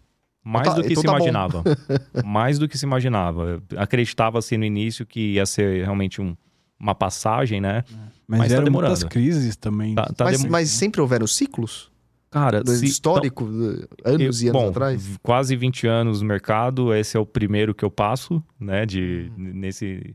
Mais 0.45 0.63
Então 0.69 0.75
tá- 0.77 0.81
do 0.81 0.87
que 0.87 0.93
então 0.93 1.01
se 1.03 1.07
tá 1.09 1.17
imaginava. 1.17 1.65
Mais 2.25 2.59
do 2.59 2.69
que 2.69 2.79
se 2.79 2.87
imaginava. 2.87 3.61
Acreditava-se 3.77 4.57
no 4.57 4.65
início 4.65 5.05
que 5.05 5.33
ia 5.35 5.45
ser 5.45 5.83
realmente 5.85 6.23
um- 6.23 6.37
uma 6.79 6.95
passagem, 6.95 7.61
né? 7.61 7.83
Mas, 8.29 8.39
Mas 8.41 8.53
tá 8.53 8.61
demorando. 8.61 8.93
muitas 8.93 9.03
crises 9.09 9.57
também. 9.57 9.95
Tá, 9.97 10.05
tá 10.05 10.25
mas, 10.27 10.45
mas 10.45 10.71
sempre 10.71 11.01
houveram 11.01 11.27
ciclos? 11.27 11.91
Cara, 12.31 12.63
Do 12.63 12.71
se- 12.71 12.85
histórico, 12.85 13.45
de- 13.47 13.89
anos 14.05 14.41
eu- 14.43 14.47
e 14.47 14.51
anos 14.51 14.63
bom, 14.63 14.69
atrás? 14.69 15.19
Quase 15.23 15.57
20 15.57 15.87
anos 15.87 16.21
no 16.23 16.29
mercado, 16.29 16.93
esse 16.95 17.17
é 17.17 17.21
o 17.21 17.27
primeiro 17.27 17.75
que 17.75 17.85
eu 17.85 17.91
passo, 17.91 18.43
né? 18.61 18.85
De, 18.87 19.31
Uhum. 19.37 19.53
nesse, 19.55 20.15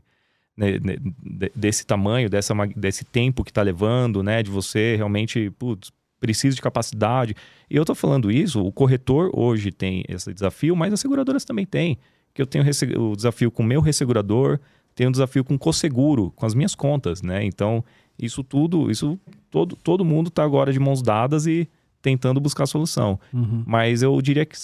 ne- 0.56 0.78
de- 0.78 1.52
desse 1.54 1.86
tamanho, 1.86 2.28
dessa, 2.28 2.54
desse 2.76 3.04
tempo 3.04 3.44
que 3.44 3.52
tá 3.52 3.62
levando, 3.62 4.22
né? 4.22 4.42
De 4.42 4.50
você 4.50 4.96
realmente, 4.96 5.50
putz, 5.58 5.90
precisa 6.20 6.54
de 6.54 6.62
capacidade. 6.62 7.34
E 7.68 7.76
eu 7.76 7.84
tô 7.84 7.94
falando 7.94 8.30
isso, 8.30 8.64
o 8.64 8.70
corretor 8.70 9.30
hoje 9.34 9.72
tem 9.72 10.04
esse 10.08 10.32
desafio, 10.32 10.76
mas 10.76 10.92
as 10.92 11.00
seguradoras 11.00 11.44
também 11.44 11.66
têm. 11.66 11.98
Que 12.32 12.40
eu 12.40 12.46
tenho 12.46 12.64
o 12.98 13.16
desafio 13.16 13.50
com 13.50 13.62
o 13.62 13.66
meu 13.66 13.80
ressegurador, 13.80 14.58
tenho 14.94 15.08
um 15.08 15.12
desafio 15.12 15.42
com 15.44 15.54
o 15.54 15.58
cosseguro, 15.58 16.30
com 16.36 16.46
as 16.46 16.54
minhas 16.54 16.74
contas, 16.74 17.22
né? 17.22 17.44
Então, 17.44 17.84
isso 18.18 18.44
tudo, 18.44 18.90
isso 18.90 19.18
todo, 19.50 19.74
todo 19.76 20.04
mundo 20.04 20.30
tá 20.30 20.44
agora 20.44 20.72
de 20.72 20.78
mãos 20.78 21.02
dadas 21.02 21.46
e 21.46 21.68
tentando 22.00 22.40
buscar 22.40 22.66
solução. 22.66 23.18
Uhum. 23.32 23.62
Mas 23.66 24.02
eu 24.02 24.20
diria 24.20 24.44
que 24.44 24.56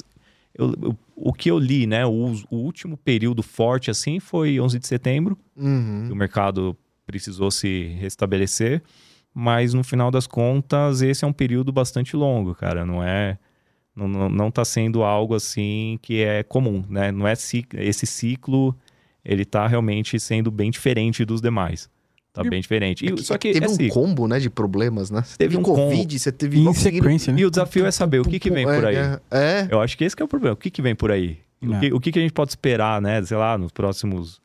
eu- 0.59 0.75
eu- 0.83 0.99
o 1.17 1.33
que 1.33 1.51
eu 1.51 1.59
li, 1.59 1.87
né? 1.87 2.05
O, 2.05 2.35
o 2.51 2.57
último 2.57 2.97
período 2.97 3.43
forte 3.43 3.91
assim 3.91 4.21
foi 4.21 4.61
11 4.61 4.79
de 4.79 4.87
setembro, 4.87 5.39
Uhum. 5.57 6.09
o 6.13 6.15
mercado 6.17 6.77
precisou 7.07 7.51
se 7.51 7.97
restabelecer. 8.01 8.83
Mas 9.33 9.73
no 9.73 9.85
final 9.85 10.11
das 10.11 10.27
contas, 10.27 11.01
esse 11.01 11.25
é 11.25 11.29
um 11.29 11.33
período 11.33 11.71
bastante 11.73 12.17
longo, 12.17 12.55
cara. 12.55 12.85
Não 12.85 13.03
é. 13.03 13.39
Não, 13.95 14.07
não, 14.09 14.29
não 14.29 14.51
tá 14.51 14.65
sendo 14.65 15.03
algo 15.03 15.35
assim 15.35 15.99
que 16.03 16.23
é 16.23 16.43
comum, 16.43 16.85
né? 16.89 17.11
Não 17.13 17.27
é 17.27 17.33
esse 17.33 18.07
ciclo, 18.07 18.77
ele 19.25 19.45
tá 19.45 19.67
realmente 19.67 20.19
sendo 20.21 20.51
bem 20.51 20.71
diferente 20.71 21.25
dos 21.25 21.41
demais. 21.41 21.89
Tá 22.43 22.47
E- 22.47 22.51
bem 22.51 22.61
diferente. 22.61 23.05
E, 23.05 23.23
só 23.23 23.37
que 23.37 23.53
teve 23.53 23.67
é 23.67 23.69
um 23.69 23.89
combo, 23.89 24.29
né, 24.29 24.39
de 24.39 24.49
problemas, 24.49 25.11
né? 25.11 25.23
Você 25.25 25.37
Teve 25.37 25.57
teve 25.57 25.61
um 25.61 25.63
Covid, 25.63 25.97
combo. 26.03 26.19
você 26.19 26.31
teve... 26.33 26.59
Em 26.61 26.73
sequência, 26.73 27.33
né? 27.33 27.41
E 27.41 27.45
o 27.47 27.51
desafio 27.51 27.85
é 27.87 27.91
saber 27.91 28.21
o 28.21 28.25
que, 28.25 28.39
que 28.39 28.51
vem 28.51 28.65
por 28.65 28.85
aí. 28.87 28.97
É, 28.97 29.21
é. 29.31 29.69
Eu 29.71 29.81
acho 29.81 29.97
que 29.99 30.05
esse 30.05 30.15
que 30.15 30.23
é 30.23 30.25
o 30.25 30.29
problema. 30.29 30.55
O 30.55 30.57
que, 30.57 30.71
que 30.71 30.81
vem 30.81 30.95
por 30.95 31.11
aí? 31.11 31.39
O, 31.61 31.75
É. 31.75 31.81
que, 31.81 31.93
o 31.93 32.01
que, 32.01 32.13
que 32.13 32.19
a 32.19 32.23
gente 32.23 32.33
pode 32.33 32.51
esperar, 32.53 33.01
né? 33.03 33.21
Sei 33.25 33.37
lá, 33.37 33.59
nos 33.59 33.73
próximos, 33.73 34.41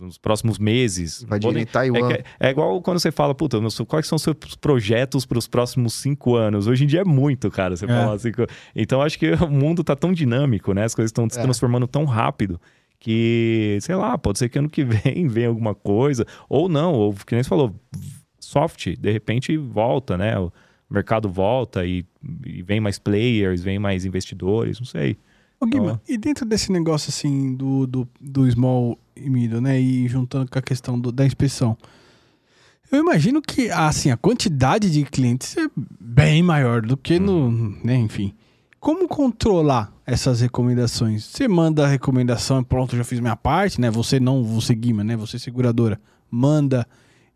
nos 0.00 0.18
próximos 0.18 0.58
meses. 0.58 1.22
Invadirem 1.22 1.64
Podem- 1.64 1.66
Taiwan. 1.66 2.10
É, 2.10 2.16
que- 2.18 2.24
é 2.40 2.50
igual 2.50 2.80
quando 2.82 2.98
você 2.98 3.10
fala, 3.10 3.34
puta, 3.34 3.58
quais 3.86 4.06
são 4.06 4.16
os 4.16 4.22
seus 4.22 4.36
projetos 4.60 5.24
para 5.26 5.38
os 5.38 5.48
próximos 5.48 5.94
cinco 5.94 6.36
anos? 6.36 6.66
Hoje 6.66 6.84
em 6.84 6.86
dia 6.86 7.00
é 7.00 7.04
muito, 7.04 7.50
cara. 7.50 7.76
Você 7.76 7.84
É. 7.86 7.88
fala 7.88 8.14
assim. 8.14 8.30
Então 8.76 9.00
acho 9.00 9.18
que 9.18 9.30
o 9.48 9.50
mundo 9.50 9.82
tá 9.82 9.96
tão 9.96 10.12
dinâmico, 10.12 10.72
né? 10.74 10.84
As 10.84 10.94
coisas 10.94 11.08
estão 11.08 11.28
se 11.30 11.38
É. 11.38 11.42
transformando 11.42 11.86
tão 11.86 12.04
rápido 12.04 12.60
que, 12.98 13.78
sei 13.80 13.94
lá, 13.94 14.16
pode 14.16 14.38
ser 14.38 14.48
que 14.48 14.58
ano 14.58 14.68
que 14.70 14.84
vem 14.84 15.26
venha 15.28 15.48
alguma 15.48 15.74
coisa. 15.74 16.26
Ou 16.48 16.68
não, 16.68 16.92
ou 16.94 17.12
que 17.14 17.34
nem 17.34 17.42
você 17.42 17.48
falou, 17.48 17.74
soft, 18.40 18.96
de 18.98 19.12
repente 19.12 19.56
volta, 19.56 20.16
né? 20.16 20.38
O 20.38 20.52
mercado 20.90 21.28
volta 21.28 21.84
e, 21.84 22.04
e 22.46 22.62
vem 22.62 22.80
mais 22.80 22.98
players, 22.98 23.62
vem 23.62 23.78
mais 23.78 24.04
investidores, 24.04 24.78
não 24.78 24.86
sei. 24.86 25.16
Ô, 25.60 25.66
Guima, 25.66 25.84
Então- 25.84 26.00
e 26.08 26.18
dentro 26.18 26.44
desse 26.44 26.70
negócio 26.72 27.10
assim 27.10 27.54
do, 27.54 27.86
do, 27.86 28.08
do 28.20 28.50
small 28.50 28.98
e 29.16 29.28
middle, 29.30 29.60
né? 29.60 29.80
E 29.80 30.06
juntando 30.08 30.50
com 30.50 30.58
a 30.58 30.62
questão 30.62 30.98
do- 30.98 31.12
da 31.12 31.24
inspeção. 31.26 31.76
Eu 32.92 33.00
imagino 33.00 33.40
que 33.42 33.70
assim, 33.70 34.10
a 34.10 34.16
quantidade 34.16 34.90
de 34.90 35.04
clientes 35.04 35.56
é 35.56 35.66
bem 36.00 36.42
maior 36.42 36.82
do 36.82 36.96
que 36.96 37.18
no. 37.18 37.50
Né, 37.82 37.96
enfim. 37.96 38.32
Como 38.84 39.08
controlar 39.08 39.90
essas 40.04 40.42
recomendações? 40.42 41.24
Você 41.24 41.48
manda 41.48 41.86
a 41.86 41.88
recomendação 41.88 42.60
e 42.60 42.64
pronto, 42.66 42.94
já 42.94 43.02
fiz 43.02 43.18
minha 43.18 43.34
parte, 43.34 43.80
né? 43.80 43.90
Você 43.90 44.20
não, 44.20 44.44
você 44.44 44.74
Guima, 44.74 45.02
né? 45.02 45.16
Você 45.16 45.38
seguradora. 45.38 45.98
Manda 46.30 46.86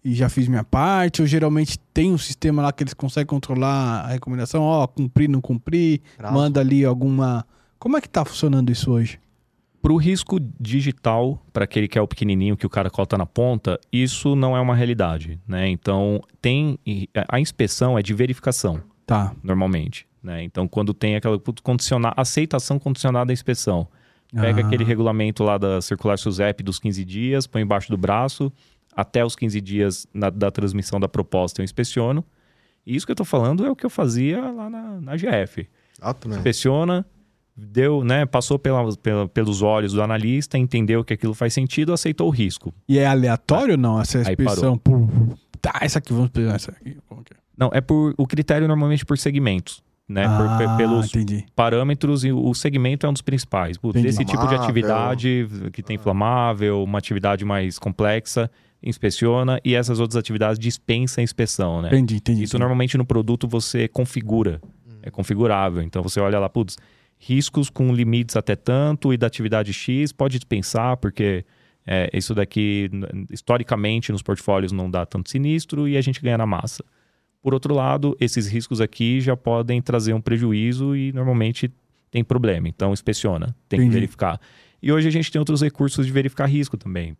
e 0.04 0.14
já 0.14 0.28
fiz 0.28 0.46
minha 0.46 0.62
parte. 0.62 1.22
Ou 1.22 1.26
geralmente 1.26 1.78
tem 1.94 2.12
um 2.12 2.18
sistema 2.18 2.60
lá 2.60 2.70
que 2.70 2.82
eles 2.82 2.92
conseguem 2.92 3.28
controlar 3.28 4.02
a 4.02 4.08
recomendação, 4.08 4.62
ó, 4.62 4.86
cumprir, 4.86 5.26
não 5.26 5.40
cumprir 5.40 6.02
manda 6.30 6.60
ali 6.60 6.84
alguma. 6.84 7.46
Como 7.78 7.96
é 7.96 8.02
que 8.02 8.10
tá 8.10 8.26
funcionando 8.26 8.70
isso 8.70 8.92
hoje? 8.92 9.18
Para 9.80 9.94
o 9.94 9.96
risco 9.96 10.38
digital, 10.60 11.42
para 11.50 11.64
aquele 11.64 11.88
que 11.88 11.98
é 11.98 12.02
o 12.02 12.06
pequenininho 12.06 12.58
que 12.58 12.66
o 12.66 12.70
cara 12.70 12.90
cota 12.90 13.16
na 13.16 13.24
ponta, 13.24 13.80
isso 13.90 14.36
não 14.36 14.54
é 14.54 14.60
uma 14.60 14.76
realidade, 14.76 15.40
né? 15.48 15.66
Então, 15.66 16.20
tem 16.42 16.78
a 17.26 17.40
inspeção 17.40 17.98
é 17.98 18.02
de 18.02 18.12
verificação, 18.12 18.82
Tá. 19.06 19.32
normalmente, 19.42 20.07
né? 20.22 20.42
Então, 20.42 20.66
quando 20.68 20.92
tem 20.94 21.16
aquela 21.16 21.38
condicionar, 21.62 22.12
aceitação 22.16 22.78
condicionada 22.78 23.32
à 23.32 23.34
inspeção, 23.34 23.86
pega 24.32 24.62
Ah. 24.62 24.66
aquele 24.66 24.84
regulamento 24.84 25.42
lá 25.44 25.56
da 25.58 25.80
circular 25.80 26.18
SUSEP 26.18 26.62
dos 26.62 26.78
15 26.78 27.04
dias, 27.04 27.46
põe 27.46 27.62
embaixo 27.62 27.88
do 27.90 27.96
braço, 27.96 28.52
até 28.94 29.24
os 29.24 29.36
15 29.36 29.60
dias 29.60 30.06
na- 30.12 30.30
da 30.30 30.50
transmissão 30.50 30.98
da 30.98 31.08
proposta 31.08 31.60
eu 31.60 31.64
inspeciono. 31.64 32.24
E 32.86 32.96
isso 32.96 33.06
que 33.06 33.12
eu 33.12 33.16
tô 33.16 33.24
falando 33.24 33.64
é 33.64 33.70
o 33.70 33.76
que 33.76 33.86
eu 33.86 33.90
fazia 33.90 34.40
lá 34.40 34.68
na, 34.68 35.00
na 35.00 35.16
GF. 35.16 35.68
Né? 36.26 36.36
inspeciona, 36.36 37.04
deu, 37.56 38.04
né, 38.04 38.24
passou 38.24 38.56
pela, 38.58 38.94
pela- 38.96 39.28
pelos 39.28 39.62
olhos 39.62 39.92
do 39.92 40.02
analista, 40.02 40.56
entendeu 40.56 41.04
que 41.04 41.12
aquilo 41.12 41.34
faz 41.34 41.52
sentido, 41.52 41.92
aceitou 41.92 42.28
o 42.28 42.30
risco. 42.30 42.72
E 42.88 42.98
é 42.98 43.06
aleatório 43.06 43.72
ou 43.72 43.78
não? 43.78 44.00
Essa 44.00 44.20
inspeção 44.20 44.78
por. 44.78 45.08
Tá, 45.60 45.78
essa 45.82 45.98
aqui, 45.98 46.12
vamos 46.12 46.30
pegar 46.30 46.54
essa 46.54 46.70
aqui. 46.70 46.96
É? 47.10 47.34
Não, 47.56 47.68
é 47.72 47.80
por 47.80 48.14
o 48.16 48.26
critério 48.28 48.68
normalmente 48.68 49.04
por 49.04 49.18
segmentos, 49.18 49.82
né, 50.08 50.26
por- 50.26 50.46
ah, 50.46 50.56
pe- 50.56 50.76
pelos 50.78 51.06
entendi. 51.14 51.44
parâmetros 51.54 52.24
e 52.24 52.32
o 52.32 52.54
segmento 52.54 53.04
é 53.06 53.08
um 53.10 53.12
dos 53.12 53.20
principais. 53.22 53.76
Putz, 53.76 54.02
esse 54.02 54.24
tipo 54.24 54.46
de 54.46 54.54
atividade 54.54 55.46
que 55.72 55.82
tem 55.82 55.96
inflamável, 55.96 56.82
uma 56.82 56.98
atividade 56.98 57.44
mais 57.44 57.78
complexa, 57.78 58.50
inspeciona 58.82 59.60
e 59.64 59.74
essas 59.74 60.00
outras 60.00 60.16
atividades 60.16 60.58
dispensa 60.58 61.20
a 61.20 61.24
inspeção, 61.24 61.82
né? 61.82 61.88
Entendi, 61.88 62.16
entendi. 62.16 62.42
Isso 62.44 62.52
entendi. 62.52 62.60
normalmente 62.60 62.96
no 62.96 63.04
produto 63.04 63.46
você 63.46 63.86
configura, 63.88 64.60
é 65.02 65.10
configurável. 65.10 65.82
Então 65.82 66.02
você 66.02 66.20
olha 66.20 66.38
lá, 66.38 66.48
putz, 66.48 66.76
riscos 67.18 67.68
com 67.68 67.92
limites 67.92 68.36
até 68.36 68.54
tanto 68.56 69.12
e 69.12 69.16
da 69.16 69.26
atividade 69.26 69.72
X 69.72 70.12
pode 70.12 70.38
dispensar, 70.38 70.96
porque 70.96 71.44
é, 71.86 72.08
isso 72.12 72.34
daqui, 72.34 72.88
historicamente, 73.30 74.12
nos 74.12 74.22
portfólios 74.22 74.72
não 74.72 74.90
dá 74.90 75.04
tanto 75.04 75.28
sinistro 75.30 75.88
e 75.88 75.96
a 75.96 76.00
gente 76.00 76.20
ganha 76.22 76.38
na 76.38 76.46
massa. 76.46 76.84
Por 77.48 77.54
outro 77.54 77.74
lado, 77.74 78.14
esses 78.20 78.46
riscos 78.46 78.78
aqui 78.78 79.22
já 79.22 79.34
podem 79.34 79.80
trazer 79.80 80.12
um 80.12 80.20
prejuízo 80.20 80.94
e 80.94 81.14
normalmente 81.14 81.72
tem 82.10 82.22
problema. 82.22 82.68
Então, 82.68 82.92
inspeciona, 82.92 83.56
tem 83.66 83.78
Entendi. 83.78 83.88
que 83.88 83.94
verificar. 83.94 84.38
E 84.82 84.92
hoje 84.92 85.08
a 85.08 85.10
gente 85.10 85.32
tem 85.32 85.38
outros 85.38 85.62
recursos 85.62 86.04
de 86.04 86.12
verificar 86.12 86.44
risco 86.44 86.76
também. 86.76 87.16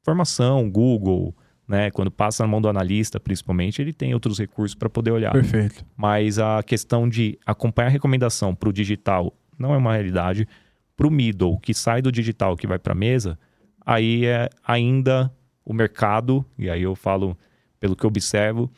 Informação, 0.00 0.70
Google, 0.70 1.34
né? 1.66 1.90
Quando 1.90 2.08
passa 2.08 2.44
na 2.44 2.48
mão 2.48 2.62
do 2.62 2.68
analista, 2.68 3.18
principalmente, 3.18 3.82
ele 3.82 3.92
tem 3.92 4.14
outros 4.14 4.38
recursos 4.38 4.76
para 4.76 4.88
poder 4.88 5.10
olhar. 5.10 5.32
Perfeito. 5.32 5.84
Mas 5.96 6.38
a 6.38 6.62
questão 6.62 7.08
de 7.08 7.36
acompanhar 7.44 7.88
a 7.88 7.90
recomendação 7.90 8.54
para 8.54 8.68
o 8.68 8.72
digital 8.72 9.36
não 9.58 9.74
é 9.74 9.76
uma 9.76 9.92
realidade. 9.92 10.46
Para 10.96 11.08
o 11.08 11.10
middle, 11.10 11.58
que 11.58 11.74
sai 11.74 12.00
do 12.00 12.12
digital, 12.12 12.56
que 12.56 12.68
vai 12.68 12.78
para 12.78 12.92
a 12.92 12.96
mesa, 12.96 13.36
aí 13.84 14.24
é 14.24 14.48
ainda 14.64 15.34
o 15.64 15.74
mercado, 15.74 16.46
e 16.56 16.70
aí 16.70 16.84
eu 16.84 16.94
falo 16.94 17.36
pelo 17.80 17.96
que 17.96 18.06
eu 18.06 18.08
observo, 18.08 18.70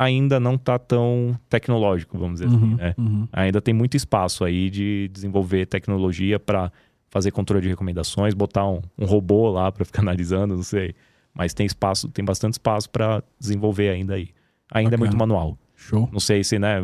ainda 0.00 0.40
não 0.40 0.54
está 0.54 0.78
tão 0.78 1.38
tecnológico, 1.50 2.18
vamos 2.18 2.40
dizer 2.40 2.46
assim, 2.46 2.64
Uhum, 2.64 2.76
né? 2.76 2.94
uhum. 2.96 3.28
Ainda 3.30 3.60
tem 3.60 3.74
muito 3.74 3.98
espaço 3.98 4.44
aí 4.46 4.70
de 4.70 5.10
desenvolver 5.12 5.66
tecnologia 5.66 6.40
para 6.40 6.72
fazer 7.10 7.30
controle 7.32 7.62
de 7.62 7.68
recomendações, 7.68 8.32
botar 8.32 8.66
um, 8.66 8.80
um 8.98 9.04
robô 9.04 9.50
lá 9.50 9.70
para 9.70 9.84
ficar 9.84 10.00
analisando, 10.00 10.56
não 10.56 10.62
sei. 10.62 10.94
Mas 11.34 11.52
tem 11.52 11.66
espaço, 11.66 12.08
tem 12.08 12.24
bastante 12.24 12.54
espaço 12.54 12.88
para 12.88 13.22
desenvolver 13.38 13.90
ainda 13.90 14.14
aí. 14.14 14.30
Ainda 14.72 14.94
é 14.94 14.96
muito 14.96 15.18
manual. 15.18 15.58
Show. 15.76 16.08
Não 16.10 16.20
sei 16.20 16.42
se, 16.44 16.58
né, 16.58 16.80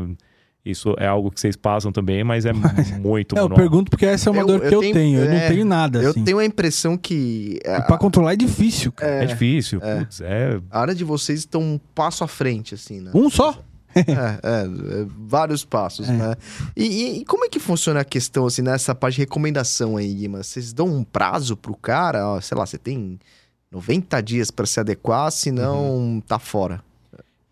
isso 0.71 0.95
é 0.99 1.07
algo 1.07 1.31
que 1.31 1.41
vocês 1.41 1.57
passam 1.57 1.93
também, 1.93 2.25
mas 2.25 2.45
é 2.47 2.53
muito 2.53 3.37
É, 3.37 3.41
eu 3.41 3.49
pergunto 3.51 3.91
porque 3.91 4.05
essa 4.07 4.29
é 4.29 4.33
uma 4.33 4.43
Eu- 4.43 4.47
dor 4.47 4.61
que 4.61 4.67
eu 4.67 4.73
eu 4.73 4.81
tenho- 4.81 4.95
tenho. 4.95 5.21
Eu 5.21 5.27
não 5.31 5.37
é, 5.37 5.49
tenho 5.49 5.64
nada, 5.64 6.03
Eu 6.03 6.11
assim. 6.11 6.25
tenho 6.25 6.39
a 6.39 6.45
impressão 6.45 6.97
que 6.97 7.61
E 7.64 7.69
a, 7.69 7.83
pra 7.83 7.97
controlar 7.99 8.33
é 8.33 8.37
difícil, 8.37 8.91
cara. 8.93 9.23
É 9.23 9.27
difícil, 9.27 9.81
putz, 9.81 10.21
é... 10.21 10.61
a 10.71 10.81
área 10.81 10.95
de 10.95 11.05
vocês 11.05 11.41
está 11.41 11.59
um 11.59 11.79
passo 11.95 12.25
à 12.25 12.27
frente, 12.29 12.75
assim, 12.75 13.01
né? 13.01 13.11
Um 13.14 13.31
só? 13.31 13.59
É, 13.95 14.01
é, 14.01 14.11
é, 14.12 15.07
vários 15.27 15.64
passos, 15.64 16.07
É. 16.09 16.12
né? 16.12 16.35
E, 16.77 16.85
e- 16.85 17.21
e 17.21 17.25
como 17.25 17.47
é 17.47 17.49
que 17.49 17.59
funciona 17.59 18.01
a 18.01 18.05
questão, 18.05 18.45
assim, 18.45 18.61
nessa 18.61 18.95
parte 18.95 19.14
de 19.14 19.21
recomendação 19.23 19.97
aí, 19.97 20.12
Guima? 20.12 20.43
Vocês 20.43 20.73
dão 20.75 20.87
um 20.87 21.03
prazo 21.03 21.57
pro 21.57 21.75
cara? 21.75 22.29
Ó, 22.29 22.41
sei 22.43 22.59
lá, 22.59 22.67
você 22.67 22.77
tem 22.77 23.19
90 23.73 24.21
dias 24.21 24.51
para 24.51 24.67
se 24.67 24.79
adequar, 24.79 25.31
senão 25.33 25.79
Uhum. 25.97 26.21
tá 26.21 26.39
fora. 26.39 26.83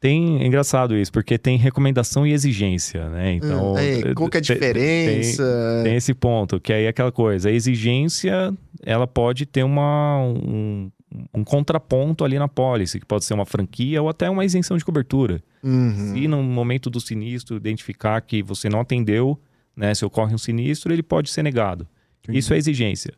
Tem, 0.05 0.43
é 0.43 0.47
engraçado 0.47 0.95
isso, 0.95 1.11
porque 1.11 1.39
tem 1.39 1.57
recomendação 1.57 2.27
e 2.27 2.33
exigência, 2.35 3.09
né? 3.09 3.33
Então... 3.37 3.73
Hum, 3.73 3.79
é, 3.79 4.13
qual 4.13 4.29
que 4.29 4.37
é 4.37 4.39
a 4.39 4.43
diferença? 4.43 5.81
Tem 5.83 5.97
esse 5.97 6.13
ponto, 6.13 6.61
que 6.61 6.75
aí 6.75 6.85
é 6.85 6.89
aquela 6.89 7.11
coisa. 7.11 7.49
A 7.49 7.53
exigência, 7.53 8.53
ela 8.83 9.07
pode 9.07 9.47
ter 9.47 9.63
uma, 9.63 10.19
um, 10.21 10.91
um 11.33 11.43
contraponto 11.43 12.23
ali 12.23 12.39
na 12.39 12.47
pólice, 12.47 13.01
que 13.01 13.07
pode 13.07 13.25
ser 13.25 13.33
uma 13.33 13.47
franquia 13.47 14.03
ou 14.03 14.11
até 14.11 14.29
uma 14.29 14.45
isenção 14.45 14.77
de 14.77 14.85
cobertura. 14.85 15.43
Uhum. 15.63 16.13
Se 16.13 16.29
no 16.29 16.43
momento 16.43 16.91
do 16.91 17.01
sinistro 17.01 17.57
identificar 17.57 18.21
que 18.21 18.43
você 18.43 18.69
não 18.69 18.81
atendeu, 18.81 19.41
né, 19.75 19.95
se 19.95 20.05
ocorre 20.05 20.35
um 20.35 20.39
sinistro, 20.39 20.93
ele 20.93 21.03
pode 21.03 21.31
ser 21.31 21.43
negado. 21.43 21.89
Isso 22.29 22.53
é 22.53 22.59
exigência. 22.59 23.15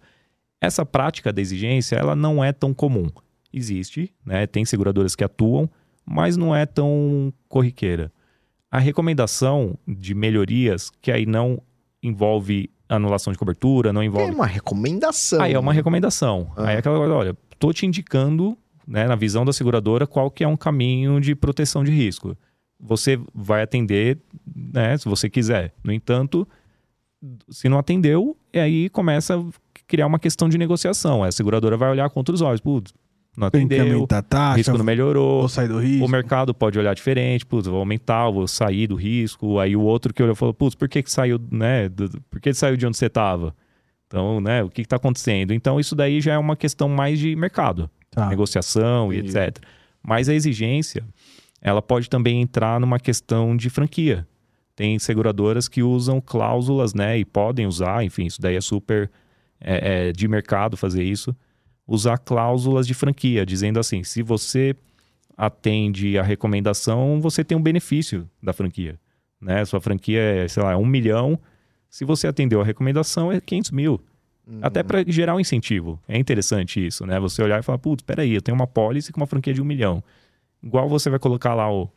Essa 0.60 0.86
prática 0.86 1.32
da 1.32 1.42
exigência, 1.42 1.96
ela 1.96 2.14
não 2.14 2.44
é 2.44 2.52
tão 2.52 2.72
comum. 2.72 3.08
Existe, 3.52 4.14
né, 4.24 4.46
tem 4.46 4.64
seguradoras 4.64 5.16
que 5.16 5.24
atuam, 5.24 5.68
mas 6.06 6.36
não 6.36 6.54
é 6.54 6.64
tão 6.64 7.32
corriqueira. 7.48 8.12
A 8.70 8.78
recomendação 8.78 9.76
de 9.86 10.14
melhorias, 10.14 10.90
que 11.02 11.10
aí 11.10 11.26
não 11.26 11.60
envolve 12.02 12.70
anulação 12.88 13.32
de 13.32 13.38
cobertura, 13.38 13.92
não 13.92 14.02
É 14.02 14.04
envolve 14.04 14.32
uma 14.32 14.46
recomendação. 14.46 15.40
Aí 15.40 15.52
é 15.52 15.58
uma 15.58 15.72
recomendação. 15.72 16.52
Ah. 16.56 16.68
Aí 16.68 16.76
é 16.76 16.78
aquela 16.78 16.98
coisa, 16.98 17.12
olha, 17.14 17.36
tô 17.58 17.72
te 17.72 17.84
indicando, 17.84 18.56
né, 18.86 19.06
na 19.06 19.16
visão 19.16 19.44
da 19.44 19.52
seguradora, 19.52 20.06
qual 20.06 20.30
que 20.30 20.44
é 20.44 20.48
um 20.48 20.56
caminho 20.56 21.20
de 21.20 21.34
proteção 21.34 21.82
de 21.82 21.90
risco. 21.90 22.36
Você 22.78 23.18
vai 23.34 23.62
atender, 23.62 24.18
né, 24.54 24.96
se 24.96 25.08
você 25.08 25.28
quiser. 25.28 25.72
No 25.82 25.92
entanto, 25.92 26.46
se 27.48 27.68
não 27.68 27.78
atendeu, 27.78 28.36
aí 28.54 28.88
começa 28.90 29.36
a 29.36 29.44
criar 29.86 30.06
uma 30.06 30.18
questão 30.18 30.48
de 30.48 30.58
negociação. 30.58 31.24
A 31.24 31.32
seguradora 31.32 31.76
vai 31.76 31.90
olhar 31.90 32.08
contra 32.10 32.34
os 32.34 32.40
olhos, 32.40 32.60
putz, 32.60 32.92
não 33.36 33.50
Tem 33.50 33.68
que 33.68 33.74
atendeu, 33.74 33.94
aumentar 33.96 34.16
a 34.16 34.20
o 34.20 34.22
taxa, 34.22 34.56
risco 34.56 34.78
não 34.78 34.84
melhorou. 34.84 35.40
vou 35.40 35.48
sair 35.48 35.68
do 35.68 35.78
risco. 35.78 36.04
O 36.04 36.08
mercado 36.08 36.54
pode 36.54 36.78
olhar 36.78 36.94
diferente, 36.94 37.44
putz, 37.44 37.66
vou 37.68 37.78
aumentar, 37.78 38.30
vou 38.30 38.48
sair 38.48 38.86
do 38.86 38.94
risco. 38.94 39.58
Aí 39.58 39.76
o 39.76 39.82
outro 39.82 40.14
que 40.14 40.22
olhou 40.22 40.34
falou, 40.34 40.54
putz, 40.54 40.74
por 40.74 40.88
que, 40.88 41.02
que 41.02 41.10
saiu, 41.10 41.38
né? 41.50 41.90
por 42.30 42.40
que 42.40 42.52
saiu 42.54 42.76
de 42.76 42.86
onde 42.86 42.96
você 42.96 43.06
estava? 43.06 43.54
Então, 44.06 44.40
né, 44.40 44.62
o 44.62 44.70
que 44.70 44.82
está 44.82 44.96
acontecendo? 44.96 45.52
Então, 45.52 45.80
isso 45.80 45.94
daí 45.96 46.20
já 46.20 46.34
é 46.34 46.38
uma 46.38 46.56
questão 46.56 46.88
mais 46.88 47.18
de 47.18 47.34
mercado, 47.36 47.90
Tá. 48.10 48.28
negociação 48.28 49.12
e 49.12 49.18
etc. 49.18 49.58
Mas 50.02 50.28
a 50.28 50.34
exigência, 50.34 51.04
ela 51.60 51.82
pode 51.82 52.08
também 52.08 52.40
entrar 52.40 52.80
numa 52.80 52.98
questão 53.00 53.56
de 53.56 53.68
franquia. 53.68 54.26
Tem 54.76 54.98
seguradoras 54.98 55.68
que 55.68 55.82
usam 55.82 56.20
cláusulas, 56.20 56.94
né, 56.94 57.18
e 57.18 57.24
podem 57.24 57.66
usar, 57.66 58.04
enfim, 58.04 58.26
isso 58.26 58.40
daí 58.40 58.54
é 58.56 58.60
super 58.60 59.10
é, 59.60 60.08
é, 60.08 60.12
de 60.12 60.28
mercado 60.28 60.76
fazer 60.76 61.02
isso, 61.02 61.34
usar 61.86 62.18
cláusulas 62.18 62.86
de 62.86 62.94
franquia, 62.94 63.46
dizendo 63.46 63.78
assim, 63.78 64.02
se 64.02 64.22
você 64.22 64.74
atende 65.36 66.18
a 66.18 66.22
recomendação, 66.22 67.20
você 67.20 67.44
tem 67.44 67.56
um 67.56 67.62
benefício 67.62 68.28
da 68.42 68.52
franquia. 68.52 68.98
Né? 69.40 69.64
Sua 69.64 69.80
franquia 69.80 70.20
é, 70.20 70.48
sei 70.48 70.62
lá, 70.62 70.76
um 70.76 70.86
milhão. 70.86 71.38
Se 71.88 72.04
você 72.04 72.26
atendeu 72.26 72.60
a 72.60 72.64
recomendação, 72.64 73.30
é 73.30 73.40
500 73.40 73.70
mil. 73.70 74.00
Até 74.62 74.82
para 74.82 75.04
gerar 75.06 75.34
um 75.34 75.40
incentivo. 75.40 76.00
É 76.06 76.16
interessante 76.16 76.84
isso, 76.84 77.04
né? 77.04 77.18
Você 77.18 77.42
olhar 77.42 77.58
e 77.58 77.62
falar, 77.64 77.78
putz, 77.78 78.02
peraí, 78.04 78.32
eu 78.32 78.40
tenho 78.40 78.54
uma 78.54 78.66
pólice 78.66 79.12
com 79.12 79.20
uma 79.20 79.26
franquia 79.26 79.52
de 79.52 79.60
um 79.60 79.64
milhão. 79.64 80.02
Igual 80.62 80.88
você 80.88 81.10
vai 81.10 81.18
colocar 81.18 81.52
lá 81.54 81.70
o... 81.70 81.90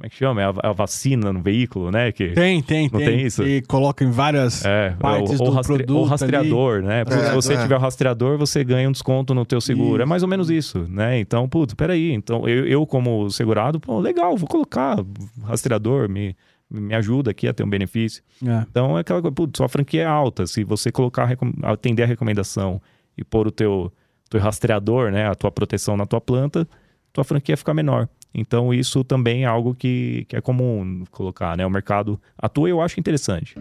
Como 0.00 0.06
é 0.06 0.08
que 0.08 0.16
chama? 0.16 0.40
É 0.40 0.44
a, 0.46 0.70
a 0.70 0.72
vacina 0.72 1.30
no 1.30 1.42
veículo, 1.42 1.90
né? 1.90 2.10
Que, 2.10 2.28
Tem, 2.30 2.62
tem, 2.62 2.88
Não 2.90 2.98
tem. 2.98 3.08
tem 3.08 3.20
isso? 3.26 3.46
E 3.46 3.60
coloca 3.60 4.02
em 4.02 4.10
várias 4.10 4.64
é, 4.64 4.96
partes 4.98 5.38
ou, 5.38 5.44
ou 5.46 5.50
do 5.50 5.56
rastre- 5.56 5.76
produto 5.76 5.96
ou 5.98 6.04
rastreador, 6.04 6.80
né? 6.82 7.04
Putz, 7.04 7.16
É, 7.18 7.28
se 7.28 7.34
você 7.34 7.52
é. 7.52 7.60
tiver 7.60 7.76
o 7.76 7.78
rastreador, 7.78 8.38
você 8.38 8.64
ganha 8.64 8.88
um 8.88 8.92
desconto 8.92 9.34
no 9.34 9.44
teu 9.44 9.60
seguro. 9.60 9.96
Isso. 9.96 10.02
É 10.02 10.06
mais 10.06 10.22
ou 10.22 10.28
menos 10.30 10.48
isso, 10.48 10.86
né? 10.88 11.20
Então, 11.20 11.46
putz, 11.46 11.74
peraí. 11.74 12.12
Então, 12.12 12.48
eu, 12.48 12.66
eu 12.66 12.86
como 12.86 13.28
segurado, 13.30 13.78
pô, 13.78 14.00
legal, 14.00 14.34
vou 14.38 14.48
colocar 14.48 14.96
rastreador, 15.44 16.08
me, 16.08 16.34
me 16.70 16.94
ajuda 16.94 17.30
aqui 17.32 17.46
a 17.46 17.52
ter 17.52 17.62
um 17.62 17.68
benefício. 17.68 18.22
É. 18.42 18.64
Então 18.70 18.96
é 18.96 19.02
aquela 19.02 19.20
coisa, 19.20 19.34
putz, 19.34 19.58
sua 19.58 19.68
franquia 19.68 20.02
é 20.04 20.06
alta. 20.06 20.46
Se 20.46 20.64
você 20.64 20.90
colocar, 20.90 21.28
atender 21.64 22.04
a 22.04 22.06
recomendação 22.06 22.80
e 23.18 23.22
pôr 23.22 23.46
o 23.46 23.50
teu, 23.50 23.92
teu 24.30 24.40
rastreador, 24.40 25.10
né, 25.10 25.28
a 25.28 25.34
tua 25.34 25.50
proteção 25.50 25.94
na 25.94 26.06
tua 26.06 26.22
planta, 26.22 26.66
tua 27.12 27.22
franquia 27.24 27.54
fica 27.54 27.74
menor. 27.74 28.08
Então 28.32 28.72
isso 28.72 29.02
também 29.02 29.42
é 29.44 29.46
algo 29.46 29.74
que, 29.74 30.24
que 30.28 30.36
é 30.36 30.40
comum 30.40 31.04
colocar, 31.10 31.56
né? 31.56 31.66
O 31.66 31.70
mercado 31.70 32.20
atua 32.38 32.68
e 32.68 32.72
eu 32.72 32.80
acho 32.80 32.98
interessante. 33.00 33.56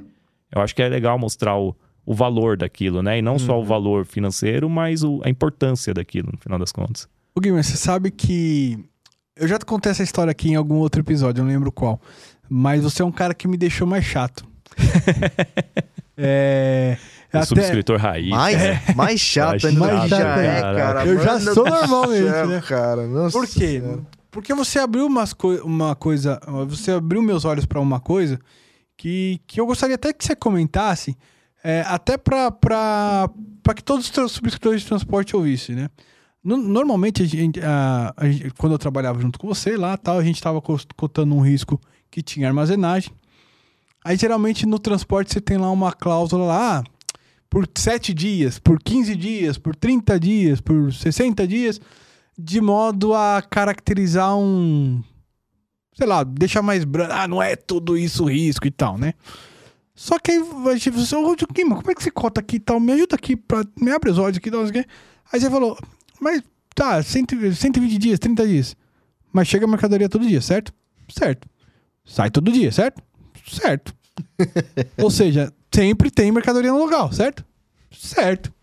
Eu 0.51 0.61
acho 0.61 0.75
que 0.75 0.81
é 0.81 0.87
legal 0.89 1.17
mostrar 1.17 1.57
o, 1.57 1.75
o 2.05 2.13
valor 2.13 2.55
daquilo, 2.57 3.01
né? 3.01 3.17
E 3.17 3.21
não 3.21 3.37
só 3.39 3.59
o 3.59 3.63
valor 3.65 4.05
financeiro, 4.05 4.69
mas 4.69 5.03
o- 5.03 5.21
a 5.23 5.29
importância 5.29 5.93
daquilo, 5.93 6.29
no 6.31 6.37
final 6.39 6.57
das 6.59 6.71
contas. 6.71 7.07
O 7.35 7.39
Guilherme, 7.41 7.63
você 7.63 7.77
sabe 7.77 8.11
que. 8.11 8.77
Eu 9.35 9.47
já 9.47 9.57
te 9.57 9.65
contei 9.65 9.91
essa 9.91 10.03
história 10.03 10.29
aqui 10.31 10.49
em 10.49 10.55
algum 10.55 10.75
outro 10.75 11.01
episódio, 11.01 11.41
eu 11.41 11.45
não 11.45 11.51
lembro 11.51 11.71
qual. 11.71 11.99
Mas 12.49 12.83
você 12.83 13.01
é 13.01 13.05
um 13.05 13.11
cara 13.11 13.33
que 13.33 13.47
me 13.47 13.55
deixou 13.57 13.87
mais 13.87 14.03
chato. 14.05 14.43
é. 16.17 16.97
O 17.33 17.37
até- 17.37 17.45
subscritor 17.45 17.99
raiz. 17.99 18.29
Mais, 18.29 18.57
né? 18.57 18.81
mais 18.95 19.19
chato 19.21 19.67
ainda 19.67 19.79
Mais 19.79 20.09
chato, 20.09 20.19
já 20.19 20.41
é, 20.41 20.61
cara. 20.61 20.75
cara. 20.77 21.05
Eu 21.05 21.19
já 21.23 21.39
sou 21.39 21.63
do 21.63 21.69
normalmente, 21.69 22.29
céu, 22.29 22.47
né? 22.47 22.61
cara. 22.67 23.07
Nossa 23.07 23.37
Por 23.37 23.47
quê? 23.47 23.79
Senhora. 23.79 24.01
Porque 24.31 24.53
você 24.53 24.79
abriu 24.79 25.05
umas 25.07 25.35
uma 25.63 25.95
coisa. 25.95 26.39
Você 26.67 26.91
abriu 26.91 27.21
meus 27.21 27.45
olhos 27.45 27.65
pra 27.65 27.79
uma 27.79 27.99
coisa 27.99 28.39
que, 28.95 29.41
que 29.47 29.59
eu 29.59 29.65
gostaria 29.65 29.95
até 29.95 30.13
que 30.13 30.23
você 30.23 30.35
comentasse, 30.35 31.17
é, 31.63 31.81
até 31.87 32.17
pra 32.17 32.49
que 33.75 33.83
todos 33.83 34.09
os 34.17 34.31
subscritores 34.31 34.81
de 34.81 34.87
transporte 34.87 35.35
ouvissem, 35.35 35.75
né? 35.75 35.89
No- 36.43 36.57
Normalmente, 36.57 37.23
a 37.23 37.25
gente, 37.25 37.59
a- 37.61 38.13
a 38.15 38.23
quando 38.57 38.73
eu 38.73 38.79
trabalhava 38.79 39.19
junto 39.21 39.37
com 39.39 39.47
você 39.47 39.75
lá 39.75 39.97
tal, 39.97 40.17
a 40.19 40.23
gente 40.23 40.35
estava 40.35 40.61
cotando 40.61 41.35
um 41.35 41.41
risco 41.41 41.79
que 42.11 42.21
tinha 42.21 42.47
armazenagem. 42.47 43.11
Aí, 44.03 44.15
geralmente, 44.15 44.65
no 44.65 44.79
transporte, 44.79 45.33
você 45.33 45.41
tem 45.41 45.57
lá 45.57 45.69
uma 45.71 45.91
cláusula 45.91 46.45
lá, 46.45 46.79
ah, 46.79 46.83
por 47.49 47.67
7 47.75 48.13
dias, 48.13 48.57
por 48.59 48.79
15 48.81 49.15
dias, 49.15 49.57
por 49.57 49.75
30 49.75 50.19
dias, 50.19 50.61
por 50.61 50.93
60 50.93 51.45
dias, 51.47 51.81
de 52.41 52.61
modo 52.61 53.13
a 53.13 53.41
caracterizar 53.41 54.37
um. 54.37 55.03
Sei 55.93 56.07
lá, 56.07 56.23
deixar 56.23 56.61
mais 56.61 56.85
branco. 56.85 57.11
Ah, 57.11 57.27
não 57.27 57.43
é 57.43 57.57
tudo 57.57 57.97
isso 57.97 58.23
risco 58.23 58.65
e 58.65 58.71
tal, 58.71 58.97
né? 58.97 59.13
Só 59.93 60.17
que 60.17 60.31
aí 60.31 60.39
gente 60.77 60.91
falou 60.91 61.33
assim, 61.33 61.45
como 61.75 61.91
é 61.91 61.95
que 61.95 62.01
você 62.01 62.09
cota 62.09 62.39
aqui 62.39 62.55
e 62.55 62.59
tal? 62.59 62.79
Me 62.79 62.93
ajuda 62.93 63.17
aqui, 63.17 63.35
pra, 63.35 63.65
me 63.75 63.91
abre 63.91 64.09
os 64.09 64.17
olhos 64.17 64.37
aqui, 64.37 64.49
não 64.49 64.65
sei 64.65 64.69
o 64.69 64.73
quê. 64.83 64.89
Aí 65.33 65.41
você 65.41 65.49
falou, 65.49 65.77
mas 66.21 66.41
tá, 66.73 67.03
100, 67.03 67.53
120 67.53 67.97
dias, 67.97 68.19
30 68.19 68.47
dias. 68.47 68.77
Mas 69.33 69.49
chega 69.49 69.65
a 69.65 69.67
mercadoria 69.67 70.07
todo 70.07 70.25
dia, 70.25 70.39
certo? 70.39 70.73
Certo. 71.09 71.49
Sai 72.05 72.31
todo 72.31 72.49
dia, 72.49 72.71
certo? 72.71 73.03
Certo. 73.45 73.93
Ou 74.97 75.11
seja, 75.11 75.53
sempre 75.73 76.09
tem 76.09 76.31
mercadoria 76.31 76.71
no 76.71 76.79
local, 76.79 77.11
certo? 77.11 77.43
Certo. 77.91 78.53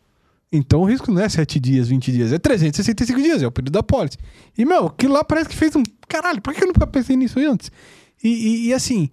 Então 0.53 0.81
o 0.81 0.85
risco 0.85 1.11
não 1.11 1.21
é 1.23 1.29
7 1.29 1.59
dias, 1.59 1.89
20 1.89 2.13
dias, 2.13 2.33
é 2.33 2.39
365 2.39 3.21
dias, 3.21 3.43
é 3.43 3.47
o 3.47 3.53
período 3.53 3.73
da 3.73 3.83
pólice. 3.83 4.17
E, 4.57 4.65
meu, 4.65 4.87
aquilo 4.87 5.13
lá 5.15 5.25
parece 5.25 5.49
que 5.49 5.57
fez 5.57 5.75
um. 5.75 5.83
Caralho, 6.09 6.41
por 6.41 6.55
que 6.55 6.63
eu 6.63 6.69
nunca 6.69 6.87
pensei 6.87 7.17
nisso 7.17 7.39
antes? 7.41 7.71
E, 8.23 8.29
e- 8.29 8.67
e, 8.69 8.73
assim, 8.73 9.11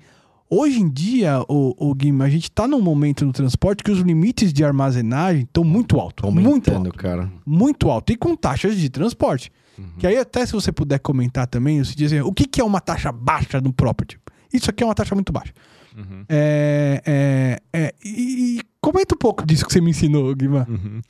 hoje 0.49 0.79
em 0.79 0.87
dia, 0.87 1.43
o, 1.49 1.73
o 1.89 1.93
Guima, 1.95 2.25
a 2.25 2.29
gente 2.29 2.51
tá 2.51 2.67
num 2.67 2.79
momento 2.81 3.25
no 3.25 3.33
transporte 3.33 3.83
que 3.83 3.89
os 3.91 3.99
limites 3.99 4.53
de 4.53 4.63
armazenagem 4.63 5.41
estão 5.43 5.63
muito 5.63 5.99
altos. 5.99 6.23
Muito 6.31 6.71
alto. 6.87 6.97
cara. 6.97 7.31
Muito 7.45 7.89
alto. 7.89 8.13
E 8.13 8.15
com 8.15 8.35
taxas 8.35 8.77
de 8.77 8.87
transporte. 8.89 9.51
Uhum. 9.77 9.85
Que 9.97 10.05
aí, 10.05 10.17
até 10.17 10.45
se 10.45 10.53
você 10.53 10.71
puder 10.71 10.99
comentar 10.99 11.47
também, 11.47 11.83
você 11.83 11.95
diz 11.95 12.13
assim, 12.13 12.21
o 12.21 12.31
que, 12.31 12.45
que 12.45 12.61
é 12.61 12.63
uma 12.63 12.79
taxa 12.79 13.11
baixa 13.11 13.59
no 13.59 13.73
property? 13.73 14.19
Isso 14.53 14.69
aqui 14.69 14.83
é 14.83 14.85
uma 14.85 14.93
taxa 14.93 15.15
muito 15.15 15.33
baixa. 15.33 15.51
Uhum. 15.97 16.23
É, 16.29 17.01
é, 17.05 17.59
é, 17.73 17.93
e, 18.05 18.59
e 18.59 18.61
comenta 18.79 19.15
um 19.15 19.17
pouco 19.17 19.43
disso 19.45 19.65
que 19.65 19.73
você 19.73 19.81
me 19.81 19.89
ensinou, 19.89 20.33
Guima. 20.35 20.67
Uhum. 20.69 21.01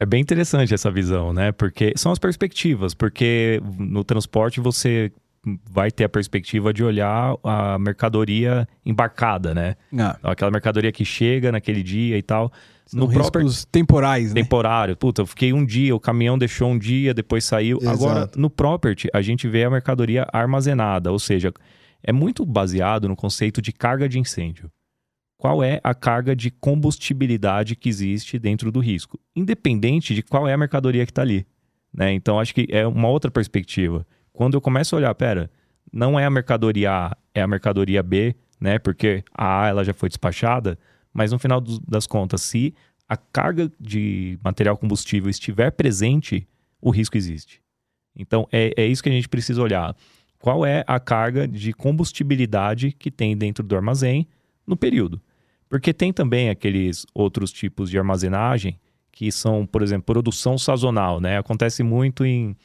É 0.00 0.06
bem 0.06 0.20
interessante 0.20 0.72
essa 0.72 0.90
visão, 0.90 1.32
né? 1.32 1.50
Porque 1.50 1.92
são 1.96 2.12
as 2.12 2.18
perspectivas, 2.18 2.94
porque 2.94 3.60
no 3.78 4.04
transporte 4.04 4.60
você 4.60 5.12
vai 5.70 5.90
ter 5.90 6.04
a 6.04 6.08
perspectiva 6.08 6.72
de 6.72 6.84
olhar 6.84 7.34
a 7.42 7.78
mercadoria 7.78 8.68
embarcada, 8.84 9.54
né? 9.54 9.76
Ah, 9.98 10.18
aquela 10.22 10.50
mercadoria 10.50 10.92
que 10.92 11.04
chega 11.04 11.50
naquele 11.50 11.82
dia 11.82 12.16
e 12.16 12.22
tal. 12.22 12.52
são 12.86 13.00
no 13.00 13.12
próprio 13.12 13.48
temporais, 13.70 14.32
né? 14.32 14.42
temporário. 14.42 14.96
Puta, 14.96 15.22
eu 15.22 15.26
fiquei 15.26 15.52
um 15.52 15.64
dia, 15.64 15.94
o 15.94 16.00
caminhão 16.00 16.38
deixou 16.38 16.70
um 16.70 16.78
dia, 16.78 17.12
depois 17.12 17.44
saiu. 17.44 17.78
Exato. 17.78 17.96
Agora, 17.96 18.30
no 18.36 18.50
property, 18.50 19.08
a 19.12 19.22
gente 19.22 19.48
vê 19.48 19.64
a 19.64 19.70
mercadoria 19.70 20.26
armazenada, 20.32 21.10
ou 21.10 21.18
seja, 21.18 21.52
é 22.02 22.12
muito 22.12 22.44
baseado 22.44 23.08
no 23.08 23.16
conceito 23.16 23.60
de 23.60 23.72
carga 23.72 24.08
de 24.08 24.18
incêndio. 24.18 24.70
Qual 25.38 25.62
é 25.62 25.80
a 25.84 25.94
carga 25.94 26.34
de 26.34 26.50
combustibilidade 26.50 27.76
que 27.76 27.88
existe 27.88 28.40
dentro 28.40 28.72
do 28.72 28.80
risco, 28.80 29.18
independente 29.36 30.12
de 30.12 30.20
qual 30.20 30.48
é 30.48 30.52
a 30.52 30.58
mercadoria 30.58 31.06
que 31.06 31.12
está 31.12 31.22
ali. 31.22 31.46
Né? 31.94 32.12
Então, 32.12 32.40
acho 32.40 32.52
que 32.52 32.66
é 32.70 32.84
uma 32.84 33.08
outra 33.08 33.30
perspectiva. 33.30 34.04
Quando 34.32 34.54
eu 34.54 34.60
começo 34.60 34.94
a 34.94 34.98
olhar, 34.98 35.14
pera, 35.14 35.48
não 35.92 36.18
é 36.18 36.24
a 36.24 36.30
mercadoria 36.30 36.90
A, 36.92 37.16
é 37.32 37.40
a 37.40 37.46
mercadoria 37.46 38.02
B, 38.02 38.34
né? 38.60 38.80
Porque 38.80 39.22
a 39.32 39.62
A 39.62 39.68
ela 39.68 39.84
já 39.84 39.94
foi 39.94 40.08
despachada, 40.08 40.76
mas 41.14 41.30
no 41.30 41.38
final 41.38 41.60
dos- 41.60 41.78
das 41.80 42.06
contas, 42.06 42.42
se 42.42 42.74
a 43.08 43.16
carga 43.16 43.70
de 43.80 44.38
material 44.42 44.76
combustível 44.76 45.30
estiver 45.30 45.70
presente, 45.70 46.46
o 46.80 46.90
risco 46.90 47.16
existe. 47.16 47.62
Então, 48.16 48.46
é, 48.52 48.74
é 48.76 48.86
isso 48.86 49.02
que 49.02 49.08
a 49.08 49.12
gente 49.12 49.28
precisa 49.28 49.62
olhar. 49.62 49.96
Qual 50.40 50.66
é 50.66 50.84
a 50.86 50.98
carga 51.00 51.46
de 51.46 51.72
combustibilidade 51.72 52.92
que 52.92 53.10
tem 53.10 53.36
dentro 53.36 53.64
do 53.64 53.76
armazém 53.76 54.26
no 54.66 54.76
período? 54.76 55.20
Porque 55.68 55.92
tem 55.92 56.12
também 56.12 56.48
aqueles 56.48 57.06
outros 57.14 57.52
tipos 57.52 57.90
de 57.90 57.98
armazenagem 57.98 58.78
que 59.12 59.30
são, 59.32 59.66
por 59.66 59.82
exemplo, 59.82 60.04
produção 60.04 60.56
sazonal, 60.56 61.20
né? 61.20 61.38
Acontece 61.38 61.82
muito 61.82 62.24
em, 62.24 62.56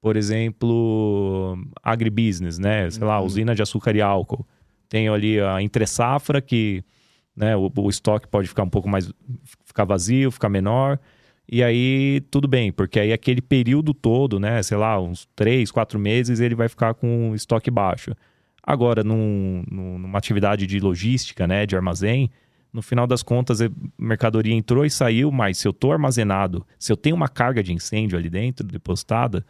por 0.00 0.16
exemplo, 0.16 1.58
agribusiness, 1.82 2.58
né? 2.58 2.90
Sei 2.90 3.02
lá, 3.02 3.20
usina 3.20 3.54
de 3.54 3.62
açúcar 3.62 3.96
e 3.96 4.02
álcool. 4.02 4.46
Tem 4.88 5.08
ali 5.08 5.40
a 5.40 5.62
entre-safra 5.62 6.40
que 6.40 6.84
né, 7.34 7.56
o, 7.56 7.72
o 7.74 7.88
estoque 7.88 8.28
pode 8.28 8.48
ficar 8.48 8.62
um 8.62 8.68
pouco 8.68 8.88
mais... 8.88 9.10
ficar 9.64 9.84
vazio, 9.84 10.30
ficar 10.30 10.48
menor. 10.48 10.98
E 11.50 11.62
aí, 11.62 12.20
tudo 12.30 12.48
bem, 12.48 12.72
porque 12.72 12.98
aí 12.98 13.12
aquele 13.12 13.40
período 13.40 13.94
todo, 13.94 14.38
né? 14.38 14.62
Sei 14.62 14.76
lá, 14.76 15.00
uns 15.00 15.28
três, 15.36 15.70
quatro 15.70 15.98
meses, 15.98 16.40
ele 16.40 16.54
vai 16.54 16.68
ficar 16.68 16.94
com 16.94 17.34
estoque 17.34 17.70
baixo. 17.70 18.12
Agora, 18.66 19.04
num- 19.04 19.62
num- 19.70 19.98
numa 19.98 20.18
atividade 20.18 20.66
de 20.66 20.80
logística, 20.80 21.46
né? 21.46 21.64
De 21.64 21.76
armazém, 21.76 22.30
no 22.72 22.82
final 22.82 23.06
das 23.06 23.22
contas, 23.22 23.62
a 23.62 23.70
mercadoria 23.96 24.52
entrou 24.52 24.84
e 24.84 24.90
saiu, 24.90 25.30
mas 25.30 25.56
se 25.58 25.68
eu 25.68 25.70
estou 25.70 25.92
armazenado, 25.92 26.66
se 26.78 26.92
eu 26.92 26.96
tenho 26.96 27.14
uma 27.14 27.28
carga 27.28 27.62
de 27.62 27.72
incêndio 27.72 28.18
ali 28.18 28.28
dentro, 28.28 28.66
depositada, 28.66 29.46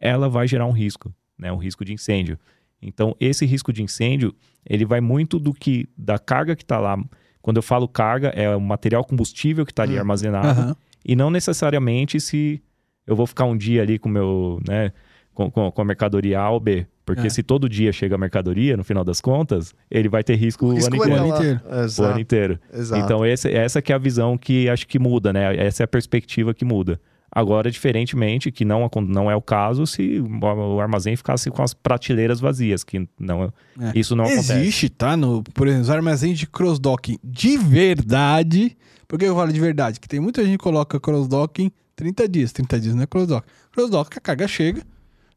ela 0.00 0.28
vai 0.28 0.48
gerar 0.48 0.66
um 0.66 0.72
risco, 0.72 1.14
né? 1.38 1.52
Um 1.52 1.56
risco 1.56 1.84
de 1.84 1.92
incêndio. 1.92 2.38
Então, 2.82 3.16
esse 3.20 3.46
risco 3.46 3.72
de 3.72 3.82
incêndio, 3.82 4.34
ele 4.68 4.84
vai 4.84 5.00
muito 5.00 5.38
do 5.38 5.54
que, 5.54 5.88
da 5.96 6.18
carga 6.18 6.54
que 6.56 6.62
está 6.64 6.78
lá. 6.78 6.98
Quando 7.40 7.56
eu 7.58 7.62
falo 7.62 7.86
carga, 7.88 8.28
é 8.30 8.54
o 8.54 8.60
material 8.60 9.04
combustível 9.04 9.64
que 9.64 9.70
está 9.72 9.84
ali 9.84 9.94
Hum. 9.94 10.00
armazenado, 10.00 10.48
Aham. 10.48 10.76
e 11.04 11.14
não 11.14 11.30
necessariamente 11.30 12.20
se 12.20 12.60
eu 13.06 13.14
vou 13.14 13.26
ficar 13.26 13.44
um 13.44 13.56
dia 13.56 13.82
ali 13.82 13.98
com 13.98 14.08
o 14.08 14.12
meu, 14.12 14.60
né, 14.68 14.92
com, 15.36 15.50
com, 15.50 15.70
com 15.70 15.82
a 15.82 15.84
mercadoria 15.84 16.40
A 16.40 16.50
ou 16.50 16.58
B. 16.58 16.86
Porque 17.04 17.26
É. 17.28 17.30
se 17.30 17.42
todo 17.42 17.68
dia 17.68 17.92
chega 17.92 18.16
a 18.16 18.18
mercadoria, 18.18 18.76
no 18.76 18.82
final 18.82 19.04
das 19.04 19.20
contas, 19.20 19.72
ele 19.88 20.08
vai 20.08 20.24
ter 20.24 20.34
risco, 20.34 20.72
Risco 20.72 20.90
o 20.96 21.02
ano 21.02 21.14
vai 21.16 21.28
inteiro. 21.28 21.28
ano 21.28 21.36
inteiro. 21.36 21.60
O 21.98 22.02
ano 22.02 22.20
inteiro. 22.20 22.58
Exato. 22.74 23.02
Então, 23.04 23.24
esse, 23.24 23.48
essa 23.52 23.80
que 23.80 23.92
é 23.92 23.94
a 23.94 23.98
visão 23.98 24.36
que 24.36 24.68
acho 24.68 24.88
que 24.88 24.98
muda, 24.98 25.32
né? 25.32 25.54
Essa 25.56 25.82
é 25.82 25.84
a 25.84 25.88
perspectiva 25.88 26.52
que 26.52 26.64
muda. 26.64 27.00
Agora, 27.30 27.70
diferentemente, 27.70 28.50
que 28.50 28.64
não, 28.64 28.88
não 29.08 29.30
é 29.30 29.36
o 29.36 29.42
caso 29.42 29.86
se 29.86 30.20
o 30.20 30.80
armazém 30.80 31.14
ficasse 31.16 31.50
com 31.50 31.62
as 31.62 31.74
prateleiras 31.74 32.40
vazias, 32.40 32.82
que 32.82 33.06
não, 33.20 33.44
É. 33.44 33.52
isso 33.94 34.16
não 34.16 34.24
acontece. 34.24 34.52
Existe, 34.54 34.88
tá? 34.88 35.16
No, 35.16 35.42
por 35.42 35.66
exemplo, 35.68 35.82
os 35.82 35.90
armazéns 35.90 36.38
de 36.38 36.46
cross-docking 36.46 37.18
de 37.22 37.58
verdade. 37.58 38.76
Por 39.06 39.18
que 39.18 39.26
eu 39.26 39.34
falo 39.36 39.52
de 39.52 39.60
verdade? 39.60 40.00
Que 40.00 40.08
tem 40.08 40.18
muita 40.18 40.42
gente 40.42 40.52
que 40.58 40.64
coloca 40.64 40.98
cross-docking 40.98 41.70
30 41.94 42.28
dias. 42.28 42.52
30 42.52 42.80
dias 42.80 42.94
não 42.94 43.02
é 43.02 43.06
cross-dock. 43.06 43.46
Cross-dock, 43.72 44.16
a 44.16 44.20
carga 44.20 44.48
chega. 44.48 44.82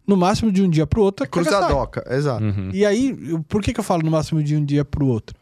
No 0.09 0.17
máximo 0.17 0.51
de 0.51 0.63
um 0.63 0.69
dia 0.69 0.87
pro 0.87 1.03
outro, 1.03 1.23
a 1.23 1.27
carga 1.27 1.49
sai. 1.49 1.59
Cruzadoca, 1.59 2.03
exato. 2.09 2.43
Uhum. 2.43 2.71
E 2.73 2.83
aí, 2.85 3.15
por 3.47 3.61
que, 3.61 3.71
que 3.71 3.79
eu 3.79 3.83
falo 3.83 4.01
no 4.01 4.09
máximo 4.09 4.41
de 4.41 4.55
um 4.55 4.65
dia 4.65 4.83
pro 4.83 5.05
outro? 5.05 5.35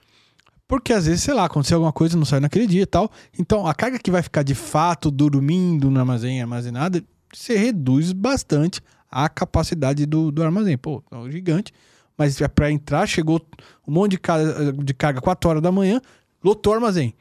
Porque 0.67 0.91
às 0.91 1.05
vezes, 1.05 1.23
sei 1.23 1.33
lá, 1.33 1.45
aconteceu 1.45 1.77
alguma 1.77 1.93
coisa, 1.93 2.17
não 2.17 2.25
saiu 2.25 2.41
naquele 2.41 2.67
dia 2.67 2.81
e 2.81 2.85
tal. 2.85 3.09
Então, 3.39 3.65
a 3.65 3.73
carga 3.73 3.97
que 3.97 4.11
vai 4.11 4.21
ficar 4.21 4.43
de 4.43 4.53
fato 4.53 5.09
dormindo 5.09 5.89
no 5.89 5.97
armazém 5.97 6.41
armazenada, 6.41 7.01
você 7.33 7.55
reduz 7.55 8.11
bastante 8.11 8.81
a 9.09 9.29
capacidade 9.29 10.05
do, 10.05 10.31
do 10.31 10.43
armazém. 10.43 10.77
Pô, 10.77 11.01
é 11.09 11.15
um 11.15 11.31
gigante. 11.31 11.73
Mas 12.17 12.41
é 12.41 12.47
pra 12.49 12.69
entrar, 12.69 13.07
chegou 13.07 13.41
um 13.87 13.93
monte 13.93 14.11
de 14.11 14.17
carga, 14.17 14.73
de 14.73 14.93
carga 14.93 15.21
4 15.21 15.49
horas 15.49 15.61
da 15.61 15.71
manhã, 15.71 16.01
lotou 16.43 16.73
o 16.73 16.75
armazém. 16.75 17.13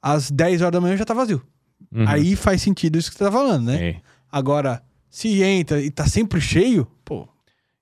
Às 0.00 0.30
10 0.30 0.60
horas 0.60 0.72
da 0.72 0.80
manhã 0.80 0.96
já 0.96 1.04
tá 1.04 1.14
vazio. 1.14 1.42
Uhum. 1.90 2.04
Aí 2.06 2.36
faz 2.36 2.62
sentido 2.62 2.98
isso 2.98 3.10
que 3.10 3.16
você 3.16 3.24
tá 3.24 3.32
falando, 3.32 3.64
né? 3.64 3.84
É. 3.84 4.00
Agora, 4.30 4.82
se 5.12 5.42
entra 5.42 5.78
e 5.78 5.90
tá 5.90 6.06
sempre 6.06 6.40
cheio, 6.40 6.86
pô, 7.04 7.28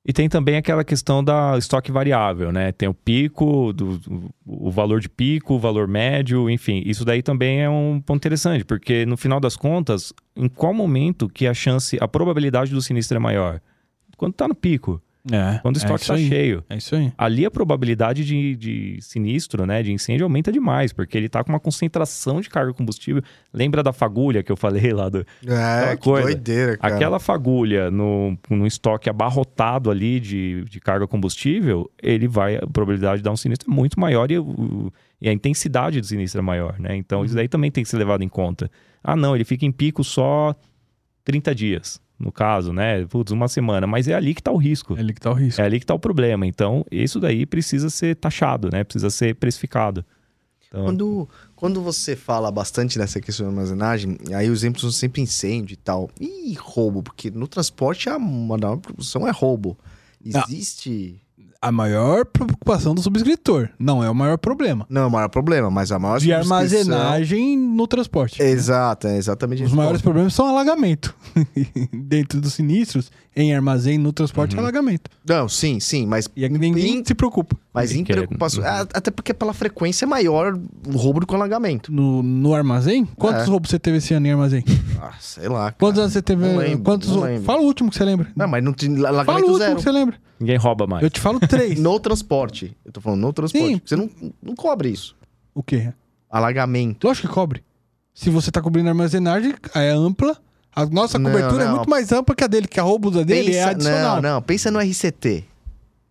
E 0.05 0.13
tem 0.13 0.29
também 0.29 0.57
aquela 0.57 0.83
questão 0.83 1.23
da 1.23 1.57
estoque 1.57 1.93
variável, 1.93 2.51
né? 2.51 2.73
Tem 2.73 2.89
o 2.89 2.95
pico, 2.95 3.73
do, 3.73 4.01
o 4.45 4.69
valor 4.71 4.99
de 5.01 5.09
pico, 5.09 5.55
o 5.55 5.59
valor 5.59 5.87
médio, 5.87 6.51
enfim. 6.51 6.83
Isso 6.85 7.05
daí 7.05 7.23
também 7.23 7.61
é 7.61 7.71
um 7.71 8.01
ponto 8.01 8.17
interessante, 8.17 8.65
porque 8.65 9.07
no 9.07 9.17
final 9.17 9.39
das 9.39 9.57
contas, 9.57 10.13
em 10.35 10.49
qual 10.49 10.75
momento 10.75 11.29
que 11.29 11.47
a 11.47 11.55
chance, 11.55 11.97
a 12.01 12.09
probabilidade 12.09 12.73
do 12.73 12.83
sinistro 12.83 13.17
é 13.17 13.21
maior? 13.21 13.61
Quando 14.17 14.33
tá 14.35 14.49
no 14.49 14.55
pico, 14.55 15.01
É. 15.31 15.59
quando 15.61 15.77
o 15.77 15.79
é 15.79 15.83
estoque 15.83 16.01
isso 16.03 16.13
tá 16.13 16.15
aí. 16.19 16.29
cheio. 16.29 16.65
É 16.71 16.77
isso 16.77 16.95
aí. 16.97 17.13
Ali 17.19 17.45
a 17.45 17.51
probabilidade 17.51 18.25
de, 18.25 18.57
de 18.57 18.99
sinistro, 19.03 19.67
né, 19.67 19.83
de 19.83 19.93
incêndio 19.93 20.25
aumenta 20.25 20.51
demais, 20.51 20.93
porque 20.93 21.17
ele 21.19 21.29
tá 21.29 21.43
com 21.45 21.51
uma 21.53 21.61
concentração 21.61 22.41
de 22.41 22.49
carga 22.49 22.73
combustível. 22.73 23.23
Lembra 23.53 23.83
da 23.83 23.93
fagulha 23.93 24.43
que 24.43 24.51
eu 24.51 24.57
falei 24.57 24.93
lá 24.93 25.09
do, 25.09 25.27
É, 25.47 25.97
que 25.97 26.03
coisa. 26.05 26.27
doideira, 26.29 26.77
cara. 26.79 26.95
Aquela 26.95 27.19
fagulha 27.19 27.91
no, 27.91 28.37
no 28.49 28.67
estoque 28.67 29.11
abarrotado 29.11 29.91
ali 29.91 30.21
de, 30.21 30.65
de 30.65 30.81
carga 30.81 31.07
combustível, 31.07 31.91
ele 32.03 32.27
vai, 32.29 32.57
a 32.57 32.67
probabilidade 32.67 33.19
de 33.19 33.25
dar 33.25 33.33
um 33.33 33.37
sinistro 33.37 33.71
é 33.71 33.75
muito 33.75 33.99
maior 34.01 34.31
e, 34.31 34.39
o- 34.39 34.93
e 35.21 35.29
a 35.29 35.33
intensidade 35.33 36.01
do 36.01 36.07
sinistro 36.07 36.39
é 36.41 36.43
maior, 36.43 36.79
né? 36.79 36.97
Então 36.97 37.25
isso 37.25 37.35
daí 37.35 37.47
também 37.49 37.71
tem 37.71 37.85
que 37.85 37.91
ser 37.91 37.99
levado 37.99 38.23
em 38.23 38.29
conta. 38.29 38.71
Ah, 39.05 39.15
não, 39.17 39.35
ele 39.35 39.45
fica 39.45 39.65
em 39.67 39.73
pico 39.73 40.03
só 40.05 40.55
30 41.25 41.55
dias, 41.55 42.01
no 42.19 42.31
caso, 42.31 42.73
né? 42.73 43.05
Putz, 43.07 43.33
uma 43.33 43.49
semana, 43.49 43.87
mas 43.87 44.09
é 44.09 44.15
ali 44.15 44.35
que 44.35 44.43
tá 44.43 44.51
o 44.51 44.57
risco. 44.57 44.97
É 44.97 45.01
ali 45.01 45.15
que 45.15 45.21
tá 45.21 45.31
o 45.31 45.35
risco. 45.35 45.61
É 45.61 45.65
ali 45.65 45.81
que 45.81 45.87
tá 45.87 45.95
o 45.95 45.99
problema. 45.99 46.47
Então, 46.47 46.85
isso 46.91 47.19
daí 47.21 47.47
precisa 47.47 47.91
ser 47.91 48.17
taxado, 48.17 48.71
né? 48.73 48.85
Precisa 48.85 49.11
ser 49.11 49.35
precificado. 49.37 50.05
Então, 50.69 50.85
Quando, 50.85 51.29
quando 51.57 51.83
você 51.83 52.15
fala 52.15 52.51
bastante 52.51 52.97
nessa 52.97 53.21
questão 53.21 53.47
de 53.47 53.53
armazenagem, 53.53 54.17
aí 54.33 54.49
os 54.49 54.61
exemplos 54.61 54.83
são 54.83 54.93
sempre 54.93 55.21
incêndio 55.21 55.75
e 55.75 55.77
tal. 55.77 56.09
E 56.21 56.55
roubo, 56.55 57.03
porque 57.03 57.29
no 57.31 57.49
transporte 57.49 58.09
a 58.09 58.19
maior 58.19 58.77
produção 58.77 59.27
é 59.27 59.33
roubo. 59.33 59.77
Ah. 60.33 60.45
A 61.63 61.71
maior 61.71 62.25
preocupação 62.25 62.95
do 62.95 63.03
subscritor. 63.03 63.69
Não 63.79 64.03
é 64.03 64.09
o 64.09 64.15
maior 64.15 64.39
problema. 64.39 64.87
Não 64.89 65.03
é 65.03 65.07
o 65.07 65.11
maior 65.11 65.29
problema, 65.29 65.71
mas 65.71 65.93
a 65.93 65.99
maior 65.99 66.19
De 66.19 66.25
subscrição- 66.33 66.57
armazenagem 66.57 67.59
no 67.59 67.87
transporte. 67.87 68.41
Exato, 68.43 69.07
é 69.09 69.19
exatamente 69.19 69.63
Os 69.65 69.73
maiores 69.75 70.01
problemas 70.01 70.33
são 70.33 70.47
alagamento. 70.47 71.15
Dentro 71.93 72.41
dos 72.41 72.55
sinistros, 72.55 73.13
em 73.37 73.55
armazém, 73.55 73.99
no 73.99 74.11
transporte, 74.11 74.55
Uhum. 74.55 74.61
é 74.61 74.63
alagamento. 74.63 75.11
Não, 75.29 75.51
sim, 75.51 75.79
sim, 75.81 76.07
mas, 76.07 76.31
E 76.35 76.45
aí 76.45 76.49
ninguém 76.51 77.01
Em- 77.01 77.05
se 77.05 77.15
preocupa. 77.15 77.55
mas 77.75 77.93
em 77.93 78.05
preocupação. 78.05 78.65
Uhum. 78.65 78.71
Até 78.95 79.11
porque 79.11 79.35
pela 79.35 79.53
frequência 79.53 80.07
é 80.07 80.09
maior 80.09 80.59
o 80.89 80.97
roubo 80.97 81.21
o 81.31 81.35
alagamento. 81.35 81.93
No, 81.93 82.23
no 82.23 82.55
armazém? 82.55 83.05
Quantos 83.19 83.43
É. 83.43 83.51
roubos 83.51 83.69
você 83.69 83.79
teve 83.79 83.99
esse 83.99 84.15
ano 84.15 84.27
em 84.27 84.31
armazém? 84.31 84.65
Ah, 84.99 85.13
sei 85.21 85.47
lá. 85.47 85.65
cara. 85.65 85.77
Quantos 85.79 85.99
anos 86.01 86.13
você 86.15 86.23
teve? 86.23 86.43
Não 86.43 86.57
lembro, 86.57 86.85
quantos 86.85 87.11
não. 87.15 87.43
Fala 87.43 87.61
o 87.61 87.65
último 87.67 87.91
que 87.91 87.99
você 87.99 88.05
lembra. 88.07 88.29
Não, 88.35 88.49
mas 88.49 88.65
não 88.65 88.73
tem 88.73 88.89
Fala 88.97 89.03
o 89.03 89.07
alagamento 89.09 89.41
último 89.43 89.59
zero. 89.59 89.77
que 89.77 89.83
você 89.83 89.93
lembra. 89.93 90.17
Ninguém 90.41 90.57
rouba 90.57 90.87
mais. 90.87 91.03
Eu 91.03 91.11
te 91.11 91.21
falo 91.21 91.39
três. 91.39 91.79
No 91.81 92.01
transporte. 92.01 92.77
Eu 92.85 92.91
tô 92.93 93.01
falando 93.01 93.21
no 93.21 93.33
transporte. 93.33 93.67
Sim. 93.75 93.81
Você 93.85 93.95
não, 93.97 94.11
não 94.43 94.55
cobre 94.57 94.89
isso. 94.89 95.15
O 95.55 95.63
quê? 95.63 95.93
Alagamento. 96.31 97.07
Lógico 97.07 97.29
que 97.29 97.35
cobre. 97.35 97.63
Se 98.15 98.31
você 98.31 98.51
tá 98.51 98.61
cobrindo 98.61 98.89
a 98.89 98.93
armazenagem, 98.93 99.55
é 99.75 99.91
ampla. 99.91 100.37
A 100.75 100.87
nossa 100.87 101.19
Não, 101.19 101.31
cobertura 101.31 101.63
é 101.65 101.67
não. 101.67 101.77
muito 101.77 101.91
mais 101.91 102.13
ampla 102.13 102.35
que 102.35 102.45
a 102.45 102.47
dele, 102.47 102.69
que 102.69 102.79
a 102.79 102.83
roubo 102.83 103.11
da 103.11 103.23
dele 103.23 103.51
é 103.55 103.59
Pensa- 103.59 103.71
adicional. 103.71 104.23
Não, 104.23 104.35
não. 104.35 104.43
Pensa 104.43 104.71
no 104.71 104.79
RCT. 104.79 105.45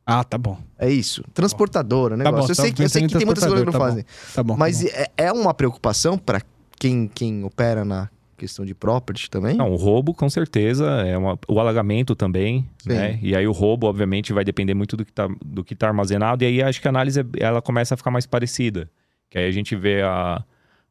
Ah, 0.05 0.23
tá 0.23 0.37
bom. 0.37 0.57
É 0.77 0.89
isso. 0.89 1.23
Transportadora, 1.33 2.17
né? 2.17 2.23
Tá 2.23 2.31
bom, 2.31 2.39
eu, 2.39 2.43
sei, 2.47 2.55
tava 2.55 2.71
que- 2.71 2.83
eu 2.83 2.89
sei 2.89 3.01
que 3.03 3.13
em 3.15 3.17
tem 3.19 3.25
muitas 3.25 3.43
coisas 3.45 3.59
que 3.61 3.65
não 3.65 3.71
transportador, 3.71 4.05
fazem. 4.05 4.33
Tá 4.35 4.43
bom. 4.43 4.53
tá 4.53 4.59
Mas 4.59 4.81
bom. 4.81 4.89
é, 4.91 5.07
é 5.17 5.31
uma 5.31 5.53
preocupação 5.53 6.17
pra 6.17 6.41
quem, 6.77 7.07
quem 7.07 7.43
opera 7.43 7.85
na 7.85 8.09
questão 8.39 8.65
de 8.65 8.73
property 8.73 9.29
também? 9.29 9.55
Não, 9.57 9.71
o 9.71 9.75
roubo, 9.75 10.13
com 10.13 10.29
certeza, 10.29 10.85
é 11.05 11.17
uma- 11.17 11.37
o 11.47 11.59
alagamento 11.59 12.15
também, 12.15 12.65
Sim. 12.79 12.89
né? 12.89 13.19
E 13.21 13.35
aí 13.35 13.45
o 13.47 13.51
roubo, 13.51 13.85
obviamente, 13.87 14.33
vai 14.33 14.43
depender 14.43 14.73
muito 14.73 14.97
do 14.97 15.05
que 15.05 15.11
tá, 15.13 15.27
do 15.45 15.63
que 15.63 15.75
tá 15.75 15.87
armazenado. 15.87 16.43
E 16.43 16.47
aí 16.47 16.63
acho 16.63 16.81
que 16.81 16.87
a 16.87 16.91
análise, 16.91 17.23
ela 17.37 17.61
começa 17.61 17.93
a 17.93 17.97
ficar 17.97 18.09
mais 18.11 18.25
parecida. 18.25 18.89
Que 19.29 19.37
aí 19.37 19.45
a 19.47 19.51
gente 19.51 19.75
vê 19.75 20.01
a, 20.01 20.43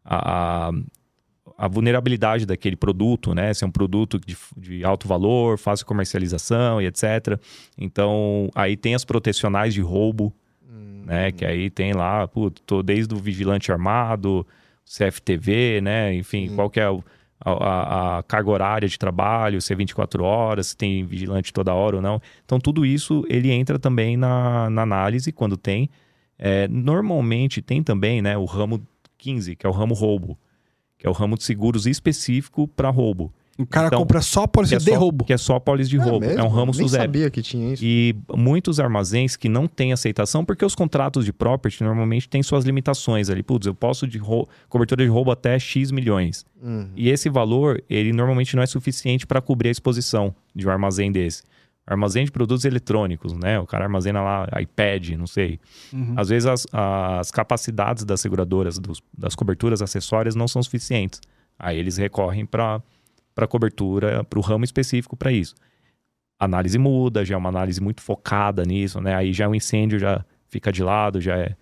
a, 0.04 0.70
a- 1.56 1.68
vulnerabilidade 1.68 2.46
daquele 2.46 2.76
produto, 2.76 3.34
né? 3.34 3.52
Se 3.52 3.64
é 3.64 3.66
um 3.66 3.70
produto 3.70 4.20
de, 4.24 4.36
de 4.56 4.84
alto 4.84 5.08
valor, 5.08 5.58
fácil 5.58 5.84
comercialização 5.86 6.80
e 6.80 6.86
etc. 6.86 7.36
Então, 7.76 8.48
aí 8.54 8.76
tem 8.76 8.94
as 8.94 9.04
protecionais 9.04 9.74
de 9.74 9.80
roubo, 9.80 10.32
né? 11.04 11.32
Que 11.32 11.44
aí 11.44 11.68
tem 11.70 11.92
lá, 11.94 12.28
putz, 12.28 12.62
tô 12.66 12.82
desde 12.82 13.12
o 13.14 13.18
vigilante 13.18 13.72
armado, 13.72 14.46
CFTV, 14.84 15.80
né? 15.82 16.14
Enfim, 16.14 16.48
Sim. 16.48 16.54
qual 16.54 16.70
que 16.70 16.80
é 16.80 16.88
o- 16.88 17.02
a, 17.40 18.18
a- 18.18 18.22
carga 18.24 18.50
horária 18.50 18.88
de 18.88 18.98
trabalho, 18.98 19.60
se 19.60 19.72
é 19.72 19.76
24 19.76 20.24
horas, 20.24 20.68
se 20.68 20.76
tem 20.76 21.04
vigilante 21.04 21.52
toda 21.52 21.72
hora 21.74 21.96
ou 21.96 22.02
não. 22.02 22.20
Então, 22.44 22.58
tudo 22.58 22.84
isso, 22.84 23.24
ele 23.28 23.50
entra 23.50 23.78
também 23.78 24.16
na, 24.16 24.68
na 24.70 24.82
análise, 24.82 25.32
quando 25.32 25.56
tem. 25.56 25.88
É, 26.38 26.68
normalmente, 26.68 27.60
tem 27.62 27.82
também 27.82 28.22
né, 28.22 28.36
o 28.36 28.44
ramo 28.44 28.80
15, 29.16 29.56
que 29.56 29.66
é 29.66 29.68
o 29.68 29.72
ramo 29.72 29.94
roubo, 29.94 30.38
que 30.98 31.06
é 31.06 31.10
o 31.10 31.12
ramo 31.12 31.36
de 31.36 31.44
seguros 31.44 31.86
específico 31.86 32.68
para 32.68 32.90
roubo. 32.90 33.32
O 33.58 33.66
cara 33.66 33.88
então, 33.88 33.98
compra 33.98 34.22
só 34.22 34.44
a 34.44 34.48
pólice 34.48 34.76
é 34.76 34.78
de 34.78 34.84
só, 34.84 34.96
roubo. 34.96 35.24
Que 35.24 35.32
é 35.32 35.36
só 35.36 35.58
pólice 35.58 35.90
de 35.90 35.96
roubo. 35.96 36.24
É, 36.24 36.28
mesmo? 36.28 36.44
um 36.44 36.48
ramo 36.48 36.70
Nem 36.72 36.82
SUSEP. 36.82 37.02
sabia 37.02 37.28
que 37.28 37.42
tinha 37.42 37.72
isso. 37.74 37.82
E 37.84 38.14
muitos 38.36 38.78
armazéns 38.78 39.34
que 39.34 39.48
não 39.48 39.66
têm 39.66 39.92
aceitação, 39.92 40.44
porque 40.44 40.64
os 40.64 40.76
contratos 40.76 41.24
de 41.24 41.32
property 41.32 41.82
normalmente 41.82 42.28
têm 42.28 42.40
suas 42.40 42.64
limitações 42.64 43.28
ali. 43.28 43.42
Putz, 43.42 43.66
eu 43.66 43.74
posso 43.74 44.06
de 44.06 44.20
cobertura 44.68 45.02
de 45.04 45.10
roubo 45.10 45.32
até 45.32 45.58
X 45.58 45.90
milhões. 45.90 46.46
Hum. 46.62 46.88
E 46.94 47.08
esse 47.10 47.28
valor, 47.28 47.82
ele 47.90 48.12
normalmente 48.12 48.54
não 48.54 48.62
é 48.62 48.66
suficiente 48.66 49.26
para 49.26 49.40
cobrir 49.40 49.70
a 49.70 49.72
exposição 49.72 50.32
de 50.54 50.64
um 50.66 50.70
armazém 50.70 51.10
desse. 51.10 51.42
Armazém 51.84 52.24
de 52.26 52.30
produtos 52.30 52.64
eletrônicos, 52.66 53.32
né? 53.32 53.58
O 53.58 53.66
cara 53.66 53.86
armazena 53.86 54.20
lá 54.20 54.46
iPad, 54.60 55.08
não 55.16 55.26
sei. 55.26 55.58
Uhum. 55.92 56.12
Às 56.16 56.28
vezes 56.28 56.46
as, 56.46 56.66
as 56.70 57.30
capacidades 57.30 58.04
das 58.04 58.20
seguradoras, 58.20 58.78
dos- 58.78 59.02
das 59.16 59.34
coberturas 59.34 59.80
acessórias 59.82 60.34
não 60.36 60.46
são 60.46 60.62
suficientes. 60.62 61.18
Aí 61.58 61.76
eles 61.78 61.96
recorrem 61.96 62.44
para 62.46 62.80
para 63.38 63.46
cobertura, 63.46 64.24
para 64.24 64.36
o 64.36 64.42
ramo 64.42 64.64
específico 64.64 65.16
para 65.16 65.30
isso. 65.30 65.54
A 66.40 66.44
análise 66.44 66.76
muda, 66.76 67.24
já 67.24 67.36
é 67.36 67.38
uma 67.38 67.48
análise 67.48 67.80
muito 67.80 68.02
focada 68.02 68.64
nisso, 68.64 69.00
né? 69.00 69.14
Aí 69.14 69.32
já 69.32 69.44
é 69.44 69.48
um 69.48 69.54
incêndio, 69.54 69.96
já 69.96 70.24
fica 70.48 70.72
de 70.72 70.82
lado, 70.82 71.20
já 71.20 71.36
é 71.36 71.54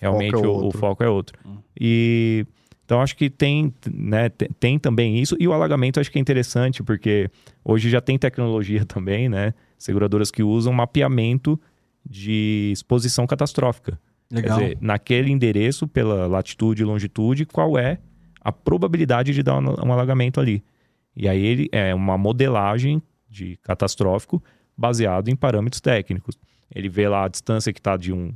realmente 0.00 0.32
foco 0.32 0.46
é 0.46 0.48
o, 0.48 0.66
o 0.68 0.70
foco 0.70 1.04
é 1.04 1.08
outro. 1.10 1.38
E 1.78 2.46
então 2.82 3.02
acho 3.02 3.14
que 3.14 3.28
tem, 3.28 3.74
né, 3.92 4.30
tem, 4.30 4.48
tem 4.58 4.78
também 4.78 5.18
isso 5.18 5.36
e 5.38 5.46
o 5.46 5.52
alagamento 5.52 6.00
acho 6.00 6.10
que 6.10 6.16
é 6.16 6.20
interessante 6.20 6.82
porque 6.82 7.30
hoje 7.62 7.90
já 7.90 8.00
tem 8.00 8.18
tecnologia 8.18 8.82
também, 8.88 9.28
né? 9.28 9.52
Seguradoras 9.76 10.30
que 10.30 10.42
usam 10.42 10.72
mapeamento 10.72 11.60
de 12.08 12.70
exposição 12.72 13.26
catastrófica. 13.26 14.00
Legal. 14.32 14.56
Quer 14.56 14.64
dizer, 14.64 14.78
naquele 14.80 15.30
endereço, 15.30 15.86
pela 15.86 16.26
latitude 16.26 16.80
e 16.80 16.86
longitude, 16.86 17.44
qual 17.44 17.78
é 17.78 17.98
a 18.40 18.50
probabilidade 18.50 19.34
de 19.34 19.42
dar 19.42 19.58
um, 19.58 19.86
um 19.86 19.92
alagamento 19.92 20.40
ali. 20.40 20.64
E 21.14 21.28
aí 21.28 21.44
ele 21.44 21.68
é 21.72 21.94
uma 21.94 22.16
modelagem 22.16 23.02
de 23.28 23.56
catastrófico 23.62 24.42
baseado 24.76 25.28
em 25.28 25.36
parâmetros 25.36 25.80
técnicos. 25.80 26.38
Ele 26.74 26.88
vê 26.88 27.08
lá 27.08 27.24
a 27.24 27.28
distância 27.28 27.72
que 27.72 27.80
está 27.80 27.96
de 27.96 28.12
um, 28.12 28.30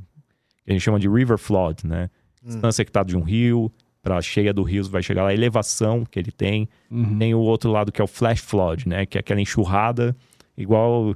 que 0.63 0.69
a 0.69 0.73
gente 0.73 0.81
chama 0.81 0.99
de 0.99 1.07
river 1.07 1.37
flood, 1.37 1.85
né? 1.87 2.09
Distância 2.43 2.83
que 2.83 2.89
está 2.89 3.03
de 3.03 3.15
um 3.15 3.21
rio 3.21 3.71
para 4.01 4.17
a 4.17 4.21
cheia 4.21 4.53
do 4.53 4.63
rio, 4.63 4.83
vai 4.89 5.01
chegar 5.01 5.23
lá 5.23 5.29
a 5.29 5.33
elevação 5.33 6.03
que 6.03 6.19
ele 6.19 6.31
tem. 6.31 6.67
Uhum. 6.91 7.17
Tem 7.17 7.33
o 7.33 7.39
outro 7.39 7.71
lado 7.71 7.89
que 7.89 8.01
é 8.01 8.03
o 8.03 8.07
flash 8.07 8.41
flood, 8.41 8.87
né? 8.87 9.05
Que 9.05 9.17
é 9.17 9.21
aquela 9.21 9.39
enxurrada, 9.39 10.13
igual 10.57 11.15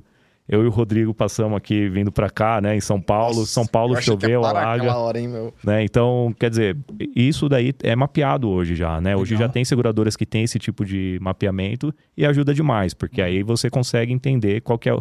eu 0.50 0.64
e 0.64 0.68
o 0.68 0.70
Rodrigo 0.70 1.14
passamos 1.14 1.58
aqui 1.58 1.90
vindo 1.90 2.12
para 2.12 2.30
cá, 2.30 2.62
né? 2.62 2.76
Em 2.76 2.80
São 2.82 3.02
Paulo. 3.02 3.36
Nossa, 3.40 3.52
São 3.52 3.66
Paulo 3.68 4.02
choveu, 4.02 4.46
alaga. 4.46 4.96
hora, 4.98 5.20
hein, 5.20 5.28
meu? 5.28 5.54
né? 5.64 5.84
Então, 5.84 6.34
quer 6.40 6.50
dizer, 6.50 6.78
isso 7.16 7.50
daí 7.50 7.74
é 7.84 7.96
mapeado 7.96 8.50
hoje 8.50 8.76
já, 8.76 9.02
né? 9.02 9.16
Hoje 9.16 9.34
Legal. 9.34 9.48
já 9.48 9.54
tem 9.54 9.66
seguradoras 9.66 10.16
que 10.16 10.26
têm 10.26 10.44
esse 10.44 10.58
tipo 10.58 10.86
de 10.86 11.18
mapeamento 11.22 11.94
e 12.16 12.26
ajuda 12.26 12.54
demais, 12.54 12.94
porque 12.94 13.22
aí 13.22 13.44
você 13.44 13.70
consegue 13.70 14.14
entender 14.14 14.62
qual 14.62 14.80
que 14.80 14.90
é 14.90 14.94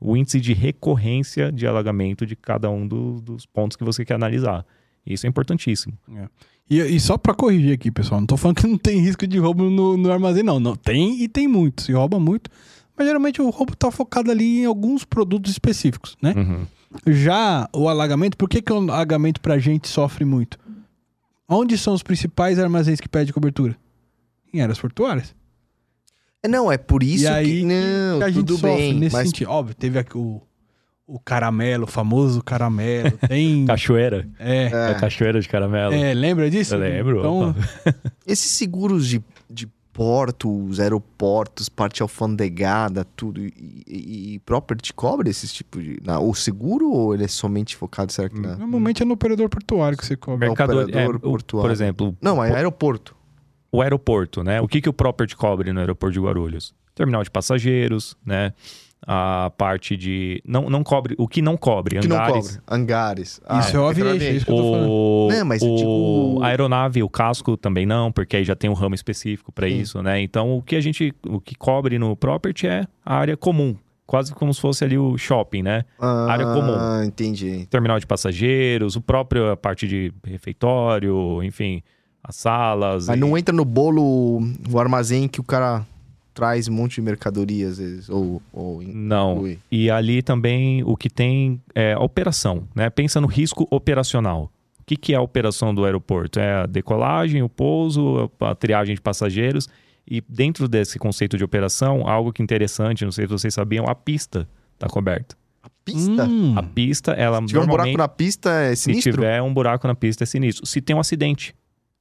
o, 0.00 0.16
índice 0.16 0.40
de 0.40 0.52
recorrência 0.52 1.50
de 1.52 1.66
alagamento 1.66 2.24
de 2.26 2.36
cada 2.36 2.70
um 2.70 2.86
do- 2.86 3.20
dos 3.20 3.44
pontos 3.46 3.76
que 3.76 3.84
você 3.84 4.04
quer 4.04 4.14
analisar. 4.14 4.64
Isso 5.06 5.26
é 5.26 5.28
importantíssimo. 5.28 5.94
E, 6.70 6.78
e 6.80 7.00
só 7.00 7.18
pra 7.18 7.34
corrigir 7.34 7.72
aqui, 7.74 7.90
pessoal, 7.90 8.20
não 8.20 8.26
tô 8.26 8.36
falando 8.36 8.56
que 8.58 8.66
não 8.68 8.78
tem 8.78 9.00
risco 9.00 9.26
de 9.26 9.36
roubo 9.38 9.68
no, 9.68 9.96
no 9.96 10.12
armazém, 10.12 10.42
não. 10.44 10.60
Não 10.60 10.76
tem 10.76 11.20
e 11.22 11.28
tem 11.28 11.48
muito. 11.48 11.82
Se 11.82 11.92
rouba 11.92 12.20
muito. 12.20 12.48
Mas 12.96 13.06
geralmente 13.06 13.40
o 13.40 13.48
roubo 13.50 13.74
tá 13.74 13.90
focado 13.90 14.30
ali 14.30 14.60
em 14.60 14.64
alguns 14.66 15.04
produtos 15.04 15.50
específicos, 15.50 16.16
né? 16.20 16.34
Uhum. 16.36 16.66
Já 17.06 17.68
o 17.72 17.88
alagamento, 17.88 18.36
por 18.36 18.48
que, 18.48 18.60
que 18.60 18.72
o 18.72 18.76
alagamento 18.90 19.40
pra 19.40 19.58
gente 19.58 19.88
sofre 19.88 20.24
muito? 20.24 20.58
Onde 21.48 21.76
são 21.78 21.94
os 21.94 22.02
principais 22.02 22.58
armazéns 22.58 23.00
que 23.00 23.08
pedem 23.08 23.32
cobertura? 23.32 23.76
Em 24.52 24.60
áreas 24.60 24.78
portuárias. 24.78 25.34
É, 26.42 26.48
Não, 26.48 26.70
é 26.70 26.76
por 26.76 27.02
isso 27.02 27.24
e 27.24 27.28
aí 27.28 27.60
que. 27.60 27.64
Não, 27.64 28.18
que 28.18 28.24
a 28.24 28.28
gente 28.28 28.36
tudo 28.38 28.54
sofre 28.58 28.76
bem. 28.76 28.94
nesse 28.94 29.16
mas 29.16 29.28
sentido. 29.28 29.50
Óbvio, 29.50 29.74
teve 29.74 29.98
aqui 29.98 30.18
o, 30.18 30.42
o 31.06 31.18
caramelo, 31.18 31.84
o 31.84 31.86
famoso 31.86 32.42
caramelo. 32.42 33.12
Tem. 33.28 33.64
Cachoeira. 33.64 34.28
é, 34.38 34.64
É. 34.72 34.90
É. 34.90 34.94
cachoeira 34.94 35.40
de 35.40 35.48
caramelo. 35.48 35.94
é, 35.94 36.12
lembra 36.12 36.50
disso? 36.50 36.74
Eu 36.74 36.80
lembro. 36.80 37.18
Então, 37.20 37.54
esses 38.26 38.50
seguros 38.50 39.08
de, 39.08 39.22
de 39.48 39.68
portos, 39.92 40.80
aeroportos, 40.80 41.68
parte 41.68 42.02
alfandegada, 42.02 43.04
tudo. 43.16 43.40
E, 43.40 43.52
e, 43.86 44.34
e 44.34 44.38
property 44.40 44.92
cobre 44.92 45.30
esses 45.30 45.52
tipos 45.52 45.82
de. 45.82 45.98
na- 46.04 46.18
o 46.20 46.34
seguro 46.34 46.90
ou 46.90 47.14
ele 47.14 47.24
é 47.24 47.28
somente 47.28 47.76
focado, 47.76 48.10
será 48.12 48.28
que 48.28 48.40
na. 48.40 48.56
Normalmente 48.56 49.02
é 49.02 49.06
no 49.06 49.14
operador 49.14 49.48
portuário 49.48 49.96
que 49.98 50.04
você 50.06 50.16
cobra. 50.16 50.48
Mercador, 50.48 50.84
operador 50.84 51.14
é, 51.14 51.16
o- 51.16 51.20
portuário. 51.20 51.68
por 51.68 51.72
exemplo, 51.72 52.16
Não, 52.20 52.42
é 52.42 52.52
aeroporto. 52.54 53.14
o 53.70 53.82
aeroporto, 53.82 54.42
né? 54.42 54.60
O 54.60 54.68
que, 54.68 54.80
que 54.80 54.88
o 54.88 54.92
property 54.92 55.36
cobre 55.36 55.72
no 55.72 55.80
aeroporto 55.80 56.12
de 56.14 56.20
Guarulhos? 56.20 56.74
Terminal 56.94 57.22
de 57.22 57.30
passageiros, 57.30 58.16
né? 58.24 58.52
A 59.04 59.50
parte 59.58 59.96
de. 59.96 60.40
Não, 60.46 60.70
não 60.70 60.84
cobre. 60.84 61.16
O 61.18 61.26
que 61.26 61.42
não 61.42 61.56
cobre? 61.56 61.98
Que 61.98 62.06
não 62.06 62.16
hangares. 62.16 62.56
cobre. 62.56 62.62
Hangares. 62.68 63.40
Isso 63.58 63.76
é 63.76 63.80
o 63.80 63.86
aviation, 63.88 64.10
é 64.24 64.30
isso 64.30 64.46
que 64.46 64.52
eu 64.52 64.56
tô 64.56 64.70
falando. 64.72 64.88
O, 64.90 65.28
Não, 65.32 65.44
mas 65.44 65.60
eu 65.62 65.68
o 65.72 65.76
digo- 65.76 66.38
a 66.44 66.46
aeronave, 66.46 67.02
o 67.02 67.08
casco 67.08 67.56
também 67.56 67.84
não, 67.84 68.12
porque 68.12 68.36
aí 68.36 68.44
já 68.44 68.54
tem 68.54 68.70
um 68.70 68.74
ramo 68.74 68.94
específico 68.94 69.50
para 69.50 69.66
isso, 69.66 70.00
né? 70.02 70.20
Então 70.22 70.56
o 70.56 70.62
que 70.62 70.76
a 70.76 70.80
gente, 70.80 71.12
o 71.26 71.40
que 71.40 71.56
cobre 71.56 71.98
no 71.98 72.14
property 72.14 72.68
é 72.68 72.86
a 73.04 73.16
área 73.16 73.36
comum, 73.36 73.74
quase 74.06 74.32
como 74.34 74.54
se 74.54 74.60
fosse 74.60 74.84
ali 74.84 74.96
o 74.96 75.18
shopping, 75.18 75.62
né? 75.62 75.82
Ah, 75.98 76.30
área 76.30 76.46
comum. 76.46 77.02
entendi. 77.02 77.66
Terminal 77.68 77.98
de 77.98 78.06
passageiros, 78.06 78.94
o 78.94 79.00
próprio 79.00 79.50
a 79.50 79.56
parte 79.56 79.88
de 79.88 80.12
refeitório, 80.24 81.42
enfim, 81.42 81.82
as 82.22 82.36
salas. 82.36 83.08
Mas 83.08 83.16
e- 83.16 83.20
não 83.20 83.36
entra 83.36 83.52
no 83.54 83.64
bolo 83.64 84.40
o 84.70 84.78
armazém 84.78 85.26
que 85.26 85.40
o 85.40 85.44
cara 85.44 85.84
traz 86.34 86.68
um 86.68 86.72
monte 86.72 86.96
de 86.96 87.02
mercadoria, 87.02 87.68
às 87.68 87.78
vezes. 87.78 88.08
Ou, 88.08 88.40
ou 88.52 88.82
Não. 88.82 89.34
inclui. 89.34 89.58
E 89.70 89.90
ali 89.90 90.22
também 90.22 90.82
o 90.84 90.96
que 90.96 91.10
tem 91.10 91.60
é 91.74 91.92
a 91.94 92.00
operação, 92.00 92.66
né? 92.74 92.88
Pensa 92.90 93.20
no 93.20 93.26
risco 93.26 93.66
operacional. 93.70 94.50
O 94.80 94.84
que, 94.84 94.96
que 94.96 95.14
é 95.14 95.16
a 95.16 95.22
operação 95.22 95.74
do 95.74 95.84
aeroporto? 95.84 96.40
É 96.40 96.62
a 96.62 96.66
decolagem, 96.66 97.42
o 97.42 97.48
pouso, 97.48 98.30
a 98.40 98.54
triagem 98.54 98.94
de 98.94 99.00
passageiros. 99.00 99.68
E 100.08 100.20
dentro 100.28 100.66
desse 100.66 100.98
conceito 100.98 101.38
de 101.38 101.44
operação, 101.44 102.08
algo 102.08 102.32
que 102.32 102.42
é 102.42 102.44
interessante, 102.44 103.04
não 103.04 103.12
sei 103.12 103.26
se 103.26 103.30
vocês 103.30 103.54
sabiam, 103.54 103.84
a 103.86 103.94
pista 103.94 104.48
está 104.74 104.88
coberta. 104.88 105.36
A 105.62 105.68
pista? 105.84 106.24
Hum. 106.24 106.54
A 106.56 106.62
pista, 106.62 107.12
ela 107.12 107.40
Se 107.40 107.46
tiver 107.46 107.60
um 107.60 107.66
buraco 107.66 107.96
na 107.96 108.08
pista, 108.08 108.50
é 108.50 108.74
se 108.74 108.82
sinistro? 108.82 109.12
tiver 109.12 109.40
um 109.40 109.54
buraco 109.54 109.86
na 109.86 109.94
pista, 109.94 110.24
é 110.24 110.26
sinistro. 110.26 110.66
Se 110.66 110.80
tem 110.80 110.96
um 110.96 111.00
acidente, 111.00 111.54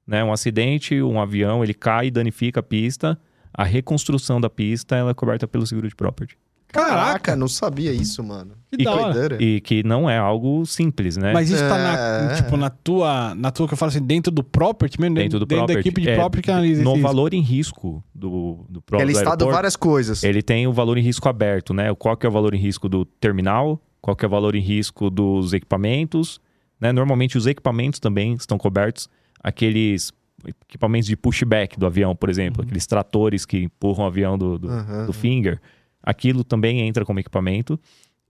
né? 0.07 0.23
Um 0.23 0.33
acidente, 0.33 0.99
um 1.01 1.21
avião, 1.21 1.63
ele 1.63 1.75
cai 1.75 2.07
e 2.07 2.11
danifica 2.11 2.59
a 2.59 2.63
pista, 2.63 3.19
a 3.53 3.63
reconstrução 3.63 4.39
da 4.39 4.49
pista 4.49 4.95
ela 4.95 5.11
é 5.11 5.13
coberta 5.13 5.47
pelo 5.47 5.65
seguro 5.67 5.87
de 5.87 5.95
property. 5.95 6.37
Caraca, 6.67 7.35
não 7.35 7.49
sabia 7.49 7.91
isso, 7.91 8.23
mano. 8.23 8.53
Que 8.71 8.81
E, 8.81 8.85
da 8.85 8.95
hora. 8.95 9.43
e 9.43 9.59
que 9.59 9.83
não 9.83 10.09
é 10.09 10.17
algo 10.17 10.65
simples, 10.65 11.17
né? 11.17 11.33
Mas 11.33 11.49
isso 11.49 11.61
tá 11.67 11.77
É. 11.77 12.27
na, 12.27 12.35
tipo, 12.35 12.55
na 12.55 12.69
tua, 12.69 13.35
na 13.35 13.51
tua, 13.51 13.67
que 13.67 13.73
eu 13.73 13.77
falo 13.77 13.89
assim, 13.89 14.01
dentro 14.01 14.31
do 14.31 14.41
property 14.41 14.99
mesmo? 15.01 15.15
dentro 15.15 15.37
do 15.39 15.45
da 15.45 15.53
property. 15.57 15.79
equipe 15.81 15.99
de 16.01 16.09
é, 16.11 16.15
property 16.15 16.45
que 16.45 16.49
analisa 16.51 16.81
No 16.81 16.93
risco. 16.93 17.07
valor 17.07 17.33
em 17.33 17.41
risco 17.41 18.01
do, 18.15 18.65
do 18.69 18.81
próprio 18.81 19.05
é 19.05 19.11
listado 19.11 19.45
várias 19.47 19.75
coisas. 19.75 20.23
ele 20.23 20.41
tem 20.41 20.65
o 20.65 20.71
valor 20.71 20.97
em 20.97 21.01
risco 21.01 21.27
aberto, 21.27 21.73
né? 21.73 21.93
Qual 21.93 22.15
que 22.15 22.25
é 22.25 22.29
o 22.29 22.31
valor 22.31 22.53
em 22.55 22.59
risco 22.59 22.87
do 22.87 23.03
terminal, 23.03 23.77
qual 23.99 24.15
que 24.15 24.23
é 24.23 24.27
o 24.29 24.31
valor 24.31 24.55
em 24.55 24.61
risco 24.61 25.09
dos 25.09 25.51
equipamentos, 25.51 26.39
né? 26.79 26.93
Normalmente 26.93 27.37
os 27.37 27.47
equipamentos 27.47 27.99
também 27.99 28.33
estão 28.33 28.57
cobertos, 28.57 29.09
aqueles 29.43 30.13
equipamentos 30.45 31.07
de 31.07 31.15
pushback 31.15 31.77
do 31.79 31.85
avião, 31.85 32.15
por 32.15 32.29
exemplo, 32.29 32.63
aqueles 32.63 32.85
tratores 32.85 33.45
que 33.45 33.63
empurram 33.63 34.03
o 34.03 34.07
avião 34.07 34.37
do, 34.37 34.57
do, 34.57 34.69
Aham. 34.69 35.05
do 35.05 35.13
finger, 35.13 35.59
aquilo 36.01 36.43
também 36.43 36.81
entra 36.81 37.05
como 37.05 37.19
equipamento 37.19 37.79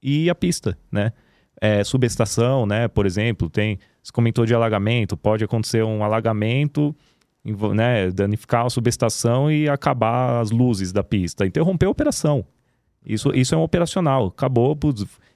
e 0.01 0.29
a 0.29 0.35
pista, 0.35 0.77
né? 0.91 1.13
É, 1.59 1.83
subestação, 1.83 2.65
né? 2.65 2.87
Por 2.87 3.05
exemplo, 3.05 3.49
tem. 3.49 3.77
Você 4.01 4.11
comentou 4.11 4.45
de 4.45 4.55
alagamento, 4.55 5.15
pode 5.15 5.43
acontecer 5.43 5.83
um 5.83 6.03
alagamento, 6.03 6.95
né? 7.75 8.09
Danificar 8.09 8.65
a 8.65 8.69
subestação 8.69 9.51
e 9.51 9.69
acabar 9.69 10.41
as 10.41 10.49
luzes 10.49 10.91
da 10.91 11.03
pista, 11.03 11.45
interromper 11.45 11.85
a 11.85 11.89
operação. 11.89 12.43
Isso, 13.05 13.31
isso 13.35 13.53
é 13.53 13.57
um 13.57 13.61
operacional. 13.61 14.27
Acabou, 14.27 14.77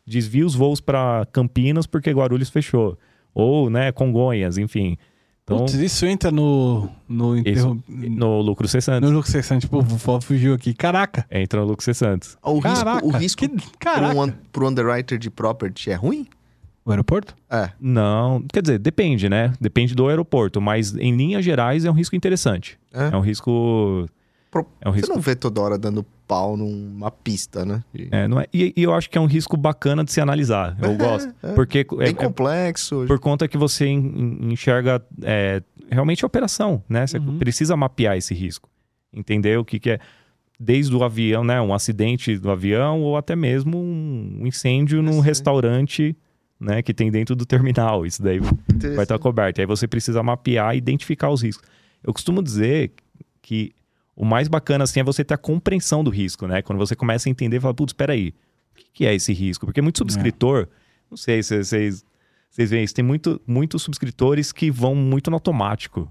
desvia 0.06 0.46
os 0.46 0.56
voos 0.56 0.80
para 0.82 1.26
Campinas 1.32 1.86
porque 1.86 2.12
Guarulhos 2.12 2.50
fechou. 2.50 2.98
Ou, 3.34 3.70
né, 3.70 3.92
Congonhas, 3.92 4.58
enfim. 4.58 4.98
Então, 5.46 5.60
Putz, 5.60 5.76
isso 5.76 6.08
entra 6.08 6.32
no. 6.32 6.90
No, 7.08 7.38
interrom... 7.38 7.78
no 7.88 8.42
lucro 8.42 8.68
cessante. 8.68 9.06
no 9.06 9.12
lucro 9.12 9.30
cessante. 9.30 9.68
Tipo, 9.68 9.78
o 9.78 10.22
fugiu 10.22 10.56
aqui. 10.56 10.74
Caraca. 10.74 11.24
Entra 11.30 11.62
no 11.62 11.68
lucro 11.68 11.86
cessante. 11.86 12.30
O 12.42 12.60
Caraca. 12.60 12.94
risco, 12.94 13.08
o 13.08 13.12
risco 13.12 13.40
que... 13.42 13.50
pro, 13.50 13.72
Caraca. 13.78 14.20
um, 14.20 14.32
pro 14.52 14.68
underwriter 14.68 15.20
de 15.20 15.30
property 15.30 15.92
é 15.92 15.94
ruim? 15.94 16.28
O 16.84 16.90
aeroporto? 16.90 17.36
É. 17.48 17.70
Não, 17.80 18.44
quer 18.52 18.64
dizer, 18.64 18.80
depende, 18.80 19.30
né? 19.30 19.54
Depende 19.62 19.94
do 19.94 20.08
aeroporto, 20.08 20.60
mas 20.60 20.96
em 20.96 21.16
linhas 21.16 21.46
gerais 21.46 21.86
é 21.86 21.92
um 21.92 21.94
risco 21.94 22.16
interessante. 22.16 22.80
É. 22.92 23.10
É 23.14 23.18
um 23.18 23.22
risco. 23.22 24.08
Pro- 24.52 24.66
É 24.82 24.88
um 24.88 24.92
Você 24.94 24.98
risco. 25.00 25.14
não 25.14 25.22
vê 25.22 25.36
toda 25.36 25.60
hora 25.62 25.78
dando 25.78 26.06
pau 26.28 26.56
numa 26.58 27.12
pista, 27.12 27.66
né? 27.66 27.84
É, 28.12 28.28
não 28.28 28.40
é, 28.40 28.46
e, 28.54 28.74
e 28.76 28.84
eu 28.84 28.94
acho 28.94 29.10
que 29.10 29.18
é 29.18 29.22
um 29.22 29.26
risco 29.26 29.56
bacana 29.58 30.04
de 30.04 30.12
se 30.12 30.20
analisar. 30.22 30.78
Eu 30.82 30.96
gosto. 30.98 31.34
Porque 31.56 31.80
é, 31.80 31.96
Bem 31.98 32.08
é 32.10 32.14
complexo. 32.14 33.04
por 33.08 33.20
conta 33.20 33.48
que 33.48 33.58
você 33.58 33.86
en- 33.86 33.98
en- 34.44 34.54
enxerga 34.54 35.04
é, 35.22 35.62
realmente 35.92 36.24
a 36.24 36.28
operação, 36.28 36.82
né? 36.90 37.06
Você 37.06 37.18
Uhum. 37.18 37.38
precisa 37.38 37.76
mapear 37.76 38.18
esse 38.18 38.34
risco. 38.34 38.70
Entender 39.14 39.58
o 39.60 39.66
que, 39.66 39.80
que 39.80 39.92
é. 39.92 40.00
Desde 40.58 40.96
o 40.96 41.04
avião, 41.04 41.44
né? 41.44 41.60
Um 41.62 41.74
acidente 41.74 42.38
do 42.38 42.50
avião 42.50 43.02
ou 43.02 43.18
até 43.18 43.36
mesmo 43.36 43.78
um 43.78 44.44
incêndio 44.48 45.02
num 45.04 45.20
restaurante, 45.20 46.16
né? 46.58 46.82
Que 46.82 46.94
tem 46.94 47.12
dentro 47.12 47.36
do 47.36 47.46
terminal. 47.46 48.06
Isso 48.06 48.24
daí 48.24 48.40
vai 48.40 49.04
estar 49.04 49.20
coberto. 49.20 49.60
Aí 49.60 49.68
você 49.68 49.86
precisa 49.86 50.24
mapear 50.24 50.74
e 50.74 50.78
identificar 50.78 51.30
os 51.30 51.42
riscos. 51.44 51.68
Eu 52.02 52.14
costumo 52.14 52.42
dizer 52.42 52.94
que 53.42 53.74
o 54.16 54.24
mais 54.26 54.48
bacana 54.48 54.84
assim 54.84 55.00
é 55.00 55.04
você 55.04 55.24
ter 55.24 55.34
a 55.34 55.38
compreensão 55.38 56.04
do 56.04 56.10
risco, 56.10 56.48
né? 56.48 56.62
Quando 56.62 56.80
você 56.80 56.96
começa 56.96 57.28
a 57.28 57.32
entender, 57.32 57.60
fala, 57.60 57.74
putz, 57.74 57.92
espera 57.92 58.14
aí, 58.14 58.30
o 58.30 58.34
que 58.94 59.06
é 59.06 59.14
esse 59.14 59.34
risco? 59.34 59.66
Porque 59.66 59.82
muito 59.82 59.98
subscritor, 59.98 60.68
não 61.10 61.18
sei 61.18 61.44
se 61.44 61.64
vocês 61.64 62.06
vocês 62.50 62.70
veem 62.70 62.86
isso, 62.86 62.94
tem 62.96 63.04
muito, 63.04 63.42
muitos 63.46 63.82
subscritores 63.84 64.54
que 64.54 64.72
vão 64.72 64.96
muito 64.96 65.30
no 65.30 65.36
automático, 65.36 66.10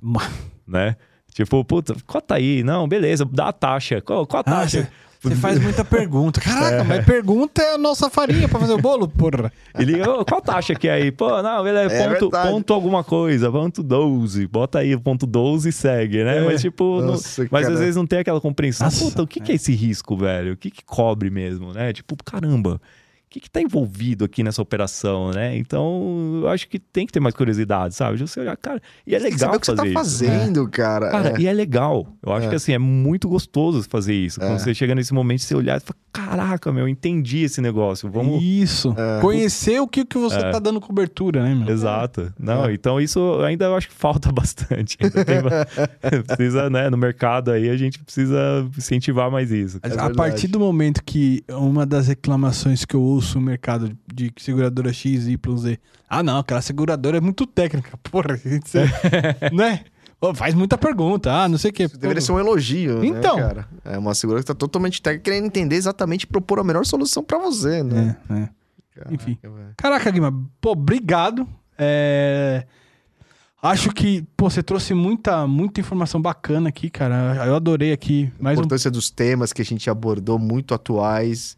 né? 0.66 0.94
Tipo, 1.32 1.64
puta, 1.64 1.96
cota 2.06 2.34
aí, 2.34 2.62
não, 2.62 2.86
beleza, 2.86 3.24
dá 3.24 3.48
a 3.48 3.52
taxa. 3.52 4.00
Qual, 4.02 4.26
qual 4.26 4.42
a 4.46 4.50
Ah, 4.50 4.60
taxa? 4.60 4.92
Você 5.30 5.34
faz 5.36 5.58
muita 5.60 5.84
pergunta. 5.84 6.40
Caraca, 6.40 6.84
mas 6.84 7.04
pergunta 7.04 7.60
é 7.62 7.74
a 7.74 7.78
nossa 7.78 8.08
farinha 8.10 8.48
pra 8.48 8.60
fazer 8.60 8.74
o 8.74 8.78
bolo, 8.78 9.08
porra. 9.08 9.52
Ele, 9.78 10.00
"Ô, 10.02 10.24
qual 10.24 10.40
taxa 10.40 10.74
que 10.74 10.86
é 10.88 10.92
aí? 10.92 11.10
Pô, 11.10 11.42
não, 11.42 11.64
beleza, 11.64 11.94
É 11.94 12.08
ponto, 12.08 12.20
verdade. 12.30 12.50
ponto 12.50 12.72
alguma 12.74 13.02
coisa, 13.02 13.50
ponto 13.50 13.82
12. 13.82 14.46
Bota 14.46 14.78
aí 14.80 14.94
o 14.94 15.00
ponto 15.00 15.26
12 15.26 15.68
e 15.68 15.72
segue, 15.72 16.22
né? 16.22 16.38
É. 16.38 16.40
Mas 16.44 16.60
tipo, 16.60 17.00
não- 17.00 17.12
Nossa, 17.12 17.46
mas 17.50 17.62
cara. 17.62 17.74
às 17.74 17.80
vezes 17.80 17.96
não 17.96 18.06
tem 18.06 18.18
aquela 18.20 18.40
compreensão. 18.40 18.86
Nossa, 18.86 19.04
Puta, 19.04 19.22
o 19.22 19.26
que, 19.26 19.40
que 19.40 19.52
é 19.52 19.54
esse 19.54 19.74
risco, 19.74 20.16
velho? 20.16 20.52
O 20.52 20.56
que, 20.56 20.70
que 20.70 20.84
cobre 20.84 21.30
mesmo, 21.30 21.72
né? 21.72 21.92
Tipo, 21.92 22.16
caramba, 22.24 22.80
que, 23.34 23.40
que 23.40 23.50
tá 23.50 23.60
envolvido 23.60 24.24
aqui 24.24 24.44
nessa 24.44 24.62
operação, 24.62 25.32
né? 25.32 25.56
Então, 25.56 26.40
eu 26.42 26.48
acho 26.48 26.68
que 26.68 26.78
tem 26.78 27.04
que 27.04 27.12
ter 27.12 27.18
mais 27.18 27.34
curiosidade, 27.34 27.92
sabe? 27.94 28.16
Você 28.18 28.38
olhar, 28.38 28.56
cara, 28.56 28.80
e 29.04 29.12
é 29.12 29.18
legal 29.18 29.38
saber 29.38 29.56
o 29.56 29.60
que 29.60 29.66
você 29.66 29.74
fazer 29.76 29.82
tá 29.92 30.00
isso. 30.00 30.24
fazendo, 30.24 30.68
cara. 30.68 31.10
Cara, 31.10 31.28
É. 31.36 31.40
e 31.40 31.46
é 31.48 31.52
legal. 31.52 32.06
Eu 32.24 32.32
acho 32.32 32.46
É. 32.46 32.50
que 32.50 32.54
assim, 32.54 32.72
é 32.72 32.78
muito 32.78 33.28
gostoso 33.28 33.82
fazer 33.88 34.14
isso. 34.14 34.40
É. 34.40 34.46
Quando 34.46 34.60
você 34.60 34.72
chega 34.72 34.94
nesse 34.94 35.12
momento, 35.12 35.40
você 35.42 35.54
olhar 35.54 35.78
e 35.78 35.80
fala, 35.80 35.96
caraca, 36.14 36.72
meu, 36.72 36.86
entendi 36.88 37.42
esse 37.42 37.60
negócio. 37.60 38.08
Vamos. 38.10 38.40
Isso. 38.42 38.94
É. 38.96 39.20
Conhecer 39.20 39.80
o 39.80 39.88
que, 39.88 40.04
que 40.04 40.16
você 40.16 40.38
tá 40.38 40.58
dando 40.60 40.80
cobertura, 40.80 41.42
né, 41.42 41.54
meu? 41.54 41.68
Exato. 41.68 42.32
Não, 42.38 42.66
É. 42.66 42.72
então 42.72 43.00
isso 43.00 43.40
ainda 43.44 43.64
eu 43.64 43.74
acho 43.74 43.88
que 43.88 43.94
falta 43.94 44.30
bastante. 44.32 44.96
Tem 44.96 45.10
precisa, 46.24 46.70
né, 46.70 46.88
no 46.88 46.96
mercado 46.96 47.50
aí 47.50 47.68
a 47.68 47.76
gente 47.76 47.98
precisa 47.98 48.66
incentivar 48.78 49.30
mais 49.30 49.50
isso. 49.50 49.78
A- 49.82 49.86
a 49.86 49.88
verdade. 49.90 50.14
partir 50.16 50.46
do 50.46 50.60
momento 50.60 51.02
que 51.04 51.42
uma 51.50 51.84
das 51.84 52.06
reclamações 52.08 52.84
que 52.84 52.94
eu 52.94 53.02
ouço 53.02 53.38
no 53.40 53.46
mercado 53.46 53.90
de 54.14 54.32
seguradora 54.38 54.92
X, 54.92 55.26
Y, 55.26 55.56
Z, 55.58 55.78
ah 56.08 56.22
não, 56.22 56.38
aquela 56.38 56.62
seguradora 56.62 57.16
é 57.16 57.20
muito 57.20 57.44
técnica, 57.46 57.96
porra, 58.10 58.36
você, 58.36 58.84
né? 59.52 59.80
Faz 60.32 60.54
muita 60.54 60.78
pergunta, 60.78 61.32
ah, 61.32 61.48
não 61.48 61.58
sei 61.58 61.70
o 61.70 61.74
que. 61.74 61.82
Isso 61.84 61.98
deveria 61.98 62.20
ser 62.20 62.32
um 62.32 62.38
elogio, 62.38 63.04
Então. 63.04 63.36
né, 63.36 63.42
cara? 63.42 63.68
É 63.84 63.98
uma 63.98 64.14
seguradora 64.14 64.42
que 64.44 64.46
tá 64.46 64.54
totalmente 64.54 65.02
técnica, 65.02 65.24
querendo 65.24 65.46
entender 65.46 65.74
exatamente 65.76 66.22
e 66.22 66.26
propor 66.28 66.60
a 66.60 66.64
melhor 66.64 66.86
solução 66.86 67.22
pra 67.24 67.38
você, 67.38 67.82
né? 67.82 68.16
É, 68.30 68.32
é. 68.34 68.48
Caraca, 68.94 69.14
Enfim. 69.14 69.36
velho. 69.42 69.54
Caraca, 69.76 70.10
Guima, 70.10 70.32
pô, 70.60 70.70
obrigado. 70.70 71.46
É, 71.76 72.64
Acho 73.60 73.90
que, 73.92 74.22
pô, 74.36 74.50
você 74.50 74.62
trouxe 74.62 74.92
muita, 74.92 75.46
muita 75.46 75.80
informação 75.80 76.20
bacana 76.20 76.68
aqui, 76.68 76.90
cara. 76.90 77.46
Eu 77.46 77.54
adorei 77.56 77.94
aqui. 77.94 78.30
A 78.38 78.42
Mais 78.42 78.58
um, 78.58 78.60
importância 78.60 78.90
dos 78.90 79.08
temas 79.10 79.54
que 79.54 79.62
a 79.62 79.64
gente 79.64 79.88
abordou, 79.88 80.38
muito 80.38 80.74
atuais. 80.74 81.56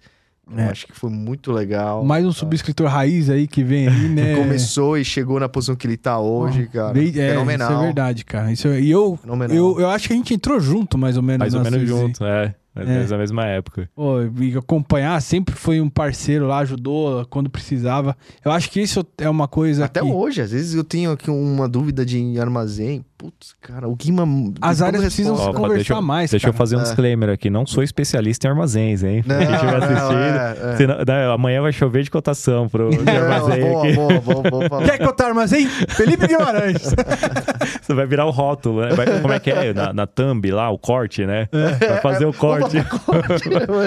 Eu 0.50 0.58
É. 0.60 0.68
acho 0.70 0.86
que 0.86 0.92
foi 0.96 1.10
muito 1.10 1.50
legal. 1.50 2.04
mais 2.04 2.24
um 2.24 2.30
subscritor 2.30 2.86
raiz 2.88 3.28
aí 3.28 3.48
que 3.48 3.64
vem 3.64 3.88
aí, 3.88 4.08
né? 4.08 4.36
Começou 4.36 4.96
e 4.96 5.04
chegou 5.04 5.40
na 5.40 5.48
posição 5.48 5.74
que 5.74 5.86
ele 5.86 5.96
tá 5.96 6.20
hoje, 6.20 6.66
cara. 6.72 6.92
Bem- 6.92 7.08
é, 7.08 7.30
Fenomenal. 7.30 7.72
Isso 7.72 7.80
é 7.80 7.84
verdade, 7.84 8.24
cara. 8.24 8.52
Isso, 8.52 8.68
é- 8.68 8.80
e 8.80 8.88
eu, 8.90 9.16
Fenomenal. 9.20 9.56
eu, 9.56 9.80
eu 9.80 9.88
acho 9.90 10.06
que 10.06 10.12
a 10.14 10.16
gente 10.16 10.32
entrou 10.32 10.60
junto, 10.60 10.96
mais 10.96 11.16
ou 11.16 11.22
menos. 11.22 11.40
Mais 11.40 11.54
ou 11.54 11.62
menos 11.62 11.80
vezes. 11.80 11.88
junto, 11.96 12.24
é. 12.24 12.54
Mais 12.76 12.86
ou 12.88 12.94
menos 12.94 13.10
na 13.10 13.18
mesma 13.18 13.44
época. 13.46 13.88
Pô, 13.96 14.16
e 14.38 14.54
acompanhar, 14.56 15.20
sempre 15.22 15.54
foi 15.54 15.80
um 15.80 15.88
parceiro 15.88 16.46
lá, 16.46 16.58
ajudou 16.58 17.24
quando 17.26 17.48
precisava. 17.50 18.14
Eu 18.44 18.52
acho 18.52 18.70
que 18.70 18.80
isso 18.80 19.04
é 19.18 19.28
uma 19.30 19.48
coisa 19.48 19.86
Até 19.86 20.00
que... 20.00 20.06
hoje, 20.06 20.42
às 20.42 20.52
vezes 20.52 20.74
eu 20.74 20.84
tenho 20.84 21.10
aqui 21.10 21.30
uma 21.30 21.66
dúvida 21.68 22.04
de 22.04 22.38
armazém. 22.38 23.02
Putz, 23.26 23.54
cara, 23.60 23.88
o 23.88 23.96
Guima. 23.96 24.24
As 24.60 24.80
áreas 24.80 25.02
precisam 25.02 25.34
se 25.36 25.42
Opa, 25.42 25.52
conversar 25.54 25.74
deixa 25.74 25.94
eu- 25.94 26.02
mais, 26.02 26.30
Deixa 26.30 26.46
eu 26.46 26.52
cara. 26.52 26.58
fazer 26.58 26.76
um 26.76 26.80
É. 26.80 26.82
disclaimer 26.84 27.28
aqui. 27.30 27.50
Não 27.50 27.66
sou 27.66 27.82
especialista 27.82 28.46
em 28.46 28.50
armazéns, 28.50 29.02
hein? 29.02 29.24
Não, 29.26 29.34
Quem 29.38 29.52
estiver 29.52 29.80
não, 29.80 29.84
assistindo. 29.84 30.16
é, 30.16 30.56
é. 30.72 30.76
senão- 30.76 31.32
amanhã 31.34 31.60
vai 31.60 31.72
chover 31.72 32.04
de 32.04 32.10
cotação 32.12 32.68
pro 32.68 32.90
de 33.04 33.10
armazém 33.10 33.60
boa, 33.62 33.82
aqui. 33.84 33.92
boa, 33.96 34.20
boa, 34.20 34.42
boa, 34.42 34.68
boa. 34.68 34.82
Quer 34.84 34.98
cotar 34.98 35.26
armazém? 35.26 35.66
Felipe 35.66 36.24
Guimarães. 36.28 36.94
Você 37.82 37.94
vai 37.94 38.06
virar 38.06 38.26
o 38.26 38.30
rótulo, 38.30 38.82
né? 38.82 38.90
Vai- 38.94 39.20
como 39.20 39.32
é 39.34 39.40
que 39.40 39.50
é? 39.50 39.74
Na, 39.74 39.92
na 39.92 40.06
thumb 40.06 40.48
lá, 40.52 40.70
o 40.70 40.78
corte, 40.78 41.26
né? 41.26 41.48
Vai 41.52 42.00
fazer 42.00 42.26
o 42.26 42.32
corte. 42.32 42.76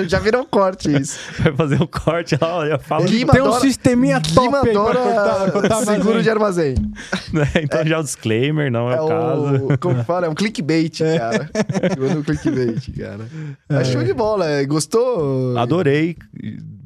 Já 0.07 0.19
virou 0.19 0.41
um 0.41 0.45
corte 0.45 0.91
isso. 1.01 1.17
Vai 1.39 1.53
fazer 1.53 1.81
o 1.81 1.87
corte 1.87 2.37
lá, 2.41 2.57
olha, 2.57 2.77
fala. 2.77 3.05
Guima 3.05 3.31
Tem 3.31 3.41
um 3.41 3.45
adora- 3.45 3.61
sisteminha 3.61 4.19
top 4.19 4.41
Guima 4.41 4.59
adora 4.59 4.99
cortar, 4.99 5.51
cortar 5.51 5.75
seguro 5.85 6.21
de 6.21 6.29
armazém. 6.29 6.75
né? 7.33 7.47
Então 7.61 7.85
já 7.85 7.99
o 7.99 8.03
disclaimer, 8.03 8.71
não 8.71 8.89
é, 8.91 8.95
É 8.95 9.01
o 9.01 9.07
caso. 9.07 9.28
O. 9.35 9.77
Como 9.80 10.03
fala? 10.03 10.27
É 10.27 10.30
um 10.30 10.35
clickbait, 10.35 10.99
cara. 10.99 11.49
Segurando 11.89 12.19
um 12.19 12.23
clickbait, 12.23 12.97
cara. 12.97 13.27
Mas 13.69 13.88
show 13.88 14.03
de 14.03 14.14
bola. 14.14 14.47
é. 14.47 14.65
Gostou? 14.65 15.57
Adorei. 15.57 16.15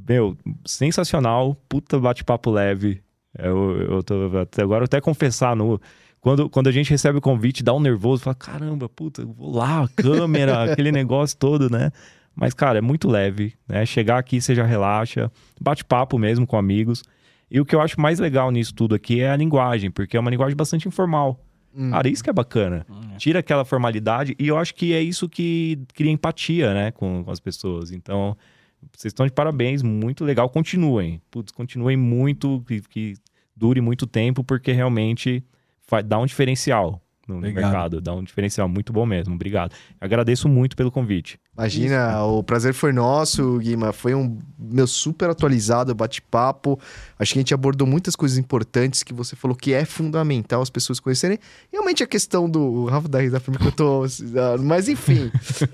Meu, 0.07 0.37
sensacional. 0.65 1.55
Puta 1.67 1.99
bate-papo 1.99 2.51
leve. 2.51 3.01
Eu, 3.37 3.81
eu 3.81 4.03
tô, 4.03 4.37
até 4.37 4.61
agora, 4.61 4.83
eu 4.83 4.85
até 4.85 5.01
confessar, 5.01 5.55
no, 5.55 5.81
quando, 6.21 6.49
quando 6.49 6.67
a 6.67 6.71
gente 6.71 6.89
recebe 6.89 7.17
o 7.17 7.21
convite, 7.21 7.63
dá 7.63 7.73
um 7.73 7.79
nervoso, 7.79 8.23
fala, 8.23 8.35
caramba, 8.35 8.87
puta, 8.87 9.23
eu 9.23 9.33
vou 9.33 9.55
lá, 9.55 9.89
câmera, 9.95 10.63
aquele 10.71 10.91
negócio 10.91 11.35
todo, 11.37 11.69
né? 11.69 11.91
Mas, 12.35 12.53
cara, 12.53 12.77
é 12.77 12.81
muito 12.81 13.09
leve, 13.09 13.53
né? 13.67 13.85
Chegar 13.85 14.17
aqui, 14.17 14.39
você 14.39 14.55
já 14.55 14.63
relaxa, 14.63 15.31
bate-papo 15.59 16.17
mesmo 16.17 16.47
com 16.47 16.57
amigos. 16.57 17.03
E 17.51 17.59
o 17.59 17.65
que 17.65 17.75
eu 17.75 17.81
acho 17.81 17.99
mais 17.99 18.19
legal 18.19 18.49
nisso 18.51 18.73
tudo 18.73 18.95
aqui 18.95 19.21
é 19.21 19.29
a 19.29 19.35
linguagem, 19.35 19.91
porque 19.91 20.15
é 20.15 20.19
uma 20.19 20.31
linguagem 20.31 20.55
bastante 20.55 20.87
informal. 20.87 21.39
Hum. 21.75 21.91
Cara, 21.91 22.07
isso 22.07 22.23
que 22.23 22.29
é 22.29 22.33
bacana. 22.33 22.85
Tira 23.17 23.39
aquela 23.39 23.65
formalidade 23.65 24.35
e 24.37 24.47
eu 24.47 24.57
acho 24.57 24.75
que 24.75 24.93
é 24.93 25.01
isso 25.01 25.27
que 25.27 25.79
cria 25.93 26.11
empatia, 26.11 26.73
né, 26.73 26.91
com, 26.91 27.23
com 27.23 27.31
as 27.31 27.39
pessoas. 27.39 27.91
Então, 27.91 28.37
vocês 28.95 29.11
estão 29.11 29.25
de 29.25 29.31
parabéns, 29.31 29.81
muito 29.81 30.23
legal. 30.23 30.49
Continuem. 30.49 31.21
Putz, 31.31 31.51
continuem 31.51 31.97
muito, 31.97 32.63
que, 32.67 32.81
que 32.81 33.13
dure 33.55 33.81
muito 33.81 34.05
tempo, 34.05 34.43
porque 34.43 34.71
realmente 34.71 35.43
dá 36.05 36.19
um 36.19 36.25
diferencial 36.25 37.01
no 37.27 37.37
Obrigado. 37.37 37.63
mercado. 37.63 38.01
Dá 38.01 38.13
um 38.13 38.23
diferencial 38.23 38.67
muito 38.67 38.91
bom 38.91 39.05
mesmo. 39.05 39.33
Obrigado. 39.33 39.73
Agradeço 39.99 40.47
muito 40.49 40.75
pelo 40.75 40.91
convite. 40.91 41.39
Imagina, 41.55 42.23
o 42.23 42.41
prazer 42.43 42.73
foi 42.73 42.91
nosso, 42.91 43.59
Guima. 43.59 43.93
Foi 43.93 44.15
um 44.15 44.39
meu 44.57 44.87
super 44.87 45.29
atualizado 45.29 45.93
bate-papo. 45.93 46.79
Acho 47.19 47.33
que 47.33 47.39
a 47.39 47.41
gente 47.41 47.53
abordou 47.53 47.85
muitas 47.85 48.15
coisas 48.15 48.39
importantes 48.39 49.03
que 49.03 49.13
você 49.13 49.35
falou 49.35 49.55
que 49.55 49.71
é 49.71 49.85
fundamental 49.85 50.63
as 50.63 50.69
pessoas 50.71 50.99
conhecerem. 50.99 51.37
Realmente 51.71 52.01
a 52.01 52.07
questão 52.07 52.49
do. 52.49 52.59
O 52.59 52.85
Rafa 52.87 53.07
da 53.07 53.19
risada 53.19 53.43
que 53.59 53.67
eu 53.67 53.71
tô. 53.71 54.03
Mas 54.63 54.89
enfim, 54.89 55.31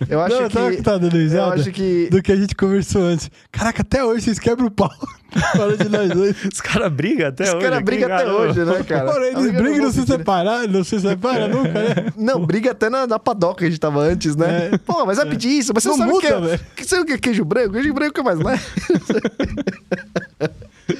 eu 0.09 0.19
acho 0.21 0.35
Não, 0.41 0.49
que. 0.71 0.81
tá 0.81 0.97
dando 0.97 1.15
Eu 1.15 1.21
risada? 1.21 1.55
acho 1.55 1.71
que. 1.71 2.09
Do 2.11 2.21
que 2.21 2.31
a 2.33 2.35
gente 2.35 2.55
conversou 2.55 3.01
antes. 3.01 3.31
Caraca, 3.49 3.81
até 3.81 4.03
hoje 4.03 4.25
vocês 4.25 4.39
quebram 4.39 4.67
o 4.67 4.71
pau. 4.71 4.91
Fala 5.55 5.77
de 5.77 5.87
nós 5.87 6.09
dois. 6.09 6.35
Os 6.51 6.59
caras 6.59 6.91
brigam 6.91 7.27
até 7.27 7.43
Os 7.43 7.49
hoje. 7.51 7.61
caras 7.61 7.77
aqui, 7.77 7.85
brigam 7.85 8.11
até 8.11 8.31
hoje, 8.31 8.65
né, 8.65 8.83
cara? 8.83 9.11
A 9.11 9.27
eles 9.27 9.43
briga 9.43 9.59
brigam 9.61 9.75
e 9.77 9.79
não 9.81 9.91
se 9.91 9.99
sentido. 9.99 10.17
separam, 10.17 10.67
não 10.67 10.83
se 10.83 10.99
separam 10.99 11.47
nunca, 11.49 11.69
né? 11.71 12.13
Não, 12.17 12.43
briga 12.45 12.71
até 12.71 12.89
na, 12.89 13.05
na 13.05 13.19
padoca 13.19 13.59
que 13.59 13.65
a 13.65 13.69
gente 13.69 13.79
tava 13.79 13.99
antes, 14.01 14.35
né? 14.35 14.71
É. 14.73 14.77
Pô, 14.79 15.05
mas 15.05 15.23
pedir 15.25 15.49
isso, 15.69 15.73
mas 15.73 15.83
você 15.83 15.89
Não 15.89 15.97
sabe 15.97 16.09
o 16.09 16.13
muda, 16.15 16.27
que 16.27 16.33
é. 16.33 16.39
velho. 16.39 16.65
Que 16.75 16.85
sabe 16.85 17.01
o 17.01 17.05
que 17.05 17.13
é 17.13 17.17
queijo 17.17 17.45
branco? 17.45 17.73
Queijo 17.73 17.93
branco 17.93 18.19
é 18.19 18.23
mais 18.23 18.39
leve. 18.39 18.63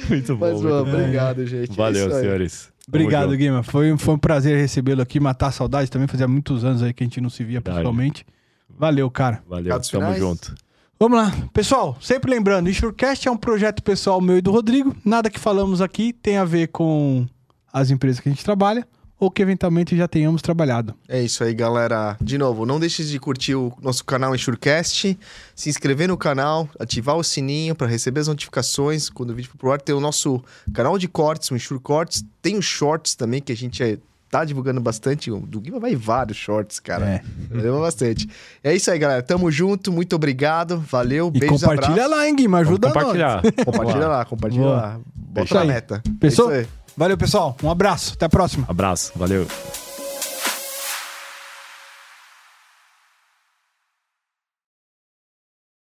Muito 0.08 0.36
bom. 0.36 0.52
Mas, 0.52 0.62
mano, 0.62 0.84
bom. 0.84 0.92
obrigado, 0.92 1.46
gente. 1.46 1.72
É 1.72 1.74
Valeu, 1.74 2.10
senhores. 2.10 2.68
Obrigado. 2.86 3.36
Guima. 3.36 3.62
Foi, 3.62 3.96
foi 3.96 4.14
um 4.14 4.18
prazer 4.18 4.58
recebê-lo 4.58 5.02
aqui, 5.02 5.20
matar 5.20 5.48
a 5.48 5.52
saudade 5.52 5.90
também. 5.90 6.08
Fazia 6.08 6.28
muitos 6.28 6.64
anos 6.64 6.82
aí 6.82 6.92
que 6.92 7.02
a 7.02 7.06
gente 7.06 7.20
não 7.20 7.30
se 7.30 7.42
via 7.44 7.58
Verdade. 7.58 7.78
pessoalmente. 7.78 8.26
Valeu, 8.68 9.10
cara. 9.10 9.42
Valeu, 9.48 9.64
Recados 9.64 9.88
tamo 9.88 10.04
finais? 10.04 10.20
junto. 10.20 10.54
Vamos 10.98 11.18
lá. 11.18 11.32
Pessoal, 11.52 11.96
sempre 12.00 12.30
lembrando, 12.30 12.66
o 12.66 12.70
Insurecast 12.70 13.26
é 13.26 13.30
um 13.30 13.36
projeto 13.36 13.82
pessoal 13.82 14.20
meu 14.20 14.38
e 14.38 14.40
do 14.40 14.50
Rodrigo. 14.50 14.94
Nada 15.04 15.30
que 15.30 15.40
falamos 15.40 15.80
aqui 15.80 16.12
tem 16.12 16.36
a 16.36 16.44
ver 16.44 16.68
com 16.68 17.26
as 17.72 17.90
empresas 17.90 18.20
que 18.20 18.28
a 18.28 18.32
gente 18.32 18.44
trabalha 18.44 18.86
ou 19.20 19.30
que 19.30 19.42
eventualmente 19.42 19.94
já 19.96 20.08
tenhamos 20.08 20.40
trabalhado. 20.42 20.94
É 21.06 21.20
isso 21.22 21.44
aí, 21.44 21.52
galera. 21.54 22.16
De 22.20 22.38
novo, 22.38 22.64
não 22.64 22.80
deixe 22.80 23.04
de 23.04 23.18
curtir 23.20 23.54
o 23.54 23.72
nosso 23.82 24.02
canal 24.04 24.34
Enxurcast, 24.34 25.16
se 25.54 25.68
inscrever 25.68 26.08
no 26.08 26.16
canal, 26.16 26.68
ativar 26.78 27.16
o 27.16 27.22
sininho 27.22 27.74
para 27.74 27.86
receber 27.86 28.20
as 28.20 28.28
notificações 28.28 29.10
quando 29.10 29.30
o 29.30 29.34
vídeo 29.34 29.50
for 29.50 29.58
pro 29.58 29.72
ar. 29.72 29.80
Tem 29.80 29.94
o 29.94 30.00
nosso 30.00 30.42
canal 30.72 30.96
de 30.98 31.06
cortes, 31.06 31.50
o 31.50 31.54
Enxur 31.56 31.78
Cortes. 31.80 32.24
Tem 32.40 32.56
os 32.56 32.64
shorts 32.64 33.14
também, 33.14 33.40
que 33.42 33.52
a 33.52 33.56
gente 33.56 33.82
é- 33.82 33.98
tá 34.30 34.44
divulgando 34.44 34.80
bastante. 34.80 35.30
O 35.30 35.40
do 35.40 35.60
Guima 35.60 35.80
vai 35.80 35.94
vários 35.96 36.36
shorts, 36.38 36.78
cara. 36.78 37.04
É. 37.06 37.22
Leva 37.50 37.80
bastante. 37.80 38.28
É 38.62 38.72
isso 38.74 38.88
aí, 38.90 38.98
galera. 38.98 39.22
Tamo 39.22 39.50
junto. 39.50 39.90
Muito 39.92 40.14
obrigado. 40.16 40.78
Valeu. 40.78 41.32
E 41.34 41.40
Beijos, 41.40 41.60
compartilha 41.60 41.90
abraços. 42.04 42.10
lá, 42.12 42.28
hein, 42.28 42.36
Guima? 42.36 42.58
Ajuda 42.60 42.88
Vamos 42.88 43.02
compartilhar. 43.02 43.42
nós. 43.42 43.64
Compartilha 43.64 44.06
lá, 44.08 44.24
compartilha 44.24 44.62
Boa. 44.62 44.76
lá. 44.76 45.00
Bota 45.16 45.44
Isso 45.44 45.54
na 45.54 45.60
aí. 45.62 45.66
meta. 45.68 46.02
Pensou? 46.20 46.50
É 46.52 46.60
isso 46.62 46.68
aí. 46.70 46.79
Valeu, 47.00 47.16
pessoal. 47.16 47.56
Um 47.62 47.70
abraço. 47.70 48.12
Até 48.12 48.26
a 48.26 48.28
próxima. 48.28 48.66
Abraço. 48.68 49.10
Valeu. 49.16 49.46